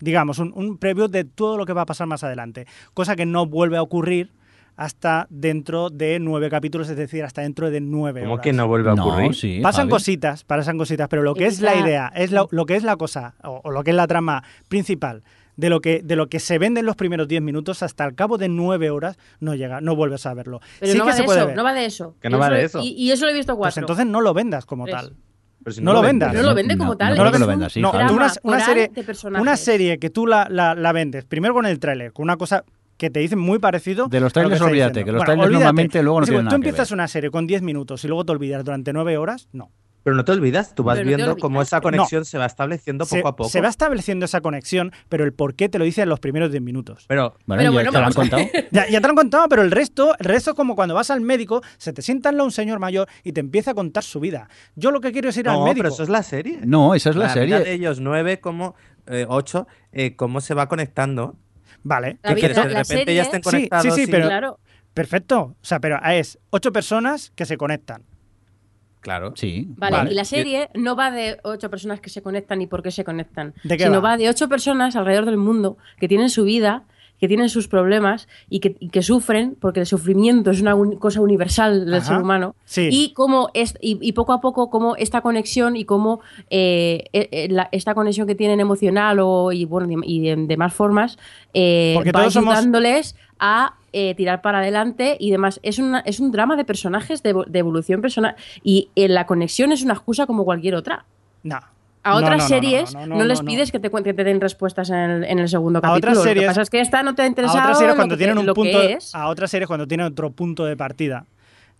digamos, 0.00 0.40
un, 0.40 0.52
un 0.56 0.78
preview 0.78 1.06
de 1.06 1.22
todo 1.24 1.56
lo 1.56 1.64
que 1.64 1.74
va 1.74 1.82
a 1.82 1.86
pasar 1.86 2.08
más 2.08 2.24
adelante. 2.24 2.66
Cosa 2.92 3.14
que 3.14 3.24
no 3.26 3.46
vuelve 3.46 3.76
a 3.76 3.82
ocurrir 3.82 4.32
hasta 4.76 5.26
dentro 5.30 5.90
de 5.90 6.18
nueve 6.18 6.48
capítulos, 6.50 6.88
es 6.88 6.96
decir, 6.96 7.24
hasta 7.24 7.42
dentro 7.42 7.70
de 7.70 7.80
nueve 7.80 8.22
¿Cómo 8.22 8.34
horas. 8.34 8.44
que 8.44 8.52
no 8.52 8.66
vuelve 8.68 8.90
a 8.90 8.94
No, 8.94 9.06
ocurrir? 9.08 9.34
sí, 9.34 9.60
Pasan 9.62 9.82
Javi. 9.82 9.90
cositas, 9.90 10.44
pasan 10.44 10.78
cositas, 10.78 11.08
pero 11.08 11.22
lo 11.22 11.34
que 11.34 11.46
es 11.46 11.60
la 11.60 11.74
idea, 11.76 12.10
es 12.14 12.30
lo, 12.32 12.48
lo 12.50 12.66
que 12.66 12.76
es 12.76 12.82
la 12.82 12.96
cosa, 12.96 13.34
o, 13.44 13.60
o 13.64 13.70
lo 13.70 13.84
que 13.84 13.90
es 13.90 13.96
la 13.96 14.06
trama 14.06 14.42
principal 14.68 15.22
de 15.54 15.68
lo 15.68 15.80
que 15.82 16.00
de 16.02 16.16
lo 16.16 16.28
que 16.28 16.40
se 16.40 16.58
vende 16.58 16.80
en 16.80 16.86
los 16.86 16.96
primeros 16.96 17.28
10 17.28 17.42
minutos 17.42 17.82
hasta 17.82 18.04
el 18.06 18.14
cabo 18.14 18.38
de 18.38 18.48
9 18.48 18.88
horas 18.90 19.18
no 19.38 19.54
llega, 19.54 19.82
no 19.82 19.94
vuelves 19.94 20.24
a 20.24 20.32
verlo. 20.32 20.60
Pero 20.80 20.92
sí 20.92 20.98
no 20.98 21.04
que 21.04 21.10
va 21.10 21.16
se 21.16 21.22
de 21.22 21.26
puede 21.26 21.38
eso, 21.40 21.46
ver. 21.48 21.56
no 21.56 21.64
va 21.64 21.72
de 21.74 21.84
eso. 21.84 22.16
Que 22.22 22.30
no 22.30 22.38
Y 22.38 22.40
va 22.40 22.46
eso- 22.46 22.54
de 22.54 22.64
eso. 22.64 22.80
Y, 22.82 22.88
y 22.92 23.10
eso 23.12 23.26
lo 23.26 23.30
he 23.32 23.34
visto 23.34 23.52
Pues 23.54 23.58
cuatro. 23.74 23.80
entonces 23.82 24.06
no 24.06 24.22
lo 24.22 24.32
vendas 24.32 24.64
como 24.64 24.86
tal. 24.86 25.14
Pero 25.62 25.74
si 25.74 25.82
No 25.82 25.92
lo 25.92 26.00
vendas. 26.00 26.32
No 26.34 26.42
lo 26.42 26.54
vende 26.54 26.76
como 26.78 26.92
No, 26.92 26.96
tal. 26.96 27.16
no 27.16 27.22
lo 27.24 27.30
es 27.30 27.34
un 27.40 27.46
vendas, 27.46 27.76
No, 27.76 27.90
tú 28.08 28.14
una, 28.14 28.60
serie, 28.60 28.90
una 29.40 29.56
que 29.98 30.10
tú 30.10 30.26
la, 30.26 30.48
la- 30.50 30.74
la 30.74 30.92
vendes, 30.92 31.24
primero 31.26 31.52
con 31.54 31.66
el 31.66 31.78
tráiler, 31.78 32.12
con 32.14 32.24
una 32.24 32.36
cosa 32.36 32.64
que 33.02 33.10
te 33.10 33.20
dicen 33.20 33.38
muy 33.38 33.58
parecido. 33.58 34.06
De 34.08 34.20
los 34.20 34.30
que 34.32 34.34
trailers 34.34 34.60
está 34.60 34.70
olvídate, 34.70 35.04
que 35.04 35.10
los 35.12 35.18
Bueno, 35.18 35.24
trailers 35.26 35.46
olvídate. 35.48 35.64
normalmente 35.64 36.02
luego 36.02 36.20
no 36.20 36.26
Si 36.26 36.30
tienen 36.30 36.44
Tú 36.44 36.44
nada 36.46 36.50
que 36.60 36.68
empiezas 36.68 36.88
ver. 36.90 36.94
una 36.96 37.08
serie 37.08 37.30
con 37.30 37.46
10 37.48 37.62
minutos 37.62 38.04
y 38.04 38.08
luego 38.08 38.24
te 38.24 38.32
olvidas 38.32 38.64
durante 38.64 38.92
9 38.92 39.16
horas, 39.18 39.48
no. 39.52 39.70
Pero 40.04 40.16
no 40.16 40.24
te 40.24 40.32
olvidas, 40.32 40.74
tú 40.74 40.82
vas 40.82 40.98
no 40.98 41.04
viendo 41.04 41.36
cómo 41.36 41.62
esa 41.62 41.80
conexión 41.80 42.24
se 42.24 42.36
va 42.36 42.46
estableciendo 42.46 43.04
Se, 43.04 43.16
poco 43.18 43.28
a 43.28 43.36
poco. 43.36 43.48
se 43.50 43.60
va 43.60 43.68
estableciendo 43.68 44.24
esa 44.24 44.40
conexión, 44.40 44.90
pero 45.08 45.22
el 45.22 45.32
por 45.32 45.54
qué 45.54 45.68
te 45.68 45.78
lo 45.78 45.84
dice 45.84 46.02
en 46.02 46.08
los 46.08 46.18
primeros 46.18 46.50
10 46.50 46.60
minutos. 46.60 47.04
Pero 47.06 47.36
Bueno, 47.46 47.60
Pero 47.60 47.62
ya 47.62 47.70
bueno, 47.70 47.90
te 47.92 47.98
lo 48.00 48.06
han 48.06 48.12
contado. 48.12 48.42
Ya, 48.72 48.88
ya 48.88 49.00
te 49.00 49.06
lo 49.06 49.10
han 49.10 49.16
contado, 49.16 49.48
pero 49.48 49.62
el 49.62 49.70
resto, 49.70 50.14
el 50.18 50.24
resto 50.24 50.50
es 50.50 50.56
como 50.56 50.74
cuando 50.74 50.94
vas 50.96 51.10
al 51.10 51.20
médico, 51.20 51.62
se 51.78 51.92
te 51.92 52.02
sienta 52.02 52.30
al 52.30 52.36
lado 52.36 52.46
un 52.46 52.52
señor 52.52 52.80
mayor 52.80 53.06
y 53.22 53.30
te 53.32 53.38
empieza 53.40 53.72
a 53.72 53.74
contar 53.74 54.02
su 54.02 54.18
vida. 54.18 54.48
Yo 54.74 54.90
lo 54.90 55.00
que 55.00 55.12
quiero 55.12 55.28
es 55.28 55.36
ir 55.36 55.48
al 55.48 55.56
no, 55.58 55.64
médico. 55.66 55.82
pero 55.84 55.94
eso 55.94 56.02
es 56.02 56.08
la 56.08 56.22
serie. 56.24 56.58
No, 56.64 56.94
esa 56.96 57.10
es 57.10 57.16
la, 57.16 57.24
vida 57.26 57.34
serie. 57.34 57.58
de 57.60 57.72
ellos 57.72 58.00
nueve, 58.00 58.40
como 58.40 58.74
eh, 59.06 59.26
ocho, 59.28 59.68
eh, 59.92 60.16
cómo 60.16 60.40
se 60.40 60.54
va 60.54 60.68
conectando. 60.68 61.36
Vale. 61.84 62.18
La 62.22 62.30
¿Qué 62.30 62.34
vida- 62.34 62.40
quieres? 62.48 62.56
Que 62.58 62.68
de 62.68 62.74
la 62.74 62.80
repente 62.82 63.04
serie- 63.04 63.14
ya 63.14 63.22
estén 63.22 63.42
Sí, 63.42 63.50
sí, 63.50 63.56
conectados. 63.56 63.94
sí, 63.94 64.02
y- 64.02 64.06
pero- 64.06 64.26
Claro. 64.26 64.58
Perfecto. 64.94 65.40
O 65.40 65.56
sea, 65.64 65.80
pero 65.80 65.98
es 66.04 66.38
ocho 66.50 66.70
personas 66.72 67.32
que 67.34 67.46
se 67.46 67.56
conectan. 67.56 68.02
Claro. 69.00 69.32
Sí. 69.34 69.66
Vale, 69.76 69.96
Vale. 69.96 70.12
y 70.12 70.14
la 70.14 70.24
serie 70.24 70.68
no 70.74 70.94
va 70.94 71.10
de 71.10 71.40
ocho 71.42 71.70
personas 71.70 72.00
que 72.00 72.08
se 72.10 72.22
conectan 72.22 72.62
y 72.62 72.66
por 72.68 72.82
qué 72.84 72.90
se 72.92 73.02
conectan, 73.02 73.52
¿De 73.64 73.76
qué 73.76 73.84
sino 73.84 74.00
va? 74.00 74.10
va? 74.10 74.16
de 74.16 74.28
ocho 74.28 74.48
personas 74.48 74.94
alrededor 74.94 75.24
del 75.24 75.38
mundo 75.38 75.76
que 75.98 76.06
tienen 76.08 76.30
su 76.30 76.44
vida, 76.44 76.84
que 77.22 77.28
tienen 77.28 77.48
sus 77.48 77.68
problemas 77.68 78.26
y 78.50 78.58
que, 78.58 78.74
y 78.80 78.88
que 78.88 79.00
sufren, 79.00 79.56
porque 79.60 79.78
el 79.78 79.86
sufrimiento 79.86 80.50
es 80.50 80.60
una 80.60 80.74
un- 80.74 80.96
cosa 80.96 81.20
universal 81.20 81.84
del 81.84 81.94
Ajá. 81.94 82.04
ser 82.04 82.18
humano, 82.18 82.56
Sí. 82.64 82.88
y 82.90 83.12
cómo 83.12 83.48
es, 83.54 83.74
y, 83.80 83.96
y 84.02 84.10
poco 84.10 84.32
a 84.32 84.40
poco 84.40 84.70
cómo 84.70 84.96
esta 84.96 85.20
conexión 85.20 85.76
y 85.76 85.84
cómo 85.84 86.20
eh, 86.50 87.04
eh, 87.12 87.28
eh, 87.30 87.48
la- 87.48 87.68
esta 87.70 87.94
conexión 87.94 88.26
que 88.26 88.34
tienen 88.34 88.58
emocional 88.58 89.20
o 89.20 89.52
y 89.52 89.64
bueno 89.66 90.00
y 90.04 90.20
de, 90.22 90.34
demás 90.36 90.74
formas 90.74 91.16
eh, 91.54 91.92
Porque 91.94 92.10
va 92.10 92.28
somos- 92.28 92.54
ayudándoles 92.54 93.14
a 93.38 93.74
eh, 93.92 94.16
tirar 94.16 94.42
para 94.42 94.58
adelante 94.58 95.16
y 95.20 95.30
demás. 95.30 95.60
Es, 95.62 95.78
una, 95.78 96.00
es 96.00 96.18
un 96.18 96.32
drama 96.32 96.56
de 96.56 96.64
personajes, 96.64 97.22
de, 97.22 97.34
evo- 97.36 97.44
de 97.46 97.58
evolución 97.60 98.00
personal. 98.00 98.34
Y 98.64 98.88
eh, 98.96 99.06
la 99.06 99.26
conexión 99.26 99.70
es 99.70 99.82
una 99.84 99.92
excusa 99.94 100.26
como 100.26 100.44
cualquier 100.44 100.74
otra. 100.74 101.04
No. 101.44 101.60
A 102.04 102.14
otras 102.16 102.30
no, 102.30 102.36
no, 102.36 102.42
no, 102.42 102.48
series 102.48 102.94
no, 102.94 103.00
no, 103.00 103.06
no, 103.06 103.16
no, 103.18 103.24
les 103.24 103.40
no. 103.42 103.46
pides 103.46 103.70
que 103.72 103.78
te, 103.78 103.90
que 103.90 104.14
te 104.14 104.24
den 104.24 104.40
respuestas 104.40 104.90
en 104.90 104.96
el, 104.96 105.24
en 105.24 105.38
el 105.38 105.48
segundo 105.48 105.78
A 105.78 105.82
capítulo. 105.82 105.98
otras 106.12 106.16
Lo 106.16 106.22
series- 106.24 106.40
que 106.42 106.46
pasa 106.48 106.62
es 106.62 106.70
que 106.70 106.80
esta 106.80 107.02
no 107.02 107.14
te 107.14 107.22
ha 107.22 107.24
A 107.24 107.28
interesado 107.28 107.60
otras 107.60 107.78
series 107.78 107.92
lo 107.94 107.96
cuando 107.96 108.16
tienen 108.16 108.38
un 108.38 108.46
lo 108.46 108.54
punto, 108.54 108.78
a 109.14 109.28
otras 109.28 109.50
series 109.50 109.68
cuando 109.68 109.86
tienen 109.86 110.06
otro 110.06 110.30
punto 110.30 110.64
de 110.64 110.76
partida, 110.76 111.26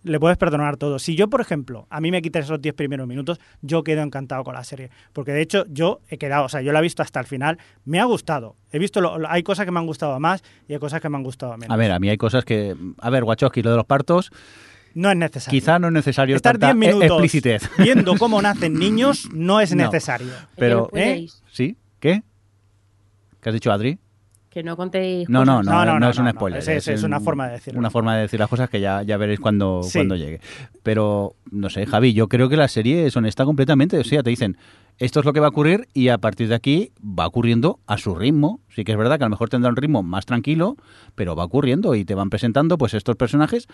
le 0.05 0.19
puedes 0.19 0.37
perdonar 0.37 0.77
todo. 0.77 0.99
Si 0.99 1.15
yo, 1.15 1.29
por 1.29 1.41
ejemplo, 1.41 1.87
a 1.89 2.01
mí 2.01 2.11
me 2.11 2.23
quitas 2.23 2.45
esos 2.45 2.61
10 2.61 2.75
primeros 2.75 3.07
minutos, 3.07 3.39
yo 3.61 3.85
quedo 3.85 4.03
encantado 4.03 4.43
con 4.43 4.55
la 4.55 4.65
serie. 4.65 4.91
Porque 5.13 5.31
de 5.33 5.41
hecho, 5.43 5.65
yo 5.69 6.01
he 6.09 6.19
quedado, 6.19 6.45
o 6.47 6.49
sea, 6.49 6.61
yo 6.61 6.73
la 6.73 6.81
he 6.81 6.83
visto 6.83 7.03
hasta 7.03 7.21
el 7.21 7.27
final, 7.27 7.59
me 7.85 8.01
ha 8.01 8.05
gustado. 8.05 8.57
He 8.73 8.81
visto, 8.81 9.01
lo- 9.01 9.19
lo- 9.19 9.31
hay 9.31 9.43
cosas 9.45 9.65
que 9.65 9.71
me 9.71 9.79
han 9.79 9.87
gustado 9.87 10.19
más 10.19 10.43
y 10.69 10.73
hay 10.73 10.79
cosas 10.81 11.01
que 11.01 11.09
me 11.09 11.17
han 11.19 11.23
gustado 11.23 11.57
menos. 11.57 11.73
A 11.73 11.77
ver, 11.77 11.93
a 11.93 12.01
mí 12.01 12.09
hay 12.09 12.17
cosas 12.17 12.45
que. 12.45 12.75
A 12.99 13.11
ver, 13.11 13.23
Wachowski, 13.23 13.63
lo 13.63 13.71
de 13.71 13.77
los 13.77 13.87
partos, 13.87 14.33
no 14.95 15.11
es 15.11 15.17
necesario. 15.17 15.61
quizá 15.61 15.79
no 15.79 15.89
es 15.89 15.93
necesario 15.93 16.37
Estar 16.37 16.59
tanta 16.59 16.75
10 16.75 16.77
minutos 16.77 17.03
e- 17.03 17.07
explicitez. 17.07 17.71
viendo 17.79 18.17
cómo 18.19 18.41
nacen 18.43 18.75
niños 18.75 19.29
no 19.33 19.61
es 19.61 19.75
No. 19.75 19.85
necesario. 19.85 20.29
Pero. 20.57 20.89
podéis. 20.89 21.43
¿Sí? 21.51 21.77
¿Qué? 22.01 22.23
¿Qué 23.41 23.49
has 23.49 23.55
dicho, 23.55 23.73
Adri? 23.73 23.99
Que 24.51 24.63
no 24.63 24.77
contéis. 24.77 25.29
No, 25.31 25.47
no, 25.47 25.63
no, 25.63 25.71
cosas. 25.71 25.87
No, 25.87 25.99
no, 25.99 26.11
es 26.11 26.19
un 26.19 26.31
spoiler. 26.31 26.59
es- 26.61 26.69
es- 26.69 26.89
es 26.89 27.03
una 27.05 27.21
forma 27.21 27.47
de 27.47 27.53
decirlo. 27.55 27.79
Una 27.81 27.89
forma 27.91 28.15
de 28.17 28.23
decir 28.23 28.39
las 28.39 28.51
cosas 28.51 28.69
que 28.69 28.81
ya, 28.81 29.03
ya 29.03 29.17
veréis 29.17 29.41
cuando, 29.41 29.83
Sí. 29.83 29.99
cuando 29.99 30.15
llegue. 30.15 30.41
Pero, 30.83 31.35
no 31.51 31.71
sé, 31.71 31.87
Javi, 31.87 32.13
yo 32.13 32.29
creo 32.29 32.51
que 32.51 32.57
la 32.59 32.69
serie 32.69 33.07
es 33.07 33.17
honesta 33.17 33.47
completamente. 33.47 33.99
O 33.99 34.05
sea, 34.05 34.23
te 34.23 34.29
dicen, 34.29 34.59
esto 34.99 35.21
es 35.21 35.27
lo 35.27 35.33
que 35.33 35.41
va 35.41 35.47
a 35.47 35.49
ocurrir 35.51 35.89
y 35.95 36.09
a 36.09 36.19
partir 36.19 36.49
de 36.49 36.55
aquí 36.55 36.93
va 37.03 37.27
ocurriendo 37.27 37.81
a 37.87 37.97
su 37.97 38.15
ritmo. 38.15 38.61
Sí 38.69 38.85
que 38.85 38.93
es 38.93 38.99
verdad 38.99 39.17
que 39.17 39.25
a 39.25 39.27
lo 39.27 39.31
mejor 39.31 39.49
tendrá 39.49 39.71
un 39.71 39.77
ritmo 39.77 40.03
más 40.03 40.27
tranquilo, 40.27 40.77
pero 41.15 41.35
va 41.35 41.45
ocurriendo 41.45 41.95
y 41.95 42.05
te 42.05 42.15
van 42.15 42.29
presentando 42.29 42.77
pues 42.77 42.93
estos 42.93 43.17
personajes 43.17 43.69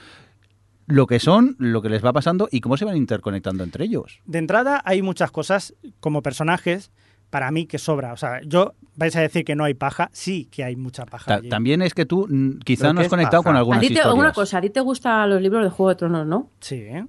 lo 0.89 1.07
que 1.07 1.21
son, 1.21 1.55
lo 1.59 1.81
que 1.83 1.89
les 1.89 2.05
va 2.05 2.13
pasando 2.13 2.49
y 2.51 2.61
cómo 2.61 2.77
se 2.77 2.85
van 2.85 2.97
interconectando 2.97 3.63
entre 3.63 3.85
ellos. 3.85 4.21
De 4.27 4.39
entrada 4.39 4.83
hay 4.85 5.03
muchas 5.03 5.31
cosas 5.31 5.75
como 6.01 6.23
personajes 6.23 6.91
para 7.31 7.51
mí 7.51 7.67
que 7.67 7.77
sobra. 7.79 8.13
O 8.15 8.17
sea, 8.17 8.41
yo 8.45 8.73
vais 8.97 9.15
a 9.15 9.21
decir 9.21 9.45
que 9.45 9.55
no 9.55 9.65
hay 9.65 9.75
paja, 9.75 10.09
sí 10.13 10.47
que 10.51 10.65
hay 10.65 10.77
mucha 10.77 11.05
paja. 11.05 11.27
Ta- 11.27 11.35
allí. 11.37 11.49
también 11.51 11.83
es 11.83 11.93
que 11.93 12.07
tú 12.07 12.27
mm, 12.29 12.61
quizá 12.65 12.85
¿Pero 12.85 12.95
no 12.95 13.01
has 13.03 13.09
conectado 13.09 13.43
paja? 13.43 13.51
con 13.51 13.57
A 13.57 13.59
algunas 13.61 13.81
ti 13.83 13.89
te, 13.89 13.93
historias. 13.95 14.19
una 14.19 14.33
cosa, 14.33 14.59
a 14.59 14.61
ti 14.63 14.71
te 14.71 14.81
gustan 14.81 15.29
los 15.31 15.41
libros 15.43 15.63
de 15.63 15.71
Juego 15.71 15.91
de 15.91 15.97
Tronos, 15.97 16.27
¿no? 16.27 16.51
Sí, 16.61 16.77
¿eh? 16.77 17.05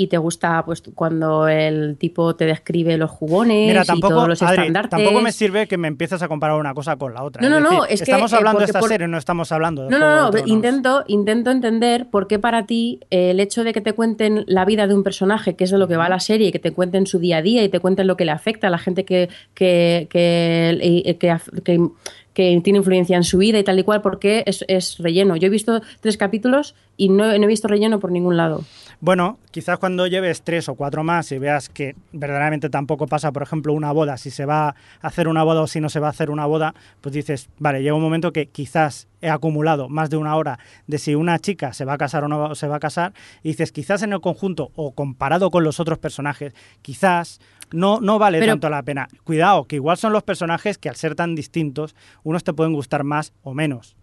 Y 0.00 0.06
te 0.06 0.16
gusta 0.16 0.64
pues 0.64 0.80
cuando 0.94 1.48
el 1.48 1.96
tipo 1.98 2.36
te 2.36 2.44
describe 2.46 2.96
los 2.96 3.10
jugones 3.10 3.66
Mira, 3.66 3.82
y 3.92 4.00
todos 4.00 4.28
los 4.28 4.40
Adri, 4.42 4.58
estandartes. 4.58 4.90
tampoco 4.90 5.20
me 5.20 5.32
sirve 5.32 5.66
que 5.66 5.76
me 5.76 5.88
empieces 5.88 6.22
a 6.22 6.28
comparar 6.28 6.56
una 6.60 6.72
cosa 6.72 6.94
con 6.94 7.14
la 7.14 7.24
otra. 7.24 7.42
No, 7.42 7.48
no, 7.50 7.58
no, 7.58 7.82
decir, 7.82 7.94
es 7.94 8.00
que, 8.02 8.04
estamos 8.12 8.32
eh, 8.32 8.36
hablando 8.36 8.60
de 8.60 8.66
esta 8.66 8.78
por- 8.78 8.88
serie, 8.90 9.08
no 9.08 9.18
estamos 9.18 9.50
hablando 9.50 9.82
de 9.82 9.90
No, 9.90 9.98
no, 9.98 10.30
no, 10.30 10.38
intento, 10.46 11.02
intento 11.08 11.50
entender 11.50 12.06
por 12.10 12.28
qué 12.28 12.38
para 12.38 12.64
ti 12.64 13.00
eh, 13.10 13.32
el 13.32 13.40
hecho 13.40 13.64
de 13.64 13.72
que 13.72 13.80
te 13.80 13.92
cuenten 13.92 14.44
la 14.46 14.64
vida 14.64 14.86
de 14.86 14.94
un 14.94 15.02
personaje, 15.02 15.56
que 15.56 15.64
es 15.64 15.70
de 15.72 15.78
lo 15.78 15.88
que 15.88 15.96
va 15.96 16.08
la 16.08 16.20
serie, 16.20 16.52
que 16.52 16.60
te 16.60 16.70
cuenten 16.70 17.06
su 17.08 17.18
día 17.18 17.38
a 17.38 17.42
día 17.42 17.64
y 17.64 17.68
te 17.68 17.80
cuenten 17.80 18.06
lo 18.06 18.16
que 18.16 18.24
le 18.24 18.30
afecta 18.30 18.68
a 18.68 18.70
la 18.70 18.78
gente 18.78 19.04
que, 19.04 19.28
que, 19.54 20.06
que, 20.10 20.78
eh, 20.80 21.16
que, 21.18 21.36
que- 21.64 21.88
que 22.34 22.60
tiene 22.62 22.78
influencia 22.78 23.16
en 23.16 23.24
su 23.24 23.38
vida 23.38 23.58
y 23.58 23.64
tal 23.64 23.80
y 23.80 23.82
cual, 23.82 24.00
porque 24.00 24.44
es, 24.46 24.64
es 24.68 24.98
relleno. 24.98 25.34
Yo 25.34 25.48
he 25.48 25.50
visto 25.50 25.82
tres 26.00 26.16
capítulos 26.16 26.76
y 26.96 27.08
no, 27.08 27.26
no 27.26 27.32
he 27.44 27.46
visto 27.48 27.66
relleno 27.66 27.98
por 27.98 28.12
ningún 28.12 28.36
lado. 28.36 28.62
Bueno, 29.00 29.38
quizás 29.52 29.78
cuando 29.78 30.08
lleves 30.08 30.42
tres 30.42 30.68
o 30.68 30.74
cuatro 30.74 31.04
más 31.04 31.30
y 31.30 31.38
veas 31.38 31.68
que 31.68 31.94
verdaderamente 32.10 32.68
tampoco 32.68 33.06
pasa, 33.06 33.30
por 33.30 33.44
ejemplo, 33.44 33.72
una 33.72 33.92
boda, 33.92 34.16
si 34.16 34.32
se 34.32 34.44
va 34.44 34.70
a 34.70 34.74
hacer 35.02 35.28
una 35.28 35.44
boda 35.44 35.60
o 35.60 35.66
si 35.68 35.80
no 35.80 35.88
se 35.88 36.00
va 36.00 36.08
a 36.08 36.10
hacer 36.10 36.30
una 36.30 36.46
boda, 36.46 36.74
pues 37.00 37.12
dices, 37.14 37.48
vale, 37.60 37.80
llega 37.80 37.94
un 37.94 38.02
momento 38.02 38.32
que 38.32 38.46
quizás 38.46 39.06
he 39.20 39.30
acumulado 39.30 39.88
más 39.88 40.10
de 40.10 40.16
una 40.16 40.34
hora 40.34 40.58
de 40.88 40.98
si 40.98 41.14
una 41.14 41.38
chica 41.38 41.72
se 41.72 41.84
va 41.84 41.92
a 41.92 41.98
casar 41.98 42.24
o 42.24 42.28
no 42.28 42.56
se 42.56 42.66
va 42.66 42.76
a 42.76 42.80
casar, 42.80 43.12
y 43.44 43.50
dices, 43.50 43.70
quizás 43.70 44.02
en 44.02 44.12
el 44.12 44.20
conjunto 44.20 44.72
o 44.74 44.90
comparado 44.90 45.52
con 45.52 45.62
los 45.62 45.78
otros 45.78 45.98
personajes, 45.98 46.52
quizás 46.82 47.40
no, 47.70 48.00
no 48.00 48.18
vale 48.18 48.40
Pero- 48.40 48.54
tanto 48.54 48.68
la 48.68 48.82
pena. 48.82 49.06
Cuidado, 49.22 49.64
que 49.66 49.76
igual 49.76 49.96
son 49.96 50.12
los 50.12 50.24
personajes 50.24 50.76
que 50.76 50.88
al 50.88 50.96
ser 50.96 51.14
tan 51.14 51.36
distintos, 51.36 51.94
unos 52.24 52.42
te 52.42 52.52
pueden 52.52 52.72
gustar 52.72 53.04
más 53.04 53.32
o 53.42 53.54
menos. 53.54 53.94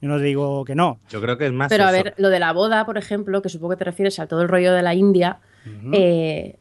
Yo 0.00 0.08
no 0.08 0.18
digo 0.18 0.64
que 0.64 0.74
no. 0.74 0.98
Yo 1.10 1.20
creo 1.20 1.36
que 1.36 1.46
es 1.46 1.52
más. 1.52 1.68
Pero 1.68 1.84
a 1.84 1.90
ver, 1.92 2.14
lo 2.16 2.28
de 2.30 2.38
la 2.38 2.52
boda, 2.52 2.86
por 2.86 2.96
ejemplo, 2.98 3.42
que 3.42 3.48
supongo 3.48 3.70
que 3.72 3.76
te 3.78 3.84
refieres 3.84 4.18
a 4.18 4.26
todo 4.26 4.42
el 4.42 4.48
rollo 4.48 4.72
de 4.72 4.82
la 4.82 4.94
India, 4.94 5.38
eh, 5.92 6.56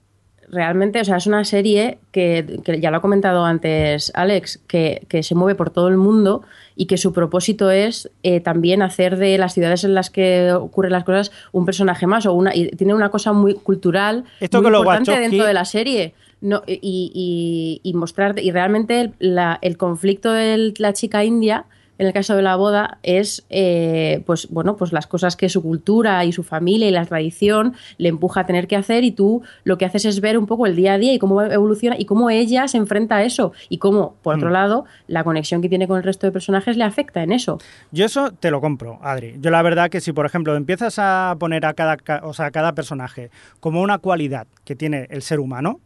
realmente, 0.49 0.99
o 0.99 1.05
sea, 1.05 1.17
es 1.17 1.27
una 1.27 1.43
serie 1.45 1.99
que, 2.11 2.59
que 2.65 2.79
ya 2.81 2.89
lo 2.91 2.97
ha 2.97 3.01
comentado 3.01 3.45
antes 3.45 4.11
Alex, 4.15 4.59
que, 4.67 5.05
que 5.07 5.21
se 5.23 5.35
mueve 5.35 5.55
por 5.55 5.69
todo 5.69 5.87
el 5.89 5.97
mundo 5.97 6.41
y 6.75 6.87
que 6.87 6.97
su 6.97 7.13
propósito 7.13 7.69
es 7.69 8.09
eh, 8.23 8.39
también 8.39 8.81
hacer 8.81 9.17
de 9.17 9.37
las 9.37 9.53
ciudades 9.53 9.83
en 9.83 9.93
las 9.93 10.09
que 10.09 10.51
ocurren 10.51 10.91
las 10.91 11.03
cosas 11.03 11.31
un 11.51 11.65
personaje 11.65 12.07
más 12.07 12.25
o 12.25 12.33
una 12.33 12.55
y 12.55 12.67
tiene 12.71 12.93
una 12.95 13.09
cosa 13.09 13.31
muy 13.31 13.53
cultural 13.53 14.25
Esto 14.39 14.57
muy 14.57 14.65
que 14.65 14.71
los 14.71 14.79
importante 14.81 15.11
Wachowski- 15.11 15.19
dentro 15.29 15.45
de 15.45 15.53
la 15.53 15.65
serie. 15.65 16.13
No, 16.41 16.63
y, 16.65 16.79
y, 16.81 17.81
y 17.83 17.93
mostrar 17.95 18.39
y 18.39 18.49
realmente 18.51 19.01
el, 19.01 19.13
la- 19.19 19.59
el 19.61 19.77
conflicto 19.77 20.31
de 20.31 20.73
la 20.77 20.93
chica 20.93 21.23
india 21.25 21.65
en 21.99 22.07
el 22.07 22.13
caso 22.13 22.35
de 22.35 22.41
la 22.41 22.55
boda 22.55 22.97
es 23.03 23.45
eh, 23.51 24.23
pues 24.25 24.47
bueno 24.49 24.75
pues 24.77 24.91
las 24.91 25.05
cosas 25.05 25.35
que 25.35 25.49
su 25.49 25.61
cultura 25.61 26.25
y 26.25 26.31
su 26.31 26.41
familia 26.43 26.87
y 26.87 26.91
la 26.91 27.05
tradición 27.05 27.73
le 27.97 28.09
empuja 28.09 28.41
a 28.41 28.45
tener 28.47 28.67
que 28.67 28.75
hacer 28.75 29.03
y 29.03 29.11
tú 29.11 29.43
lo 29.63 29.77
que 29.77 29.85
haces 29.85 30.05
es 30.05 30.21
ver 30.21 30.37
un 30.39 30.47
poco 30.47 30.65
el 30.65 30.75
día 30.75 30.93
a 30.93 30.97
día 30.97 31.13
y 31.13 31.19
cómo 31.19 31.41
evoluciona 31.43 31.95
y 31.99 32.05
cómo 32.05 32.29
ella 32.31 32.67
se 32.67 32.77
enfrenta 32.77 33.17
a 33.17 33.23
eso 33.23 33.51
y 33.69 33.77
cómo 33.77 34.15
por 34.23 34.35
otro 34.35 34.49
Mm. 34.49 34.53
lado 34.53 34.85
la 35.07 35.23
conexión 35.23 35.61
que 35.61 35.69
tiene 35.69 35.87
con 35.87 35.97
el 35.97 36.03
resto 36.03 36.25
de 36.25 36.31
personajes 36.31 36.75
le 36.77 36.83
afecta 36.85 37.21
en 37.21 37.31
eso 37.33 37.59
Yo 37.91 38.05
eso 38.05 38.31
te 38.31 38.49
lo 38.49 38.61
compro, 38.61 38.97
Adri. 39.03 39.35
Yo 39.39 39.51
la 39.51 39.61
verdad 39.61 39.89
que 39.89 39.99
si, 40.01 40.13
por 40.13 40.25
ejemplo, 40.25 40.55
empiezas 40.55 40.97
a 40.99 41.35
poner 41.37 41.65
a 41.65 41.73
cada, 41.73 41.97
ca- 41.97 42.21
o 42.23 42.33
sea, 42.33 42.45
a 42.47 42.51
cada 42.51 42.73
personaje 42.73 43.29
como 43.59 43.81
una 43.81 43.97
cualidad 43.97 44.47
que 44.63 44.75
tiene 44.75 45.05
el 45.09 45.21
ser 45.21 45.39
humano, 45.41 45.79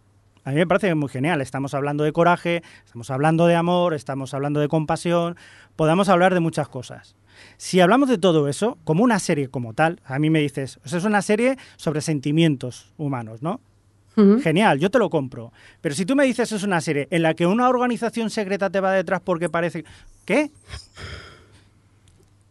a 0.46 0.50
mí 0.50 0.58
me 0.58 0.68
parece 0.68 0.94
muy 0.94 1.08
genial. 1.08 1.40
Estamos 1.40 1.74
hablando 1.74 2.04
de 2.04 2.12
coraje, 2.12 2.62
estamos 2.86 3.10
hablando 3.10 3.48
de 3.48 3.56
amor, 3.56 3.94
estamos 3.94 4.34
hablando 4.34 4.60
de 4.60 4.68
compasión, 4.68 5.38
podemos 5.76 6.10
hablar 6.10 6.34
de 6.34 6.40
muchas 6.40 6.68
cosas. 6.68 7.16
Si 7.58 7.80
hablamos 7.80 8.10
de 8.10 8.18
todo 8.18 8.48
eso, 8.48 8.78
como 8.84 9.04
una 9.04 9.20
serie 9.20 9.50
como 9.50 9.74
tal, 9.74 10.02
a 10.06 10.20
mí 10.20 10.30
me 10.30 10.40
dices, 10.40 10.80
o 10.86 10.88
sea, 10.88 11.00
es 11.00 11.06
una 11.06 11.22
serie 11.22 11.58
sobre 11.78 12.02
sentimientos 12.02 12.94
humanos, 12.98 13.42
¿no? 13.42 13.60
Genial, 14.42 14.80
yo 14.80 14.92
te 14.92 15.00
lo 15.00 15.10
compro. 15.10 15.52
Pero 15.82 15.96
si 15.96 16.06
tú 16.06 16.16
me 16.16 16.24
dices 16.26 16.52
es 16.52 16.64
una 16.64 16.82
serie 16.82 17.08
en 17.10 17.24
la 17.24 17.34
que 17.34 17.48
una 17.48 17.68
organización 17.68 18.30
secreta 18.30 18.70
te 18.70 18.80
va 18.80 18.92
detrás 18.92 19.22
porque 19.22 19.50
parece... 19.50 19.86
¿Qué? 20.24 20.52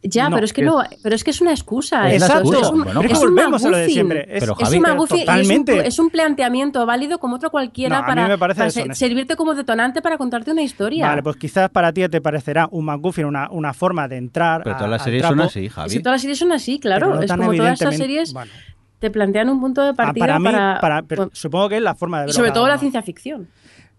Ya, 0.05 0.29
No, 0.29 0.35
pero 0.37 0.45
es 0.47 0.53
que 0.53 0.63
que 0.63 0.67
no, 0.67 0.83
pero 1.03 1.15
es 1.15 1.23
que 1.23 1.31
es 1.31 1.41
una 1.41 1.53
excusa. 1.53 2.11
Es 2.11 2.23
Exacto. 2.23 2.49
excusa. 2.53 2.61
Es 2.61 2.71
un, 2.73 2.83
Bueno, 2.85 3.01
es 3.03 3.19
un 3.21 3.39
a 3.39 3.71
lo 3.71 3.77
de 3.77 3.89
siempre. 3.89 4.21
Es- 4.29 4.41
Pero, 4.41 4.53
Es 4.59 4.65
Javi, 4.65 4.79
un 4.79 4.85
y 4.85 4.89
es 4.89 4.99
un- 5.13 5.19
totalmente. 5.21 5.87
es, 5.87 5.99
un, 6.01 6.11
planteamiento 6.11 6.85
válido 6.87 7.19
como 7.21 7.37
otro 7.37 7.51
cualquiera 7.51 7.97
No, 7.99 8.05
a 8.05 8.07
mí 8.09 8.15
para, 8.15 8.29
me 8.29 8.37
parece 8.39 8.59
para 8.59 8.71
se- 8.71 8.95
servirte 8.95 9.37
como 9.37 9.55
detonante 9.55 10.03
para 10.03 10.19
contarte 10.19 10.51
una 10.51 10.63
historia. 10.63 11.07
Vale, 11.07 11.23
pues 11.23 11.37
quizás 11.37 11.71
para 11.71 11.93
ti 11.93 12.09
te 12.09 12.21
parecerá 12.21 12.69
un 12.73 12.85
McGuffin 12.87 13.27
una, 13.27 13.49
una 13.51 13.73
forma 13.73 14.09
de 14.09 14.17
entrar. 14.17 14.63
Pero 14.65 14.75
a- 14.75 14.79
todas 14.79 14.91
las 14.91 15.05
series 15.05 15.25
son 15.25 15.41
así, 15.41 15.69
Javi. 15.69 15.91
Si 15.91 15.99
todas 16.01 16.15
las 16.15 16.21
series 16.23 16.39
son 16.39 16.53
así, 16.53 16.81
claro. 16.81 17.15
no 17.15 17.21
es 17.23 17.31
como 17.31 17.55
todas 17.55 17.81
esas 17.81 17.97
series 17.97 18.33
bueno. 18.33 18.51
te 18.99 19.11
plantean 19.11 19.49
un 19.51 19.61
punto 19.61 19.83
de 19.83 19.91
Ah, 19.91 19.95
partida 19.95 20.27
para 20.27 20.39
mí, 20.41 20.45
para, 20.47 20.81
para- 20.81 21.03
pero 21.03 21.23
bueno, 21.23 21.31
supongo 21.35 21.69
que 21.69 21.77
es 21.77 21.83
la 21.83 21.95
forma 21.95 22.19
de 22.19 22.23
verlo. 22.27 22.35
sobre 22.35 22.51
todo 22.51 22.67
la 22.67 22.79
ciencia 22.79 23.03
ficción. 23.03 23.49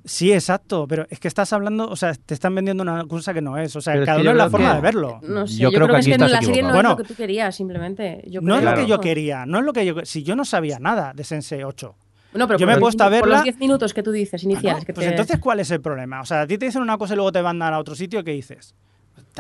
Sí, 0.06 0.34
exacto, 0.34 0.86
pero 0.88 1.06
es 1.10 1.20
que 1.20 1.30
estás 1.30 1.54
hablando, 1.54 1.88
o 1.88 1.96
sea, 1.96 2.14
te 2.14 2.34
están 2.34 2.54
vendiendo 2.54 2.84
una 2.84 3.06
cosa 3.06 3.34
que 3.34 3.42
no 3.42 3.58
es, 3.58 3.74
o 3.76 3.82
sea, 3.82 3.94
Pero 3.94 4.06
cada 4.06 4.20
uno 4.20 4.32
es 4.32 4.36
la 4.38 4.50
forma 4.50 4.70
que- 4.72 4.76
de 4.76 4.82
verlo. 4.82 5.20
No 5.24 5.48
sé, 5.48 5.54
Yo 5.58 5.70
yo, 5.70 5.78
creo 5.78 5.88
creo, 5.88 6.00
que 6.00 6.06
que, 6.06 6.12
es 6.12 6.20
la 6.32 6.42
serie 6.42 6.62
no 6.62 6.76
es 6.78 6.84
lo 6.84 6.98
que 6.98 7.04
tú 7.06 7.16
querías, 7.16 7.56
simplemente. 7.56 8.22
Yo 8.28 8.42
No 8.42 8.58
es 8.58 8.64
lo 8.64 8.74
que 8.76 8.86
yo 8.86 9.00
quería, 9.00 9.46
no 9.46 9.60
es 9.60 9.66
lo 9.66 9.72
que 9.72 9.86
yo 9.86 9.96
si 10.04 10.24
yo 10.24 10.36
no 10.36 10.44
sabía 10.44 10.78
nada 10.80 11.14
de 11.16 11.24
Sensei 11.24 11.64
8. 11.64 11.96
Bueno, 12.34 12.48
pero 12.48 12.60
Yo 12.60 12.66
me 12.66 12.74
he 12.74 12.76
los- 12.76 12.82
puesto 12.82 13.04
a 13.04 13.08
Por 13.08 13.14
verla- 13.20 13.36
los 13.36 13.44
10 13.44 13.60
minutos 13.60 13.94
que 13.94 14.02
tú 14.04 14.12
dices 14.12 14.44
iniciales. 14.44 14.74
Bueno, 14.74 14.86
que 14.88 14.94
pues 14.94 15.06
te- 15.06 15.12
entonces 15.12 15.40
¿cuál 15.40 15.60
es 15.62 15.72
el 15.72 15.80
problema? 15.82 16.20
O 16.20 16.26
sea, 16.26 16.42
a 16.42 16.48
ti 16.48 16.58
te 16.58 16.66
dicen 16.66 16.82
una 16.82 16.98
cosa 16.98 17.14
y 17.14 17.16
luego 17.16 17.32
te 17.32 17.42
mandan 17.44 17.74
a 17.74 17.80
otro 17.80 17.96
sitio, 17.96 18.24
¿qué 18.24 18.32
dices? 18.32 18.76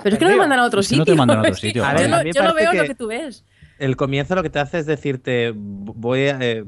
Pero 0.02 0.14
es 0.16 0.20
que 0.20 0.26
no 0.26 0.30
me 0.32 0.36
perdido. 0.36 0.38
mandan 0.38 0.60
a 0.60 0.66
otro 0.66 0.78
que 0.82 0.84
no 0.84 0.90
sitio. 0.90 1.06
te 1.06 1.16
mandan 1.16 1.38
a 1.38 1.42
otro 1.42 1.56
sitio, 1.56 1.84
yo 1.84 2.08
no- 2.08 2.48
no 2.48 2.54
veo 2.54 2.72
que- 2.72 2.78
lo 2.78 2.84
que 2.86 2.96
tú 2.96 3.08
ves. 3.08 3.44
El 3.80 3.96
comienzo 3.98 4.36
lo 4.36 4.44
que 4.44 4.50
te 4.52 4.60
hace 4.60 4.78
es 4.80 4.86
decirte, 4.86 5.52
voy 5.56 6.28
a, 6.30 6.38
eh, 6.40 6.64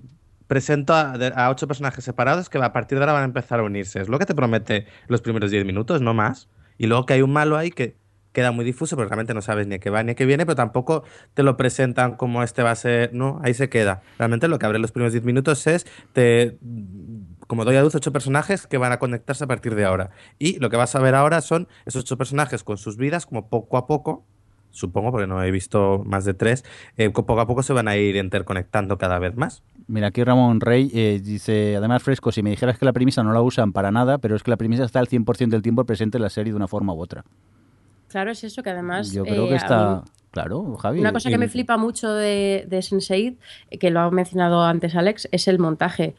presento 0.48 0.94
a, 0.94 1.50
ocho 1.50 1.68
personajes 1.68 2.04
separados 2.04 2.50
que 2.50 2.58
a 2.58 2.74
partir 2.74 2.98
de 2.98 3.04
ahora 3.04 3.14
van 3.14 3.24
a 3.24 3.26
empezar 3.26 3.60
a 3.60 3.64
unirse. 3.64 4.02
Es 4.02 4.10
lo 4.10 4.20
que 4.20 4.26
te 4.26 4.36
promete 4.36 4.88
los 5.08 5.22
primeros 5.22 5.52
10 5.52 5.66
minutos, 5.66 6.02
no 6.02 6.14
más. 6.14 6.50
Y 6.78 6.88
luego 6.88 7.06
que 7.06 7.14
hay 7.14 7.22
un 7.22 7.32
malo 7.32 7.58
ahí 7.58 7.72
que 7.72 7.98
queda 8.34 8.52
muy 8.52 8.66
difuso, 8.66 8.96
porque 8.96 9.10
realmente 9.10 9.34
no 9.34 9.42
sabes 9.42 9.66
ni 9.66 9.76
a 9.76 9.80
qué 9.80 9.90
va 9.90 10.04
ni 10.04 10.12
a 10.12 10.16
qué 10.16 10.26
viene, 10.26 10.46
pero 10.46 10.58
tampoco 10.58 11.04
te 11.34 11.42
lo 11.42 11.56
presentan 11.58 12.18
como 12.18 12.44
este 12.44 12.62
va 12.64 12.72
a 12.72 12.76
ser. 12.76 13.14
No, 13.14 13.40
ahí 13.44 13.54
se 13.54 13.70
queda. 13.70 14.02
Realmente 14.20 14.48
lo 14.48 14.60
que 14.60 14.66
abre 14.66 14.78
los 14.78 14.92
primeros 14.92 15.14
10 15.14 15.24
minutos 15.24 15.66
es, 15.68 15.88
te, 16.14 16.58
como 17.48 17.66
doy 17.66 17.78
a 17.78 17.82
luz, 17.82 17.96
ocho 17.96 18.12
personajes 18.12 18.68
que 18.68 18.78
van 18.78 18.92
a 18.92 19.00
conectarse 19.00 19.46
a 19.46 19.48
partir 19.48 19.74
de 19.74 19.86
ahora. 19.86 20.12
Y 20.38 20.60
lo 20.60 20.70
que 20.70 20.78
vas 20.78 20.96
a 20.96 21.00
ver 21.00 21.16
ahora 21.16 21.42
son 21.42 21.68
esos 21.86 22.02
ocho 22.02 22.18
personajes 22.18 22.64
con 22.64 22.78
sus 22.78 22.98
vidas, 22.98 23.26
como 23.26 23.50
poco 23.50 23.78
a 23.78 23.88
poco 23.88 24.28
supongo, 24.76 25.12
porque 25.12 25.26
no 25.28 25.42
he 25.42 25.52
visto 25.52 26.04
más 26.06 26.26
de 26.26 26.34
tres, 26.34 26.64
eh, 26.98 27.10
poco 27.10 27.40
a 27.40 27.48
poco 27.48 27.64
se 27.64 27.74
van 27.74 27.88
a 27.88 27.96
ir 27.96 28.16
interconectando 28.18 28.98
cada 28.98 29.20
vez 29.20 29.36
más. 29.36 29.64
Mira, 29.88 30.08
aquí 30.08 30.24
Ramón 30.24 30.60
Rey 30.60 30.92
eh, 30.94 31.22
dice, 31.24 31.76
además 31.76 32.04
fresco, 32.04 32.32
si 32.32 32.44
me 32.44 32.50
dijeras 32.50 32.78
que 32.78 32.86
la 32.86 32.94
premisa 32.94 33.24
no 33.24 33.34
la 33.34 33.42
usan 33.42 33.72
para 33.72 33.92
nada, 33.92 34.18
pero 34.18 34.36
es 34.36 34.44
que 34.44 34.52
la 34.52 34.58
premisa 34.58 34.84
está 34.84 35.00
al 35.00 35.08
100% 35.08 35.50
del 35.50 35.62
tiempo 35.62 35.86
presente 35.86 36.18
en 36.18 36.24
la 36.24 36.30
serie 36.30 36.52
de 36.52 36.58
una 36.58 36.68
forma 36.68 36.94
u 36.94 37.02
otra. 37.02 37.24
Claro, 38.10 38.32
es 38.32 38.44
eso 38.44 38.64
que 38.64 38.70
además. 38.70 39.12
Yo 39.12 39.24
creo 39.24 39.46
eh, 39.46 39.50
que 39.50 39.56
está... 39.56 40.02
mí- 40.04 40.12
Claro, 40.36 40.76
Javi. 40.76 41.00
Una 41.00 41.14
cosa 41.14 41.30
que 41.30 41.38
me 41.38 41.48
flipa 41.48 41.78
mucho 41.78 42.14
de, 42.14 42.66
de 42.68 42.80
Sense8, 42.80 43.38
eh, 43.72 43.78
que 43.78 43.90
lo 43.90 44.02
ha 44.02 44.12
mencionado 44.12 44.64
antes 44.66 44.94
Alex, 44.94 45.30
es 45.32 45.48
el 45.48 45.60
montaje. 45.60 46.14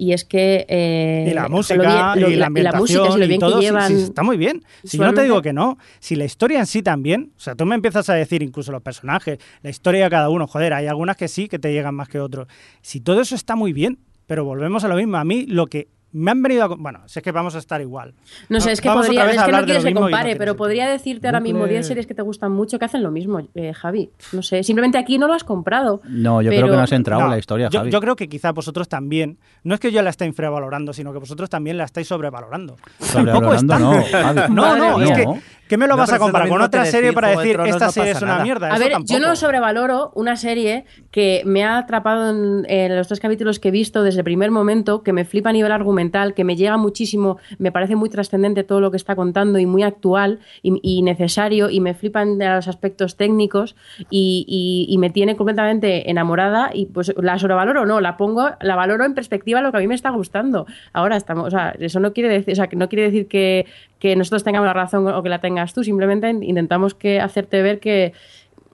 Y 0.00 0.12
es 0.12 0.24
que. 0.24 0.64
eh, 0.68 1.26
Y 1.28 1.34
la 1.34 1.48
música, 1.48 2.14
lo- 2.14 2.30
y 2.30 2.36
la 2.36 2.46
ambientación, 2.46 2.80
música, 2.80 3.10
si 3.12 3.18
lo 3.18 3.24
y 3.34 3.38
todo, 3.40 3.56
que 3.58 3.64
llevan. 3.66 3.92
está 3.92 4.22
muy 4.22 4.36
bien. 4.36 4.62
Si 4.84 4.96
yo 4.96 5.04
no 5.04 5.12
te 5.12 5.22
digo 5.24 5.42
que 5.42 5.52
no, 5.52 5.76
si 5.98 6.14
la 6.14 6.24
historia 6.24 6.60
en 6.60 6.66
sí 6.66 6.82
también, 6.82 7.32
o 7.36 7.40
sea, 7.40 7.56
tú 7.56 7.66
me 7.66 7.74
empiezas 7.74 8.08
a 8.08 8.14
decir 8.14 8.44
incluso 8.44 8.70
los 8.70 8.80
personajes, 8.80 9.38
la 9.60 9.70
historia 9.70 10.04
de 10.04 10.10
cada 10.10 10.28
uno, 10.28 10.46
joder, 10.46 10.72
hay 10.72 10.86
algunas 10.86 11.16
que 11.16 11.26
sí 11.26 11.48
que 11.48 11.58
te 11.58 11.72
llegan 11.72 11.96
más 11.96 12.08
que 12.08 12.20
otros. 12.20 12.46
Si 12.80 13.00
todo 13.00 13.20
eso 13.20 13.34
está 13.34 13.56
muy 13.56 13.72
bien, 13.72 13.98
pero 14.28 14.44
volvemos 14.44 14.84
a 14.84 14.88
lo 14.88 14.94
mismo, 14.94 15.16
a 15.16 15.24
mí 15.24 15.46
lo 15.46 15.66
que 15.66 15.88
me 16.12 16.30
han 16.30 16.42
venido 16.42 16.64
a... 16.64 16.68
Bueno, 16.68 17.00
si 17.06 17.18
es 17.18 17.22
que 17.22 17.32
vamos 17.32 17.54
a 17.54 17.58
estar 17.58 17.80
igual. 17.80 18.14
No 18.48 18.60
sé, 18.60 18.72
es 18.72 18.80
que, 18.80 18.88
podría, 18.88 19.24
es 19.26 19.30
que 19.32 19.36
no 19.36 19.42
hablar 19.42 19.60
de 19.60 19.60
lo 19.60 19.66
quieres 19.66 19.84
que 19.84 19.94
no 19.94 20.00
compare, 20.02 20.36
pero 20.36 20.56
podría 20.56 20.88
decirte 20.88 21.26
ahora 21.28 21.40
mismo 21.40 21.60
Bucle. 21.60 21.74
10 21.74 21.86
series 21.86 22.06
que 22.06 22.14
te 22.14 22.22
gustan 22.22 22.52
mucho 22.52 22.78
que 22.78 22.84
hacen 22.86 23.02
lo 23.02 23.10
mismo, 23.10 23.40
eh, 23.54 23.72
Javi. 23.74 24.10
No 24.32 24.42
sé, 24.42 24.62
simplemente 24.62 24.96
aquí 24.98 25.18
no 25.18 25.26
lo 25.26 25.34
has 25.34 25.44
comprado. 25.44 26.00
No, 26.08 26.40
yo 26.42 26.50
creo 26.50 26.66
que 26.66 26.72
no 26.76 26.80
has 26.80 26.92
entrado 26.92 27.22
en 27.24 27.30
la 27.30 27.38
historia, 27.38 27.68
yo, 27.70 27.80
Javi. 27.80 27.90
yo 27.90 28.00
creo 28.00 28.16
que 28.16 28.28
quizá 28.28 28.52
vosotros 28.52 28.88
también, 28.88 29.38
no 29.64 29.74
es 29.74 29.80
que 29.80 29.92
yo 29.92 30.00
la 30.02 30.10
esté 30.10 30.24
infravalorando, 30.26 30.92
sino 30.92 31.12
que 31.12 31.18
vosotros 31.18 31.50
también 31.50 31.76
la 31.76 31.84
estáis 31.84 32.08
sobrevalorando. 32.08 32.76
Tampoco 33.12 33.56
Sobrevalorando, 33.56 33.74
está- 33.74 33.78
no, 33.78 34.02
Javi. 34.34 34.54
No, 34.54 35.02
es 35.02 35.10
que 35.12 35.26
¿qué 35.68 35.76
me 35.76 35.86
lo 35.86 35.94
No, 35.94 35.98
vas 35.98 36.12
a 36.12 36.18
comparar 36.18 36.48
con 36.48 36.62
otra 36.62 36.84
serie 36.86 37.12
para 37.12 37.28
decir 37.36 37.60
esta 37.66 37.86
no 37.86 37.92
serie 37.92 38.12
es 38.12 38.22
una 38.22 38.32
nada"? 38.32 38.44
mierda? 38.44 38.68
A 38.74 38.78
ver, 38.78 38.92
yo 39.04 39.18
no 39.20 39.36
sobrevaloro 39.36 40.10
una 40.14 40.36
serie 40.36 40.86
que 41.10 41.42
me 41.44 41.64
ha 41.64 41.76
atrapado 41.78 42.30
en, 42.30 42.64
en 42.70 42.96
los 42.96 43.06
tres 43.08 43.20
capítulos 43.20 43.58
que 43.60 43.68
he 43.68 43.70
visto 43.70 44.02
desde 44.02 44.20
el 44.20 44.24
primer 44.24 44.50
momento, 44.50 45.02
que 45.02 45.12
me 45.12 45.24
flipa 45.26 45.50
a 45.50 45.52
nivel 45.52 45.72
argumental, 45.72 45.97
que 46.34 46.44
me 46.44 46.54
llega 46.54 46.76
muchísimo, 46.76 47.38
me 47.58 47.72
parece 47.72 47.96
muy 47.96 48.08
trascendente 48.08 48.62
todo 48.62 48.80
lo 48.80 48.90
que 48.90 48.96
está 48.96 49.16
contando 49.16 49.58
y 49.58 49.66
muy 49.66 49.82
actual 49.82 50.38
y, 50.62 51.02
necesario 51.02 51.70
y 51.70 51.80
me 51.80 51.94
flipan 51.94 52.38
de 52.38 52.48
los 52.48 52.68
aspectos 52.68 53.16
técnicos 53.16 53.74
y, 54.10 54.96
me 54.98 55.10
tiene 55.10 55.36
completamente 55.36 56.10
enamorada 56.10 56.70
y 56.74 56.86
pues 56.86 57.12
la 57.16 57.38
sobrevaloro 57.38 57.86
no, 57.86 58.00
la 58.00 58.16
pongo, 58.16 58.50
la 58.60 58.74
valoro 58.74 59.04
en 59.04 59.14
perspectiva 59.14 59.60
lo 59.60 59.70
que 59.70 59.78
a 59.78 59.80
mí 59.80 59.86
me 59.86 59.94
está 59.94 60.10
gustando. 60.10 60.66
Ahora 60.92 61.16
estamos, 61.16 61.46
o 61.46 61.50
sea, 61.50 61.74
eso 61.78 62.00
no 62.00 62.12
quiere 62.12 62.28
decir, 62.28 62.56
que 62.68 62.76
no 62.76 62.88
quiere 62.88 63.04
decir 63.04 63.28
que, 63.28 63.66
que 63.98 64.16
nosotros 64.16 64.44
tengamos 64.44 64.66
la 64.66 64.72
razón 64.72 65.06
o 65.06 65.22
que 65.22 65.28
la 65.28 65.40
tengas 65.40 65.72
tú, 65.72 65.84
simplemente 65.84 66.28
intentamos 66.30 66.94
que 66.94 67.20
hacerte 67.20 67.62
ver 67.62 67.80
que 67.80 68.12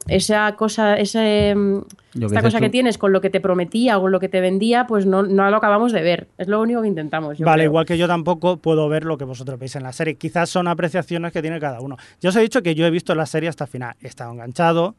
esa 0.08 0.54
cosa, 0.56 0.96
ese, 0.96 1.54
mm, 1.54 1.78
esta 2.22 2.42
cosa 2.42 2.60
que 2.60 2.70
tienes 2.70 2.98
con 2.98 3.12
lo 3.12 3.20
que 3.20 3.30
te 3.30 3.40
prometía 3.40 3.98
o 3.98 4.02
con 4.02 4.12
lo 4.12 4.20
que 4.20 4.28
te 4.28 4.40
vendía, 4.40 4.86
pues 4.86 5.06
no, 5.06 5.22
no 5.22 5.50
lo 5.50 5.56
acabamos 5.56 5.92
de 5.92 6.02
ver. 6.02 6.28
Es 6.38 6.48
lo 6.48 6.60
único 6.60 6.82
que 6.82 6.88
intentamos. 6.88 7.38
yo 7.38 7.46
Vale, 7.46 7.62
creo. 7.62 7.70
igual 7.70 7.86
que 7.86 7.96
yo 7.98 8.06
tampoco 8.06 8.58
puedo 8.58 8.88
ver 8.88 9.04
lo 9.04 9.16
que 9.16 9.24
vosotros 9.24 9.58
veis 9.58 9.74
en 9.76 9.82
la 9.82 9.92
serie. 9.92 10.16
Quizás 10.16 10.50
son 10.50 10.68
apreciaciones 10.68 11.32
que 11.32 11.40
tiene 11.42 11.58
cada 11.60 11.80
uno. 11.80 11.96
Yo 12.20 12.30
os 12.30 12.36
he 12.36 12.40
dicho 12.40 12.62
que 12.62 12.74
yo 12.74 12.86
he 12.86 12.90
visto 12.90 13.14
la 13.14 13.26
serie 13.26 13.48
hasta 13.48 13.64
el 13.64 13.70
final. 13.70 13.94
He 14.02 14.06
estado 14.08 14.32
enganchado 14.32 14.94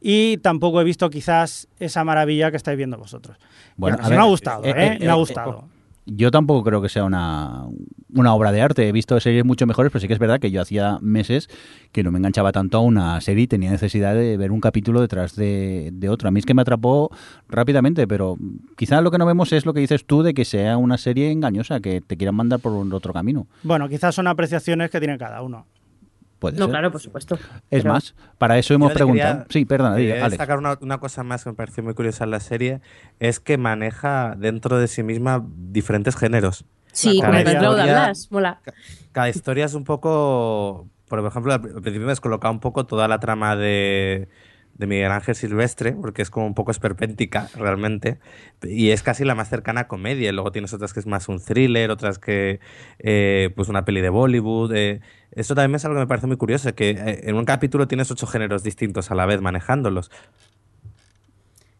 y 0.00 0.36
tampoco 0.38 0.80
he 0.80 0.84
visto 0.84 1.08
quizás 1.10 1.66
esa 1.80 2.04
maravilla 2.04 2.50
que 2.50 2.56
estáis 2.56 2.76
viendo 2.76 2.98
vosotros. 2.98 3.36
Bueno, 3.76 3.96
Bueno, 3.96 4.06
a 4.06 4.08
ver, 4.08 4.18
me 4.18 4.22
ha 4.24 4.28
gustado, 4.28 4.64
eh, 4.64 4.70
¿eh? 4.70 4.86
eh, 4.94 4.98
me 5.00 5.08
ha 5.08 5.14
eh, 5.14 5.16
gustado. 5.16 5.64
Yo 6.06 6.30
tampoco 6.30 6.62
creo 6.64 6.82
que 6.82 6.88
sea 6.88 7.04
una, 7.04 7.64
una 8.12 8.34
obra 8.34 8.52
de 8.52 8.60
arte. 8.60 8.88
He 8.88 8.92
visto 8.92 9.18
series 9.20 9.44
mucho 9.44 9.66
mejores, 9.66 9.90
pero 9.90 10.00
sí 10.00 10.06
que 10.06 10.12
es 10.12 10.18
verdad 10.18 10.38
que 10.38 10.50
yo 10.50 10.60
hacía 10.60 10.98
meses 11.00 11.48
que 11.92 12.02
no 12.02 12.12
me 12.12 12.18
enganchaba 12.18 12.52
tanto 12.52 12.78
a 12.78 12.80
una 12.80 13.20
serie 13.20 13.44
y 13.44 13.46
tenía 13.46 13.70
necesidad 13.70 14.14
de 14.14 14.36
ver 14.36 14.52
un 14.52 14.60
capítulo 14.60 15.00
detrás 15.00 15.34
de, 15.34 15.90
de 15.92 16.08
otro. 16.08 16.28
A 16.28 16.30
mí 16.30 16.40
es 16.40 16.46
que 16.46 16.54
me 16.54 16.62
atrapó 16.62 17.10
rápidamente, 17.48 18.06
pero 18.06 18.36
quizás 18.76 19.02
lo 19.02 19.10
que 19.10 19.18
no 19.18 19.26
vemos 19.26 19.52
es 19.52 19.64
lo 19.64 19.72
que 19.72 19.80
dices 19.80 20.04
tú 20.04 20.22
de 20.22 20.34
que 20.34 20.44
sea 20.44 20.76
una 20.76 20.98
serie 20.98 21.30
engañosa, 21.30 21.80
que 21.80 22.00
te 22.00 22.16
quieran 22.16 22.34
mandar 22.34 22.60
por 22.60 22.72
otro 22.92 23.12
camino. 23.12 23.46
Bueno, 23.62 23.88
quizás 23.88 24.14
son 24.14 24.26
apreciaciones 24.26 24.90
que 24.90 24.98
tiene 24.98 25.16
cada 25.18 25.42
uno. 25.42 25.66
Puede 26.44 26.58
No, 26.58 26.66
ser. 26.66 26.70
claro, 26.72 26.90
por 26.92 27.00
supuesto. 27.00 27.34
Es 27.34 27.82
Pero- 27.82 27.92
más, 27.92 28.14
para 28.38 28.58
eso 28.58 28.74
hemos 28.74 28.92
preguntado. 28.92 29.32
quería- 29.34 29.46
sí, 29.50 29.64
perdona, 29.64 29.96
Quería 29.96 30.14
diga, 30.14 30.26
Alex. 30.26 30.32
destacar 30.38 30.58
una, 30.58 30.78
una 30.80 30.98
cosa 30.98 31.22
más 31.22 31.44
que 31.44 31.50
me 31.50 31.56
pareció 31.56 31.82
muy 31.82 31.94
curiosa 31.94 32.24
en 32.24 32.30
la 32.30 32.40
serie, 32.40 32.80
es 33.18 33.40
que 33.40 33.56
maneja 33.58 34.34
dentro 34.36 34.78
de 34.78 34.88
sí 34.88 35.02
misma 35.02 35.44
diferentes 35.70 36.16
géneros. 36.16 36.64
Sí, 36.92 37.20
como 37.20 37.32
el 37.34 37.42
comedia. 37.44 37.58
Cloud 37.58 37.78
Atlas, 37.78 38.28
mola. 38.30 38.60
Cada 39.12 39.28
historia 39.28 39.64
es 39.64 39.74
un 39.74 39.84
poco, 39.84 40.88
por 41.08 41.26
ejemplo, 41.26 41.52
al 41.52 41.60
al 41.64 41.70
principio 41.82 42.02
me 42.06 42.12
descolocaba 42.12 42.52
un 42.52 42.60
poco 42.60 42.84
toda 42.86 43.08
la 43.08 43.18
trama 43.20 43.56
de, 43.56 44.28
de 44.74 44.86
Miguel 44.86 45.12
Ángel 45.12 45.34
Silvestre, 45.34 45.92
porque 45.92 46.22
es 46.22 46.30
como 46.30 46.46
un 46.46 46.54
poco 46.54 46.70
esperpéntica 46.70 47.48
realmente, 47.54 48.18
y 48.62 48.90
es 48.90 49.02
casi 49.02 49.24
la 49.24 49.34
más 49.34 49.48
cercana 49.48 49.82
a 49.82 49.88
comedia. 49.88 50.32
Luego 50.32 50.52
tienes 50.52 50.72
otras 50.72 50.92
que 50.92 51.00
es 51.00 51.06
más 51.06 51.28
un 51.28 51.40
thriller, 51.40 51.90
otras 51.90 52.18
que 52.18 52.60
eh, 52.98 53.50
pues 53.54 53.68
una 53.68 53.84
peli 53.84 54.00
de 54.00 54.10
Bollywood. 54.10 54.74
eh. 54.74 55.00
Eso 55.32 55.54
también 55.54 55.76
es 55.76 55.84
algo 55.84 55.96
que 55.96 56.00
me 56.00 56.06
parece 56.06 56.26
muy 56.26 56.36
curioso, 56.36 56.74
que 56.74 56.90
eh, 56.90 57.20
en 57.24 57.34
un 57.36 57.44
capítulo 57.44 57.88
tienes 57.88 58.10
ocho 58.10 58.26
géneros 58.26 58.62
distintos 58.62 59.10
a 59.10 59.14
la 59.14 59.26
vez 59.26 59.40
manejándolos. 59.40 60.10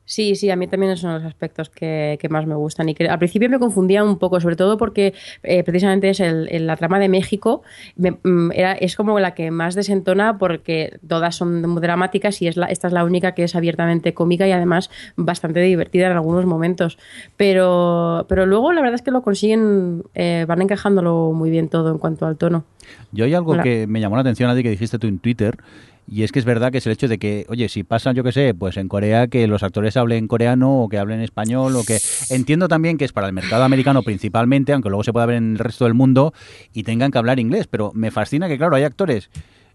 Sí, 0.07 0.35
sí, 0.35 0.51
a 0.51 0.57
mí 0.57 0.67
también 0.67 0.97
son 0.99 1.15
los 1.15 1.25
aspectos 1.25 1.71
que, 1.71 2.19
que 2.21 2.29
más 2.29 2.47
me 2.47 2.55
gustan. 2.55 2.89
Y 2.91 2.95
que 2.95 3.09
al 3.09 3.19
principio 3.19 3.49
me 3.49 3.59
confundía 3.59 4.05
un 4.05 4.19
poco, 4.19 4.39
sobre 4.41 4.55
todo 4.57 4.77
porque 4.77 5.15
eh, 5.43 5.65
precisamente 5.65 6.11
es 6.11 6.21
el, 6.21 6.47
el- 6.51 6.67
la 6.67 6.77
trama 6.77 6.99
de 6.99 7.09
México, 7.09 7.63
me- 7.97 8.19
mm, 8.23 8.53
era, 8.53 8.73
es 8.73 8.97
como 8.97 9.19
la 9.19 9.35
que 9.35 9.51
más 9.51 9.75
desentona 9.75 10.37
porque 10.37 10.99
todas 11.09 11.37
son 11.37 11.63
muy 11.69 11.81
dramáticas 11.81 12.43
y 12.43 12.49
es 12.49 12.57
la, 12.59 12.67
esta 12.67 12.89
es 12.89 12.93
la 12.93 13.05
única 13.05 13.33
que 13.33 13.45
es 13.45 13.55
abiertamente 13.57 14.13
cómica 14.13 14.47
y 14.47 14.53
además 14.53 14.91
bastante 15.17 15.61
divertida 15.61 16.07
en 16.07 16.13
algunos 16.13 16.45
momentos. 16.45 16.99
Pero, 17.37 18.27
pero 18.29 18.47
luego 18.47 18.73
la 18.73 18.81
verdad 18.81 18.97
es 18.97 19.03
que 19.03 19.11
lo 19.11 19.23
consiguen, 19.23 20.03
eh, 20.15 20.45
van 20.49 20.63
encajándolo 20.63 21.33
muy 21.33 21.51
bien 21.51 21.69
todo 21.69 21.91
en 21.91 21.99
cuanto 21.99 22.27
al 22.27 22.37
tono. 22.37 22.65
Yo 23.13 23.25
hay 23.25 23.35
algo 23.35 23.53
Hola. 23.53 23.63
que 23.63 23.87
me 23.87 24.01
llamó 24.01 24.17
la 24.17 24.21
atención 24.23 24.51
a 24.51 24.55
ti 24.55 24.63
que 24.63 24.71
dijiste 24.71 24.99
tú 24.99 25.07
en 25.07 25.19
Twitter, 25.19 25.57
y 26.07 26.23
es 26.23 26.33
que 26.33 26.39
es 26.39 26.45
verdad 26.45 26.71
que 26.71 26.79
es 26.79 26.87
el 26.87 26.93
hecho 26.93 27.09
de 27.09 27.19
que, 27.19 27.47
oye, 27.49 27.69
si 27.69 27.83
pasa, 27.83 28.13
yo 28.13 28.23
qué 28.23 28.33
sé, 28.33 28.55
pues 28.55 28.77
en 28.77 28.89
Corea 28.89 29.27
que 29.29 29.47
los 29.47 29.63
actores 29.63 29.97
hablen 29.97 30.29
coreano 30.29 30.83
o 30.83 30.89
que 30.89 30.99
hablen 30.99 31.21
español 31.21 31.77
o 31.77 31.85
que... 31.85 31.99
Entiendo 32.31 32.69
también 32.69 32.99
que 32.99 33.05
es 33.05 33.13
para 33.13 33.27
el 33.27 33.33
mercado 33.33 33.65
americano 33.65 34.03
principalmente, 34.03 34.73
aunque 34.73 34.91
luego 34.91 35.05
se 35.05 35.13
pueda 35.13 35.27
ver 35.27 35.37
en 35.37 35.53
el 35.53 35.59
resto 35.59 35.85
del 35.85 35.95
mundo 35.95 36.35
y 36.73 36.83
tengan 36.83 37.11
que 37.11 37.19
hablar 37.19 37.39
inglés, 37.39 37.67
pero 37.69 37.91
me 37.95 38.11
fascina 38.11 38.49
que, 38.49 38.59
claro, 38.59 38.77
hay 38.77 38.85
actores 38.85 39.31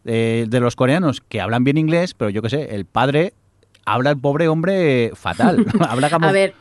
eh, 0.06 0.46
de 0.48 0.60
los 0.60 0.76
coreanos 0.76 1.22
que 1.22 1.42
hablan 1.42 1.64
bien 1.64 1.78
inglés, 1.78 2.14
pero 2.14 2.30
yo 2.30 2.42
qué 2.42 2.50
sé, 2.50 2.76
el 2.76 2.86
padre 2.86 3.34
habla 3.86 4.12
el 4.12 4.20
pobre 4.20 4.48
hombre 4.48 5.12
fatal. 5.16 5.66
habla 5.90 6.10
como... 6.10 6.28
A 6.28 6.32
ver, 6.32 6.54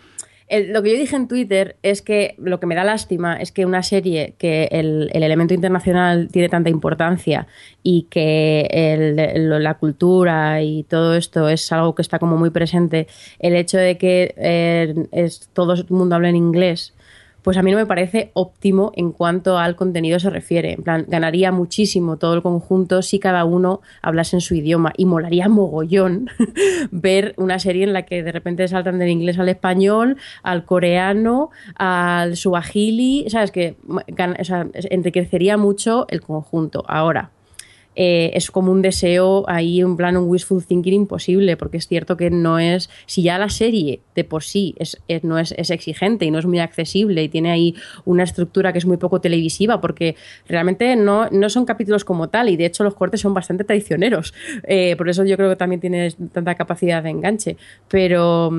El- 0.48 0.72
lo 0.72 0.82
que 0.82 0.92
yo 0.92 0.96
dije 0.98 1.14
en 1.16 1.28
Twitter 1.28 1.76
es 1.82 2.00
que 2.02 2.34
lo 2.38 2.58
que 2.58 2.66
me 2.66 2.74
da 2.74 2.84
lástima 2.84 3.36
es 3.36 3.52
que 3.52 3.66
una 3.66 3.82
serie 3.82 4.34
que 4.38 4.68
el, 4.72 5.10
el 5.12 5.22
elemento 5.22 5.52
internacional 5.54 6.28
tiene 6.32 6.48
tanta 6.48 6.70
importancia 6.70 7.46
y 7.82 8.06
que 8.10 8.68
el- 8.72 9.62
la 9.62 9.74
cultura 9.74 10.62
y 10.62 10.84
todo 10.84 11.14
esto 11.14 11.48
es 11.48 11.70
algo 11.72 11.94
que 11.94 12.02
está 12.02 12.18
como 12.18 12.36
muy 12.36 12.50
presente, 12.50 13.06
el 13.38 13.54
hecho 13.56 13.78
de 13.78 13.98
que 13.98 14.34
eh, 14.36 14.94
es, 15.12 15.48
todo 15.52 15.74
el 15.74 15.84
mundo 15.90 16.14
habla 16.16 16.30
en 16.30 16.36
inglés, 16.36 16.94
pues 17.42 17.56
a 17.56 17.62
mí 17.62 17.70
no 17.70 17.78
me 17.78 17.86
parece 17.86 18.30
óptimo 18.34 18.92
en 18.94 19.12
cuanto 19.12 19.58
al 19.58 19.76
contenido 19.76 20.18
se 20.18 20.30
refiere. 20.30 20.72
En 20.72 20.82
plan, 20.82 21.04
ganaría 21.08 21.52
muchísimo 21.52 22.16
todo 22.16 22.34
el 22.34 22.42
conjunto 22.42 23.02
si 23.02 23.18
cada 23.18 23.44
uno 23.44 23.80
hablase 24.02 24.36
en 24.36 24.40
su 24.40 24.54
idioma 24.54 24.92
y 24.96 25.04
molaría 25.04 25.48
mogollón 25.48 26.28
ver 26.90 27.34
una 27.36 27.58
serie 27.58 27.84
en 27.84 27.92
la 27.92 28.02
que 28.02 28.22
de 28.22 28.32
repente 28.32 28.66
saltan 28.68 28.98
del 28.98 29.08
inglés 29.08 29.38
al 29.38 29.48
español, 29.48 30.16
al 30.42 30.64
coreano, 30.64 31.50
al 31.76 32.36
suajili, 32.36 33.26
sabes 33.28 33.50
que 33.50 33.76
o 33.88 34.44
sea, 34.44 34.66
enriquecería 34.90 35.56
mucho 35.56 36.06
el 36.08 36.20
conjunto. 36.20 36.84
Ahora, 36.86 37.30
eh, 38.00 38.30
es 38.34 38.52
como 38.52 38.70
un 38.70 38.80
deseo 38.80 39.44
ahí, 39.48 39.80
en 39.80 39.96
plan 39.96 40.16
un 40.16 40.28
wishful 40.30 40.64
thinking 40.64 40.94
imposible, 40.94 41.56
porque 41.56 41.78
es 41.78 41.88
cierto 41.88 42.16
que 42.16 42.30
no 42.30 42.60
es, 42.60 42.88
si 43.06 43.24
ya 43.24 43.38
la 43.38 43.48
serie 43.48 44.02
de 44.14 44.22
por 44.22 44.44
sí 44.44 44.76
es, 44.78 44.96
no 45.24 45.36
es, 45.36 45.50
es 45.58 45.70
exigente 45.70 46.24
y 46.24 46.30
no 46.30 46.38
es 46.38 46.46
muy 46.46 46.60
accesible 46.60 47.24
y 47.24 47.28
tiene 47.28 47.50
ahí 47.50 47.74
una 48.04 48.22
estructura 48.22 48.72
que 48.72 48.78
es 48.78 48.86
muy 48.86 48.98
poco 48.98 49.20
televisiva, 49.20 49.80
porque 49.80 50.14
realmente 50.48 50.94
no, 50.94 51.28
no 51.30 51.50
son 51.50 51.64
capítulos 51.64 52.04
como 52.04 52.28
tal 52.28 52.48
y 52.48 52.56
de 52.56 52.66
hecho 52.66 52.84
los 52.84 52.94
cortes 52.94 53.20
son 53.20 53.34
bastante 53.34 53.64
traicioneros, 53.64 54.32
Eh, 54.62 54.94
por 54.96 55.08
eso 55.08 55.24
yo 55.24 55.36
creo 55.36 55.50
que 55.50 55.56
también 55.56 55.80
tiene 55.80 56.12
tanta 56.32 56.54
capacidad 56.54 57.02
de 57.02 57.10
enganche, 57.10 57.56
pero... 57.88 58.52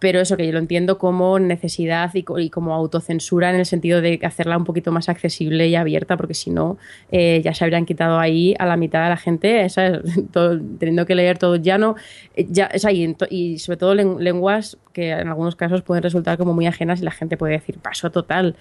pero 0.00 0.18
eso 0.20 0.36
que 0.36 0.44
yo 0.46 0.52
lo 0.52 0.58
entiendo 0.58 0.98
como 0.98 1.38
necesidad 1.38 2.12
y, 2.14 2.24
co- 2.24 2.38
y 2.40 2.50
como 2.50 2.74
autocensura 2.74 3.50
en 3.50 3.56
el 3.56 3.66
sentido 3.66 4.00
de 4.00 4.18
hacerla 4.24 4.56
un 4.56 4.64
poquito 4.64 4.90
más 4.90 5.08
accesible 5.08 5.68
y 5.68 5.76
abierta, 5.76 6.16
porque 6.16 6.34
si 6.34 6.50
no, 6.50 6.78
eh, 7.12 7.40
ya 7.44 7.54
se 7.54 7.62
habrían 7.64 7.86
quitado 7.86 8.18
ahí 8.18 8.54
a 8.58 8.66
la 8.66 8.76
mitad 8.76 9.02
de 9.04 9.10
la 9.10 9.16
gente, 9.16 9.68
¿sabes? 9.68 10.00
Todo- 10.32 10.58
teniendo 10.78 11.06
que 11.06 11.14
leer 11.14 11.38
todo 11.38 11.56
llano, 11.56 11.94
eh, 12.34 12.46
ya, 12.50 12.66
es 12.66 12.84
ahí, 12.84 13.04
ento- 13.06 13.28
y 13.30 13.58
sobre 13.60 13.76
todo 13.76 13.94
len- 13.94 14.16
lenguas 14.24 14.76
que 14.92 15.10
en 15.10 15.28
algunos 15.28 15.54
casos 15.54 15.82
pueden 15.82 16.02
resultar 16.02 16.36
como 16.38 16.52
muy 16.54 16.66
ajenas 16.66 17.00
y 17.00 17.04
la 17.04 17.10
gente 17.12 17.36
puede 17.36 17.52
decir 17.52 17.78
paso 17.78 18.10
total. 18.10 18.56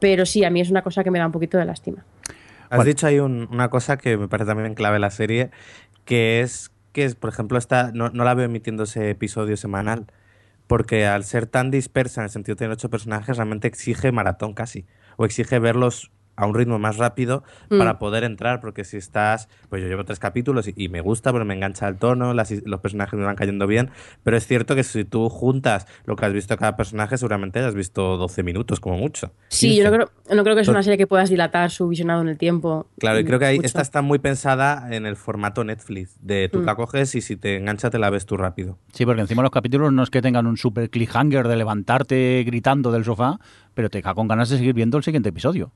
Pero 0.00 0.26
sí, 0.26 0.42
a 0.44 0.50
mí 0.50 0.60
es 0.60 0.70
una 0.70 0.82
cosa 0.82 1.04
que 1.04 1.10
me 1.10 1.18
da 1.18 1.26
un 1.26 1.32
poquito 1.32 1.58
de 1.58 1.64
lástima. 1.66 2.04
Has 2.70 2.84
dicho 2.84 3.06
ahí 3.06 3.18
un- 3.18 3.48
una 3.52 3.68
cosa 3.70 3.96
que 3.96 4.16
me 4.16 4.26
parece 4.28 4.48
también 4.48 4.74
clave 4.74 4.96
en 4.96 5.02
la 5.02 5.10
serie, 5.10 5.50
que 6.04 6.40
es 6.40 6.70
que, 6.92 7.08
por 7.10 7.30
ejemplo, 7.30 7.58
esta, 7.58 7.92
no, 7.92 8.08
no 8.10 8.24
la 8.24 8.34
veo 8.34 8.46
emitiéndose 8.46 9.10
episodio 9.10 9.56
semanal, 9.56 10.06
porque 10.68 11.06
al 11.06 11.24
ser 11.24 11.46
tan 11.46 11.72
dispersa 11.72 12.20
en 12.20 12.26
el 12.26 12.30
sentido 12.30 12.54
de 12.54 12.58
tener 12.60 12.72
ocho 12.72 12.90
personajes, 12.90 13.36
realmente 13.36 13.66
exige 13.66 14.12
maratón 14.12 14.54
casi, 14.54 14.86
o 15.16 15.24
exige 15.24 15.58
verlos 15.58 16.12
a 16.38 16.46
un 16.46 16.54
ritmo 16.54 16.78
más 16.78 16.96
rápido 16.96 17.42
Mm. 17.68 17.78
para 17.78 17.98
poder 17.98 18.24
entrar, 18.24 18.60
porque 18.60 18.84
si 18.84 18.96
estás, 18.96 19.48
pues 19.68 19.82
yo 19.82 19.88
llevo 19.88 20.04
tres 20.04 20.18
capítulos 20.18 20.68
y, 20.68 20.74
y 20.76 20.88
me 20.88 21.00
gusta, 21.00 21.32
pero 21.32 21.44
me 21.44 21.54
engancha 21.54 21.88
el 21.88 21.96
tono, 21.96 22.32
las 22.32 22.50
los 22.64 22.80
personajes 22.80 23.18
me 23.18 23.24
van 23.26 23.36
cayendo 23.36 23.66
bien, 23.66 23.90
pero 24.22 24.36
es 24.36 24.46
cierto 24.46 24.74
que 24.74 24.84
si 24.84 25.04
tú 25.04 25.28
juntas 25.28 25.86
lo 26.04 26.16
que 26.16 26.24
has 26.26 26.32
visto 26.32 26.56
cada 26.56 26.76
personaje, 26.76 27.18
seguramente 27.18 27.58
has 27.60 27.74
visto 27.74 28.16
12 28.16 28.42
minutos 28.42 28.80
como 28.80 28.96
mucho. 28.96 29.32
Sí, 29.48 29.68
15. 29.70 29.76
yo 29.82 29.84
no 29.90 29.96
creo, 29.96 30.36
no 30.36 30.42
creo 30.44 30.54
que 30.54 30.62
es 30.62 30.68
una 30.68 30.74
Entonces- 30.78 30.84
serie 30.86 30.98
que 30.98 31.06
puedas 31.06 31.28
dilatar 31.28 31.70
su 31.70 31.88
visionado 31.88 32.22
en 32.22 32.28
el 32.28 32.38
tiempo. 32.38 32.86
Claro, 32.98 33.18
y 33.18 33.24
creo 33.24 33.38
que 33.38 33.44
ahí 33.46 33.58
esta 33.62 33.82
está 33.82 34.00
muy 34.02 34.18
pensada 34.18 34.88
en 34.94 35.04
el 35.06 35.16
formato 35.16 35.64
Netflix, 35.64 36.16
de 36.20 36.48
tú 36.48 36.60
Mm. 36.60 36.64
la 36.64 36.76
coges 36.76 37.14
y 37.14 37.20
si 37.20 37.36
te 37.36 37.56
engancha 37.56 37.90
te 37.90 37.98
la 37.98 38.10
ves 38.10 38.24
tú 38.26 38.36
rápido. 38.36 38.78
Sí, 38.92 39.04
porque 39.04 39.20
encima 39.22 39.42
los 39.42 39.50
capítulos 39.50 39.92
no 39.92 40.02
es 40.02 40.10
que 40.10 40.22
tengan 40.22 40.46
un 40.46 40.56
super 40.56 40.88
cliffhanger 40.90 41.48
de 41.48 41.56
levantarte 41.56 42.42
gritando 42.46 42.92
del 42.92 43.04
sofá, 43.04 43.38
pero 43.78 43.90
te 43.90 44.02
cae 44.02 44.12
con 44.12 44.26
ganas 44.26 44.48
de 44.48 44.56
seguir 44.58 44.74
viendo 44.74 44.96
el 44.98 45.04
siguiente 45.04 45.28
episodio. 45.28 45.70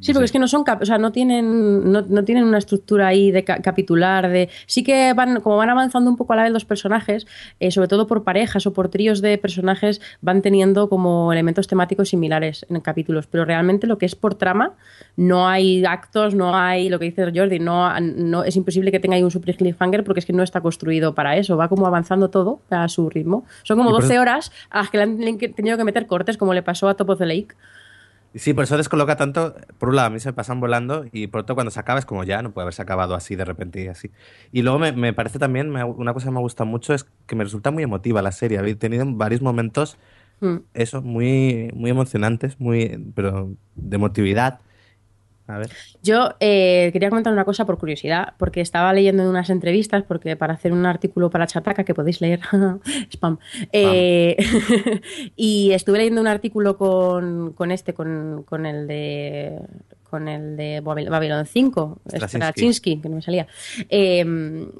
Sí, 0.00 0.12
porque 0.12 0.26
es 0.26 0.32
que 0.32 0.38
no 0.38 0.46
son, 0.48 0.64
o 0.80 0.84
sea, 0.86 0.98
no 0.98 1.10
tienen, 1.12 1.90
no, 1.90 2.02
no 2.02 2.22
tienen 2.24 2.44
una 2.44 2.58
estructura 2.58 3.08
ahí 3.08 3.30
de 3.32 3.42
ca- 3.42 3.60
capitular, 3.62 4.28
de 4.28 4.48
sí 4.66 4.84
que 4.84 5.12
van, 5.12 5.40
como 5.40 5.56
van 5.56 5.70
avanzando 5.70 6.08
un 6.10 6.16
poco 6.16 6.32
a 6.34 6.36
la 6.36 6.42
vez 6.44 6.52
los 6.52 6.64
personajes, 6.64 7.26
eh, 7.58 7.70
sobre 7.72 7.88
todo 7.88 8.06
por 8.06 8.22
parejas 8.22 8.66
o 8.66 8.72
por 8.72 8.90
tríos 8.90 9.20
de 9.22 9.38
personajes, 9.38 10.00
van 10.20 10.40
teniendo 10.42 10.88
como 10.88 11.32
elementos 11.32 11.66
temáticos 11.66 12.10
similares 12.10 12.64
en 12.68 12.80
capítulos, 12.80 13.26
pero 13.28 13.44
realmente 13.44 13.86
lo 13.88 13.98
que 13.98 14.06
es 14.06 14.14
por 14.14 14.34
trama, 14.36 14.74
no 15.16 15.48
hay 15.48 15.84
actos, 15.84 16.34
no 16.34 16.56
hay, 16.56 16.88
lo 16.88 16.98
que 17.00 17.06
dice 17.06 17.24
Jordi, 17.34 17.58
no, 17.58 17.98
no 18.00 18.44
es 18.44 18.54
imposible 18.56 18.92
que 18.92 19.00
tenga 19.00 19.16
ahí 19.16 19.22
un 19.24 19.30
super 19.32 19.56
cliffhanger 19.56 20.04
porque 20.04 20.20
es 20.20 20.26
que 20.26 20.32
no 20.32 20.42
está 20.44 20.60
construido 20.60 21.14
para 21.14 21.36
eso, 21.36 21.56
va 21.56 21.68
como 21.68 21.86
avanzando 21.86 22.30
todo 22.30 22.60
a 22.70 22.88
su 22.88 23.10
ritmo. 23.10 23.44
Son 23.64 23.76
como 23.76 23.90
Y 23.90 23.92
por 23.94 24.02
12 24.02 24.14
eso- 24.14 24.22
horas 24.22 24.52
a 24.70 24.78
las 24.78 24.90
que 24.90 24.98
le 24.98 25.02
han 25.04 25.18
tenido 25.54 25.76
que 25.76 25.84
meter 25.84 26.06
cortes, 26.06 26.36
como 26.36 26.52
le 26.54 26.62
pasó 26.62 26.88
a 26.88 26.94
Top 26.94 27.10
of 27.10 27.18
the 27.18 27.26
Lake. 27.26 27.47
Y 28.34 28.40
Sí, 28.40 28.52
por 28.52 28.64
eso 28.64 28.76
descoloca 28.76 29.16
tanto. 29.16 29.54
Por 29.78 29.88
un 29.88 29.96
lado, 29.96 30.08
a 30.08 30.10
mí 30.10 30.20
se 30.20 30.28
me 30.28 30.32
pasan 30.34 30.60
volando 30.60 31.06
y 31.12 31.28
por 31.28 31.40
otro, 31.40 31.54
cuando 31.54 31.70
se 31.70 31.80
acaba 31.80 31.98
es 31.98 32.04
como 32.04 32.24
ya, 32.24 32.42
no 32.42 32.52
puede 32.52 32.64
haberse 32.64 32.82
acabado 32.82 33.14
así 33.14 33.36
de 33.36 33.44
repente 33.44 33.82
y 33.82 33.88
así. 33.88 34.10
Y 34.52 34.62
luego 34.62 34.78
me, 34.78 34.92
me 34.92 35.12
parece 35.14 35.38
también, 35.38 35.70
me- 35.70 35.82
una 35.84 36.12
cosa 36.12 36.26
que 36.26 36.32
me 36.32 36.40
gusta 36.40 36.64
mucho 36.64 36.92
es 36.94 37.06
que 37.26 37.36
me 37.36 37.44
resulta 37.44 37.70
muy 37.70 37.82
emotiva 37.82 38.20
la 38.22 38.32
serie. 38.32 38.58
He 38.60 38.74
tenido 38.74 39.04
varios 39.06 39.40
momentos, 39.42 39.96
Mm. 40.40 40.58
eso, 40.74 41.02
muy, 41.02 41.70
muy 41.74 41.90
emocionantes, 41.90 42.60
muy, 42.60 43.02
pero 43.14 43.50
de 43.74 43.96
emotividad. 43.96 44.60
A 45.48 45.58
ver. 45.58 45.70
Yo 46.02 46.34
eh, 46.40 46.90
quería 46.92 47.08
comentar 47.08 47.32
una 47.32 47.46
cosa 47.46 47.64
por 47.64 47.78
curiosidad, 47.78 48.34
porque 48.38 48.60
estaba 48.60 48.92
leyendo 48.92 49.22
en 49.22 49.30
unas 49.30 49.48
entrevistas, 49.48 50.04
porque 50.04 50.36
para 50.36 50.52
hacer 50.52 50.72
un 50.72 50.84
artículo 50.84 51.30
para 51.30 51.46
Chataca, 51.46 51.84
que 51.84 51.94
podéis 51.94 52.20
leer, 52.20 52.40
spam, 53.10 53.38
eh, 53.72 54.36
y 55.36 55.72
estuve 55.72 55.98
leyendo 55.98 56.20
un 56.20 56.26
artículo 56.26 56.76
con, 56.76 57.54
con 57.54 57.70
este, 57.70 57.94
con, 57.94 58.44
con 58.46 58.66
el 58.66 58.86
de 58.86 59.58
con 60.10 60.26
el 60.26 60.56
de 60.56 60.80
Babylon 60.80 61.46
5, 61.46 62.00
Straczynski. 62.06 62.36
Straczynski, 62.36 63.00
que 63.00 63.08
no 63.08 63.16
me 63.16 63.22
salía, 63.22 63.46
eh, 63.90 64.24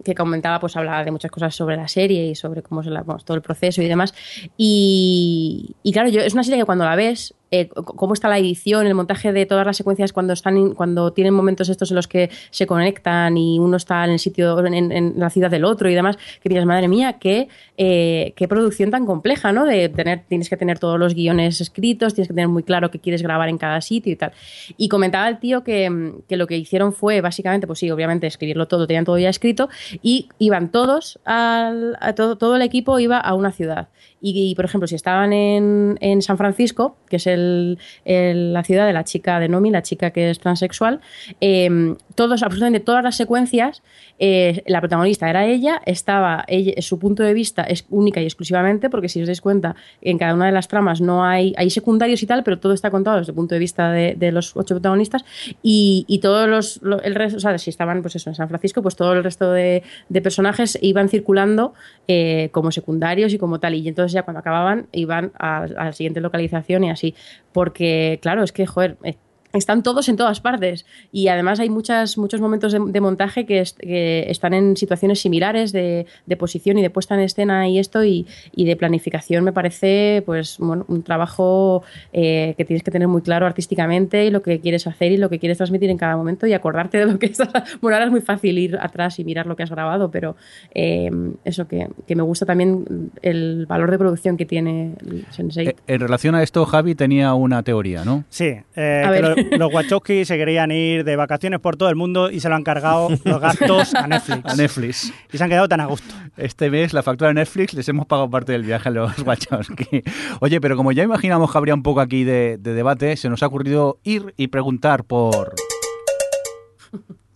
que 0.05 0.15
comentaba, 0.15 0.59
pues 0.59 0.75
hablaba 0.77 1.05
de 1.05 1.11
muchas 1.11 1.31
cosas 1.31 1.55
sobre 1.55 1.77
la 1.77 1.87
serie 1.87 2.27
y 2.27 2.35
sobre 2.35 2.63
cómo 2.63 2.83
se 2.83 2.91
la, 2.91 3.05
todo 3.05 3.37
el 3.37 3.43
proceso 3.43 3.83
y 3.83 3.89
demás. 3.89 4.15
Y, 4.57 5.77
y 5.83 5.93
claro, 5.93 6.09
yo, 6.09 6.23
es 6.23 6.33
una 6.33 6.45
serie 6.45 6.61
que 6.61 6.65
cuando 6.65 6.85
la 6.85 6.97
ves, 6.97 7.35
eh, 7.51 7.69
cómo 7.69 8.15
está 8.15 8.29
la 8.29 8.39
edición, 8.39 8.87
el 8.87 8.95
montaje 8.95 9.33
de 9.33 9.47
todas 9.47 9.67
las 9.67 9.77
secuencias 9.77 10.13
cuando 10.13 10.33
están 10.33 10.75
cuando 10.75 11.13
tienen 11.13 11.33
momentos 11.33 11.69
estos 11.69 11.91
en 11.91 11.97
los 11.97 12.07
que 12.07 12.31
se 12.51 12.67
conectan 12.67 13.37
y 13.37 13.59
uno 13.59 13.77
está 13.77 14.05
en 14.05 14.11
el 14.11 14.19
sitio, 14.19 14.65
en, 14.67 15.15
la 15.17 15.31
ciudad 15.31 15.51
del 15.51 15.65
otro 15.65 15.89
y 15.89 15.95
demás, 15.95 16.19
que 16.43 16.49
piensas, 16.49 16.67
madre 16.67 16.89
mía, 16.89 17.15
qué, 17.15 17.49
eh, 17.77 18.33
qué 18.37 18.49
producción 18.49 18.91
tan 18.91 19.07
compleja, 19.07 19.53
¿no? 19.53 19.65
De 19.65 19.89
tener, 19.89 20.25
tienes 20.29 20.49
que 20.49 20.57
tener 20.57 20.79
todos 20.79 20.99
los 20.99 21.15
guiones 21.15 21.61
escritos, 21.61 22.15
tienes 22.15 22.29
que 22.29 22.35
tener 22.35 22.49
muy 22.49 22.63
claro 22.63 22.91
qué 22.91 22.99
quieres 22.99 23.23
grabar 23.23 23.49
en 23.49 23.59
cada 23.59 23.81
sitio 23.81 24.13
y 24.13 24.17
tal. 24.17 24.33
Y 24.77 24.89
comentaba 24.89 25.29
el 25.29 25.39
tío 25.39 25.65
que, 25.65 25.89
mm, 25.89 26.23
lo 26.29 26.47
que 26.47 26.57
hicieron 26.57 26.93
fue 26.93 27.21
básicamente, 27.21 27.67
pues 27.67 27.79
sí, 27.79 27.91
obviamente 27.91 28.27
escribirlo 28.27 28.69
todo, 28.69 28.87
tenían 28.87 29.05
todo 29.05 29.19
ya 29.19 29.31
escrito 29.31 29.69
y 30.03 30.29
iban 30.39 30.71
todos, 30.71 31.19
al, 31.25 31.97
todo, 32.15 32.37
todo 32.37 32.57
el 32.57 32.63
equipo 32.63 32.99
iba 32.99 33.19
a 33.19 33.35
una 33.35 33.53
ciudad. 33.53 33.89
Y, 34.21 34.55
por 34.57 34.65
ejemplo, 34.65 34.87
si 34.89 34.95
estaban 34.97 35.33
en, 35.33 35.97
en 36.01 36.23
San 36.23 36.37
Francisco, 36.39 36.97
que 37.09 37.17
es 37.17 37.27
el- 37.27 37.79
la 38.05 38.65
ciudad 38.65 38.87
de 38.87 38.93
la 38.93 39.05
chica 39.05 39.39
de 39.39 39.49
Nomi, 39.49 39.71
la 39.71 39.83
chica 39.83 40.11
que 40.11 40.31
es 40.31 40.39
transexual, 40.41 41.01
eh, 41.41 41.95
todos, 42.15 42.43
absolutamente 42.43 42.81
todas 42.81 43.05
las 43.05 43.17
secuencias, 43.17 43.83
eh, 44.19 44.63
la 44.67 44.81
protagonista 44.81 45.31
era 45.31 45.47
ella, 45.47 45.81
estaba 45.87 46.45
ella, 46.49 46.73
su 46.83 46.99
punto 46.99 47.23
de 47.23 47.33
vista 47.35 47.63
es 47.63 47.87
única 47.91 48.21
y 48.21 48.25
exclusivamente, 48.25 48.91
porque 48.91 49.09
si 49.09 49.21
os 49.21 49.27
dais 49.29 49.41
cuenta, 49.41 49.77
en 50.03 50.19
cada 50.19 50.35
una 50.35 50.47
de 50.47 50.53
las 50.53 50.67
tramas 50.67 51.01
no 51.01 51.25
hay, 51.25 51.55
hay 51.57 51.71
secundarios 51.71 52.23
y 52.23 52.27
tal, 52.27 52.43
pero 52.43 52.59
todo 52.59 52.73
está 52.73 52.91
contado 52.91 53.19
desde 53.19 53.31
el 53.31 53.37
punto 53.37 53.55
de 53.55 53.61
vista 53.61 53.93
de, 53.93 54.15
de 54.17 54.33
los 54.33 54.57
ocho 54.57 54.75
protagonistas 54.75 55.25
y, 55.63 56.05
y 56.09 56.19
todos 56.19 56.49
los, 56.49 56.83
lo- 56.83 57.01
el 57.03 57.15
resto, 57.15 57.37
o 57.37 57.41
sea, 57.41 57.57
si 57.59 57.71
estaban 57.71 58.03
pues 58.03 58.17
eso, 58.17 58.31
en 58.31 58.35
San 58.35 58.49
Francisco, 58.49 58.83
pues 58.83 58.97
todo 58.97 59.13
el 59.13 59.23
resto 59.23 59.53
de, 59.53 59.85
de 60.09 60.21
personajes 60.23 60.77
iban 60.83 61.09
circulando 61.09 61.75
eh, 62.09 62.49
como 62.53 62.73
secundarios 62.73 63.33
y 63.33 63.39
como 63.39 63.61
tal, 63.61 63.75
y 63.75 63.87
entonces 63.87 64.08
ya 64.13 64.23
cuando 64.23 64.41
acababan 64.41 64.89
iban 64.93 65.33
a, 65.39 65.63
a 65.63 65.85
la 65.87 65.93
siguiente 65.93 66.21
localización 66.21 66.85
y 66.85 66.91
así, 66.91 67.15
porque 67.53 68.19
claro, 68.23 68.43
es 68.43 68.53
que, 68.53 68.67
joder, 68.67 68.97
eh, 69.05 69.17
están 69.53 69.83
todos 69.83 70.09
en 70.09 70.17
todas 70.17 70.41
partes 70.41 70.85
y 71.11 71.29
además 71.29 71.59
hay 71.61 71.71
muchas, 71.71 72.19
muchos 72.19 72.41
momentos 72.41 72.73
de, 72.73 72.81
de 72.87 73.01
montaje 73.01 73.47
que, 73.47 73.61
est- 73.61 73.79
que 73.79 74.29
están 74.31 74.53
en 74.55 74.77
situaciones 74.77 75.21
similares 75.21 75.73
de, 75.73 76.07
de 76.27 76.37
posición 76.37 76.79
y 76.79 76.83
de 76.83 76.91
puesta 76.91 77.15
en 77.15 77.21
escena 77.21 77.69
y 77.69 77.79
esto 77.79 78.05
y, 78.05 78.27
y 78.55 78.65
de 78.67 78.77
planificación 78.77 79.45
me 79.45 79.53
parece 79.53 80.23
pues 80.27 80.57
bueno, 80.59 80.85
un 80.89 81.03
trabajo 81.03 81.83
eh, 82.13 82.55
que 82.59 82.65
tienes 82.65 82.83
que 82.83 82.91
tener 82.91 83.09
muy 83.09 83.23
claro 83.23 83.47
artísticamente 83.47 84.27
y 84.27 84.31
lo 84.31 84.43
que 84.43 84.61
quieres 84.61 84.87
hacer 84.87 85.13
y 85.13 85.17
lo 85.17 85.31
que 85.31 85.39
quieres 85.39 85.59
transmitir 85.59 85.89
en 85.91 85.97
cada 85.99 86.17
momento 86.17 86.47
y 86.47 86.53
acordarte 86.53 86.99
de 86.99 87.07
lo 87.07 87.19
que 87.19 87.27
estás 87.27 87.51
bueno 87.81 87.97
ahora 87.97 88.05
es 88.07 88.11
muy 88.11 88.21
fácil 88.21 88.59
ir 88.59 88.77
atrás 88.81 89.19
y 89.19 89.25
mirar 89.25 89.47
lo 89.47 89.57
que 89.57 89.63
has 89.63 89.71
grabado 89.71 90.11
pero 90.11 90.37
eh, 90.75 91.11
eso 91.45 91.67
que, 91.67 91.89
que 92.07 92.15
me 92.17 92.23
gusta 92.23 92.45
también 92.47 93.11
el 93.23 93.67
valor 93.67 93.91
de 93.91 93.99
producción 93.99 94.37
que 94.37 94.45
tiene 94.47 94.93
el 95.01 95.27
Sense8 95.29 95.69
Eh, 95.69 95.77
En 95.87 96.01
relación 96.01 96.35
a 96.35 96.43
esto, 96.43 96.65
Javi 96.67 96.95
tenía 96.95 97.35
una 97.35 97.63
teoría, 97.63 98.05
¿no? 98.05 98.25
Sí, 98.29 98.55
eh, 98.77 99.03
A 99.07 99.13
que 99.13 99.21
ver. 99.23 99.38
Lo, 99.51 99.59
los 99.59 99.73
Wachowski 99.75 100.25
se 100.25 100.37
querían 100.37 100.71
ir 100.71 101.05
de 101.05 101.17
vacaciones 101.17 101.61
por 101.61 101.77
todo 101.77 101.89
el 101.89 101.97
mundo 101.97 102.31
y 102.31 102.41
se 102.41 102.49
lo 102.49 102.55
han 102.55 102.65
cargado 102.65 103.09
los 103.25 103.41
gastos 103.41 103.95
a 103.95 104.07
Netflix. 104.07 104.45
A 104.45 104.57
Netflix. 104.57 105.13
Y 105.33 105.39
se 105.39 105.45
han 105.45 105.51
quedado 105.51 105.69
tan 105.69 105.81
a 105.81 105.87
gusto. 105.87 106.15
Este 106.37 106.71
mes 106.71 106.93
la 106.93 107.03
factura 107.03 107.29
de 107.29 107.35
Netflix 107.35 107.75
les 107.75 107.89
hemos 107.89 108.07
pagado 108.07 108.31
parte 108.31 108.53
del 108.53 108.63
viaje 108.63 108.89
a 108.89 108.93
los 108.93 109.19
Wachowski. 109.27 110.03
Oye, 110.41 110.61
pero 110.61 110.77
como 110.77 110.93
ya 110.93 111.03
imaginamos 111.03 111.51
que 111.53 111.59
habría 111.59 111.75
un 111.75 111.83
poco 111.83 112.01
aquí 112.01 112.25
de, 112.25 112.59
de 112.59 112.75
debate, 112.75 113.17
se 113.17 113.29
nos 113.29 113.43
ha 113.43 113.47
ocurrido 113.47 113.99
ir 114.05 114.35
y 114.37 114.49
preguntar 114.49 115.05
por... 115.05 115.55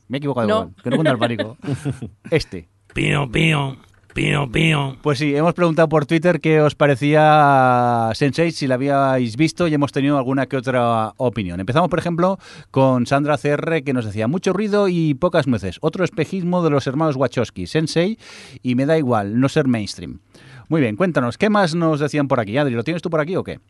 Me 0.09 0.17
he 0.17 0.19
equivocado 0.19 0.47
No. 0.49 0.55
igual, 0.55 0.75
que 0.83 0.91
no 0.91 0.97
cuenta 0.97 1.13
el 1.13 1.19
pánico. 1.19 1.57
Este. 2.31 2.69
Pío, 2.95 3.31
pío, 3.31 3.77
pío, 4.15 4.51
pío. 4.51 4.97
Pues 5.03 5.19
sí, 5.19 5.35
hemos 5.35 5.55
preguntado 5.55 5.89
por 5.89 6.07
Twitter 6.07 6.41
qué 6.41 6.61
os 6.61 6.75
parecía 6.75 8.11
Sense8, 8.13 8.51
si 8.51 8.67
la 8.67 8.75
habíais 8.75 9.37
visto 9.37 9.69
y 9.69 9.75
hemos 9.75 9.93
tenido 9.93 10.17
alguna 10.17 10.47
que 10.47 10.57
otra 10.57 11.13
opinión. 11.17 11.61
Empezamos, 11.61 11.89
por 11.89 11.99
ejemplo, 11.99 12.39
con 12.71 13.07
Sandra 13.07 13.39
CR 13.39 13.83
que 13.83 13.93
nos 13.93 14.05
decía 14.05 14.29
mucho 14.29 14.53
ruido 14.53 14.89
y 14.89 15.15
pocas 15.15 15.47
nueces. 15.47 15.79
Otro 15.81 16.05
espejismo 16.05 16.63
de 16.63 16.71
los 16.71 16.87
hermanos 16.87 17.17
Wachowski, 17.17 17.67
Sensei, 17.67 18.19
y 18.63 18.75
me 18.75 18.87
da 18.87 18.99
igual 18.99 19.41
no 19.41 19.49
ser 19.49 19.67
mainstream. 19.67 20.21
Muy 20.69 20.81
bien, 20.81 20.97
cuéntanos, 20.97 21.39
¿qué 21.39 21.51
más 21.51 21.75
nos 21.75 22.01
decían 22.01 22.29
por 22.29 22.41
aquí? 22.41 22.57
Adri, 22.57 22.75
¿lo 22.75 22.85
tienes 22.85 23.03
tú 23.03 23.11
por 23.11 23.21
aquí 23.21 23.37
o 23.37 23.45
qué? 23.45 23.61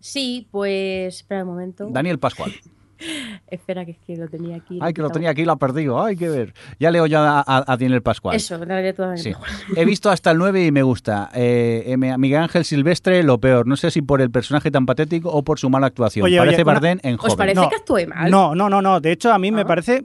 Sí, 0.00 0.48
pues 0.50 1.16
espera 1.16 1.42
un 1.42 1.50
momento. 1.50 1.88
Daniel 1.90 2.18
Pascual. 2.18 2.52
Espera, 3.48 3.84
que 3.84 3.92
es 3.92 3.98
que 4.06 4.16
lo 4.16 4.28
tenía 4.28 4.56
aquí. 4.56 4.78
Ay, 4.80 4.92
que 4.92 5.02
lo 5.02 5.10
tenía 5.10 5.30
aquí, 5.30 5.44
lo 5.44 5.52
ha 5.52 5.56
perdido. 5.56 6.02
Ay, 6.02 6.16
que 6.16 6.28
ver. 6.28 6.54
Ya 6.78 6.90
leo 6.90 7.06
yo 7.06 7.18
a, 7.20 7.40
a- 7.40 7.64
a 7.66 7.76
Daniel 7.76 8.02
Pascual. 8.02 8.36
Eso, 8.36 8.58
dale 8.58 8.92
toda 8.92 9.16
Sí. 9.16 9.32
He 9.76 9.84
visto 9.84 10.10
hasta 10.10 10.30
el 10.30 10.38
9 10.38 10.66
y 10.66 10.72
me 10.72 10.82
gusta. 10.82 11.30
Eh, 11.34 11.84
eh, 11.86 11.96
Miguel 11.96 12.42
Ángel 12.42 12.64
Silvestre, 12.64 13.22
lo 13.22 13.38
peor. 13.40 13.66
No 13.66 13.76
sé 13.76 13.90
si 13.90 14.02
por 14.02 14.20
el 14.20 14.30
personaje 14.30 14.70
tan 14.70 14.86
patético 14.86 15.30
o 15.30 15.42
por 15.42 15.58
su 15.58 15.70
mala 15.70 15.86
actuación. 15.86 16.24
Oye, 16.26 16.38
Parece 16.38 16.56
oye, 16.56 16.62
una- 16.62 16.72
Bardem 16.72 16.98
en 17.02 17.14
¿Os 17.14 17.20
joven. 17.20 17.36
parece 17.36 17.60
No. 17.60 17.68
que 17.68 17.76
actúe 17.76 18.06
mal? 18.08 18.30
No, 18.30 18.54
no, 18.54 18.68
no, 18.68 18.80
no. 18.82 19.00
De 19.00 19.12
hecho, 19.12 19.32
a 19.32 19.38
mí 19.38 19.50
me 19.50 19.62
Ah. 19.62 19.66
parece 19.66 20.04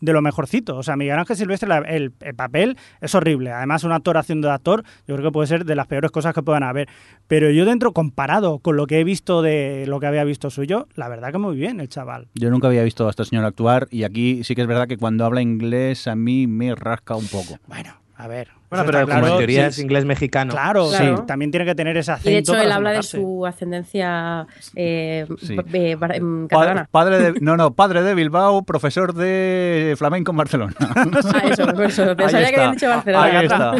de 0.00 0.12
lo 0.12 0.22
mejorcito. 0.22 0.76
O 0.76 0.82
sea, 0.82 0.96
Miguel 0.96 1.18
Ángel 1.18 1.36
Silvestre, 1.36 1.68
la- 1.68 1.78
el, 1.78 2.12
el 2.20 2.34
papel 2.34 2.76
es 3.00 3.14
horrible. 3.14 3.50
Además, 3.52 3.84
una 3.84 3.96
actor 3.96 4.16
haciendo 4.16 4.48
de 4.48 4.54
actor, 4.54 4.82
yo 5.06 5.14
creo 5.16 5.28
que 5.28 5.32
puede 5.32 5.46
ser 5.48 5.64
de 5.64 5.74
las 5.74 5.86
peores 5.86 6.10
cosas 6.10 6.34
que 6.34 6.42
puedan 6.42 6.62
haber. 6.62 6.88
Pero 7.26 7.50
yo 7.50 7.64
dentro, 7.64 7.92
comparado 7.92 8.58
con 8.58 8.76
lo 8.76 8.86
que 8.86 9.00
he 9.00 9.04
visto 9.04 9.42
de 9.42 9.84
lo 9.86 9.98
que 10.00 10.06
había 10.06 10.24
visto 10.24 10.50
suyo, 10.50 10.86
la 10.94 11.08
verdad 11.08 11.32
que 11.32 11.38
muy 11.38 11.56
bien 11.56 11.80
el 11.80 11.88
chaval. 11.88 12.28
Yo 12.34 12.50
nunca 12.50 12.68
había 12.68 12.82
visto 12.82 13.06
a 13.06 13.10
este 13.10 13.24
señor 13.24 13.44
actuar 13.44 13.88
y 13.90 14.04
aquí 14.04 14.44
sí 14.44 14.54
que 14.54 14.62
es 14.62 14.68
verdad 14.68 14.86
que 14.88 14.96
cuando 14.98 15.24
habla 15.24 15.40
inglés 15.42 16.06
a 16.06 16.14
mí 16.14 16.46
me 16.46 16.74
rasca 16.74 17.16
un 17.16 17.26
poco. 17.28 17.58
Bueno, 17.66 17.94
a 18.18 18.26
ver. 18.28 18.48
Bueno, 18.68 18.84
pero 18.84 18.98
como 19.02 19.12
claro. 19.12 19.26
en 19.28 19.36
teoría 19.38 19.62
Sí, 19.62 19.68
es 19.68 19.78
inglés 19.78 20.04
mexicano. 20.04 20.50
Claro, 20.52 20.88
Claro. 20.88 21.18
sí, 21.18 21.22
también 21.26 21.52
tiene 21.52 21.64
que 21.66 21.74
tener 21.76 21.96
ese 21.96 22.10
acento. 22.10 22.30
Y 22.30 22.32
de 22.32 22.38
hecho 22.40 22.56
él 22.56 22.72
habla 22.72 22.90
de 22.90 23.02
su 23.04 23.46
ascendencia 23.46 24.46
eh, 24.74 25.24
Sí. 25.40 25.54
Pa- 25.54 26.08
catalana. 26.48 26.88
padre 26.90 27.18
de, 27.18 27.34
no, 27.40 27.56
no, 27.56 27.74
padre 27.74 28.02
de 28.02 28.14
Bilbao, 28.14 28.62
profesor 28.64 29.14
de 29.14 29.94
flamenco 29.96 30.32
en 30.32 30.36
Barcelona. 30.38 30.74
Ah, 30.80 31.04
eso, 31.48 31.82
eso. 31.82 32.16
Que 32.16 32.24
habían 32.24 32.72
dicho 32.72 32.88
Barcelona. 32.88 33.24
Ahí 33.24 33.44
está. 33.46 33.74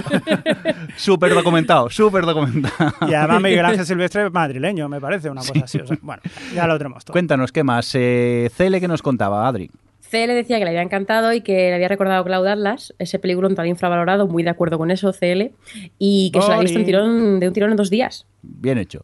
súper 0.96 1.34
documentado, 1.34 1.90
súper 1.90 2.24
documentado. 2.24 2.92
Y 3.08 3.14
además 3.14 3.42
Miguel 3.42 3.64
Ángel 3.64 3.86
Silvestre 3.86 4.26
es 4.26 4.32
madrileño, 4.32 4.88
me 4.88 5.00
parece, 5.00 5.30
una 5.30 5.40
cosa 5.40 5.64
así. 5.64 5.80
O 5.80 5.86
sea, 5.86 5.96
bueno, 6.00 6.22
ya 6.54 6.66
lo 6.68 6.78
tenemos 6.78 7.04
todo. 7.04 7.12
Cuéntanos, 7.12 7.50
¿qué 7.50 7.64
más? 7.64 7.90
Eh, 7.94 8.50
Cele, 8.54 8.80
que 8.80 8.86
nos 8.88 9.02
contaba, 9.02 9.48
Adri? 9.48 9.68
CL 10.10 10.34
decía 10.34 10.58
que 10.58 10.64
le 10.64 10.70
había 10.70 10.82
encantado 10.82 11.32
y 11.32 11.40
que 11.40 11.52
le 11.52 11.74
había 11.74 11.88
recordado 11.88 12.24
Cloud 12.24 12.46
Atlas, 12.46 12.94
ese 12.98 13.18
peliculón 13.18 13.54
tan 13.54 13.66
infravalorado, 13.66 14.26
muy 14.26 14.42
de 14.42 14.50
acuerdo 14.50 14.78
con 14.78 14.90
eso, 14.90 15.12
CL, 15.12 15.52
y 15.98 16.30
que 16.32 16.40
se 16.40 16.48
lo 16.48 16.54
ha 16.54 16.60
visto 16.60 16.78
un 16.78 16.84
tirón, 16.84 17.40
de 17.40 17.48
un 17.48 17.54
tirón 17.54 17.70
en 17.70 17.76
dos 17.76 17.90
días. 17.90 18.26
Bien 18.48 18.78
hecho. 18.78 19.02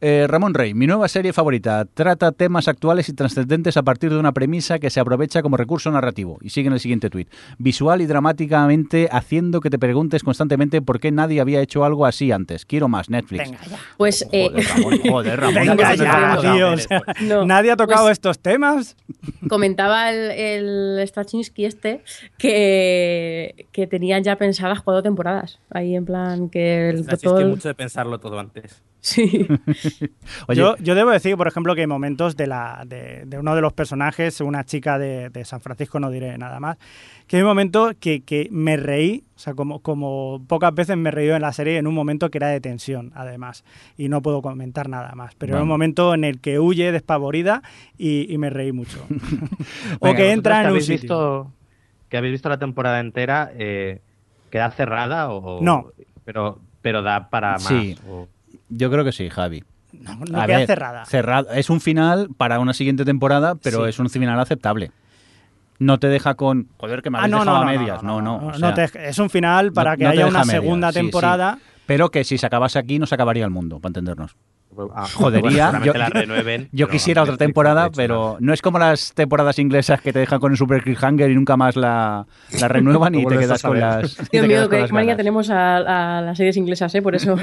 Eh, 0.00 0.26
Ramón 0.28 0.52
Rey, 0.54 0.74
mi 0.74 0.86
nueva 0.86 1.08
serie 1.08 1.32
favorita. 1.32 1.84
Trata 1.86 2.30
temas 2.32 2.68
actuales 2.68 3.08
y 3.08 3.14
trascendentes 3.14 3.76
a 3.76 3.82
partir 3.82 4.10
de 4.10 4.18
una 4.18 4.32
premisa 4.32 4.78
que 4.78 4.90
se 4.90 5.00
aprovecha 5.00 5.42
como 5.42 5.56
recurso 5.56 5.90
narrativo. 5.90 6.38
Y 6.42 6.50
sigue 6.50 6.66
en 6.68 6.74
el 6.74 6.80
siguiente 6.80 7.08
tuit. 7.10 7.28
Visual 7.58 8.00
y 8.02 8.06
dramáticamente 8.06 9.08
haciendo 9.10 9.60
que 9.60 9.70
te 9.70 9.78
preguntes 9.78 10.22
constantemente 10.22 10.82
por 10.82 11.00
qué 11.00 11.10
nadie 11.10 11.40
había 11.40 11.60
hecho 11.60 11.84
algo 11.84 12.04
así 12.06 12.30
antes. 12.32 12.66
Quiero 12.66 12.88
más, 12.88 13.08
Netflix. 13.10 13.50
Venga 13.50 13.64
ya. 13.68 13.78
Pues 13.96 14.26
eh, 14.32 14.48
Joder, 14.50 14.66
Ramón, 14.68 14.98
joder, 15.10 15.40
Ramón. 15.40 15.54
Venga 15.66 15.76
¿qué 15.76 15.82
ya, 15.82 15.96
te 15.96 16.04
pasa? 16.04 16.52
tío. 16.52 16.72
o 16.72 16.76
sea, 16.76 17.02
No, 17.22 17.44
nadie 17.46 17.70
ha 17.72 17.76
tocado 17.76 18.04
pues- 18.04 18.12
estos 18.12 18.38
temas. 18.38 18.96
comentaba 19.48 20.10
el, 20.12 20.30
el 20.98 21.08
Straczynski 21.08 21.64
este 21.64 22.02
que, 22.38 23.66
que 23.72 23.86
tenían 23.86 24.22
ya 24.22 24.36
pensadas 24.36 24.82
cuatro 24.82 25.02
temporadas. 25.02 25.58
Ahí 25.70 25.94
en 25.96 26.04
plan 26.04 26.48
que 26.48 26.90
el 26.90 27.06
todo 27.06 27.38
que 27.38 27.44
mucho 27.46 27.68
de 27.68 27.74
pensarlo 27.74 28.18
todo 28.20 28.38
antes. 28.38 28.65
Sí. 29.00 29.46
Oye, 30.48 30.58
Yo, 30.60 30.76
yo 30.78 30.96
debo 30.96 31.10
decir, 31.10 31.36
por 31.36 31.46
ejemplo, 31.46 31.76
que 31.76 31.82
hay 31.82 31.86
momentos 31.86 32.36
de, 32.36 32.48
la, 32.48 32.82
de, 32.86 33.22
de 33.24 33.38
uno 33.38 33.54
de 33.54 33.60
los 33.60 33.72
personajes, 33.72 34.40
una 34.40 34.64
chica 34.64 34.98
de, 34.98 35.30
de 35.30 35.44
San 35.44 35.60
Francisco, 35.60 36.00
no 36.00 36.10
diré 36.10 36.36
nada 36.38 36.58
más, 36.58 36.76
que 37.28 37.36
hay 37.36 37.42
un 37.42 37.48
momento 37.48 37.92
que, 38.00 38.22
que 38.22 38.48
me 38.50 38.76
reí, 38.76 39.22
o 39.36 39.38
sea, 39.38 39.54
como, 39.54 39.78
como 39.78 40.42
pocas 40.48 40.74
veces 40.74 40.96
me 40.96 41.10
he 41.10 41.12
reído 41.12 41.36
en 41.36 41.42
la 41.42 41.52
serie, 41.52 41.76
en 41.78 41.86
un 41.86 41.94
momento 41.94 42.30
que 42.32 42.38
era 42.38 42.48
de 42.48 42.60
tensión, 42.60 43.12
además, 43.14 43.62
y 43.96 44.08
no 44.08 44.22
puedo 44.22 44.42
comentar 44.42 44.88
nada 44.88 45.12
más, 45.14 45.36
pero 45.36 45.52
era 45.54 45.62
un 45.62 45.68
momento 45.68 46.12
en 46.12 46.24
el 46.24 46.40
que 46.40 46.58
huye 46.58 46.90
despavorida 46.90 47.62
y, 47.96 48.32
y 48.32 48.38
me 48.38 48.50
reí 48.50 48.72
mucho. 48.72 49.06
o 50.00 50.06
Venga, 50.06 50.16
que 50.16 50.32
entra 50.32 50.62
en 50.66 50.72
un 50.72 50.80
sitio. 50.80 50.96
visto, 50.98 51.52
que 52.08 52.16
habéis 52.16 52.32
visto 52.32 52.48
la 52.48 52.58
temporada 52.58 52.98
entera, 52.98 53.52
eh, 53.54 54.00
¿queda 54.50 54.68
cerrada 54.72 55.30
o...? 55.30 55.60
No. 55.62 55.92
Pero, 56.24 56.58
pero 56.82 57.02
da 57.02 57.30
para 57.30 57.52
más. 57.52 57.62
Sí. 57.62 57.96
o- 58.08 58.26
yo 58.68 58.90
creo 58.90 59.04
que 59.04 59.12
sí, 59.12 59.28
Javi. 59.30 59.64
No, 59.92 60.14
no 60.16 60.24
queda 60.26 60.46
ver, 60.58 60.66
cerrada. 60.66 61.04
cerrado. 61.06 61.50
Es 61.52 61.70
un 61.70 61.80
final 61.80 62.28
para 62.36 62.58
una 62.58 62.74
siguiente 62.74 63.04
temporada, 63.04 63.54
pero 63.54 63.84
Sí. 63.84 63.90
es 63.90 63.98
un 63.98 64.10
final 64.10 64.38
aceptable. 64.40 64.90
No 65.78 65.98
te 65.98 66.08
deja 66.08 66.34
con, 66.34 66.68
joder, 66.78 67.02
que 67.02 67.10
me 67.10 67.18
Ah, 67.18 67.22
habéis 67.22 67.32
no, 67.32 67.38
dejado 67.40 67.56
no, 67.56 67.62
a 67.62 67.72
medias. 67.72 68.02
No, 68.02 68.22
no. 68.22 68.36
o 68.36 68.52
no 68.52 68.54
sea, 68.58 68.74
te- 68.74 69.08
es 69.08 69.18
un 69.18 69.30
final 69.30 69.72
para 69.72 69.96
que 69.96 70.06
haya 70.06 70.26
una 70.26 70.40
medias, 70.40 70.62
segunda 70.62 70.88
sí, 70.92 70.94
sí. 70.98 71.00
temporada. 71.04 71.58
Pero 71.86 72.10
que 72.10 72.24
si 72.24 72.36
se 72.38 72.46
acabase 72.46 72.78
aquí 72.78 72.98
no 72.98 73.06
se 73.06 73.14
acabaría 73.14 73.44
el 73.44 73.50
mundo, 73.50 73.78
para 73.78 73.90
entendernos. 73.90 74.36
Ah, 74.94 75.06
Jodería. 75.14 75.70
bueno, 75.70 75.84
yo, 75.86 75.92
la 75.94 76.08
renueven, 76.08 76.68
yo 76.72 76.86
pero 76.86 76.90
quisiera 76.92 77.22
otra 77.22 77.36
temporada, 77.36 77.86
hecho 77.86 77.92
pero 77.96 78.36
no 78.40 78.52
es 78.52 78.62
como 78.62 78.78
las 78.78 79.12
temporadas 79.14 79.58
inglesas 79.58 80.00
que 80.00 80.12
te 80.12 80.18
dejan 80.18 80.40
con 80.40 80.52
el 80.52 80.58
super 80.58 80.82
cliffhanger 80.82 81.30
y 81.30 81.34
nunca 81.34 81.56
más 81.56 81.76
la, 81.76 82.26
la 82.60 82.68
renuevan 82.68 83.14
y 83.16 83.24
te 83.26 83.38
quedas 83.38 83.62
con 83.62 83.78
las. 83.78 84.16
Dios 84.32 84.46
mío, 84.46 84.68
las 84.70 84.92
manía 84.92 85.16
tenemos 85.16 85.50
a, 85.50 86.18
a 86.18 86.20
las 86.22 86.36
series 86.36 86.56
inglesas, 86.56 86.94
¿eh? 86.94 87.02
Por 87.02 87.14
eso. 87.14 87.36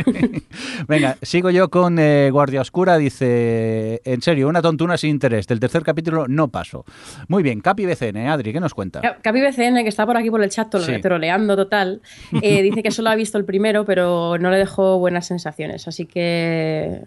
Venga, 0.87 1.17
sigo 1.21 1.49
yo 1.49 1.69
con 1.69 1.97
eh, 1.99 2.29
Guardia 2.31 2.61
Oscura. 2.61 2.97
Dice, 2.97 4.01
en 4.05 4.21
serio, 4.21 4.47
una 4.49 4.61
tontuna 4.61 4.97
sin 4.97 5.11
interés. 5.11 5.47
Del 5.47 5.59
tercer 5.59 5.83
capítulo 5.83 6.27
no 6.27 6.47
paso. 6.49 6.85
Muy 7.27 7.43
bien, 7.43 7.61
Capi 7.61 7.85
BCN, 7.85 8.27
Adri, 8.27 8.51
¿qué 8.53 8.59
nos 8.59 8.73
cuenta? 8.73 9.01
Ca- 9.01 9.17
Capi 9.21 9.41
BCN, 9.41 9.83
que 9.83 9.89
está 9.89 10.05
por 10.05 10.17
aquí 10.17 10.29
por 10.29 10.43
el 10.43 10.49
chat 10.49 10.73
Sí. 10.73 10.99
troleando 11.01 11.55
total, 11.55 12.01
eh, 12.41 12.61
dice 12.63 12.81
que 12.81 12.89
solo 12.89 13.09
ha 13.11 13.15
visto 13.15 13.37
el 13.37 13.45
primero, 13.45 13.85
pero 13.85 14.37
no 14.39 14.49
le 14.49 14.57
dejó 14.57 14.97
buenas 14.97 15.27
sensaciones. 15.27 15.87
Así 15.87 16.05
que, 16.05 17.01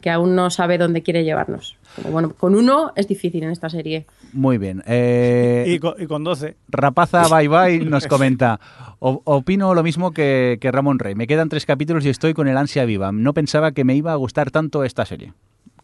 que 0.00 0.10
aún 0.10 0.34
no 0.34 0.50
sabe 0.50 0.78
dónde 0.78 1.02
quiere 1.02 1.24
llevarnos. 1.24 1.76
Como, 1.96 2.10
bueno, 2.10 2.34
con 2.34 2.54
uno 2.54 2.92
es 2.96 3.06
difícil 3.08 3.42
en 3.44 3.50
esta 3.50 3.68
serie. 3.70 4.06
Muy 4.32 4.58
bien. 4.58 4.82
eh, 4.86 5.64
Y 5.68 5.78
con, 5.78 5.94
y 5.98 6.06
con 6.06 6.24
12. 6.24 6.56
Rapaza 6.68 7.28
Bye 7.28 7.48
Bye 7.48 7.78
nos 7.84 8.06
comenta. 8.06 8.58
"O- 8.98 9.20
opino 9.24 9.74
lo 9.74 9.82
mismo 9.82 10.12
que, 10.12 10.58
que 10.60 10.70
Ramón 10.72 10.98
Rey. 10.98 11.14
Me 11.14 11.26
quedan 11.26 11.48
tres 11.48 11.66
capítulos 11.66 12.04
y 12.04 12.08
estoy 12.08 12.34
con 12.34 12.48
el 12.48 12.56
ansia 12.56 12.84
viva. 12.84 13.12
No 13.12 13.32
pensaba 13.34 13.72
que 13.72 13.84
me 13.84 13.94
iba 13.94 14.12
a 14.12 14.16
gustar 14.16 14.50
tanto 14.50 14.84
esta 14.84 15.04
serie. 15.04 15.32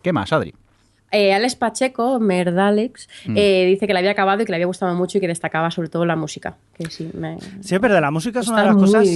¿Qué 0.02 0.12
más, 0.12 0.32
Adri? 0.32 0.54
Eh, 1.12 1.32
Alex 1.32 1.56
Pacheco, 1.56 2.20
Merdalex, 2.20 3.08
Mm. 3.26 3.34
eh, 3.36 3.66
dice 3.66 3.86
que 3.86 3.92
le 3.92 3.98
había 3.98 4.12
acabado 4.12 4.42
y 4.42 4.44
que 4.44 4.52
le 4.52 4.56
había 4.56 4.66
gustado 4.66 4.94
mucho 4.94 5.18
y 5.18 5.20
que 5.20 5.26
destacaba 5.28 5.70
sobre 5.70 5.88
todo 5.88 6.06
la 6.06 6.14
música. 6.16 6.56
Que 6.74 6.88
sí, 6.88 7.10
me... 7.14 7.36
Sí, 7.60 7.74
es 7.74 7.80
verdad, 7.80 8.00
la 8.00 8.10
música 8.12 8.40
es 8.40 8.48
una 8.48 8.60
de 8.60 8.66
las 8.68 8.76
cosas 8.76 9.08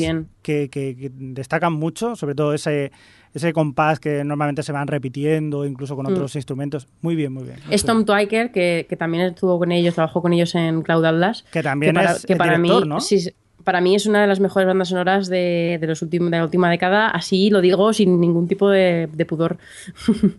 que, 0.42 0.68
que- 0.70 0.96
que 0.96 1.10
destacan 1.14 1.72
mucho, 1.72 2.16
sobre 2.16 2.34
todo 2.34 2.52
ese, 2.52 2.90
ese 3.32 3.52
compás 3.52 4.00
que 4.00 4.24
normalmente 4.24 4.62
se 4.64 4.72
van 4.72 4.88
repitiendo, 4.88 5.64
incluso 5.64 5.94
con 5.94 6.06
Mm. 6.06 6.12
otros 6.14 6.34
instrumentos. 6.34 6.88
Muy 7.00 7.14
bien, 7.14 7.32
muy 7.32 7.44
bien. 7.44 7.56
Es 7.70 7.84
Tom 7.84 8.04
Twyker, 8.04 8.50
que, 8.50 8.86
que 8.88 8.96
también 8.96 9.26
estuvo 9.26 9.58
con 9.58 9.70
ellos, 9.70 9.94
trabajó 9.94 10.20
con 10.20 10.32
ellos 10.32 10.54
en 10.56 10.82
Cloud 10.82 11.04
Atlas. 11.04 11.44
Que 11.52 11.62
también 11.62 11.94
para, 11.94 12.12
es 12.12 12.24
el 12.28 12.36
para 12.36 12.56
director, 12.58 12.82
mí, 12.82 12.88
¿no? 12.88 13.00
sí, 13.00 13.30
para 13.62 13.80
mí 13.80 13.94
es 13.94 14.04
una 14.06 14.20
de 14.20 14.26
las 14.26 14.40
mejores 14.40 14.66
bandas 14.66 14.88
sonoras 14.88 15.28
de, 15.28 15.78
de 15.80 15.86
los 15.86 16.02
últimos, 16.02 16.30
de 16.30 16.36
la 16.38 16.44
última 16.44 16.68
década. 16.68 17.08
Así 17.08 17.48
lo 17.50 17.60
digo 17.62 17.92
sin 17.92 18.20
ningún 18.20 18.46
tipo 18.48 18.68
de, 18.68 19.08
de 19.12 19.24
pudor. 19.26 19.56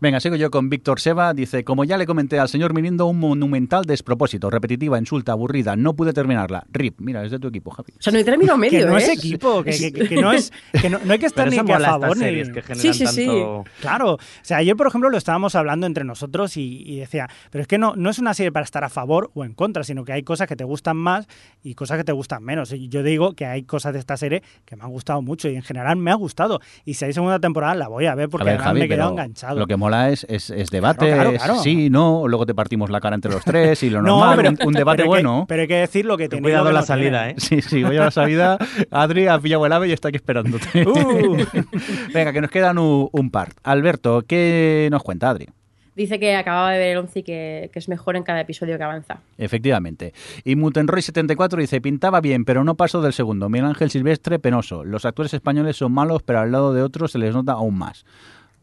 Venga, 0.00 0.20
sigo 0.20 0.36
yo 0.36 0.50
con 0.50 0.68
Víctor 0.68 1.00
Seba. 1.00 1.34
Dice, 1.34 1.64
como 1.64 1.84
ya 1.84 1.96
le 1.96 2.06
comenté 2.06 2.38
al 2.38 2.48
señor 2.48 2.74
Mirindo, 2.74 3.06
un 3.06 3.18
monumental 3.18 3.84
despropósito, 3.84 4.50
repetitiva, 4.50 4.98
insulta, 4.98 5.32
aburrida. 5.32 5.76
No 5.76 5.94
pude 5.94 6.12
terminarla. 6.12 6.64
Rip, 6.72 7.00
mira, 7.00 7.24
es 7.24 7.30
de 7.30 7.38
tu 7.38 7.48
equipo, 7.48 7.70
Javi. 7.70 7.92
O 7.98 8.02
sea, 8.02 8.12
no 8.12 8.18
hay 8.18 8.24
término 8.24 8.56
medio, 8.56 8.80
que 8.80 8.86
no 8.86 8.98
¿eh? 8.98 9.02
es 9.02 9.08
equipo, 9.08 9.62
que, 9.62 9.70
que- 9.70 9.92
que- 9.92 10.08
que 10.08 10.16
no 10.20 10.32
es 10.32 10.52
que 10.80 10.90
no, 10.90 10.98
no 11.04 11.12
hay 11.12 11.18
que 11.18 11.26
estar 11.26 11.48
ni 11.50 11.58
a 11.58 11.64
favor 11.64 12.16
ni 12.16 12.24
que 12.52 12.74
Sí, 12.74 12.92
sí, 12.92 13.06
sí. 13.06 13.26
tanto... 13.26 13.64
Claro, 13.80 14.14
o 14.14 14.18
sea, 14.42 14.58
ayer 14.58 14.76
por 14.76 14.86
ejemplo 14.86 15.10
lo 15.10 15.16
estábamos 15.18 15.54
hablando 15.54 15.86
entre 15.86 16.04
nosotros 16.04 16.56
y, 16.56 16.82
y 16.86 16.98
decía, 16.98 17.28
pero 17.50 17.62
es 17.62 17.68
que 17.68 17.78
no, 17.78 17.94
no 17.96 18.10
es 18.10 18.18
una 18.18 18.34
serie 18.34 18.52
para 18.52 18.64
estar 18.64 18.84
a 18.84 18.88
favor 18.88 19.30
o 19.34 19.44
en 19.44 19.54
contra, 19.54 19.84
sino 19.84 20.04
que 20.04 20.12
hay 20.12 20.22
cosas 20.22 20.48
que 20.48 20.56
te 20.56 20.64
gustan 20.64 20.96
más 20.96 21.26
y 21.62 21.74
cosas 21.74 21.98
que 21.98 22.04
te 22.04 22.12
gustan 22.12 22.42
menos. 22.42 22.72
Y 22.72 22.88
yo 22.88 23.02
digo 23.02 23.32
que 23.34 23.46
hay 23.46 23.62
cosas 23.62 23.92
de 23.92 23.98
esta 24.00 24.16
serie 24.16 24.42
que 24.64 24.76
me 24.76 24.82
han 24.84 24.90
gustado 24.90 25.22
mucho 25.22 25.48
y 25.48 25.56
en 25.56 25.62
general 25.62 25.96
me 25.96 26.10
ha 26.10 26.14
gustado. 26.14 26.60
Y 26.84 26.94
si 26.94 27.04
hay 27.04 27.12
segunda 27.12 27.38
temporada 27.38 27.74
la 27.74 27.88
voy 27.88 28.06
a 28.06 28.14
ver 28.14 28.28
porque 28.28 28.48
a 28.48 28.52
ver, 28.52 28.60
Javi, 28.60 28.80
me 28.80 28.86
he 28.86 28.88
quedado 28.88 29.10
enganchado. 29.12 29.58
lo 29.58 29.66
que 29.66 29.76
mola 29.84 30.10
es, 30.10 30.26
es, 30.28 30.50
es 30.50 30.70
debate, 30.70 31.06
Claro, 31.06 31.14
claro, 31.14 31.30
es 31.36 31.42
claro. 31.42 31.58
sí, 31.62 31.90
no, 31.90 32.26
luego 32.26 32.46
te 32.46 32.54
partimos 32.54 32.90
la 32.90 33.00
cara 33.00 33.14
entre 33.14 33.30
los 33.30 33.44
tres 33.44 33.82
y 33.82 33.90
lo 33.90 34.02
No, 34.02 34.18
normal, 34.18 34.36
pero- 34.36 34.50
un, 34.50 34.68
un 34.68 34.72
debate 34.74 34.96
pero 35.02 35.12
hay 35.14 35.20
que- 35.20 35.26
bueno. 35.26 35.44
pero 35.48 35.62
hay 35.62 35.68
que 35.68 35.76
decir 35.76 36.04
lo 36.04 36.16
que 36.16 36.28
lo 36.28 36.38
cuidado 36.40 36.72
la 36.72 36.82
salida, 36.82 37.24
tiene. 37.24 37.30
¿eh? 37.32 37.34
Sí, 37.38 37.62
sí, 37.62 37.82
voy 37.84 37.96
a 37.96 38.04
la 38.04 38.10
salida. 38.10 38.58
Adri 38.90 39.26
ha 39.28 39.38
pillado 39.38 39.64
el 39.66 39.72
ave 39.72 39.88
y 39.88 39.92
está 39.92 40.08
aquí 40.08 40.16
esperándote. 40.16 40.66
Uh. 40.86 41.36
Venga, 42.14 42.32
que 42.32 42.40
nos 42.40 42.50
quedan 42.50 42.78
un, 42.78 43.08
un 43.12 43.30
par. 43.30 43.52
Alberto, 43.62 44.22
¿qué 44.26 44.88
nos 44.90 45.02
cuenta 45.02 45.30
Adri? 45.30 45.46
Dice 45.96 46.18
que 46.18 46.34
acababa 46.34 46.72
de 46.72 46.78
ver 46.80 46.88
el 46.90 46.98
11 46.98 47.20
y 47.20 47.22
que, 47.22 47.70
que 47.72 47.78
es 47.78 47.88
mejor 47.88 48.16
en 48.16 48.24
cada 48.24 48.40
episodio 48.40 48.76
que 48.76 48.82
avanza. 48.82 49.18
Efectivamente. 49.38 50.12
Y 50.42 50.56
Mutenroy74 50.56 51.56
dice, 51.56 51.80
pintaba 51.80 52.20
bien, 52.20 52.44
pero 52.44 52.64
no 52.64 52.74
pasó 52.74 53.00
del 53.00 53.12
segundo. 53.12 53.48
Miguel 53.48 53.66
Ángel 53.68 53.90
Silvestre, 53.90 54.40
penoso. 54.40 54.82
Los 54.84 55.04
actores 55.04 55.32
españoles 55.34 55.76
son 55.76 55.92
malos, 55.92 56.24
pero 56.24 56.40
al 56.40 56.50
lado 56.50 56.74
de 56.74 56.82
otros 56.82 57.12
se 57.12 57.18
les 57.18 57.32
nota 57.32 57.52
aún 57.52 57.78
más. 57.78 58.04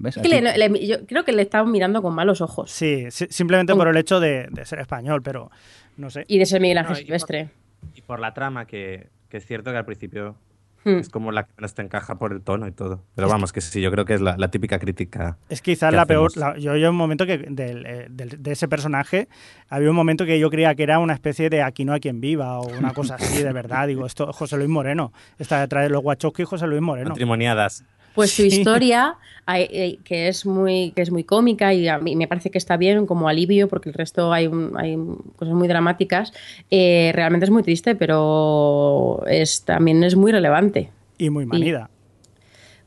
¿Ves? 0.01 0.17
Es 0.17 0.23
que 0.23 0.35
Aquí- 0.35 0.41
le- 0.57 0.69
le- 0.69 0.87
yo 0.87 1.05
creo 1.05 1.23
que 1.23 1.31
le 1.31 1.41
estaban 1.43 1.71
mirando 1.71 2.01
con 2.01 2.13
malos 2.13 2.41
ojos. 2.41 2.71
Sí, 2.71 3.07
si- 3.11 3.27
simplemente 3.29 3.73
por 3.75 3.87
el 3.87 3.97
hecho 3.97 4.19
de, 4.19 4.47
de 4.51 4.65
ser 4.65 4.79
español, 4.79 5.21
pero 5.23 5.51
no 5.97 6.09
sé. 6.09 6.25
Y 6.27 6.37
de 6.39 6.45
ser 6.45 6.61
Miguel 6.61 6.79
Ángel 6.79 6.93
No, 6.93 6.99
y- 6.99 7.03
Silvestre. 7.03 7.49
Y 7.95 8.01
por 8.01 8.19
la 8.19 8.33
trama, 8.33 8.65
que, 8.65 9.07
que 9.29 9.37
es 9.37 9.45
cierto 9.45 9.71
que 9.71 9.77
al 9.77 9.85
principio 9.85 10.35
Hmm. 10.83 10.97
es 10.97 11.09
como 11.09 11.31
la 11.31 11.43
que 11.43 11.51
menos 11.57 11.75
te 11.75 11.83
encaja 11.83 12.15
por 12.15 12.31
el 12.33 12.41
tono 12.41 12.67
y 12.67 12.71
todo. 12.71 13.03
Pero 13.13 13.27
vamos, 13.27 13.53
que 13.53 13.61
sí, 13.61 13.81
yo 13.81 13.91
creo 13.91 14.03
que 14.03 14.15
es 14.15 14.21
la, 14.21 14.35
la 14.37 14.49
típica 14.49 14.79
crítica. 14.79 15.37
Es 15.47 15.61
quizás 15.61 15.91
¿Qué 15.91 15.95
la 15.95 16.07
peor. 16.07 16.29
hacemos? 16.31 16.55
la- 16.55 16.57
yo 16.59 16.75
yo 16.75 16.89
un 16.89 16.95
momento 16.95 17.27
que 17.27 17.37
del, 17.37 17.85
eh, 17.85 18.07
del- 18.09 18.41
de 18.41 18.51
ese 18.51 18.67
personaje 18.67 19.27
había 19.69 19.91
un 19.91 19.95
momento 19.95 20.25
que 20.25 20.39
yo 20.39 20.49
creía 20.49 20.73
que 20.73 20.81
era 20.81 20.97
una 20.97 21.13
especie 21.13 21.51
de 21.51 21.61
aquí 21.61 21.85
no 21.85 21.93
hay 21.93 21.99
quien 21.99 22.19
viva 22.19 22.59
o 22.59 22.67
una 22.67 22.93
cosa 22.95 23.13
así 23.15 23.43
de 23.43 23.53
verdad. 23.53 23.85
Digo, 23.87 24.07
esto 24.07 24.33
José 24.33 24.57
Luis 24.57 24.69
Moreno 24.69 25.13
está 25.37 25.59
detrás 25.61 25.83
de 25.83 25.91
los 25.91 26.03
Wachowski 26.03 26.45
José 26.45 26.65
Luis 26.65 26.81
Moreno. 26.81 27.09
Matrimoniadas. 27.09 27.83
Pues 28.15 28.31
su 28.31 28.43
historia, 28.43 29.15
hay- 29.45 29.99
que 30.03 30.27
es 30.27 30.45
muy 30.45 30.91
que 30.95 31.01
es 31.01 31.11
muy 31.11 31.23
cómica 31.23 31.73
y 31.73 31.87
a 31.87 31.97
mí 31.97 32.15
me 32.15 32.27
parece 32.27 32.51
que 32.51 32.57
está 32.57 32.77
bien 32.77 33.05
como 33.05 33.27
alivio 33.29 33.67
porque 33.67 33.89
el 33.89 33.93
resto 33.95 34.33
hay, 34.33 34.47
un- 34.47 34.73
hay 34.77 34.97
cosas 35.37 35.53
muy 35.53 35.67
dramáticas, 35.67 36.33
eh, 36.69 37.11
realmente 37.15 37.45
es 37.45 37.49
muy 37.51 37.63
triste, 37.63 37.95
pero 37.95 39.23
es, 39.27 39.63
también 39.63 40.03
es 40.03 40.15
muy 40.15 40.31
relevante. 40.31 40.89
Y 41.17 41.29
muy 41.29 41.45
manida. 41.45 41.89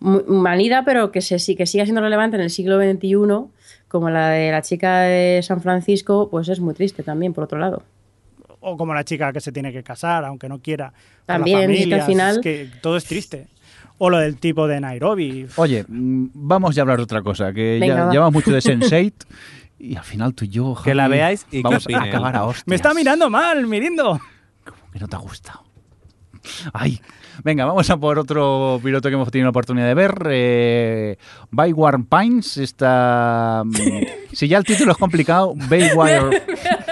Manida, 0.00 0.84
pero 0.84 1.10
que, 1.12 1.20
se, 1.22 1.38
sí- 1.38 1.56
que 1.56 1.66
siga 1.66 1.84
siendo 1.84 2.02
relevante 2.02 2.36
en 2.36 2.42
el 2.42 2.50
siglo 2.50 2.78
XXI, 2.78 3.46
como 3.88 4.10
la 4.10 4.28
de 4.30 4.50
la 4.50 4.60
chica 4.60 5.00
de 5.02 5.40
San 5.42 5.62
Francisco, 5.62 6.28
pues 6.30 6.48
es 6.48 6.60
muy 6.60 6.74
triste 6.74 7.02
también, 7.02 7.32
por 7.32 7.44
otro 7.44 7.58
lado. 7.58 7.82
O 8.60 8.76
como 8.76 8.92
la 8.92 9.04
chica 9.04 9.32
que 9.32 9.40
se 9.40 9.52
tiene 9.52 9.72
que 9.72 9.82
casar, 9.82 10.24
aunque 10.24 10.48
no 10.48 10.58
quiera. 10.60 10.92
la 11.26 11.34
También, 11.36 11.70
y 11.72 11.88
que 11.88 11.94
al 11.94 12.02
final- 12.02 12.36
es 12.36 12.42
que 12.42 12.68
todo 12.82 12.96
es 12.98 13.04
triste. 13.04 13.46
O 13.98 14.10
lo 14.10 14.18
del 14.18 14.36
tipo 14.38 14.66
de 14.66 14.80
Nairobi. 14.80 15.46
Oye, 15.56 15.84
mm, 15.86 16.26
vamos 16.34 16.74
ya 16.74 16.82
a 16.82 16.84
hablar 16.84 16.96
de 16.98 17.04
otra 17.04 17.22
cosa, 17.22 17.52
que 17.52 17.78
Venga, 17.80 17.94
ya 17.96 18.04
va. 18.06 18.12
llevamos 18.12 18.34
mucho 18.34 18.50
de 18.52 18.58
Sense8 18.60 19.12
y 19.78 19.96
al 19.96 20.04
final 20.04 20.34
tú 20.34 20.44
y 20.44 20.48
yo, 20.48 20.74
Que 20.82 20.94
la 20.94 21.04
Javi, 21.04 21.14
veáis 21.16 21.46
y 21.50 21.58
que 21.58 21.62
vamos 21.62 21.86
a 21.92 22.02
acabar 22.02 22.36
a 22.36 22.44
hostias. 22.44 22.66
Me 22.66 22.76
está 22.76 22.94
mirando 22.94 23.28
mal, 23.30 23.66
Mirindo. 23.66 24.20
que 24.92 24.98
no 24.98 25.08
te 25.08 25.16
ha 25.16 25.18
gustado. 25.18 25.64
Ay, 26.72 27.00
venga, 27.42 27.64
vamos 27.64 27.88
a 27.88 27.96
por 27.96 28.18
otro 28.18 28.80
piloto 28.82 29.08
que 29.08 29.14
hemos 29.14 29.30
tenido 29.30 29.46
la 29.46 29.50
oportunidad 29.50 29.86
de 29.86 29.94
ver. 29.94 30.14
Eh, 30.30 31.16
Bayward 31.50 32.04
Pines 32.04 32.56
está... 32.58 33.62
mm, 33.64 33.72
si 34.32 34.48
ya 34.48 34.58
el 34.58 34.64
título 34.64 34.92
es 34.92 34.98
complicado, 34.98 35.54
Bayward... 35.68 36.42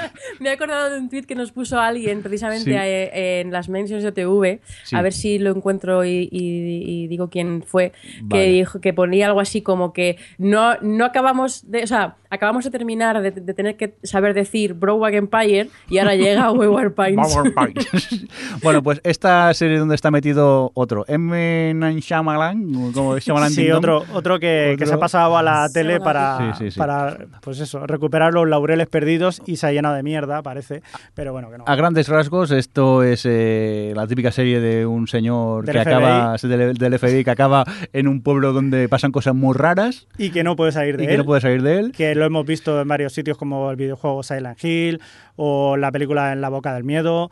Me 0.42 0.48
he 0.48 0.52
acordado 0.52 0.90
de 0.90 0.98
un 0.98 1.08
tweet 1.08 1.22
que 1.22 1.34
nos 1.34 1.52
puso 1.52 1.78
alguien 1.78 2.22
precisamente 2.22 2.70
Sí. 2.70 2.76
eh, 2.76 3.40
en 3.40 3.52
las 3.52 3.68
mentions 3.68 4.02
de 4.02 4.10
TV, 4.12 4.60
Sí. 4.84 4.96
a 4.96 5.02
ver 5.02 5.12
si 5.12 5.38
lo 5.38 5.50
encuentro 5.50 6.04
y, 6.04 6.28
y- 6.32 6.82
y 7.04 7.06
digo 7.06 7.28
quién 7.30 7.62
fue, 7.62 7.92
Vale. 8.22 8.44
que 8.44 8.50
dijo 8.50 8.80
que 8.80 8.92
ponía 8.92 9.26
algo 9.26 9.40
así 9.40 9.62
como 9.62 9.92
que 9.92 10.16
no, 10.38 10.74
no 10.80 11.04
acabamos 11.04 11.70
de, 11.70 11.84
o 11.84 11.86
sea, 11.86 12.16
acabamos 12.32 12.64
de 12.64 12.70
terminar 12.70 13.20
de, 13.20 13.30
de 13.30 13.54
tener 13.54 13.76
que 13.76 13.94
saber 14.02 14.34
decir 14.34 14.74
Broadway 14.74 15.16
Empire 15.16 15.68
y 15.88 15.98
ahora 15.98 16.14
llega 16.16 16.50
Wayward 16.52 16.94
Pines. 16.94 17.36
Bueno, 18.62 18.82
pues 18.82 19.00
esta 19.04 19.52
serie 19.54 19.78
donde 19.78 19.94
está 19.94 20.10
metido 20.10 20.70
otro, 20.74 21.04
M. 21.08 21.74
Night 21.74 22.00
Shyamalan, 22.00 22.92
como 22.92 23.18
Shyamalan 23.18 23.50
Sí, 23.50 23.70
otro, 23.70 24.04
otro 24.12 24.38
que, 24.38 24.76
que 24.78 24.86
se 24.86 24.92
ha 24.92 24.96
Otro- 24.96 25.00
pasado 25.00 25.36
a 25.36 25.42
la 25.42 25.68
tele 25.72 26.00
para, 26.00 26.54
Sí, 26.54 26.64
sí, 26.64 26.70
sí. 26.72 26.78
para 26.78 27.18
pues 27.40 27.60
eso, 27.60 27.86
recuperar 27.86 28.32
los 28.32 28.48
laureles 28.48 28.86
perdidos 28.88 29.42
y 29.46 29.56
se 29.56 29.66
ha 29.66 29.72
llenado 29.72 29.94
de 29.94 30.02
mierda, 30.02 30.42
parece. 30.42 30.82
Pero 31.14 31.32
bueno, 31.32 31.50
que 31.50 31.58
no. 31.58 31.64
A 31.66 31.74
grandes 31.76 32.08
rasgos, 32.08 32.50
esto 32.50 33.02
es 33.02 33.22
eh, 33.26 33.92
la 33.94 34.06
típica 34.06 34.30
serie 34.32 34.60
de 34.60 34.86
un 34.86 35.06
señor 35.06 35.64
Del 35.66 35.74
que 35.76 35.82
FBI. 35.82 35.92
acaba 35.94 36.36
del, 36.42 36.74
del 36.74 36.98
FBI 36.98 37.24
que 37.24 37.30
acaba 37.30 37.64
en 37.92 38.08
un 38.08 38.22
pueblo 38.22 38.52
donde 38.52 38.88
pasan 38.88 39.12
cosas 39.12 39.34
muy 39.34 39.54
raras 39.54 40.06
Y 40.18 40.30
que 40.30 40.44
no 40.44 40.56
puede 40.56 40.72
salir 40.72 40.96
de 40.96 41.04
y 41.04 41.06
que 41.06 41.12
él. 41.14 41.18
no 41.18 41.24
puede 41.24 41.40
salir 41.40 41.62
de 41.62 41.78
él. 41.78 41.92
que 41.92 42.14
lo 42.22 42.26
hemos 42.26 42.46
visto 42.46 42.80
en 42.80 42.88
varios 42.88 43.12
sitios 43.12 43.36
como 43.36 43.70
el 43.70 43.76
videojuego 43.76 44.22
Silent 44.22 44.62
Hill 44.64 45.00
o 45.36 45.76
la 45.76 45.90
película 45.92 46.32
En 46.32 46.40
la 46.40 46.48
boca 46.48 46.72
del 46.74 46.84
miedo. 46.84 47.30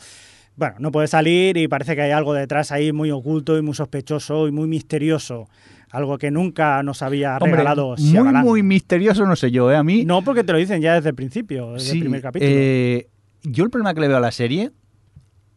Bueno, 0.57 0.75
no 0.81 0.91
puede 0.91 1.07
salir 1.07 1.57
y 1.57 1.69
parece 1.69 1.95
que 1.95 2.03
hay 2.03 2.11
algo 2.11 2.35
detrás 2.35 2.71
ahí 2.73 2.93
muy 2.93 3.11
oculto 3.11 3.57
y 3.57 3.62
muy 3.62 3.73
sospechoso 3.75 4.47
y 4.49 4.53
muy 4.53 4.69
misterioso. 4.69 5.49
Algo 5.91 6.19
que 6.19 6.31
nunca 6.31 6.83
nos 6.83 7.03
había 7.03 7.37
Hombre, 7.37 7.53
regalado 7.53 7.95
muy, 7.97 8.11
Shyamalan. 8.11 8.45
muy 8.45 8.62
misterioso, 8.62 9.25
no 9.27 9.37
sé 9.37 9.51
yo, 9.51 9.73
¿eh? 9.73 9.77
A 9.77 9.83
mí. 9.83 10.05
No, 10.05 10.23
porque 10.23 10.45
te 10.45 10.53
lo 10.53 10.59
dicen 10.59 10.83
ya 10.83 10.95
desde 10.95 11.09
el 11.09 11.15
principio, 11.15 11.73
desde 11.73 11.91
sí, 11.91 11.97
el 11.97 12.01
primer 12.01 12.21
capítulo. 12.23 12.51
eh, 12.53 13.09
yo 13.43 13.65
el 13.65 13.71
problema 13.71 13.95
que 13.95 14.01
le 14.03 14.09
veo 14.09 14.19
a 14.19 14.21
la 14.21 14.33
serie 14.33 14.71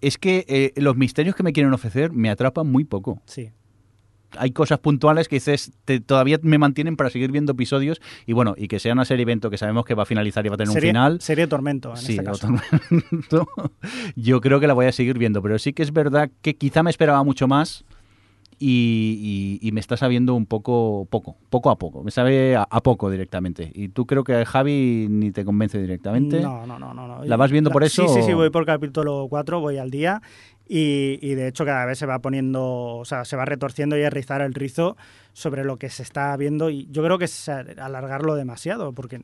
es 0.01 0.17
que 0.17 0.45
eh, 0.47 0.71
los 0.75 0.95
misterios 0.95 1.35
que 1.35 1.43
me 1.43 1.53
quieren 1.53 1.73
ofrecer 1.73 2.11
me 2.13 2.29
atrapan 2.29 2.67
muy 2.67 2.83
poco. 2.85 3.21
Sí. 3.25 3.49
Hay 4.37 4.51
cosas 4.51 4.79
puntuales 4.79 5.27
que 5.27 5.35
dices, 5.37 5.71
te- 5.85 5.99
todavía 5.99 6.39
me 6.41 6.57
mantienen 6.57 6.95
para 6.95 7.09
seguir 7.09 7.31
viendo 7.31 7.51
episodios 7.53 8.01
y 8.25 8.33
bueno, 8.33 8.55
y 8.57 8.67
que 8.67 8.79
sea 8.79 8.93
una 8.93 9.05
serie 9.05 9.23
evento 9.23 9.49
que 9.49 9.57
sabemos 9.57 9.85
que 9.85 9.93
va 9.95 10.03
a 10.03 10.05
finalizar 10.05 10.45
y 10.45 10.49
va 10.49 10.55
a 10.55 10.57
tener 10.57 10.73
serie, 10.73 10.89
un 10.89 10.93
final. 10.93 11.21
serie 11.21 11.47
Tormento, 11.47 11.91
en 11.91 11.97
Sí, 11.97 12.11
este 12.13 12.23
caso. 12.23 12.47
Tormento. 12.47 13.47
yo 14.15 14.41
creo 14.41 14.59
que 14.59 14.67
la 14.67 14.73
voy 14.73 14.85
a 14.85 14.91
seguir 14.91 15.17
viendo, 15.17 15.41
pero 15.41 15.57
sí 15.59 15.73
que 15.73 15.83
es 15.83 15.91
verdad 15.93 16.29
que 16.41 16.55
quizá 16.55 16.83
me 16.83 16.89
esperaba 16.89 17.23
mucho 17.23 17.47
más 17.47 17.85
y, 18.59 19.59
y- 19.61 19.67
y 19.67 19.71
me 19.73 19.79
está 19.81 19.97
sabiendo 19.97 20.35
un 20.35 20.45
poco, 20.45 21.05
poco, 21.09 21.35
poco 21.49 21.69
a 21.69 21.77
poco. 21.77 22.03
Me 22.03 22.11
sabe 22.11 22.55
a, 22.55 22.63
a 22.69 22.81
poco 22.81 23.09
directamente. 23.09 23.71
Y 23.73 23.89
tú 23.89 24.05
creo 24.05 24.23
que 24.23 24.45
Javi 24.45 25.07
ni 25.09 25.31
te 25.31 25.43
convence 25.43 25.81
directamente. 25.81 26.39
No, 26.39 26.65
no, 26.65 26.79
no, 26.79 26.93
no, 26.93 27.07
no. 27.07 27.25
¿La 27.25 27.35
vas 27.35 27.51
viendo 27.51 27.71
por 27.71 27.83
eso 27.83 28.07
Sí, 28.07 28.13
sí, 28.13 28.21
sí, 28.27 28.33
voy 28.33 28.51
por 28.51 28.65
capítulo 28.65 29.25
4, 29.29 29.59
voy 29.59 29.79
al 29.79 29.89
día. 29.91 30.21
Y, 30.67 31.19
y 31.21 31.35
de 31.35 31.47
hecho 31.47 31.65
cada 31.65 31.85
vez 31.85 31.99
se 31.99 32.05
va 32.05 32.19
poniendo, 32.19 32.97
o 32.97 33.05
sea, 33.05 33.25
se 33.25 33.35
va 33.35 33.45
retorciendo 33.45 33.97
y 33.97 34.03
a 34.03 34.09
rizar 34.09 34.41
el 34.41 34.53
rizo 34.53 34.95
sobre 35.33 35.63
lo 35.63 35.77
que 35.77 35.89
se 35.89 36.03
está 36.03 36.35
viendo. 36.37 36.69
Y 36.69 36.87
yo 36.91 37.03
creo 37.03 37.17
que 37.17 37.25
es 37.25 37.49
alargarlo 37.49 38.35
demasiado, 38.35 38.93
porque 38.93 39.21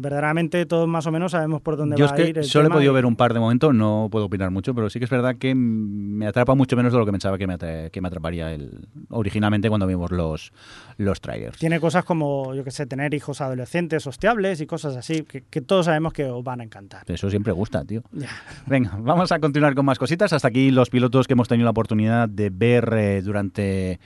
verdaderamente 0.00 0.64
todos 0.66 0.88
más 0.88 1.06
o 1.06 1.12
menos 1.12 1.32
sabemos 1.32 1.60
por 1.60 1.76
dónde 1.76 1.96
Yo 1.96 2.06
va 2.06 2.06
es 2.06 2.12
a 2.12 2.16
que 2.16 2.28
ir. 2.30 2.38
el 2.38 2.44
solo 2.44 2.68
he 2.68 2.70
podido 2.70 2.92
y- 2.92 2.94
ver 2.94 3.06
un 3.06 3.16
par 3.16 3.34
de 3.34 3.40
momentos, 3.40 3.74
no 3.74 4.08
puedo 4.10 4.24
opinar 4.26 4.50
mucho, 4.50 4.74
pero 4.74 4.88
sí 4.90 4.98
que 4.98 5.04
es 5.04 5.10
verdad 5.10 5.36
que 5.36 5.54
me 5.54 6.26
atrapa 6.26 6.54
mucho 6.54 6.76
menos 6.76 6.92
de 6.92 6.98
lo 6.98 7.04
que 7.06 7.12
pensaba 7.12 7.36
que 7.38 7.46
me, 7.46 7.54
atra- 7.58 7.90
que 7.90 8.00
me 8.00 8.08
atraparía 8.08 8.52
el, 8.52 8.88
originalmente 9.10 9.68
cuando 9.68 9.86
vimos 9.86 10.10
los, 10.10 10.52
los 10.96 11.20
trailers. 11.20 11.58
Tiene 11.58 11.78
cosas 11.80 12.04
como, 12.04 12.54
yo 12.54 12.64
que 12.64 12.70
sé, 12.70 12.86
tener 12.86 13.12
hijos 13.14 13.40
adolescentes 13.40 14.06
hostiables 14.06 14.60
y 14.60 14.66
cosas 14.66 14.96
así, 14.96 15.22
que, 15.22 15.42
que 15.48 15.60
todos 15.60 15.86
sabemos 15.86 16.12
que 16.12 16.24
os 16.24 16.42
van 16.42 16.60
a 16.60 16.64
encantar. 16.64 17.02
Eso 17.06 17.28
siempre 17.30 17.52
gusta, 17.52 17.84
tío. 17.84 18.02
Ya. 18.12 18.28
Venga, 18.66 18.96
vamos 19.00 19.30
a 19.32 19.38
continuar 19.38 19.74
con 19.74 19.84
más 19.84 19.98
cositas. 19.98 20.32
Hasta 20.32 20.48
aquí 20.48 20.70
los 20.70 20.90
pilotos 20.90 21.26
que 21.26 21.34
hemos 21.34 21.48
tenido 21.48 21.64
la 21.64 21.70
oportunidad 21.72 22.28
de 22.28 22.50
ver 22.50 22.92
eh, 22.96 23.22
durante... 23.22 24.00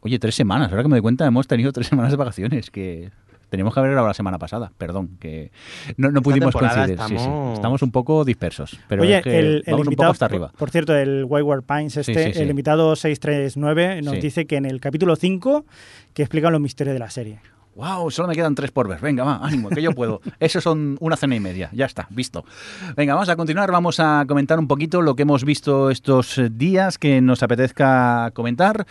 Oye, 0.00 0.18
tres 0.18 0.34
semanas. 0.34 0.70
Ahora 0.70 0.82
que 0.82 0.88
me 0.88 0.96
doy 0.96 1.00
cuenta, 1.02 1.24
hemos 1.26 1.46
tenido 1.46 1.72
tres 1.72 1.86
semanas 1.86 2.10
de 2.10 2.16
vacaciones, 2.18 2.70
que... 2.70 3.10
Teníamos 3.48 3.72
que 3.74 3.80
haber 3.80 3.92
grabado 3.92 4.08
la 4.08 4.14
semana 4.14 4.38
pasada, 4.38 4.72
perdón, 4.78 5.16
que 5.20 5.50
no, 5.96 6.10
no 6.10 6.22
pudimos 6.22 6.54
coincidir. 6.54 6.98
Sí, 6.98 7.06
sí. 7.08 7.14
estamos- 7.16 7.54
Estamos 7.54 7.82
un 7.82 7.90
poco 7.92 8.24
dispersos, 8.24 8.78
pero 8.88 9.02
Oye, 9.02 9.18
es 9.18 9.22
que 9.24 9.38
el, 9.38 9.46
el 9.46 9.62
vamos 9.66 9.80
un 9.80 9.86
invitado, 9.86 10.06
poco 10.08 10.12
hasta 10.12 10.24
arriba. 10.26 10.52
Por, 10.56 10.70
cierto, 10.70 10.96
el 10.96 11.24
Wayward 11.24 11.62
Pines, 11.64 11.96
este, 11.96 12.32
Sí, 12.32 12.40
el 12.42 12.50
invitado 12.50 12.94
639, 12.96 14.02
nos 14.02 14.20
dice 14.20 14.46
que 14.46 14.56
en 14.56 14.64
el 14.64 14.80
capítulo 14.80 15.16
5 15.16 15.64
que 16.12 16.22
explican 16.22 16.52
los 16.52 16.60
misterios 16.60 16.94
de 16.94 16.98
la 17.00 17.10
serie. 17.10 17.40
Wow, 17.74 18.10
solo 18.10 18.28
me 18.28 18.34
quedan 18.34 18.54
tres 18.54 18.70
por 18.70 18.88
ver. 18.88 19.00
Venga, 19.00 19.24
va, 19.24 19.40
ánimo, 19.42 19.68
que 19.68 19.82
yo 19.82 19.92
puedo. 19.92 20.20
Esos 20.40 20.62
son 20.62 20.96
una 21.00 21.16
cena 21.16 21.34
y 21.34 21.40
media. 21.40 21.70
Ya 21.72 21.86
está, 21.86 22.06
visto. 22.10 22.44
Venga, 22.96 23.14
vamos 23.14 23.28
a 23.28 23.36
continuar. 23.36 23.72
Vamos 23.72 23.98
a 23.98 24.24
comentar 24.28 24.58
un 24.58 24.68
poquito 24.68 25.02
lo 25.02 25.16
que 25.16 25.22
hemos 25.22 25.44
visto 25.44 25.90
estos 25.90 26.38
eh, 26.38 26.50
días 26.50 26.98
que 26.98 27.20
nos 27.20 27.42
apetezca 27.42 28.30
comentar. 28.32 28.86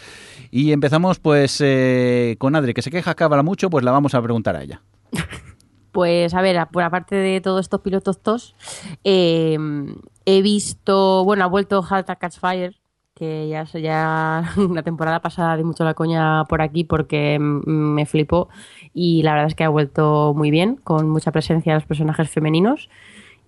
Y 0.51 0.73
empezamos, 0.73 1.19
pues, 1.19 1.61
eh, 1.61 2.35
con 2.39 2.55
Adri, 2.55 2.73
que 2.73 2.81
se 2.81 2.91
queja 2.91 3.15
que 3.15 3.23
habla 3.23 3.43
mucho, 3.43 3.69
pues 3.69 3.85
la 3.85 3.91
vamos 3.91 4.15
a 4.15 4.22
preguntar 4.22 4.55
a 4.55 4.64
ella. 4.64 4.81
Pues 5.93 6.34
a 6.34 6.41
ver, 6.41 6.68
por 6.72 6.81
aparte 6.81 7.15
de 7.15 7.39
todos 7.39 7.61
estos 7.61 7.81
pilotos 7.81 8.19
tos, 8.19 8.55
eh, 9.03 9.60
he 10.26 10.41
visto, 10.41 11.23
bueno, 11.23 11.43
ha 11.43 11.47
vuelto 11.47 11.85
Halt 11.88 12.10
a 12.10 12.15
Catch 12.15 12.39
Fire, 12.39 12.76
que 13.14 13.48
ya, 13.48 13.64
ya 13.65 14.44
la 14.73 14.84
temporada 14.84 15.22
pasada 15.22 15.57
di 15.57 15.64
mucho 15.64 15.84
la 15.84 15.94
coña 15.94 16.45
por 16.45 16.61
aquí 16.61 16.84
porque 16.84 17.38
me 17.40 18.06
flipó 18.06 18.49
y 18.94 19.23
la 19.23 19.34
verdad 19.34 19.48
es 19.48 19.56
que 19.56 19.64
ha 19.64 19.69
vuelto 19.69 20.34
muy 20.35 20.52
bien, 20.52 20.76
con 20.84 21.10
mucha 21.10 21.31
presencia 21.31 21.73
de 21.73 21.80
los 21.80 21.88
personajes 21.88 22.30
femeninos 22.30 22.90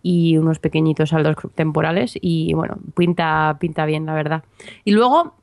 y 0.02 0.38
unos 0.38 0.60
pequeñitos 0.60 1.10
saldos 1.10 1.36
temporales 1.56 2.18
y 2.22 2.54
bueno, 2.54 2.78
pinta, 2.96 3.58
pinta 3.60 3.86
bien 3.86 4.06
la 4.06 4.14
verdad. 4.14 4.44
Y 4.84 4.92
luego 4.92 5.34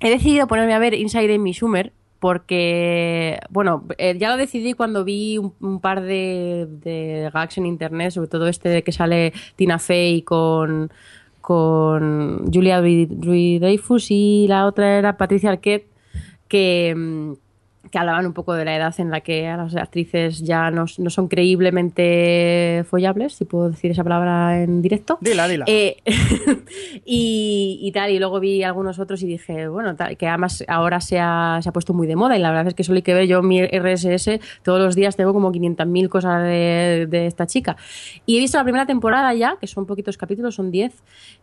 he 0.00 0.10
decidido 0.10 0.46
ponerme 0.46 0.74
a 0.74 0.78
ver 0.78 0.94
Inside 0.94 1.34
Amy 1.34 1.52
Schumer 1.52 1.92
porque, 2.20 3.38
bueno, 3.50 3.84
eh, 3.98 4.16
ya 4.18 4.30
lo 4.30 4.38
decidí 4.38 4.72
cuando 4.72 5.04
vi 5.04 5.36
un, 5.36 5.52
un 5.60 5.80
par 5.80 6.00
de, 6.00 6.66
de 6.70 7.30
gags 7.34 7.58
en 7.58 7.66
internet, 7.66 8.12
sobre 8.12 8.28
todo 8.28 8.48
este 8.48 8.70
de 8.70 8.82
que 8.82 8.92
sale 8.92 9.34
Tina 9.56 9.78
Fey 9.78 10.22
con, 10.22 10.90
con 11.44 12.50
Julia 12.50 12.80
Louis-Dreyfus 12.80 14.10
y 14.10 14.46
la 14.48 14.64
otra 14.64 14.96
era 14.96 15.18
Patricia 15.18 15.50
Arquette, 15.50 15.90
que, 16.48 16.94
mm, 16.96 17.32
que 17.90 17.98
hablaban 17.98 18.26
un 18.26 18.32
poco 18.32 18.54
de 18.54 18.64
la 18.64 18.76
edad 18.76 18.94
en 18.98 19.10
la 19.10 19.20
que 19.20 19.46
a 19.46 19.56
las 19.56 19.74
actrices 19.76 20.40
ya 20.40 20.70
no, 20.70 20.86
no 20.98 21.10
son 21.10 21.28
creíblemente 21.28 22.84
follables, 22.88 23.34
si 23.34 23.44
puedo 23.44 23.70
decir 23.70 23.90
esa 23.90 24.04
palabra 24.04 24.62
en 24.62 24.82
directo. 24.82 25.18
Dila, 25.20 25.48
dila. 25.48 25.64
Eh, 25.68 25.96
y, 27.04 27.78
y 27.82 27.92
tal, 27.92 28.10
y 28.10 28.18
luego 28.18 28.40
vi 28.40 28.62
algunos 28.62 28.98
otros 28.98 29.22
y 29.22 29.26
dije, 29.26 29.68
bueno, 29.68 29.96
tal, 29.96 30.16
que 30.16 30.26
además 30.26 30.64
ahora 30.68 31.00
se 31.00 31.18
ha, 31.20 31.58
se 31.62 31.68
ha 31.68 31.72
puesto 31.72 31.94
muy 31.94 32.06
de 32.06 32.16
moda 32.16 32.36
y 32.36 32.40
la 32.40 32.50
verdad 32.50 32.68
es 32.68 32.74
que 32.74 32.84
solo 32.84 32.96
hay 32.96 33.02
que 33.02 33.14
ver 33.14 33.26
yo 33.26 33.42
mi 33.42 33.62
RSS, 33.64 34.40
todos 34.62 34.80
los 34.80 34.94
días 34.94 35.16
tengo 35.16 35.32
como 35.32 35.52
500.000 35.52 36.08
cosas 36.08 36.42
de, 36.42 37.06
de 37.08 37.26
esta 37.26 37.46
chica. 37.46 37.76
Y 38.26 38.36
he 38.36 38.40
visto 38.40 38.58
la 38.58 38.64
primera 38.64 38.86
temporada 38.86 39.32
ya, 39.34 39.56
que 39.60 39.66
son 39.66 39.86
poquitos 39.86 40.16
capítulos, 40.16 40.54
son 40.54 40.70
10 40.70 40.92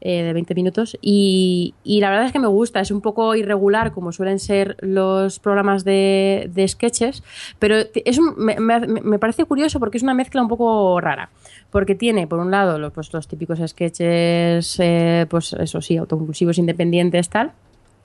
eh, 0.01 0.23
de 0.23 0.33
20 0.33 0.55
minutos, 0.55 0.97
y, 1.01 1.73
y 1.83 2.01
la 2.01 2.09
verdad 2.09 2.25
es 2.25 2.31
que 2.31 2.39
me 2.39 2.47
gusta, 2.47 2.79
es 2.79 2.91
un 2.91 3.01
poco 3.01 3.35
irregular 3.35 3.91
como 3.91 4.11
suelen 4.11 4.39
ser 4.39 4.77
los 4.81 5.39
programas 5.39 5.83
de, 5.83 6.30
de 6.49 6.67
sketches, 6.67 7.23
pero 7.59 7.75
es 7.93 8.17
un- 8.17 8.33
me, 8.37 8.55
me- 8.59 8.87
me 8.87 9.19
parece 9.19 9.45
curioso 9.45 9.79
porque 9.79 9.97
es 9.97 10.03
una 10.03 10.13
mezcla 10.13 10.41
un 10.41 10.47
poco 10.47 10.99
rara. 11.01 11.29
Porque 11.71 11.95
tiene, 11.95 12.27
por 12.27 12.39
un 12.39 12.51
lado, 12.51 12.77
los, 12.79 12.91
pues, 12.91 13.13
los 13.13 13.27
típicos 13.27 13.59
sketches, 13.65 14.75
eh, 14.79 15.25
pues 15.29 15.53
eso 15.53 15.79
sí, 15.81 15.97
autoconclusivos, 15.97 16.57
independientes, 16.57 17.29
tal. 17.29 17.51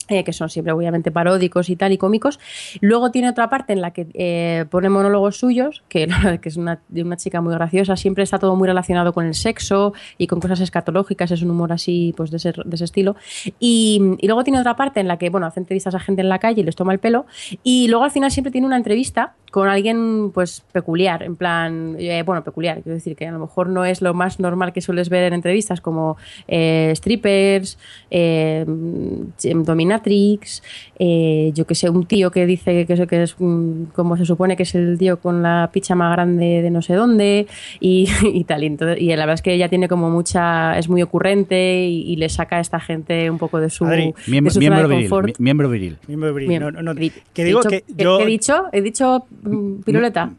Eh, 0.09 0.23
que 0.23 0.33
son 0.33 0.49
siempre 0.49 0.73
obviamente 0.73 1.11
paródicos 1.11 1.69
y 1.69 1.75
tal 1.75 1.91
y 1.91 1.99
cómicos. 1.99 2.39
Luego 2.81 3.11
tiene 3.11 3.29
otra 3.29 3.49
parte 3.49 3.73
en 3.73 3.81
la 3.81 3.91
que 3.91 4.07
eh, 4.15 4.65
pone 4.71 4.89
monólogos 4.89 5.37
suyos, 5.37 5.83
que, 5.89 6.09
es 6.43 6.57
una, 6.57 6.81
de 6.89 7.03
una 7.03 7.17
chica 7.17 7.41
muy 7.41 7.53
graciosa, 7.55 7.97
siempre 7.97 8.23
está 8.23 8.39
todo 8.39 8.55
muy 8.55 8.69
relacionado 8.69 9.13
con 9.13 9.27
el 9.27 9.35
sexo 9.35 9.95
y 10.17 10.29
con 10.29 10.39
cosas 10.39 10.61
escatológicas, 10.61 11.33
es 11.33 11.43
un 11.43 11.51
humor 11.51 11.73
así, 11.73 12.15
pues 12.17 12.31
de 12.31 12.37
ese, 12.37 12.53
de 12.53 12.75
ese 12.75 12.85
estilo. 12.85 13.17
Y, 13.59 14.01
luego 14.23 14.45
tiene 14.45 14.61
otra 14.61 14.77
parte 14.77 15.01
en 15.01 15.09
la 15.09 15.19
que, 15.19 15.31
bueno, 15.31 15.47
hace 15.47 15.61
entrevistas 15.61 15.95
a 15.95 16.01
gente 16.01 16.23
en 16.23 16.29
la 16.29 16.39
calle 16.39 16.61
y 16.61 16.65
les 16.65 16.77
toma 16.77 16.93
el 16.93 16.99
pelo. 17.01 17.27
Y 17.63 17.89
luego 17.89 18.05
al 18.05 18.11
final 18.11 18.31
siempre 18.31 18.53
tiene 18.53 18.67
una 18.67 18.77
entrevista 18.77 19.35
con 19.51 19.69
alguien, 19.69 20.31
pues, 20.33 20.63
peculiar, 20.73 21.23
en 21.23 21.37
plan, 21.37 21.97
eh, 21.99 22.23
bueno, 22.25 22.45
peculiar, 22.45 22.83
quiero 22.83 22.95
decir 22.95 23.17
que 23.17 23.27
a 23.27 23.33
lo 23.33 23.39
mejor 23.39 23.69
no 23.69 23.85
es 23.85 24.03
lo 24.03 24.13
más 24.13 24.39
normal 24.39 24.73
que 24.73 24.81
sueles 24.81 25.09
ver 25.09 25.25
en 25.25 25.33
entrevistas, 25.35 25.81
como 25.81 26.17
strippers, 26.47 27.79
mm, 28.11 29.65
dominatrix, 29.97 30.63
eh, 30.99 31.53
yo 31.55 31.67
que 31.67 31.75
sé, 31.75 31.91
un 31.91 32.07
tío 32.07 32.31
que 32.31 32.47
dice 32.47 32.87
que, 32.87 32.93
eso 32.93 33.07
que 33.07 33.23
es, 33.23 33.35
mm, 33.39 33.85
como 33.95 34.17
se 34.17 34.25
supone 34.25 34.57
que 34.57 34.63
es 34.65 34.75
el 34.75 34.99
tío 34.99 35.19
con 35.19 35.43
la 35.43 35.71
picha 35.73 35.95
más 35.95 36.13
grande 36.13 36.63
de 36.63 36.71
no 36.71 36.83
sé 36.83 36.95
dónde, 36.95 37.47
y, 37.81 38.09
y 38.23 38.45
tal. 38.45 38.63
Y, 38.63 38.67
entonces- 38.67 39.01
y 39.01 39.09
la 39.09 39.17
verdad 39.17 39.35
es 39.35 39.43
que 39.43 39.53
ella 39.55 39.69
tiene 39.69 39.89
como 39.89 40.11
mucha, 40.11 40.79
es 40.79 40.89
muy 40.89 41.03
ocurrente 41.03 41.87
y, 41.87 42.03
y 42.13 42.17
le 42.17 42.29
saca 42.29 42.57
a 42.57 42.61
esta 42.61 42.81
gente 42.81 43.31
un 43.31 43.39
poco 43.39 43.61
de 43.61 43.71
su, 43.71 43.85
Adri, 43.85 44.07
de 44.07 44.15
Miembro, 44.27 44.51
su 44.53 44.61
zona 44.61 44.77
miembro 44.77 44.89
de 44.89 44.97
viril. 44.97 45.35
Miembro 45.39 45.69
viril. 45.69 45.99
Miembro 46.07 46.35
viril. 46.35 46.49
Bien. 46.49 46.63
No, 46.63 46.71
no, 46.71 46.83
no, 46.83 46.93
He 47.01 47.13
que 47.33 47.45
digo 47.45 47.61
dicho- 47.61 47.71
que 47.71 47.83
¿qué- 47.83 48.03
yo... 48.03 48.19
¿Qué 48.19 48.25
he 48.25 48.27
dicho? 48.27 48.65
He 48.73 48.83
dicho 48.83 49.27
mm, 49.43 49.81
piruleta. 49.83 50.31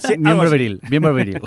Sí, 0.00 0.18
miembro 0.18 0.50
viril. 0.50 0.80
Miembro 0.90 1.14
viril. 1.14 1.38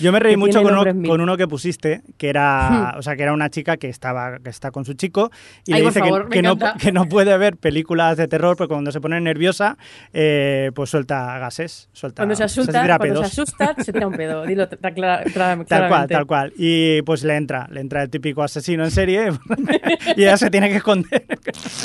Yo 0.00 0.12
me 0.12 0.20
reí 0.20 0.36
mucho 0.36 0.62
con 0.62 0.72
uno, 0.76 1.26
con 1.26 1.36
que 1.36 1.48
pusiste, 1.48 2.02
que 2.18 2.28
era, 2.28 2.94
o 2.98 3.02
sea, 3.02 3.16
que 3.16 3.22
era 3.22 3.32
una 3.32 3.50
chica 3.50 3.76
que 3.76 3.88
estaba, 3.88 4.38
que 4.38 4.50
está 4.50 4.70
con 4.70 4.84
su 4.84 4.94
chico 4.94 5.30
y 5.66 5.72
Ay, 5.72 5.78
le 5.80 5.84
por 5.84 5.92
dice 5.92 6.00
favor, 6.00 6.28
que, 6.28 6.42
no, 6.42 6.53
que 6.78 6.92
no 6.92 7.06
puede 7.08 7.36
ver 7.38 7.56
películas 7.56 8.16
de 8.16 8.28
terror 8.28 8.56
porque 8.56 8.72
cuando 8.74 8.90
se 8.92 9.00
pone 9.00 9.20
nerviosa, 9.20 9.76
eh, 10.12 10.70
pues 10.74 10.90
suelta 10.90 11.38
gases, 11.38 11.88
suelta. 11.92 12.22
Cuando 12.22 12.34
se 12.36 12.44
asusta, 12.44 12.82
tira 12.82 12.98
cuando 12.98 13.20
se 13.20 13.26
asusta, 13.26 13.74
se 13.82 13.92
tira 13.92 14.06
un 14.06 14.14
pedo. 14.14 14.44
Dilo 14.46 14.68
clara- 14.94 15.24
Tal 15.66 15.88
cual, 15.88 16.08
tal 16.08 16.26
cual. 16.26 16.52
Y 16.56 17.02
pues 17.02 17.24
le 17.24 17.36
entra, 17.36 17.66
le 17.70 17.80
entra 17.80 18.02
el 18.02 18.10
típico 18.10 18.42
asesino 18.42 18.84
en 18.84 18.90
serie 18.90 19.30
y 20.16 20.22
ella 20.22 20.36
se 20.36 20.50
tiene 20.50 20.68
que 20.68 20.76
esconder. 20.76 21.24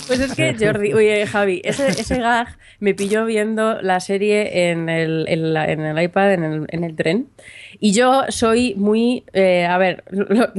Pues 0.07 0.19
es 0.19 0.33
que 0.35 0.55
Jordi, 0.59 0.93
oye 0.93 1.25
Javi, 1.27 1.61
ese, 1.63 1.87
ese 1.87 2.19
gag 2.19 2.47
me 2.79 2.93
pilló 2.93 3.25
viendo 3.25 3.81
la 3.81 3.99
serie 3.99 4.71
en 4.71 4.89
el, 4.89 5.25
en 5.27 5.53
la- 5.53 5.69
en 5.69 5.81
el 5.81 6.01
iPad, 6.01 6.33
en 6.33 6.43
el, 6.43 6.65
en 6.69 6.83
el 6.83 6.95
tren. 6.95 7.27
Y 7.79 7.93
yo 7.93 8.23
soy 8.29 8.73
muy. 8.75 9.23
eh, 9.33 9.65
a 9.65 9.77
ver, 9.77 10.03
lo- 10.09 10.49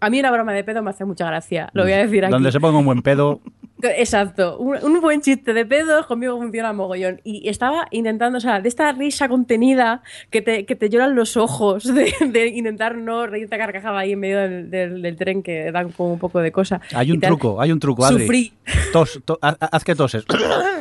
a 0.00 0.10
mí 0.10 0.20
una 0.20 0.30
broma 0.30 0.52
de 0.52 0.62
pedo 0.64 0.82
me 0.82 0.90
hace 0.90 1.04
mucha 1.04 1.26
gracia. 1.26 1.70
Lo 1.72 1.82
voy 1.82 1.92
a 1.92 1.98
decir 1.98 2.24
aquí. 2.24 2.30
Donde 2.32 2.52
se 2.52 2.60
ponga 2.60 2.78
un 2.78 2.84
buen 2.84 3.02
pedo. 3.02 3.40
Exacto, 3.82 4.58
un, 4.58 4.76
un 4.82 5.00
buen 5.00 5.20
chiste 5.20 5.52
de 5.54 5.64
pedos 5.64 6.06
conmigo 6.06 6.36
funciona 6.36 6.72
mogollón. 6.72 7.20
Y 7.22 7.48
estaba 7.48 7.86
intentando, 7.92 8.38
o 8.38 8.40
sea, 8.40 8.60
de 8.60 8.68
esta 8.68 8.90
risa 8.92 9.28
contenida 9.28 10.02
que 10.30 10.42
te, 10.42 10.66
que 10.66 10.74
te 10.74 10.88
lloran 10.90 11.14
los 11.14 11.36
ojos, 11.36 11.84
de, 11.94 12.12
de 12.28 12.46
intentar 12.48 12.96
no 12.96 13.26
reírte 13.26 13.54
a 13.54 13.58
carcajada 13.58 14.00
ahí 14.00 14.12
en 14.12 14.20
medio 14.20 14.38
del, 14.40 14.70
del- 14.70 15.02
del 15.02 15.16
tren 15.16 15.42
que 15.42 15.70
dan 15.70 15.92
como 15.92 16.12
un 16.12 16.18
poco 16.18 16.40
de 16.40 16.50
cosa. 16.50 16.80
Hay 16.94 17.12
un 17.12 17.20
tal. 17.20 17.28
truco, 17.30 17.60
hay 17.60 17.70
un 17.70 17.78
truco, 17.78 18.04
Adri. 18.04 18.22
Sufrí. 18.22 18.52
Tos, 18.92 19.20
to- 19.24 19.38
haz, 19.42 19.56
haz 19.60 19.84
que 19.84 19.94
toses. 19.94 20.24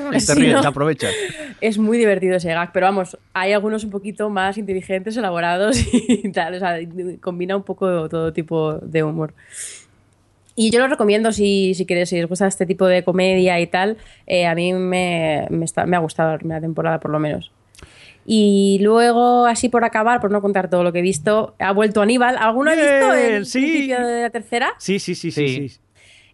Y 0.07 0.11
te 0.11 0.19
Sí, 0.22 0.34
ríes, 0.36 0.53
¿no? 0.53 0.61
te 0.61 0.68
aprovechas. 0.68 1.14
Es 1.60 1.78
muy 1.78 1.98
divertido 1.98 2.38
ese 2.38 2.48
gag, 2.53 2.72
pero 2.72 2.86
vamos, 2.86 3.18
hay 3.34 3.52
algunos 3.52 3.84
un 3.84 3.90
poquito 3.90 4.30
más 4.30 4.57
inteligentes, 4.57 5.18
elaborados 5.18 5.78
y 5.94 6.32
tal. 6.32 6.56
O 6.56 6.60
sea, 6.60 6.78
combina 7.19 7.57
un 7.57 7.64
poco 7.64 8.07
todo 8.07 8.32
tipo 8.32 8.76
de 8.76 9.03
humor. 9.03 9.34
Y 10.60 10.72
yo 10.72 10.80
lo 10.80 10.88
recomiendo 10.88 11.32
si, 11.32 11.74
si 11.76 11.86
queréis, 11.86 12.10
si 12.10 12.20
os 12.22 12.28
gusta 12.28 12.48
este 12.48 12.66
tipo 12.66 12.88
de 12.88 13.04
comedia 13.04 13.60
y 13.62 13.68
tal. 13.68 13.96
eh, 14.26 14.48
a 14.48 14.56
mí 14.56 14.74
me, 14.74 15.46
me, 15.52 15.64
está- 15.66 15.86
me 15.86 15.96
ha 15.96 16.00
gustado 16.00 16.32
la 16.32 16.38
primera 16.40 16.60
temporada, 16.60 17.00
por 17.00 17.12
lo 17.12 17.20
menos. 17.20 17.52
Y 18.26 18.80
luego, 18.82 19.46
así 19.46 19.70
por 19.70 19.86
acabar, 19.86 20.20
por 20.20 20.32
no 20.32 20.42
contar 20.42 20.68
todo 20.70 20.84
lo 20.84 20.92
que 20.92 21.00
he 21.00 21.04
visto, 21.04 21.54
ha 21.60 21.72
vuelto 21.72 22.02
Aníbal. 22.02 22.38
¿Alguno 22.38 22.72
ha 22.72 22.74
visto 22.74 22.90
Bien, 23.14 23.34
el 23.36 23.46
sí. 23.46 23.60
principio 23.62 24.06
de 24.06 24.22
la 24.24 24.30
tercera? 24.32 24.74
Sí, 24.80 24.98
sí, 25.00 25.14
sí, 25.16 25.32
sí. 25.32 25.48
Sí. 25.48 25.70
sí. 25.70 25.80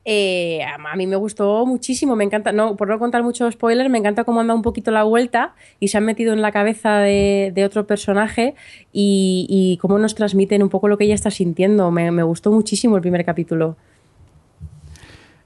Eh, 0.05 0.61
a 0.63 0.95
mí 0.97 1.05
me 1.07 1.15
gustó 1.15 1.65
muchísimo, 1.65 2.15
me 2.17 2.23
encanta, 2.25 2.51
no, 2.51 2.75
por 2.75 2.89
no 2.89 2.99
contar 2.99 3.23
mucho 3.23 3.49
spoiler, 3.51 3.89
me 3.89 3.97
encanta 3.97 4.25
cómo 4.25 4.41
han 4.41 4.47
dado 4.47 4.57
un 4.57 4.61
poquito 4.63 4.91
la 4.91 5.03
vuelta 5.03 5.53
y 5.79 5.89
se 5.89 5.97
han 5.97 6.03
metido 6.03 6.33
en 6.33 6.41
la 6.41 6.51
cabeza 6.51 6.97
de, 6.99 7.51
de 7.55 7.63
otro 7.63 7.87
personaje 7.87 8.53
y, 8.91 9.45
y 9.49 9.77
cómo 9.77 9.99
nos 9.99 10.13
transmiten 10.15 10.61
un 10.61 10.67
poco 10.69 10.87
lo 10.89 10.97
que 10.97 11.05
ella 11.05 11.15
está 11.15 11.31
sintiendo. 11.31 11.89
Me, 11.91 12.11
me 12.11 12.23
gustó 12.23 12.51
muchísimo 12.51 12.95
el 12.97 13.01
primer 13.01 13.23
capítulo. 13.23 13.77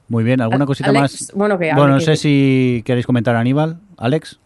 Muy 0.10 0.24
bien, 0.24 0.40
¿alguna 0.42 0.64
Al- 0.64 0.68
cosita 0.68 0.90
Alex, 0.90 1.02
más? 1.02 1.32
bueno, 1.36 1.60
que 1.60 1.74
Bueno, 1.74 1.94
no 1.94 2.00
que- 2.00 2.06
sé 2.06 2.16
si 2.16 2.82
queréis 2.86 3.06
comentar 3.06 3.36
a 3.36 3.40
Aníbal. 3.42 3.80
Alex. 3.98 4.40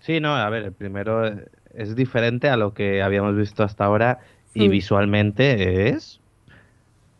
Sí, 0.00 0.20
no, 0.20 0.34
a 0.36 0.48
ver, 0.50 0.64
el 0.64 0.72
primero 0.72 1.24
es 1.74 1.96
diferente 1.96 2.48
a 2.50 2.56
lo 2.56 2.74
que 2.74 3.02
habíamos 3.02 3.34
visto 3.36 3.62
hasta 3.62 3.84
ahora 3.86 4.18
y 4.52 4.68
Mm. 4.68 4.70
visualmente 4.70 5.88
es 5.88 6.20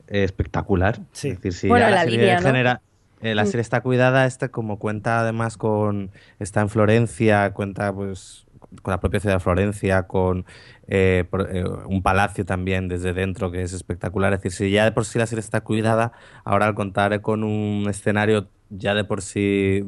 espectacular. 0.09 1.01
Sí. 1.13 1.29
Es 1.31 1.37
decir, 1.41 1.53
si 1.53 1.69
Bueno, 1.69 1.87
la, 1.87 1.91
la 1.97 2.03
serie 2.05 2.19
línea, 2.19 2.41
¿no? 2.41 2.47
genera- 2.47 2.81
eh, 3.23 3.35
la 3.35 3.45
Mm. 3.45 3.47
serie 3.47 3.61
está 3.63 3.81
cuidada, 3.81 4.27
esta 4.27 4.49
como 4.51 4.79
cuenta 4.79 5.21
además 5.21 5.57
con 5.57 6.11
está 6.39 6.61
en 6.61 6.69
Florencia, 6.69 7.51
cuenta 7.53 7.93
pues 7.93 8.44
con 8.83 8.93
la 8.93 9.01
propia 9.01 9.21
ciudad 9.21 9.37
de 9.37 9.41
Florencia, 9.41 10.05
con 10.07 10.45
eh, 10.89 11.25
por- 11.31 11.49
eh, 11.55 11.65
un 11.87 12.03
palacio 12.03 12.45
también 12.45 12.89
desde 12.89 13.13
dentro 13.13 13.51
que 13.51 13.63
es 13.63 13.73
espectacular. 13.73 14.33
Es 14.33 14.41
decir, 14.43 14.53
si 14.53 14.71
ya 14.71 14.85
de 14.85 14.93
por 14.93 15.05
sí 15.05 15.19
la 15.19 15.27
serie 15.27 15.41
está 15.41 15.63
cuidada, 15.63 16.13
ahora 16.45 16.67
al 16.67 16.75
contar 16.75 17.21
con 17.23 17.45
un 17.45 17.87
escenario 17.89 18.49
ya 18.71 18.95
de 18.95 19.05
por 19.05 19.23
sí 19.23 19.83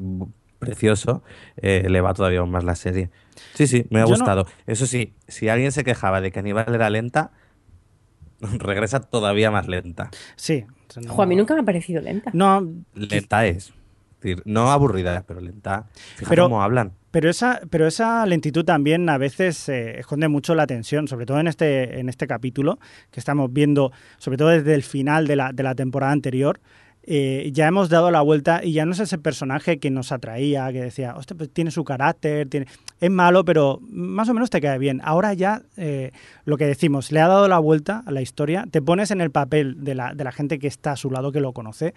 precioso, 0.58 1.22
eh, 1.58 1.82
eleva 1.84 2.14
todavía 2.14 2.40
aún 2.40 2.50
más 2.50 2.64
la 2.64 2.76
serie. 2.76 3.10
Sí, 3.54 3.66
sí, 3.66 3.86
me 3.90 3.98
ha 4.00 4.04
Yo 4.04 4.10
no- 4.10 4.16
gustado. 4.16 4.46
Eso 4.66 4.86
sí, 4.86 5.14
si 5.28 5.48
alguien 5.48 5.70
se 5.72 5.84
quejaba 5.84 6.20
de 6.20 6.32
que 6.32 6.38
Aníbal 6.38 6.74
era 6.74 6.88
lenta, 6.90 7.32
regresa 8.40 9.00
todavía 9.00 9.50
más 9.50 9.66
lenta. 9.68 10.10
Sí. 10.36 10.64
no- 11.04 11.20
a 11.22 11.26
mí 11.26 11.36
nunca 11.36 11.54
me 11.54 11.60
ha 11.60 11.64
parecido 11.64 12.00
lenta. 12.02 12.30
No, 12.32 12.66
Lenta 12.94 13.46
es. 13.46 13.68
Es 13.68 14.20
decir, 14.20 14.42
no 14.46 14.70
aburrida, 14.72 15.24
pero 15.26 15.40
lenta. 15.40 15.86
Fíjate 16.16 16.26
Pero- 16.30 16.44
cómo 16.44 16.62
hablan. 16.62 16.92
Pero 17.16 17.30
esa, 17.30 17.62
pero 17.70 17.86
esa 17.86 18.26
lentitud 18.26 18.62
también 18.62 19.08
a 19.08 19.16
veces 19.16 19.70
eh, 19.70 20.00
esconde 20.00 20.28
mucho 20.28 20.54
la 20.54 20.66
tensión, 20.66 21.08
sobre 21.08 21.24
todo 21.24 21.40
en 21.40 21.46
este, 21.46 21.98
en 21.98 22.10
este 22.10 22.26
capítulo 22.26 22.78
que 23.10 23.20
estamos 23.20 23.50
viendo, 23.50 23.90
sobre 24.18 24.36
todo 24.36 24.50
desde 24.50 24.74
el 24.74 24.82
final 24.82 25.26
de 25.26 25.36
la, 25.36 25.50
de 25.50 25.62
la 25.62 25.74
temporada 25.74 26.12
anterior. 26.12 26.60
eh, 27.06 27.50
ya 27.52 27.68
hemos 27.68 27.88
dado 27.88 28.10
la 28.10 28.20
vuelta 28.20 28.60
y 28.62 28.72
ya 28.72 28.84
no 28.84 28.92
es 28.92 28.98
ese 28.98 29.16
personaje 29.16 29.78
que 29.78 29.90
nos 29.90 30.10
atraía, 30.10 30.70
que 30.72 30.82
decía, 30.82 31.14
hostia, 31.16 31.36
pues 31.36 31.50
tiene 31.50 31.70
su 31.70 31.84
carácter, 31.84 32.48
tiene... 32.48 32.66
es 33.00 33.10
malo, 33.10 33.44
pero 33.44 33.78
más 33.88 34.28
o 34.28 34.34
menos 34.34 34.50
te 34.50 34.60
cae 34.60 34.78
bien. 34.78 35.00
Ahora 35.04 35.32
ya, 35.32 35.62
eh, 35.76 36.10
lo 36.44 36.56
que 36.56 36.66
decimos, 36.66 37.12
le 37.12 37.20
ha 37.20 37.28
dado 37.28 37.46
la 37.48 37.60
vuelta 37.60 38.02
a 38.04 38.10
la 38.10 38.22
historia, 38.22 38.66
te 38.70 38.82
pones 38.82 39.10
en 39.12 39.20
el 39.20 39.30
papel 39.30 39.84
de 39.84 39.94
la, 39.94 40.14
de 40.14 40.24
la 40.24 40.32
gente 40.32 40.58
que 40.58 40.66
está 40.66 40.92
a 40.92 40.96
su 40.96 41.10
lado, 41.10 41.30
que 41.30 41.40
lo 41.40 41.52
conoce, 41.52 41.94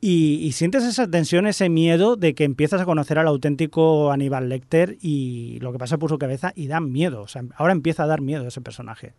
y, 0.00 0.34
y 0.36 0.52
sientes 0.52 0.84
esa 0.84 1.08
tensión, 1.08 1.46
ese 1.46 1.68
miedo 1.68 2.16
de 2.16 2.34
que 2.34 2.44
empiezas 2.44 2.80
a 2.80 2.84
conocer 2.84 3.18
al 3.18 3.26
auténtico 3.26 4.12
Aníbal 4.12 4.48
Lecter 4.48 4.96
y 5.02 5.58
lo 5.60 5.72
que 5.72 5.78
pasa 5.78 5.98
por 5.98 6.08
su 6.10 6.18
cabeza 6.18 6.52
y 6.54 6.68
da 6.68 6.80
miedo. 6.80 7.22
O 7.22 7.28
sea, 7.28 7.42
ahora 7.56 7.72
empieza 7.72 8.04
a 8.04 8.06
dar 8.06 8.20
miedo 8.20 8.46
ese 8.46 8.60
personaje. 8.60 9.14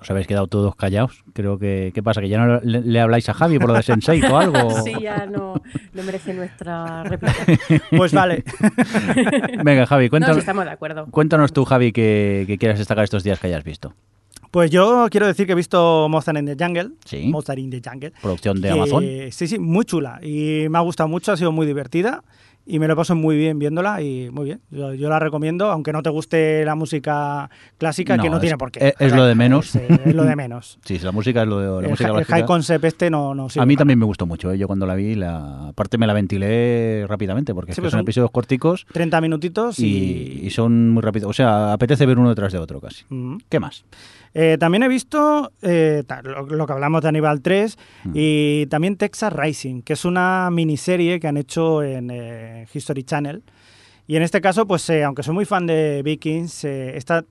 Os 0.00 0.10
habéis 0.10 0.26
quedado 0.26 0.46
todos 0.46 0.74
callados. 0.76 1.24
Creo 1.32 1.58
que. 1.58 1.90
¿Qué 1.94 2.02
pasa? 2.02 2.20
¿Que 2.20 2.28
ya 2.28 2.38
no 2.44 2.60
le, 2.60 2.82
le 2.82 3.00
habláis 3.00 3.28
a 3.30 3.34
Javi 3.34 3.58
por 3.58 3.68
lo 3.68 3.74
de 3.74 3.82
Sensei 3.82 4.20
o 4.22 4.36
algo? 4.36 4.70
Sí, 4.84 4.92
ya 5.00 5.24
no, 5.24 5.54
no 5.94 6.02
merece 6.02 6.34
nuestra 6.34 7.02
réplica. 7.04 7.34
Pues 7.96 8.12
vale. 8.12 8.44
Venga, 9.64 9.86
Javi, 9.86 10.04
No, 10.06 10.10
cuéntanos, 10.10 10.36
sí, 10.36 10.40
estamos 10.40 10.64
de 10.66 10.70
acuerdo. 10.70 11.06
cuéntanos 11.10 11.52
tú, 11.54 11.64
Javi, 11.64 11.92
que, 11.92 12.44
que 12.46 12.58
quieras 12.58 12.78
destacar 12.78 13.04
estos 13.04 13.22
días 13.22 13.40
que 13.40 13.46
hayas 13.46 13.64
visto. 13.64 13.94
Pues 14.50 14.70
yo 14.70 15.06
quiero 15.10 15.26
decir 15.26 15.46
que 15.46 15.52
he 15.52 15.56
visto 15.56 16.08
Monster 16.08 16.36
in 16.36 16.46
the 16.46 16.56
Jungle. 16.64 16.90
Sí. 17.04 17.26
Monster 17.28 17.58
in 17.58 17.70
the 17.70 17.80
Jungle. 17.84 18.12
Producción 18.22 18.60
de 18.60 18.68
que- 18.68 18.74
Amazon. 18.74 19.04
Sí, 19.30 19.46
sí, 19.46 19.58
muy 19.58 19.84
chula. 19.84 20.18
Y 20.22 20.68
me 20.68 20.78
ha 20.78 20.82
gustado 20.82 21.08
mucho, 21.08 21.32
ha 21.32 21.36
sido 21.36 21.52
muy 21.52 21.66
divertida. 21.66 22.22
Y 22.68 22.80
me 22.80 22.88
lo 22.88 22.96
paso 22.96 23.14
muy 23.14 23.36
bien 23.36 23.60
viéndola 23.60 24.02
y 24.02 24.28
muy 24.32 24.46
bien. 24.46 24.60
Yo, 24.72 24.92
yo 24.92 25.08
la 25.08 25.20
recomiendo, 25.20 25.70
aunque 25.70 25.92
no 25.92 26.02
te 26.02 26.10
guste 26.10 26.64
la 26.64 26.74
música 26.74 27.48
clásica, 27.78 28.16
No, 28.16 28.24
que 28.24 28.28
no 28.28 28.36
es- 28.38 28.40
tiene 28.40 28.58
por 28.58 28.72
qué. 28.72 28.88
es- 28.88 28.94
es 28.98 29.12
lo 29.14 29.24
de 29.24 29.36
menos. 29.36 29.76
Es, 29.76 29.88
eh, 29.88 30.00
es 30.06 30.14
lo 30.16 30.24
de 30.24 30.34
menos. 30.36 30.76
Sí, 30.84 30.98
la 30.98 31.12
música 31.12 31.42
es 31.42 31.48
lo 31.48 31.60
de 31.60 31.66
la 31.68 31.86
el, 31.86 31.90
música 31.90 32.10
el 32.18 32.24
high 32.24 32.44
concept 32.44 32.84
este 32.84 33.08
no, 33.08 33.36
no 33.36 33.48
sirve 33.48 33.62
A 33.62 33.66
mí 33.66 33.76
también 33.76 34.00
me 34.00 34.04
gustó 34.04 34.26
mucho. 34.26 34.50
¿eh? 34.50 34.58
Yo 34.58 34.66
cuando 34.66 34.84
la 34.84 34.96
vi, 34.96 35.14
la 35.14 35.68
aparte 35.68 35.96
me 35.96 36.08
la 36.08 36.12
ventilé 36.12 37.04
rápidamente 37.06 37.54
porque 37.54 37.72
Sí, 37.72 37.80
pues 37.80 37.92
son 37.92 37.98
son 37.98 38.04
episodios 38.04 38.32
corticos 38.32 38.84
30 38.92 39.20
minutitos 39.20 39.78
y, 39.78 39.86
y... 39.86 40.46
y 40.46 40.50
son 40.50 40.90
muy 40.90 41.02
rápidos. 41.04 41.30
O 41.30 41.32
sea, 41.34 41.72
apetece 41.72 42.04
ver 42.04 42.18
uno 42.18 42.30
detrás 42.30 42.52
de 42.52 42.58
otro 42.58 42.80
casi. 42.80 43.04
Mm. 43.10 43.36
¿Qué 43.48 43.60
más? 43.60 43.84
Eh, 44.38 44.58
también 44.60 44.82
he 44.82 44.88
visto 44.88 45.50
eh, 45.62 46.02
lo, 46.24 46.44
lo 46.46 46.66
que 46.66 46.72
hablamos 46.74 47.00
de 47.00 47.08
Aníbal 47.08 47.40
3 47.40 47.78
Mm. 48.04 48.10
y 48.14 48.66
también 48.66 48.96
Texas 48.96 49.32
Rising, 49.32 49.80
que 49.80 49.94
es 49.94 50.04
una 50.04 50.50
miniserie 50.52 51.18
que 51.18 51.26
han 51.26 51.38
hecho 51.38 51.82
en 51.82 52.10
eh, 52.12 52.66
History 52.72 53.02
Channel. 53.04 53.42
Y 54.06 54.16
en 54.16 54.22
este 54.22 54.42
caso, 54.42 54.66
pues 54.66 54.88
eh, 54.90 55.04
aunque 55.04 55.22
soy 55.22 55.34
muy 55.34 55.46
fan 55.46 55.66
de 55.66 56.02
Vikings, 56.04 56.64
eh, 56.64 56.96
esta, 56.98 57.24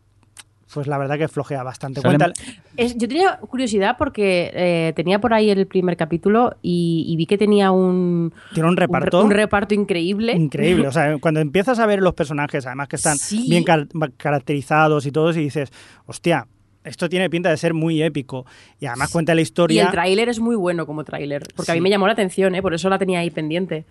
pues 0.74 0.88
la 0.88 0.98
verdad 0.98 1.18
que 1.20 1.28
flojea 1.28 1.62
bastante. 1.62 2.02
Salen- 2.02 2.18
Cuenta- 2.20 2.42
Es- 2.76 2.98
yo 2.98 3.08
tenía 3.08 3.38
curiosidad 3.38 3.96
porque 4.00 4.52
eh, 4.54 4.94
tenía 4.96 5.20
por 5.22 5.34
ahí 5.34 5.52
el 5.52 5.68
primer 5.68 5.96
capítulo 5.96 6.56
y, 6.64 7.06
y 7.08 7.16
vi 7.18 7.28
que 7.28 7.38
tenía 7.38 7.70
un, 7.72 8.34
tiene 8.56 8.68
un 8.68 8.72
un 8.74 8.78
re- 8.78 8.88
reparto 8.88 9.24
un 9.24 9.30
reparto 9.32 9.74
increíble. 9.76 10.34
increíble. 10.34 10.88
O 10.88 10.92
sea, 10.92 11.16
cuando 11.22 11.40
empiezas 11.40 11.78
a 11.78 11.86
ver 11.86 12.02
los 12.02 12.16
personajes, 12.16 12.66
además 12.66 12.88
que 12.88 12.96
están 12.96 13.18
Sí. 13.20 13.46
bien 13.48 13.64
car- 13.64 13.88
caracterizados 14.18 15.06
y 15.06 15.12
todos, 15.12 15.38
y 15.38 15.42
dices, 15.42 15.72
hostia, 16.08 16.48
esto 16.86 17.10
tiene 17.10 17.30
pinta 17.30 17.50
de 17.50 17.58
ser 17.58 17.74
muy 17.74 18.02
épico. 18.02 18.46
Y 18.80 18.86
además 18.86 19.12
cuenta 19.12 19.34
la 19.36 19.42
Y 19.42 19.44
historia. 19.44 19.84
el 19.86 19.92
tráiler 19.92 20.30
es 20.30 20.40
muy 20.40 20.56
bueno 20.56 20.86
como 20.86 21.04
tráiler, 21.04 21.44
porque 21.56 21.72
a 21.72 21.76
mí 21.76 21.82
me 21.82 21.90
llamó 21.90 22.08
la 22.08 22.14
atención, 22.14 22.56
¿eh? 22.56 22.62
por 22.62 22.74
eso 22.74 22.90
la 22.90 22.98
tenía 22.98 23.20
ahí 23.20 23.30
pendiente. 23.30 23.86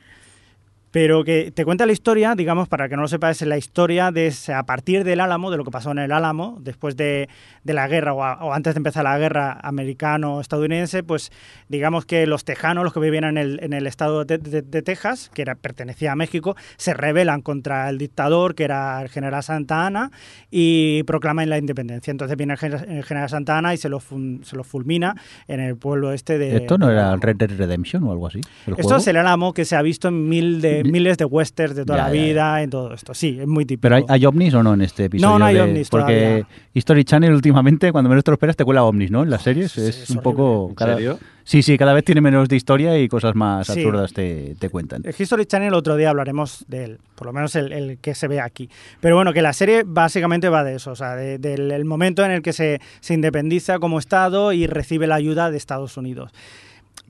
Pero 0.94 1.24
que 1.24 1.50
te 1.50 1.64
cuenta 1.64 1.86
la 1.86 1.92
historia, 1.92 2.36
digamos, 2.36 2.68
para 2.68 2.88
que 2.88 2.94
no 2.94 3.02
lo 3.02 3.08
sepas, 3.08 3.42
es 3.42 3.48
la 3.48 3.58
historia 3.58 4.12
de 4.12 4.32
a 4.54 4.62
partir 4.62 5.02
del 5.02 5.18
Álamo, 5.18 5.50
de 5.50 5.56
lo 5.56 5.64
que 5.64 5.72
pasó 5.72 5.90
en 5.90 5.98
el 5.98 6.12
Álamo, 6.12 6.56
después 6.60 6.96
de, 6.96 7.28
de 7.64 7.72
la 7.74 7.88
guerra 7.88 8.12
o, 8.14 8.22
a- 8.22 8.44
o 8.44 8.52
antes 8.52 8.74
de 8.74 8.78
empezar 8.78 9.02
la 9.02 9.18
guerra 9.18 9.58
americano-estadounidense, 9.64 11.02
pues 11.02 11.32
digamos 11.68 12.06
que 12.06 12.26
los 12.28 12.44
tejanos, 12.44 12.84
los 12.84 12.92
que 12.92 13.00
vivían 13.00 13.24
en 13.24 13.38
el, 13.38 13.58
en 13.62 13.72
el 13.72 13.88
estado 13.88 14.24
de, 14.24 14.38
de- 14.38 14.62
de 14.62 14.82
Texas, 14.82 15.30
que 15.34 15.42
era, 15.42 15.56
pertenecía 15.56 16.12
a 16.12 16.16
México, 16.16 16.54
se 16.76 16.94
rebelan 16.94 17.42
contra 17.42 17.88
el 17.90 17.98
dictador, 17.98 18.54
que 18.54 18.62
era 18.62 19.02
el 19.02 19.08
general 19.08 19.42
Santa 19.42 19.86
Ana, 19.86 20.12
y 20.48 21.02
proclaman 21.04 21.48
la 21.50 21.58
independencia. 21.58 22.10
Entonces 22.12 22.36
viene 22.36 22.52
el 22.52 22.58
gen- 22.60 22.72
el 22.88 23.02
general 23.04 23.28
Santa 23.28 23.58
Ana 23.58 23.74
y 23.74 23.78
se 23.78 23.88
lo, 23.88 23.98
fun- 23.98 24.42
se 24.44 24.54
lo 24.56 24.62
fulmina 24.62 25.16
en 25.48 25.58
el 25.58 25.76
pueblo 25.76 26.12
este 26.12 26.38
de... 26.38 26.56
¿Esto 26.58 26.78
no 26.78 26.88
era. 26.88 27.16
Red 27.16 27.34
Dead 27.36 27.50
Redemption 27.50 28.04
o 28.04 28.12
algo 28.12 28.28
así? 28.28 28.38
¿El 28.66 28.74
Esto 28.74 28.82
juego? 28.84 28.96
es 28.98 29.06
el 29.08 29.16
Álamo 29.16 29.52
que 29.54 29.64
se 29.64 29.76
ha 29.76 29.82
visto 29.82 30.08
en 30.08 30.28
mil 30.28 30.60
de, 30.60 30.82
Mil- 30.83 30.83
miles 30.84 31.16
de 31.18 31.24
westerns 31.24 31.76
de 31.76 31.84
toda 31.84 31.98
Ya, 31.98 32.04
la 32.04 32.10
ya, 32.10 32.14
ya. 32.20 32.22
vida, 32.26 32.62
en 32.62 32.70
todo 32.70 32.94
esto. 32.94 33.14
Sí, 33.14 33.38
es 33.40 33.46
muy 33.46 33.64
típico. 33.64 33.82
¿Pero 33.82 33.96
hay, 33.96 34.04
hay 34.08 34.26
ovnis 34.26 34.54
o 34.54 34.62
no 34.62 34.74
en 34.74 34.82
este 34.82 35.04
episodio? 35.06 35.32
No, 35.32 35.38
no 35.38 35.44
hay 35.46 35.54
de- 35.56 35.60
ovnis 35.62 35.88
Porque 35.90 36.14
todavía. 36.20 36.46
History 36.74 37.04
Channel 37.04 37.32
últimamente, 37.32 37.92
cuando 37.92 38.08
menos 38.08 38.24
te 38.24 38.30
lo 38.30 38.34
esperas, 38.34 38.56
te 38.56 38.64
cuela 38.64 38.84
ovnis, 38.84 39.10
¿no? 39.10 39.22
En 39.22 39.30
las 39.30 39.42
series 39.42 39.72
Sí, 39.72 39.80
es, 39.80 39.88
es 40.04 40.10
un 40.10 40.18
horrible. 40.18 40.22
poco... 40.22 40.66
¿En 40.70 40.74
cada- 40.74 40.94
serio? 40.94 41.18
Sí, 41.46 41.62
sí, 41.62 41.76
cada 41.76 41.92
vez 41.92 42.04
tiene 42.04 42.22
menos 42.22 42.48
de 42.48 42.56
historia 42.56 42.98
y 42.98 43.06
cosas 43.06 43.34
más 43.34 43.66
Sí. 43.66 43.72
absurdas 43.80 44.14
te, 44.14 44.54
te 44.58 44.70
cuentan. 44.70 45.02
El 45.04 45.14
History 45.18 45.44
Channel 45.44 45.74
otro 45.74 45.94
día 45.96 46.08
hablaremos 46.08 46.64
de 46.68 46.84
él, 46.84 46.98
por 47.14 47.26
lo 47.26 47.34
menos 47.34 47.54
el, 47.54 47.70
el 47.70 47.98
que 47.98 48.14
se 48.14 48.28
ve 48.28 48.40
aquí. 48.40 48.70
Pero 49.00 49.16
bueno, 49.16 49.34
que 49.34 49.42
la 49.42 49.52
serie 49.52 49.82
básicamente 49.84 50.48
va 50.48 50.64
de 50.64 50.76
eso, 50.76 50.92
o 50.92 50.96
sea, 50.96 51.16
de- 51.16 51.36
del 51.36 51.70
el 51.70 51.84
momento 51.84 52.24
en 52.24 52.30
el 52.30 52.40
que 52.40 52.54
se, 52.54 52.80
se 53.00 53.12
independiza 53.12 53.78
como 53.78 53.98
Estado 53.98 54.52
y 54.54 54.66
recibe 54.66 55.06
la 55.06 55.16
ayuda 55.16 55.50
de 55.50 55.58
Estados 55.58 55.98
Unidos. 55.98 56.32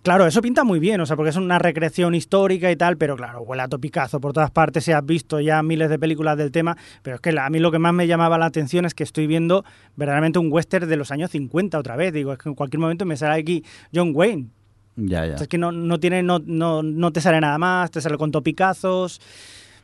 Claro, 0.05 0.26
eso 0.26 0.43
pinta 0.43 0.64
muy 0.64 0.81
bien, 0.81 1.01
o 1.01 1.06
sea, 1.06 1.16
porque 1.16 1.31
es 1.31 1.36
una 1.36 1.59
recreación 1.59 2.14
histórica 2.14 2.70
y 2.70 2.76
tal, 2.76 2.98
pero 2.98 3.16
claro, 3.16 3.40
huele 3.40 3.62
a 3.62 3.68
topicazo 3.68 4.20
por 4.20 4.35
todas 4.35 4.51
partes, 4.51 4.85
se 4.85 4.93
has 4.93 5.02
visto 5.02 5.40
ya 5.40 5.62
miles 5.62 5.89
de 5.89 5.98
películas 5.98 6.36
del 6.36 6.52
tema, 6.52 6.76
pero 7.02 7.16
es 7.16 7.22
que 7.22 7.31
a 7.31 7.48
mí 7.48 7.59
lo 7.59 7.72
que 7.72 7.78
más 7.78 7.94
me 7.94 8.06
llamaba 8.06 8.36
la 8.36 8.44
atención 8.44 8.85
es 8.85 8.93
que 8.93 9.02
estoy 9.02 9.26
viendo 9.26 9.64
verdaderamente 9.97 10.39
un 10.39 10.52
western 10.52 10.90
de 10.90 10.97
los 10.98 11.10
años 11.10 11.31
50 11.31 11.78
otra 11.78 11.97
vez, 11.97 12.12
digo, 12.12 12.35
es 12.35 12.39
que 12.39 12.51
en 12.51 12.55
cualquier 12.55 12.81
momento 12.81 13.06
me 13.06 13.16
sale 13.16 13.40
aquí 13.40 13.64
John 13.94 14.10
Wayne, 14.14 14.48
Ya, 14.97 15.24
ya. 15.24 15.36
es 15.36 15.48
que 15.48 15.56
no, 15.56 15.72
no 15.72 15.98
tiene, 15.98 16.22
no, 16.22 16.39
no, 16.39 16.82
no 16.82 17.10
te 17.10 17.22
sale 17.22 17.40
nada 17.40 17.56
más, 17.56 17.90
te 17.90 18.02
sale 18.02 18.18
con 18.18 18.31
topicazos. 18.31 19.22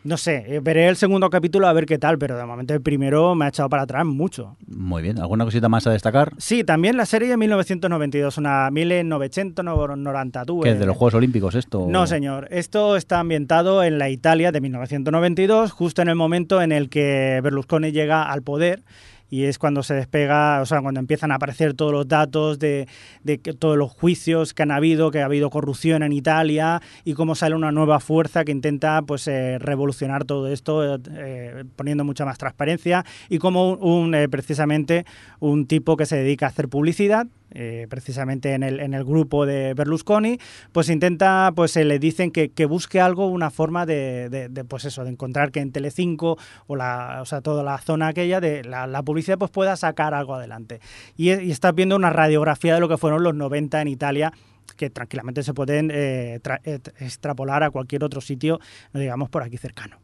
No 0.03 0.17
sé, 0.17 0.45
eh, 0.47 0.61
veré 0.61 0.89
el 0.89 0.97
segundo 0.97 1.29
capítulo 1.29 1.67
a 1.67 1.73
ver 1.75 1.85
qué 1.85 1.99
tal, 1.99 2.17
pero 2.17 2.39
de 2.39 2.47
momento 2.47 2.73
el 2.73 2.81
primero 2.81 3.35
me 3.35 3.45
ha 3.45 3.49
echado 3.49 3.69
para 3.69 3.83
atrás 3.83 4.07
mucho. 4.07 4.57
Muy 4.67 5.03
bien. 5.03 5.19
¿Alguna 5.19 5.45
cosita 5.45 5.69
más 5.69 5.87
a 5.87 5.91
destacar? 5.91 6.33
Sí, 6.39 6.65
también 6.65 6.97
la 6.97 7.05
serie 7.05 7.29
de 7.29 7.37
1992, 7.37 8.39
una 8.39 8.71
1992. 8.71 10.65
¿Qué 10.65 10.71
es 10.71 10.79
de 10.79 10.87
los 10.87 10.97
Juegos 10.97 11.15
Olímpicos 11.15 11.55
esto? 11.55 11.87
No, 11.87 12.07
señor. 12.07 12.49
Esto 12.51 12.97
está 12.97 13.21
ambientado 13.21 13.83
en 13.83 13.99
la 13.99 14.09
Italia 14.09 14.53
de 14.53 14.61
1992, 14.63 15.71
justo 15.71 16.01
en 16.01 16.09
el 16.09 16.17
momento 16.17 16.63
en 16.63 16.73
el 16.73 16.89
que 16.89 17.41
Berlusconi 17.43 17.93
llega 17.93 18.23
al 18.23 18.43
poder. 18.43 18.83
Y 19.31 19.45
es 19.45 19.59
cuando 19.59 19.83
se 19.83 19.95
despega, 19.95 20.61
o 20.61 20.67
sea, 20.67 20.83
cuando 20.83 21.01
empiezan 21.01 21.33
a 21.33 21.37
aparecer 21.37 21.75
todos 21.75 21.93
los 21.93 22.09
datos 22.09 22.59
de, 22.59 22.89
de 23.23 23.39
que 23.39 23.53
todos 23.53 23.77
los 23.77 23.91
juicios 23.93 24.53
que 24.53 24.63
han 24.63 24.73
habido, 24.73 25.11
que 25.11 25.23
ha 25.23 25.25
habido 25.25 25.51
corrupción 25.51 26.03
en 26.03 26.13
Italia 26.13 26.83
y 27.05 27.15
cómo 27.15 27.35
sale 27.35 27.55
una 27.55 27.73
nueva 27.73 28.01
fuerza 28.01 28.45
que 28.45 28.53
intenta 28.53 29.03
pues 29.03 29.27
eh, 29.29 29.59
revolucionar 29.59 30.25
todo 30.25 30.49
esto, 30.49 30.97
eh, 30.97 31.65
poniendo 31.77 32.05
mucha 32.05 32.25
más 32.25 32.39
transparencia 32.39 33.05
y 33.29 33.39
como 33.39 33.73
un, 33.73 33.79
un, 33.83 34.15
eh, 34.15 34.29
precisamente 34.29 35.05
un 35.39 35.67
tipo 35.67 35.97
que 35.97 36.07
se 36.07 36.17
dedica 36.17 36.47
a 36.47 36.49
hacer 36.51 36.69
publicidad 36.69 37.27
eh, 37.53 37.87
precisamente 37.89 38.55
en 38.55 38.63
el, 38.63 38.81
en 38.81 38.95
el 38.95 39.05
grupo 39.05 39.47
de 39.47 39.75
Berlusconi, 39.75 40.39
pues 40.73 40.89
intenta, 40.89 41.53
pues 41.55 41.73
se 41.73 41.85
le 41.85 41.99
dicen 41.99 42.31
que, 42.31 42.51
que 42.51 42.67
busque 42.67 43.01
algo, 43.01 43.27
una 43.27 43.51
forma 43.51 43.87
de, 43.87 44.29
de, 44.29 44.65
pues 44.65 44.85
eso, 44.85 45.05
de 45.05 45.11
encontrar 45.11 45.51
que 45.51 45.61
en 45.61 45.73
Telecinco 45.73 46.39
o 46.67 46.77
la, 46.77 47.19
o 47.23 47.25
sea, 47.25 47.41
toda 47.41 47.63
la 47.63 47.79
zona 47.79 48.09
aquella 48.09 48.41
de 48.41 48.65
la, 48.65 49.03
publicidad 49.03 49.39
pues 49.39 49.51
pueda 49.51 49.77
sacar 49.77 50.15
algo 50.15 50.35
adelante. 50.35 50.81
Y, 51.17 51.33
y 51.33 51.51
estás 51.51 51.75
viendo 51.75 51.97
una 51.97 52.11
radiografía 52.11 52.75
de 52.75 52.81
lo 52.81 52.89
que 52.89 52.99
fueron 52.99 53.23
los 53.23 53.35
90 53.35 53.81
en 53.81 53.89
Italia 53.89 54.33
que 54.77 54.91
tranquilamente 54.91 55.43
se 55.43 55.53
pueden 55.53 55.91
eh, 55.93 56.41
eh, 56.65 56.79
extrapolar 57.01 57.63
a 57.63 57.71
cualquier 57.71 58.05
otro 58.05 58.21
sitio, 58.21 58.61
digamos 58.95 59.29
por 59.29 59.43
aquí 59.43 59.57
cercano. 59.57 59.99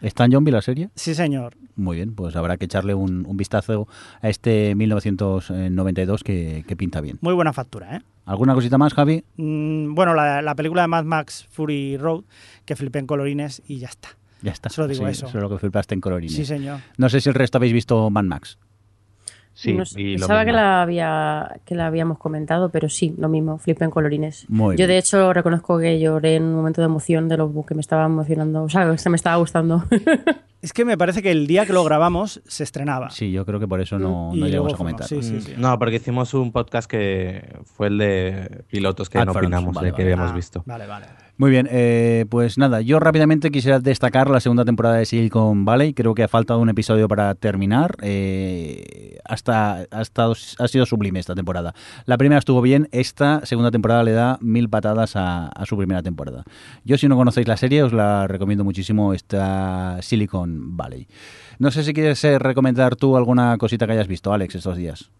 ¿Está 0.00 0.24
en 0.24 0.32
Zombie 0.32 0.52
la 0.52 0.62
serie? 0.62 0.90
Sí, 0.94 1.14
señor. 1.14 1.56
Muy 1.76 1.96
bien, 1.96 2.14
pues 2.14 2.36
habrá 2.36 2.56
que 2.56 2.64
echarle 2.64 2.94
un, 2.94 3.26
un 3.26 3.36
vistazo 3.36 3.88
a 4.20 4.28
este 4.28 4.74
1992 4.74 6.24
que, 6.24 6.64
que, 6.66 6.76
pinta 6.76 7.00
bien. 7.00 7.18
Muy 7.20 7.34
buena 7.34 7.52
factura, 7.52 7.96
¿eh? 7.96 8.02
¿Alguna 8.26 8.54
cosita 8.54 8.78
más, 8.78 8.94
Javi? 8.94 9.24
Mm, 9.36 9.94
bueno, 9.94 10.14
la, 10.14 10.42
la, 10.42 10.54
película 10.54 10.82
de 10.82 10.88
Mad 10.88 11.04
Max 11.04 11.46
Fury 11.50 11.96
Road, 11.96 12.24
que 12.64 12.76
flipé 12.76 13.00
en 13.00 13.06
colorines 13.06 13.62
y 13.66 13.78
ya 13.78 13.88
está. 13.88 14.10
Ya 14.42 14.52
está. 14.52 14.70
Solo 14.70 14.88
digo 14.88 15.04
sí, 15.04 15.10
eso. 15.10 15.26
Eso 15.26 15.38
es 15.38 15.42
lo 15.42 15.50
que 15.50 15.58
flipaste 15.58 15.94
en 15.94 16.00
colorines. 16.00 16.34
Sí, 16.34 16.44
señor. 16.44 16.80
No 16.96 17.08
sé 17.08 17.20
si 17.20 17.28
el 17.28 17.34
resto 17.34 17.58
habéis 17.58 17.72
visto 17.72 18.08
Mad 18.10 18.24
Max. 18.24 18.58
Sí, 19.54 19.74
no, 19.74 19.82
y 19.96 20.16
pensaba 20.16 20.44
que 20.44 20.52
la, 20.52 20.80
había, 20.80 21.60
que 21.66 21.74
la 21.74 21.86
habíamos 21.86 22.18
comentado, 22.18 22.70
pero 22.70 22.88
sí, 22.88 23.14
lo 23.18 23.28
mismo, 23.28 23.58
flipé 23.58 23.84
en 23.84 23.90
colorines. 23.90 24.46
Muy 24.48 24.74
Yo, 24.74 24.86
bien. 24.86 24.88
de 24.88 24.98
hecho, 24.98 25.32
reconozco 25.32 25.78
que 25.78 25.98
lloré 26.00 26.36
en 26.36 26.44
un 26.44 26.54
momento 26.54 26.80
de 26.80 26.86
emoción 26.86 27.28
de 27.28 27.36
lo 27.36 27.64
que 27.66 27.74
me 27.74 27.80
estaba 27.80 28.06
emocionando, 28.06 28.62
o 28.62 28.68
sea, 28.68 28.90
que 28.90 28.98
se 28.98 29.10
me 29.10 29.16
estaba 29.16 29.36
gustando. 29.36 29.84
Es 30.62 30.72
que 30.74 30.84
me 30.84 30.98
parece 30.98 31.22
que 31.22 31.30
el 31.30 31.46
día 31.46 31.64
que 31.64 31.72
lo 31.72 31.82
grabamos 31.84 32.42
se 32.46 32.64
estrenaba. 32.64 33.08
Sí, 33.10 33.32
yo 33.32 33.46
creo 33.46 33.58
que 33.58 33.66
por 33.66 33.80
eso 33.80 33.98
no, 33.98 34.30
Y 34.34 34.40
no 34.40 34.46
llegamos 34.46 34.74
a 34.74 34.76
comentar. 34.76 35.06
sí, 35.08 35.22
sí, 35.22 35.40
sí. 35.40 35.54
Mm, 35.56 35.60
No, 35.60 35.78
porque 35.78 35.96
hicimos 35.96 36.34
un 36.34 36.52
podcast 36.52 36.88
que 36.90 37.56
fue 37.64 37.86
el 37.86 37.98
de 37.98 38.64
pilotos 38.68 39.08
que 39.08 39.16
no 39.18 39.22
Adference, 39.22 39.46
opinamos 39.46 39.74
vale, 39.74 39.88
de 39.88 39.92
que 39.94 40.02
vale. 40.02 40.12
habíamos 40.12 40.32
Ah, 40.32 40.36
visto. 40.36 40.62
Vale, 40.66 40.86
vale. 40.86 41.06
Muy 41.38 41.50
bien, 41.50 41.66
eh, 41.70 42.26
pues 42.28 42.58
nada, 42.58 42.82
yo 42.82 43.00
rápidamente 43.00 43.50
quisiera 43.50 43.80
destacar 43.80 44.28
la 44.28 44.40
segunda 44.40 44.66
temporada 44.66 44.96
de 44.96 45.06
Silicon 45.06 45.64
Valley. 45.64 45.94
Creo 45.94 46.14
que 46.14 46.22
ha 46.22 46.28
faltado 46.28 46.60
un 46.60 46.68
episodio 46.68 47.08
para 47.08 47.34
terminar. 47.34 47.96
Eh, 48.02 49.16
hasta, 49.24 49.86
ha, 49.90 50.02
estado, 50.02 50.34
ha 50.58 50.68
sido 50.68 50.84
sublime 50.84 51.18
esta 51.18 51.34
temporada. 51.34 51.74
La 52.04 52.18
primera 52.18 52.38
estuvo 52.38 52.60
bien, 52.60 52.88
esta 52.92 53.46
segunda 53.46 53.70
temporada 53.70 54.02
le 54.04 54.12
da 54.12 54.36
mil 54.42 54.68
patadas 54.68 55.16
a, 55.16 55.46
a 55.46 55.64
su 55.64 55.78
primera 55.78 56.02
temporada. 56.02 56.44
Yo, 56.84 56.98
si 56.98 57.08
no 57.08 57.16
conocéis 57.16 57.48
la 57.48 57.56
serie, 57.56 57.82
os 57.82 57.94
la 57.94 58.26
recomiendo 58.26 58.62
muchísimo, 58.62 59.14
esta 59.14 59.96
Silicon 60.02 60.49
Valley. 60.76 61.06
No 61.58 61.70
sé 61.70 61.84
si 61.84 61.92
quieres 61.92 62.22
eh, 62.24 62.38
recomendar 62.38 62.96
tú 62.96 63.16
alguna 63.16 63.56
cosita 63.58 63.86
que 63.86 63.92
hayas 63.92 64.08
visto, 64.08 64.32
Alex, 64.32 64.54
estos 64.54 64.76
días. 64.76 65.10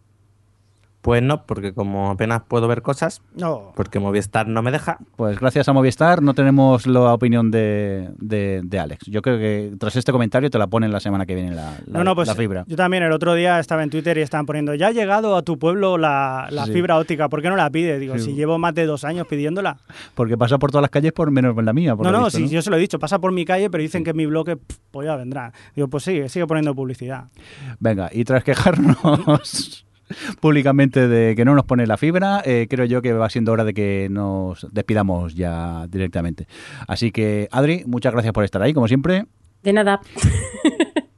Pues 1.02 1.22
no, 1.22 1.46
porque 1.46 1.72
como 1.72 2.10
apenas 2.10 2.42
puedo 2.46 2.68
ver 2.68 2.82
cosas, 2.82 3.22
No. 3.34 3.72
porque 3.74 3.98
Movistar 3.98 4.46
no 4.46 4.60
me 4.60 4.70
deja. 4.70 4.98
Pues 5.16 5.40
gracias 5.40 5.66
a 5.66 5.72
Movistar 5.72 6.20
no 6.22 6.34
tenemos 6.34 6.86
la 6.86 7.14
opinión 7.14 7.50
de, 7.50 8.10
de- 8.18 8.60
de 8.62 8.78
Alex. 8.78 9.06
Yo 9.06 9.22
creo 9.22 9.38
que 9.38 9.72
tras 9.78 9.96
este 9.96 10.12
comentario 10.12 10.50
te 10.50 10.58
la 10.58 10.66
ponen 10.66 10.92
la 10.92 11.00
semana 11.00 11.24
que 11.24 11.34
viene 11.34 11.54
la, 11.54 11.72
la- 11.86 11.98
No, 11.98 12.04
no, 12.04 12.14
pues 12.14 12.28
la 12.28 12.34
fibra. 12.34 12.64
yo 12.66 12.76
también 12.76 13.02
el 13.02 13.12
otro 13.12 13.32
día 13.32 13.58
estaba 13.60 13.82
en 13.82 13.88
Twitter 13.88 14.18
y 14.18 14.20
estaban 14.20 14.44
poniendo, 14.44 14.74
ya 14.74 14.88
ha 14.88 14.92
llegado 14.92 15.36
a 15.36 15.42
tu 15.42 15.58
pueblo 15.58 15.96
la, 15.96 16.48
la 16.50 16.66
Sí. 16.66 16.72
fibra 16.74 16.98
óptica, 16.98 17.30
¿por 17.30 17.40
qué 17.40 17.48
no 17.48 17.56
la 17.56 17.70
pides? 17.70 17.98
Digo, 17.98 18.18
Sí. 18.18 18.24
si 18.26 18.34
llevo 18.34 18.58
más 18.58 18.74
de 18.74 18.84
dos 18.84 19.04
años 19.04 19.26
pidiéndola. 19.26 19.78
Porque 20.14 20.36
pasa 20.36 20.58
por 20.58 20.70
todas 20.70 20.82
las 20.82 20.90
calles 20.90 21.12
por 21.12 21.30
menos 21.30 21.56
en 21.56 21.64
la 21.64 21.72
mía. 21.72 21.96
por 21.96 22.04
No, 22.04 22.12
no, 22.12 22.24
visto, 22.24 22.38
sí, 22.40 22.48
yo 22.50 22.60
se 22.60 22.68
lo 22.68 22.76
he 22.76 22.80
dicho, 22.80 22.98
pasa 22.98 23.18
por 23.18 23.32
mi 23.32 23.46
calle, 23.46 23.70
pero 23.70 23.80
dicen 23.80 24.04
que 24.04 24.12
mi 24.12 24.26
bloque, 24.26 24.58
pff, 24.58 24.76
pues 24.90 25.06
ya 25.06 25.16
vendrá. 25.16 25.52
Digo, 25.74 25.88
pues 25.88 26.04
sigue, 26.04 26.28
sigue 26.28 26.46
poniendo 26.46 26.74
publicidad. 26.74 27.24
Venga, 27.78 28.10
y 28.12 28.22
tras 28.24 28.44
quejarnos 28.44 29.86
públicamente 30.40 31.08
de 31.08 31.34
que 31.34 31.44
no 31.44 31.54
nos 31.54 31.64
pone 31.64 31.86
la 31.86 31.96
fibra, 31.96 32.42
eh, 32.44 32.66
creo 32.68 32.84
yo 32.84 33.02
que 33.02 33.12
va 33.12 33.28
siendo 33.30 33.52
hora 33.52 33.64
de 33.64 33.74
que 33.74 34.08
nos 34.10 34.66
despidamos 34.72 35.34
ya 35.34 35.86
directamente. 35.88 36.46
Así 36.86 37.10
que, 37.12 37.48
Adri, 37.52 37.84
muchas 37.86 38.12
gracias 38.12 38.32
por 38.32 38.44
estar 38.44 38.62
ahí, 38.62 38.72
como 38.74 38.88
siempre. 38.88 39.26
De 39.62 39.72
nada. 39.72 40.00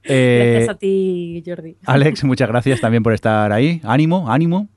Eh, 0.04 0.50
Gracias 0.56 0.74
a 0.74 0.78
ti, 0.78 1.42
Jordi. 1.46 1.76
Alex, 1.86 2.24
muchas 2.24 2.48
gracias 2.48 2.80
también 2.80 3.04
por 3.04 3.12
estar 3.12 3.52
ahí. 3.52 3.80
Ánimo, 3.84 4.28
ánimo. 4.30 4.68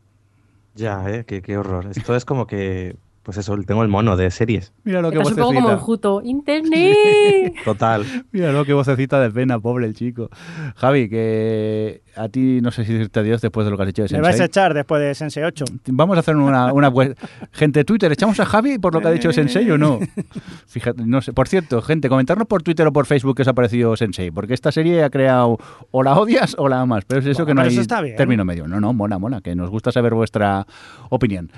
Ya, 0.76 1.04
eh, 1.10 1.24
qué, 1.26 1.42
qué 1.42 1.58
horror. 1.58 1.88
Esto 1.96 2.16
es 2.16 2.26
como 2.26 2.46
que, 2.46 2.96
pues 3.24 3.38
eso, 3.38 3.58
tengo 3.66 3.82
el 3.82 3.90
mono 3.90 4.18
de 4.18 4.30
series. 4.30 4.72
Mira 4.84 5.02
lo 5.02 5.10
que 5.10 5.18
Estás 5.18 5.32
un 5.32 5.38
poco 5.38 5.48
como 5.48 5.62
vocecita. 5.62 5.82
enjuto. 5.82 6.22
¡Internet! 6.24 7.56
Total. 7.66 8.06
Mira 8.32 8.52
lo 8.52 8.66
que 8.66 8.74
vocecita 8.74 9.20
de 9.20 9.32
pena, 9.32 9.60
pobre 9.60 9.88
el 9.88 9.96
chico. 9.96 10.30
Javi, 10.76 11.10
que 11.10 12.04
a 12.16 12.30
ti 12.30 12.60
no 12.62 12.72
sé 12.72 12.86
si 12.86 12.94
decirte 12.94 13.20
adiós 13.20 13.42
después 13.42 13.66
de 13.66 13.72
lo 13.72 13.78
que 13.78 13.84
has 13.84 13.90
hecho 13.90 14.04
de 14.04 14.10
Me 14.14 14.22
vais 14.22 14.36
a 14.36 14.38
Sensei. 14.38 14.46
echar 14.48 14.74
después 14.74 15.02
de 15.02 15.14
Sense 15.16 15.44
8. 15.44 15.66
Vamos 15.88 16.18
a 16.18 16.20
hacer 16.22 16.36
una, 16.36 16.72
una 16.74 16.90
web- 16.90 17.16
gente 17.52 17.80
de 17.80 17.84
Twitter, 17.86 18.12
¿echamos 18.12 18.40
a 18.40 18.46
Javi 18.46 18.78
por 18.80 18.94
lo 18.94 19.02
que 19.02 19.08
ha 19.08 19.12
dicho 19.12 19.32
Sensei 19.34 19.70
o 19.72 19.78
no? 19.78 20.00
Fíjate, 20.68 21.04
no 21.06 21.22
sé. 21.22 21.34
Por 21.34 21.48
cierto, 21.48 21.82
gente, 21.82 22.10
comentarnos 22.10 22.48
por 22.48 22.64
Twitter 22.64 22.86
o 22.88 22.94
por 22.94 23.06
Facebook 23.06 23.36
que 23.36 23.42
os 23.44 23.48
ha 23.48 23.54
parecido 23.54 23.96
Sensei, 23.96 24.32
porque 24.32 24.54
esta 24.54 24.72
serie 24.72 25.04
ha 25.04 25.10
creado 25.10 25.58
o 25.92 26.04
la 26.04 26.18
odias 26.18 26.56
o 26.58 26.68
la 26.68 26.82
amas, 26.82 27.06
pero 27.06 27.20
es 27.22 27.26
eso 27.28 27.44
Bueno, 27.44 27.48
que 27.48 27.54
no 27.54 27.60
pero 27.62 27.70
hay 27.70 27.74
eso 27.76 27.82
está 27.82 28.02
bien. 28.02 28.16
término 28.16 28.46
medio. 28.46 28.68
No, 28.68 28.80
no, 28.80 28.94
mola, 28.94 29.18
mola, 29.20 29.42
que 29.42 29.56
nos 29.56 29.70
gusta 29.70 29.92
saber 29.92 30.14
vuestra 30.14 30.66
opinión. 31.10 31.52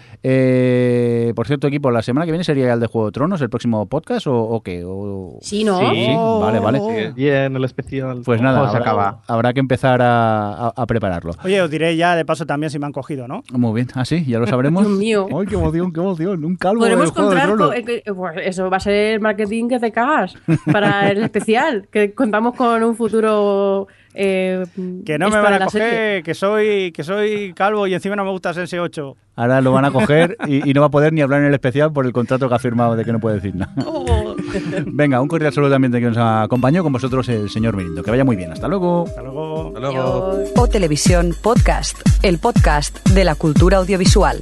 Eh, 0.50 1.34
por 1.36 1.48
cierto, 1.48 1.68
equipo, 1.68 1.92
la 1.92 2.02
semana 2.02 2.26
que 2.26 2.32
viene 2.32 2.44
sería 2.44 2.74
el 2.74 2.80
de 2.80 2.88
Juego 2.88 3.08
de 3.08 3.12
Tronos, 3.12 3.42
el 3.42 3.50
próximo 3.50 3.86
podcast 3.88 4.28
o, 4.28 4.36
o 4.38 4.62
qué? 4.62 4.84
O- 4.86 5.38
Sí, 5.42 5.64
¿no? 5.64 5.80
Sí, 5.80 6.08
vale, 6.42 6.60
vale. 6.60 6.80
Sí, 6.80 7.14
Bien, 7.16 7.56
el 7.56 7.64
especial. 7.64 8.22
Pues 8.26 8.42
nada, 8.42 8.62
se 8.72 8.78
habrá, 8.78 8.80
acaba. 8.82 9.22
habrá 9.28 9.54
que 9.54 9.60
empezar 9.60 10.02
a, 10.02 10.47
a- 10.68 10.74
a 10.76 10.86
prepararlo. 10.86 11.34
Oye, 11.44 11.62
os 11.62 11.70
diré 11.70 11.96
ya 11.96 12.16
de 12.16 12.26
paso 12.26 12.46
también 12.46 12.70
si 12.70 12.80
me 12.80 12.86
han 12.86 12.92
cogido, 12.92 13.28
¿no? 13.28 13.44
Muy 13.52 13.74
bien, 13.76 13.88
ah, 13.96 14.06
sí, 14.06 14.24
ya 14.26 14.40
lo 14.40 14.48
sabremos. 14.48 14.86
Dios 14.86 14.98
mío. 14.98 15.28
Ay, 15.40 15.48
qué 15.48 15.56
emoción, 15.56 15.92
qué 15.94 16.00
emoción. 16.00 16.44
Un 16.46 16.56
calvo 16.56 16.82
Podremos 16.82 17.12
contar. 17.12 17.56
Con- 17.56 17.74
eh, 17.74 17.84
eh, 17.88 18.14
pues 18.14 18.34
eso 18.44 18.70
va 18.70 18.78
a 18.78 18.80
ser 18.82 19.20
marketing 19.20 19.68
que 19.70 19.80
te 19.80 19.92
cagas 19.92 20.36
para 20.72 21.10
el 21.12 21.24
especial. 21.24 21.88
Que 21.92 22.14
contamos 22.14 22.56
con 22.56 22.84
un 22.84 22.96
futuro. 22.96 23.88
Eh, 24.20 24.66
Que 25.06 25.18
no 25.20 25.30
me 25.30 25.40
van 25.40 25.54
a 25.62 25.66
coger, 25.66 26.24
que 26.24 26.34
soy, 26.34 26.92
que 26.92 27.04
soy 27.04 27.54
calvo 27.54 27.86
y 27.88 27.94
encima 27.94 28.16
no 28.16 28.26
me 28.26 28.32
gusta 28.32 28.54
Sense 28.54 28.80
8. 28.80 29.16
Ahora 29.36 29.62
lo 29.62 29.72
van 29.72 29.86
a 29.86 29.92
coger 29.92 30.36
y, 30.48 30.68
y 30.68 30.74
no 30.74 30.82
va 30.82 30.88
a 30.88 30.92
poder 30.92 31.14
ni 31.14 31.22
hablar 31.22 31.42
en 31.42 31.48
el 31.48 31.54
especial 31.54 31.94
por 31.94 32.06
el 32.06 32.14
contrato 32.14 32.50
que 32.50 32.56
ha 32.56 32.60
firmado 32.60 32.96
de 32.96 33.06
que 33.06 33.14
no 33.14 33.20
puede 33.20 33.36
decir 33.36 33.56
nada. 33.56 33.74
Oh. 33.86 34.36
Venga, 34.88 35.22
un 35.22 35.28
cordial 35.28 35.54
saludo 35.54 35.72
también 35.72 35.92
de 35.92 36.00
que 36.00 36.08
nos 36.08 36.18
acompañó 36.18 36.84
con 36.84 36.94
vosotros 36.94 37.28
el 37.30 37.50
señor 37.50 37.76
Mirindo. 37.76 38.04
Que 38.04 38.12
vaya 38.12 38.26
muy 38.26 38.36
bien. 38.36 38.52
Hasta 38.52 38.68
luego. 38.68 39.06
Hasta 39.08 39.22
luego. 39.22 39.68
Hasta 39.68 39.80
luego. 39.80 40.44
O 40.56 40.68
Televisión 40.68 41.36
Podcast, 41.42 41.98
el 42.24 42.40
podcast 42.40 43.08
de 43.10 43.24
la 43.24 43.36
cultura 43.36 43.78
audiovisual. 43.78 44.42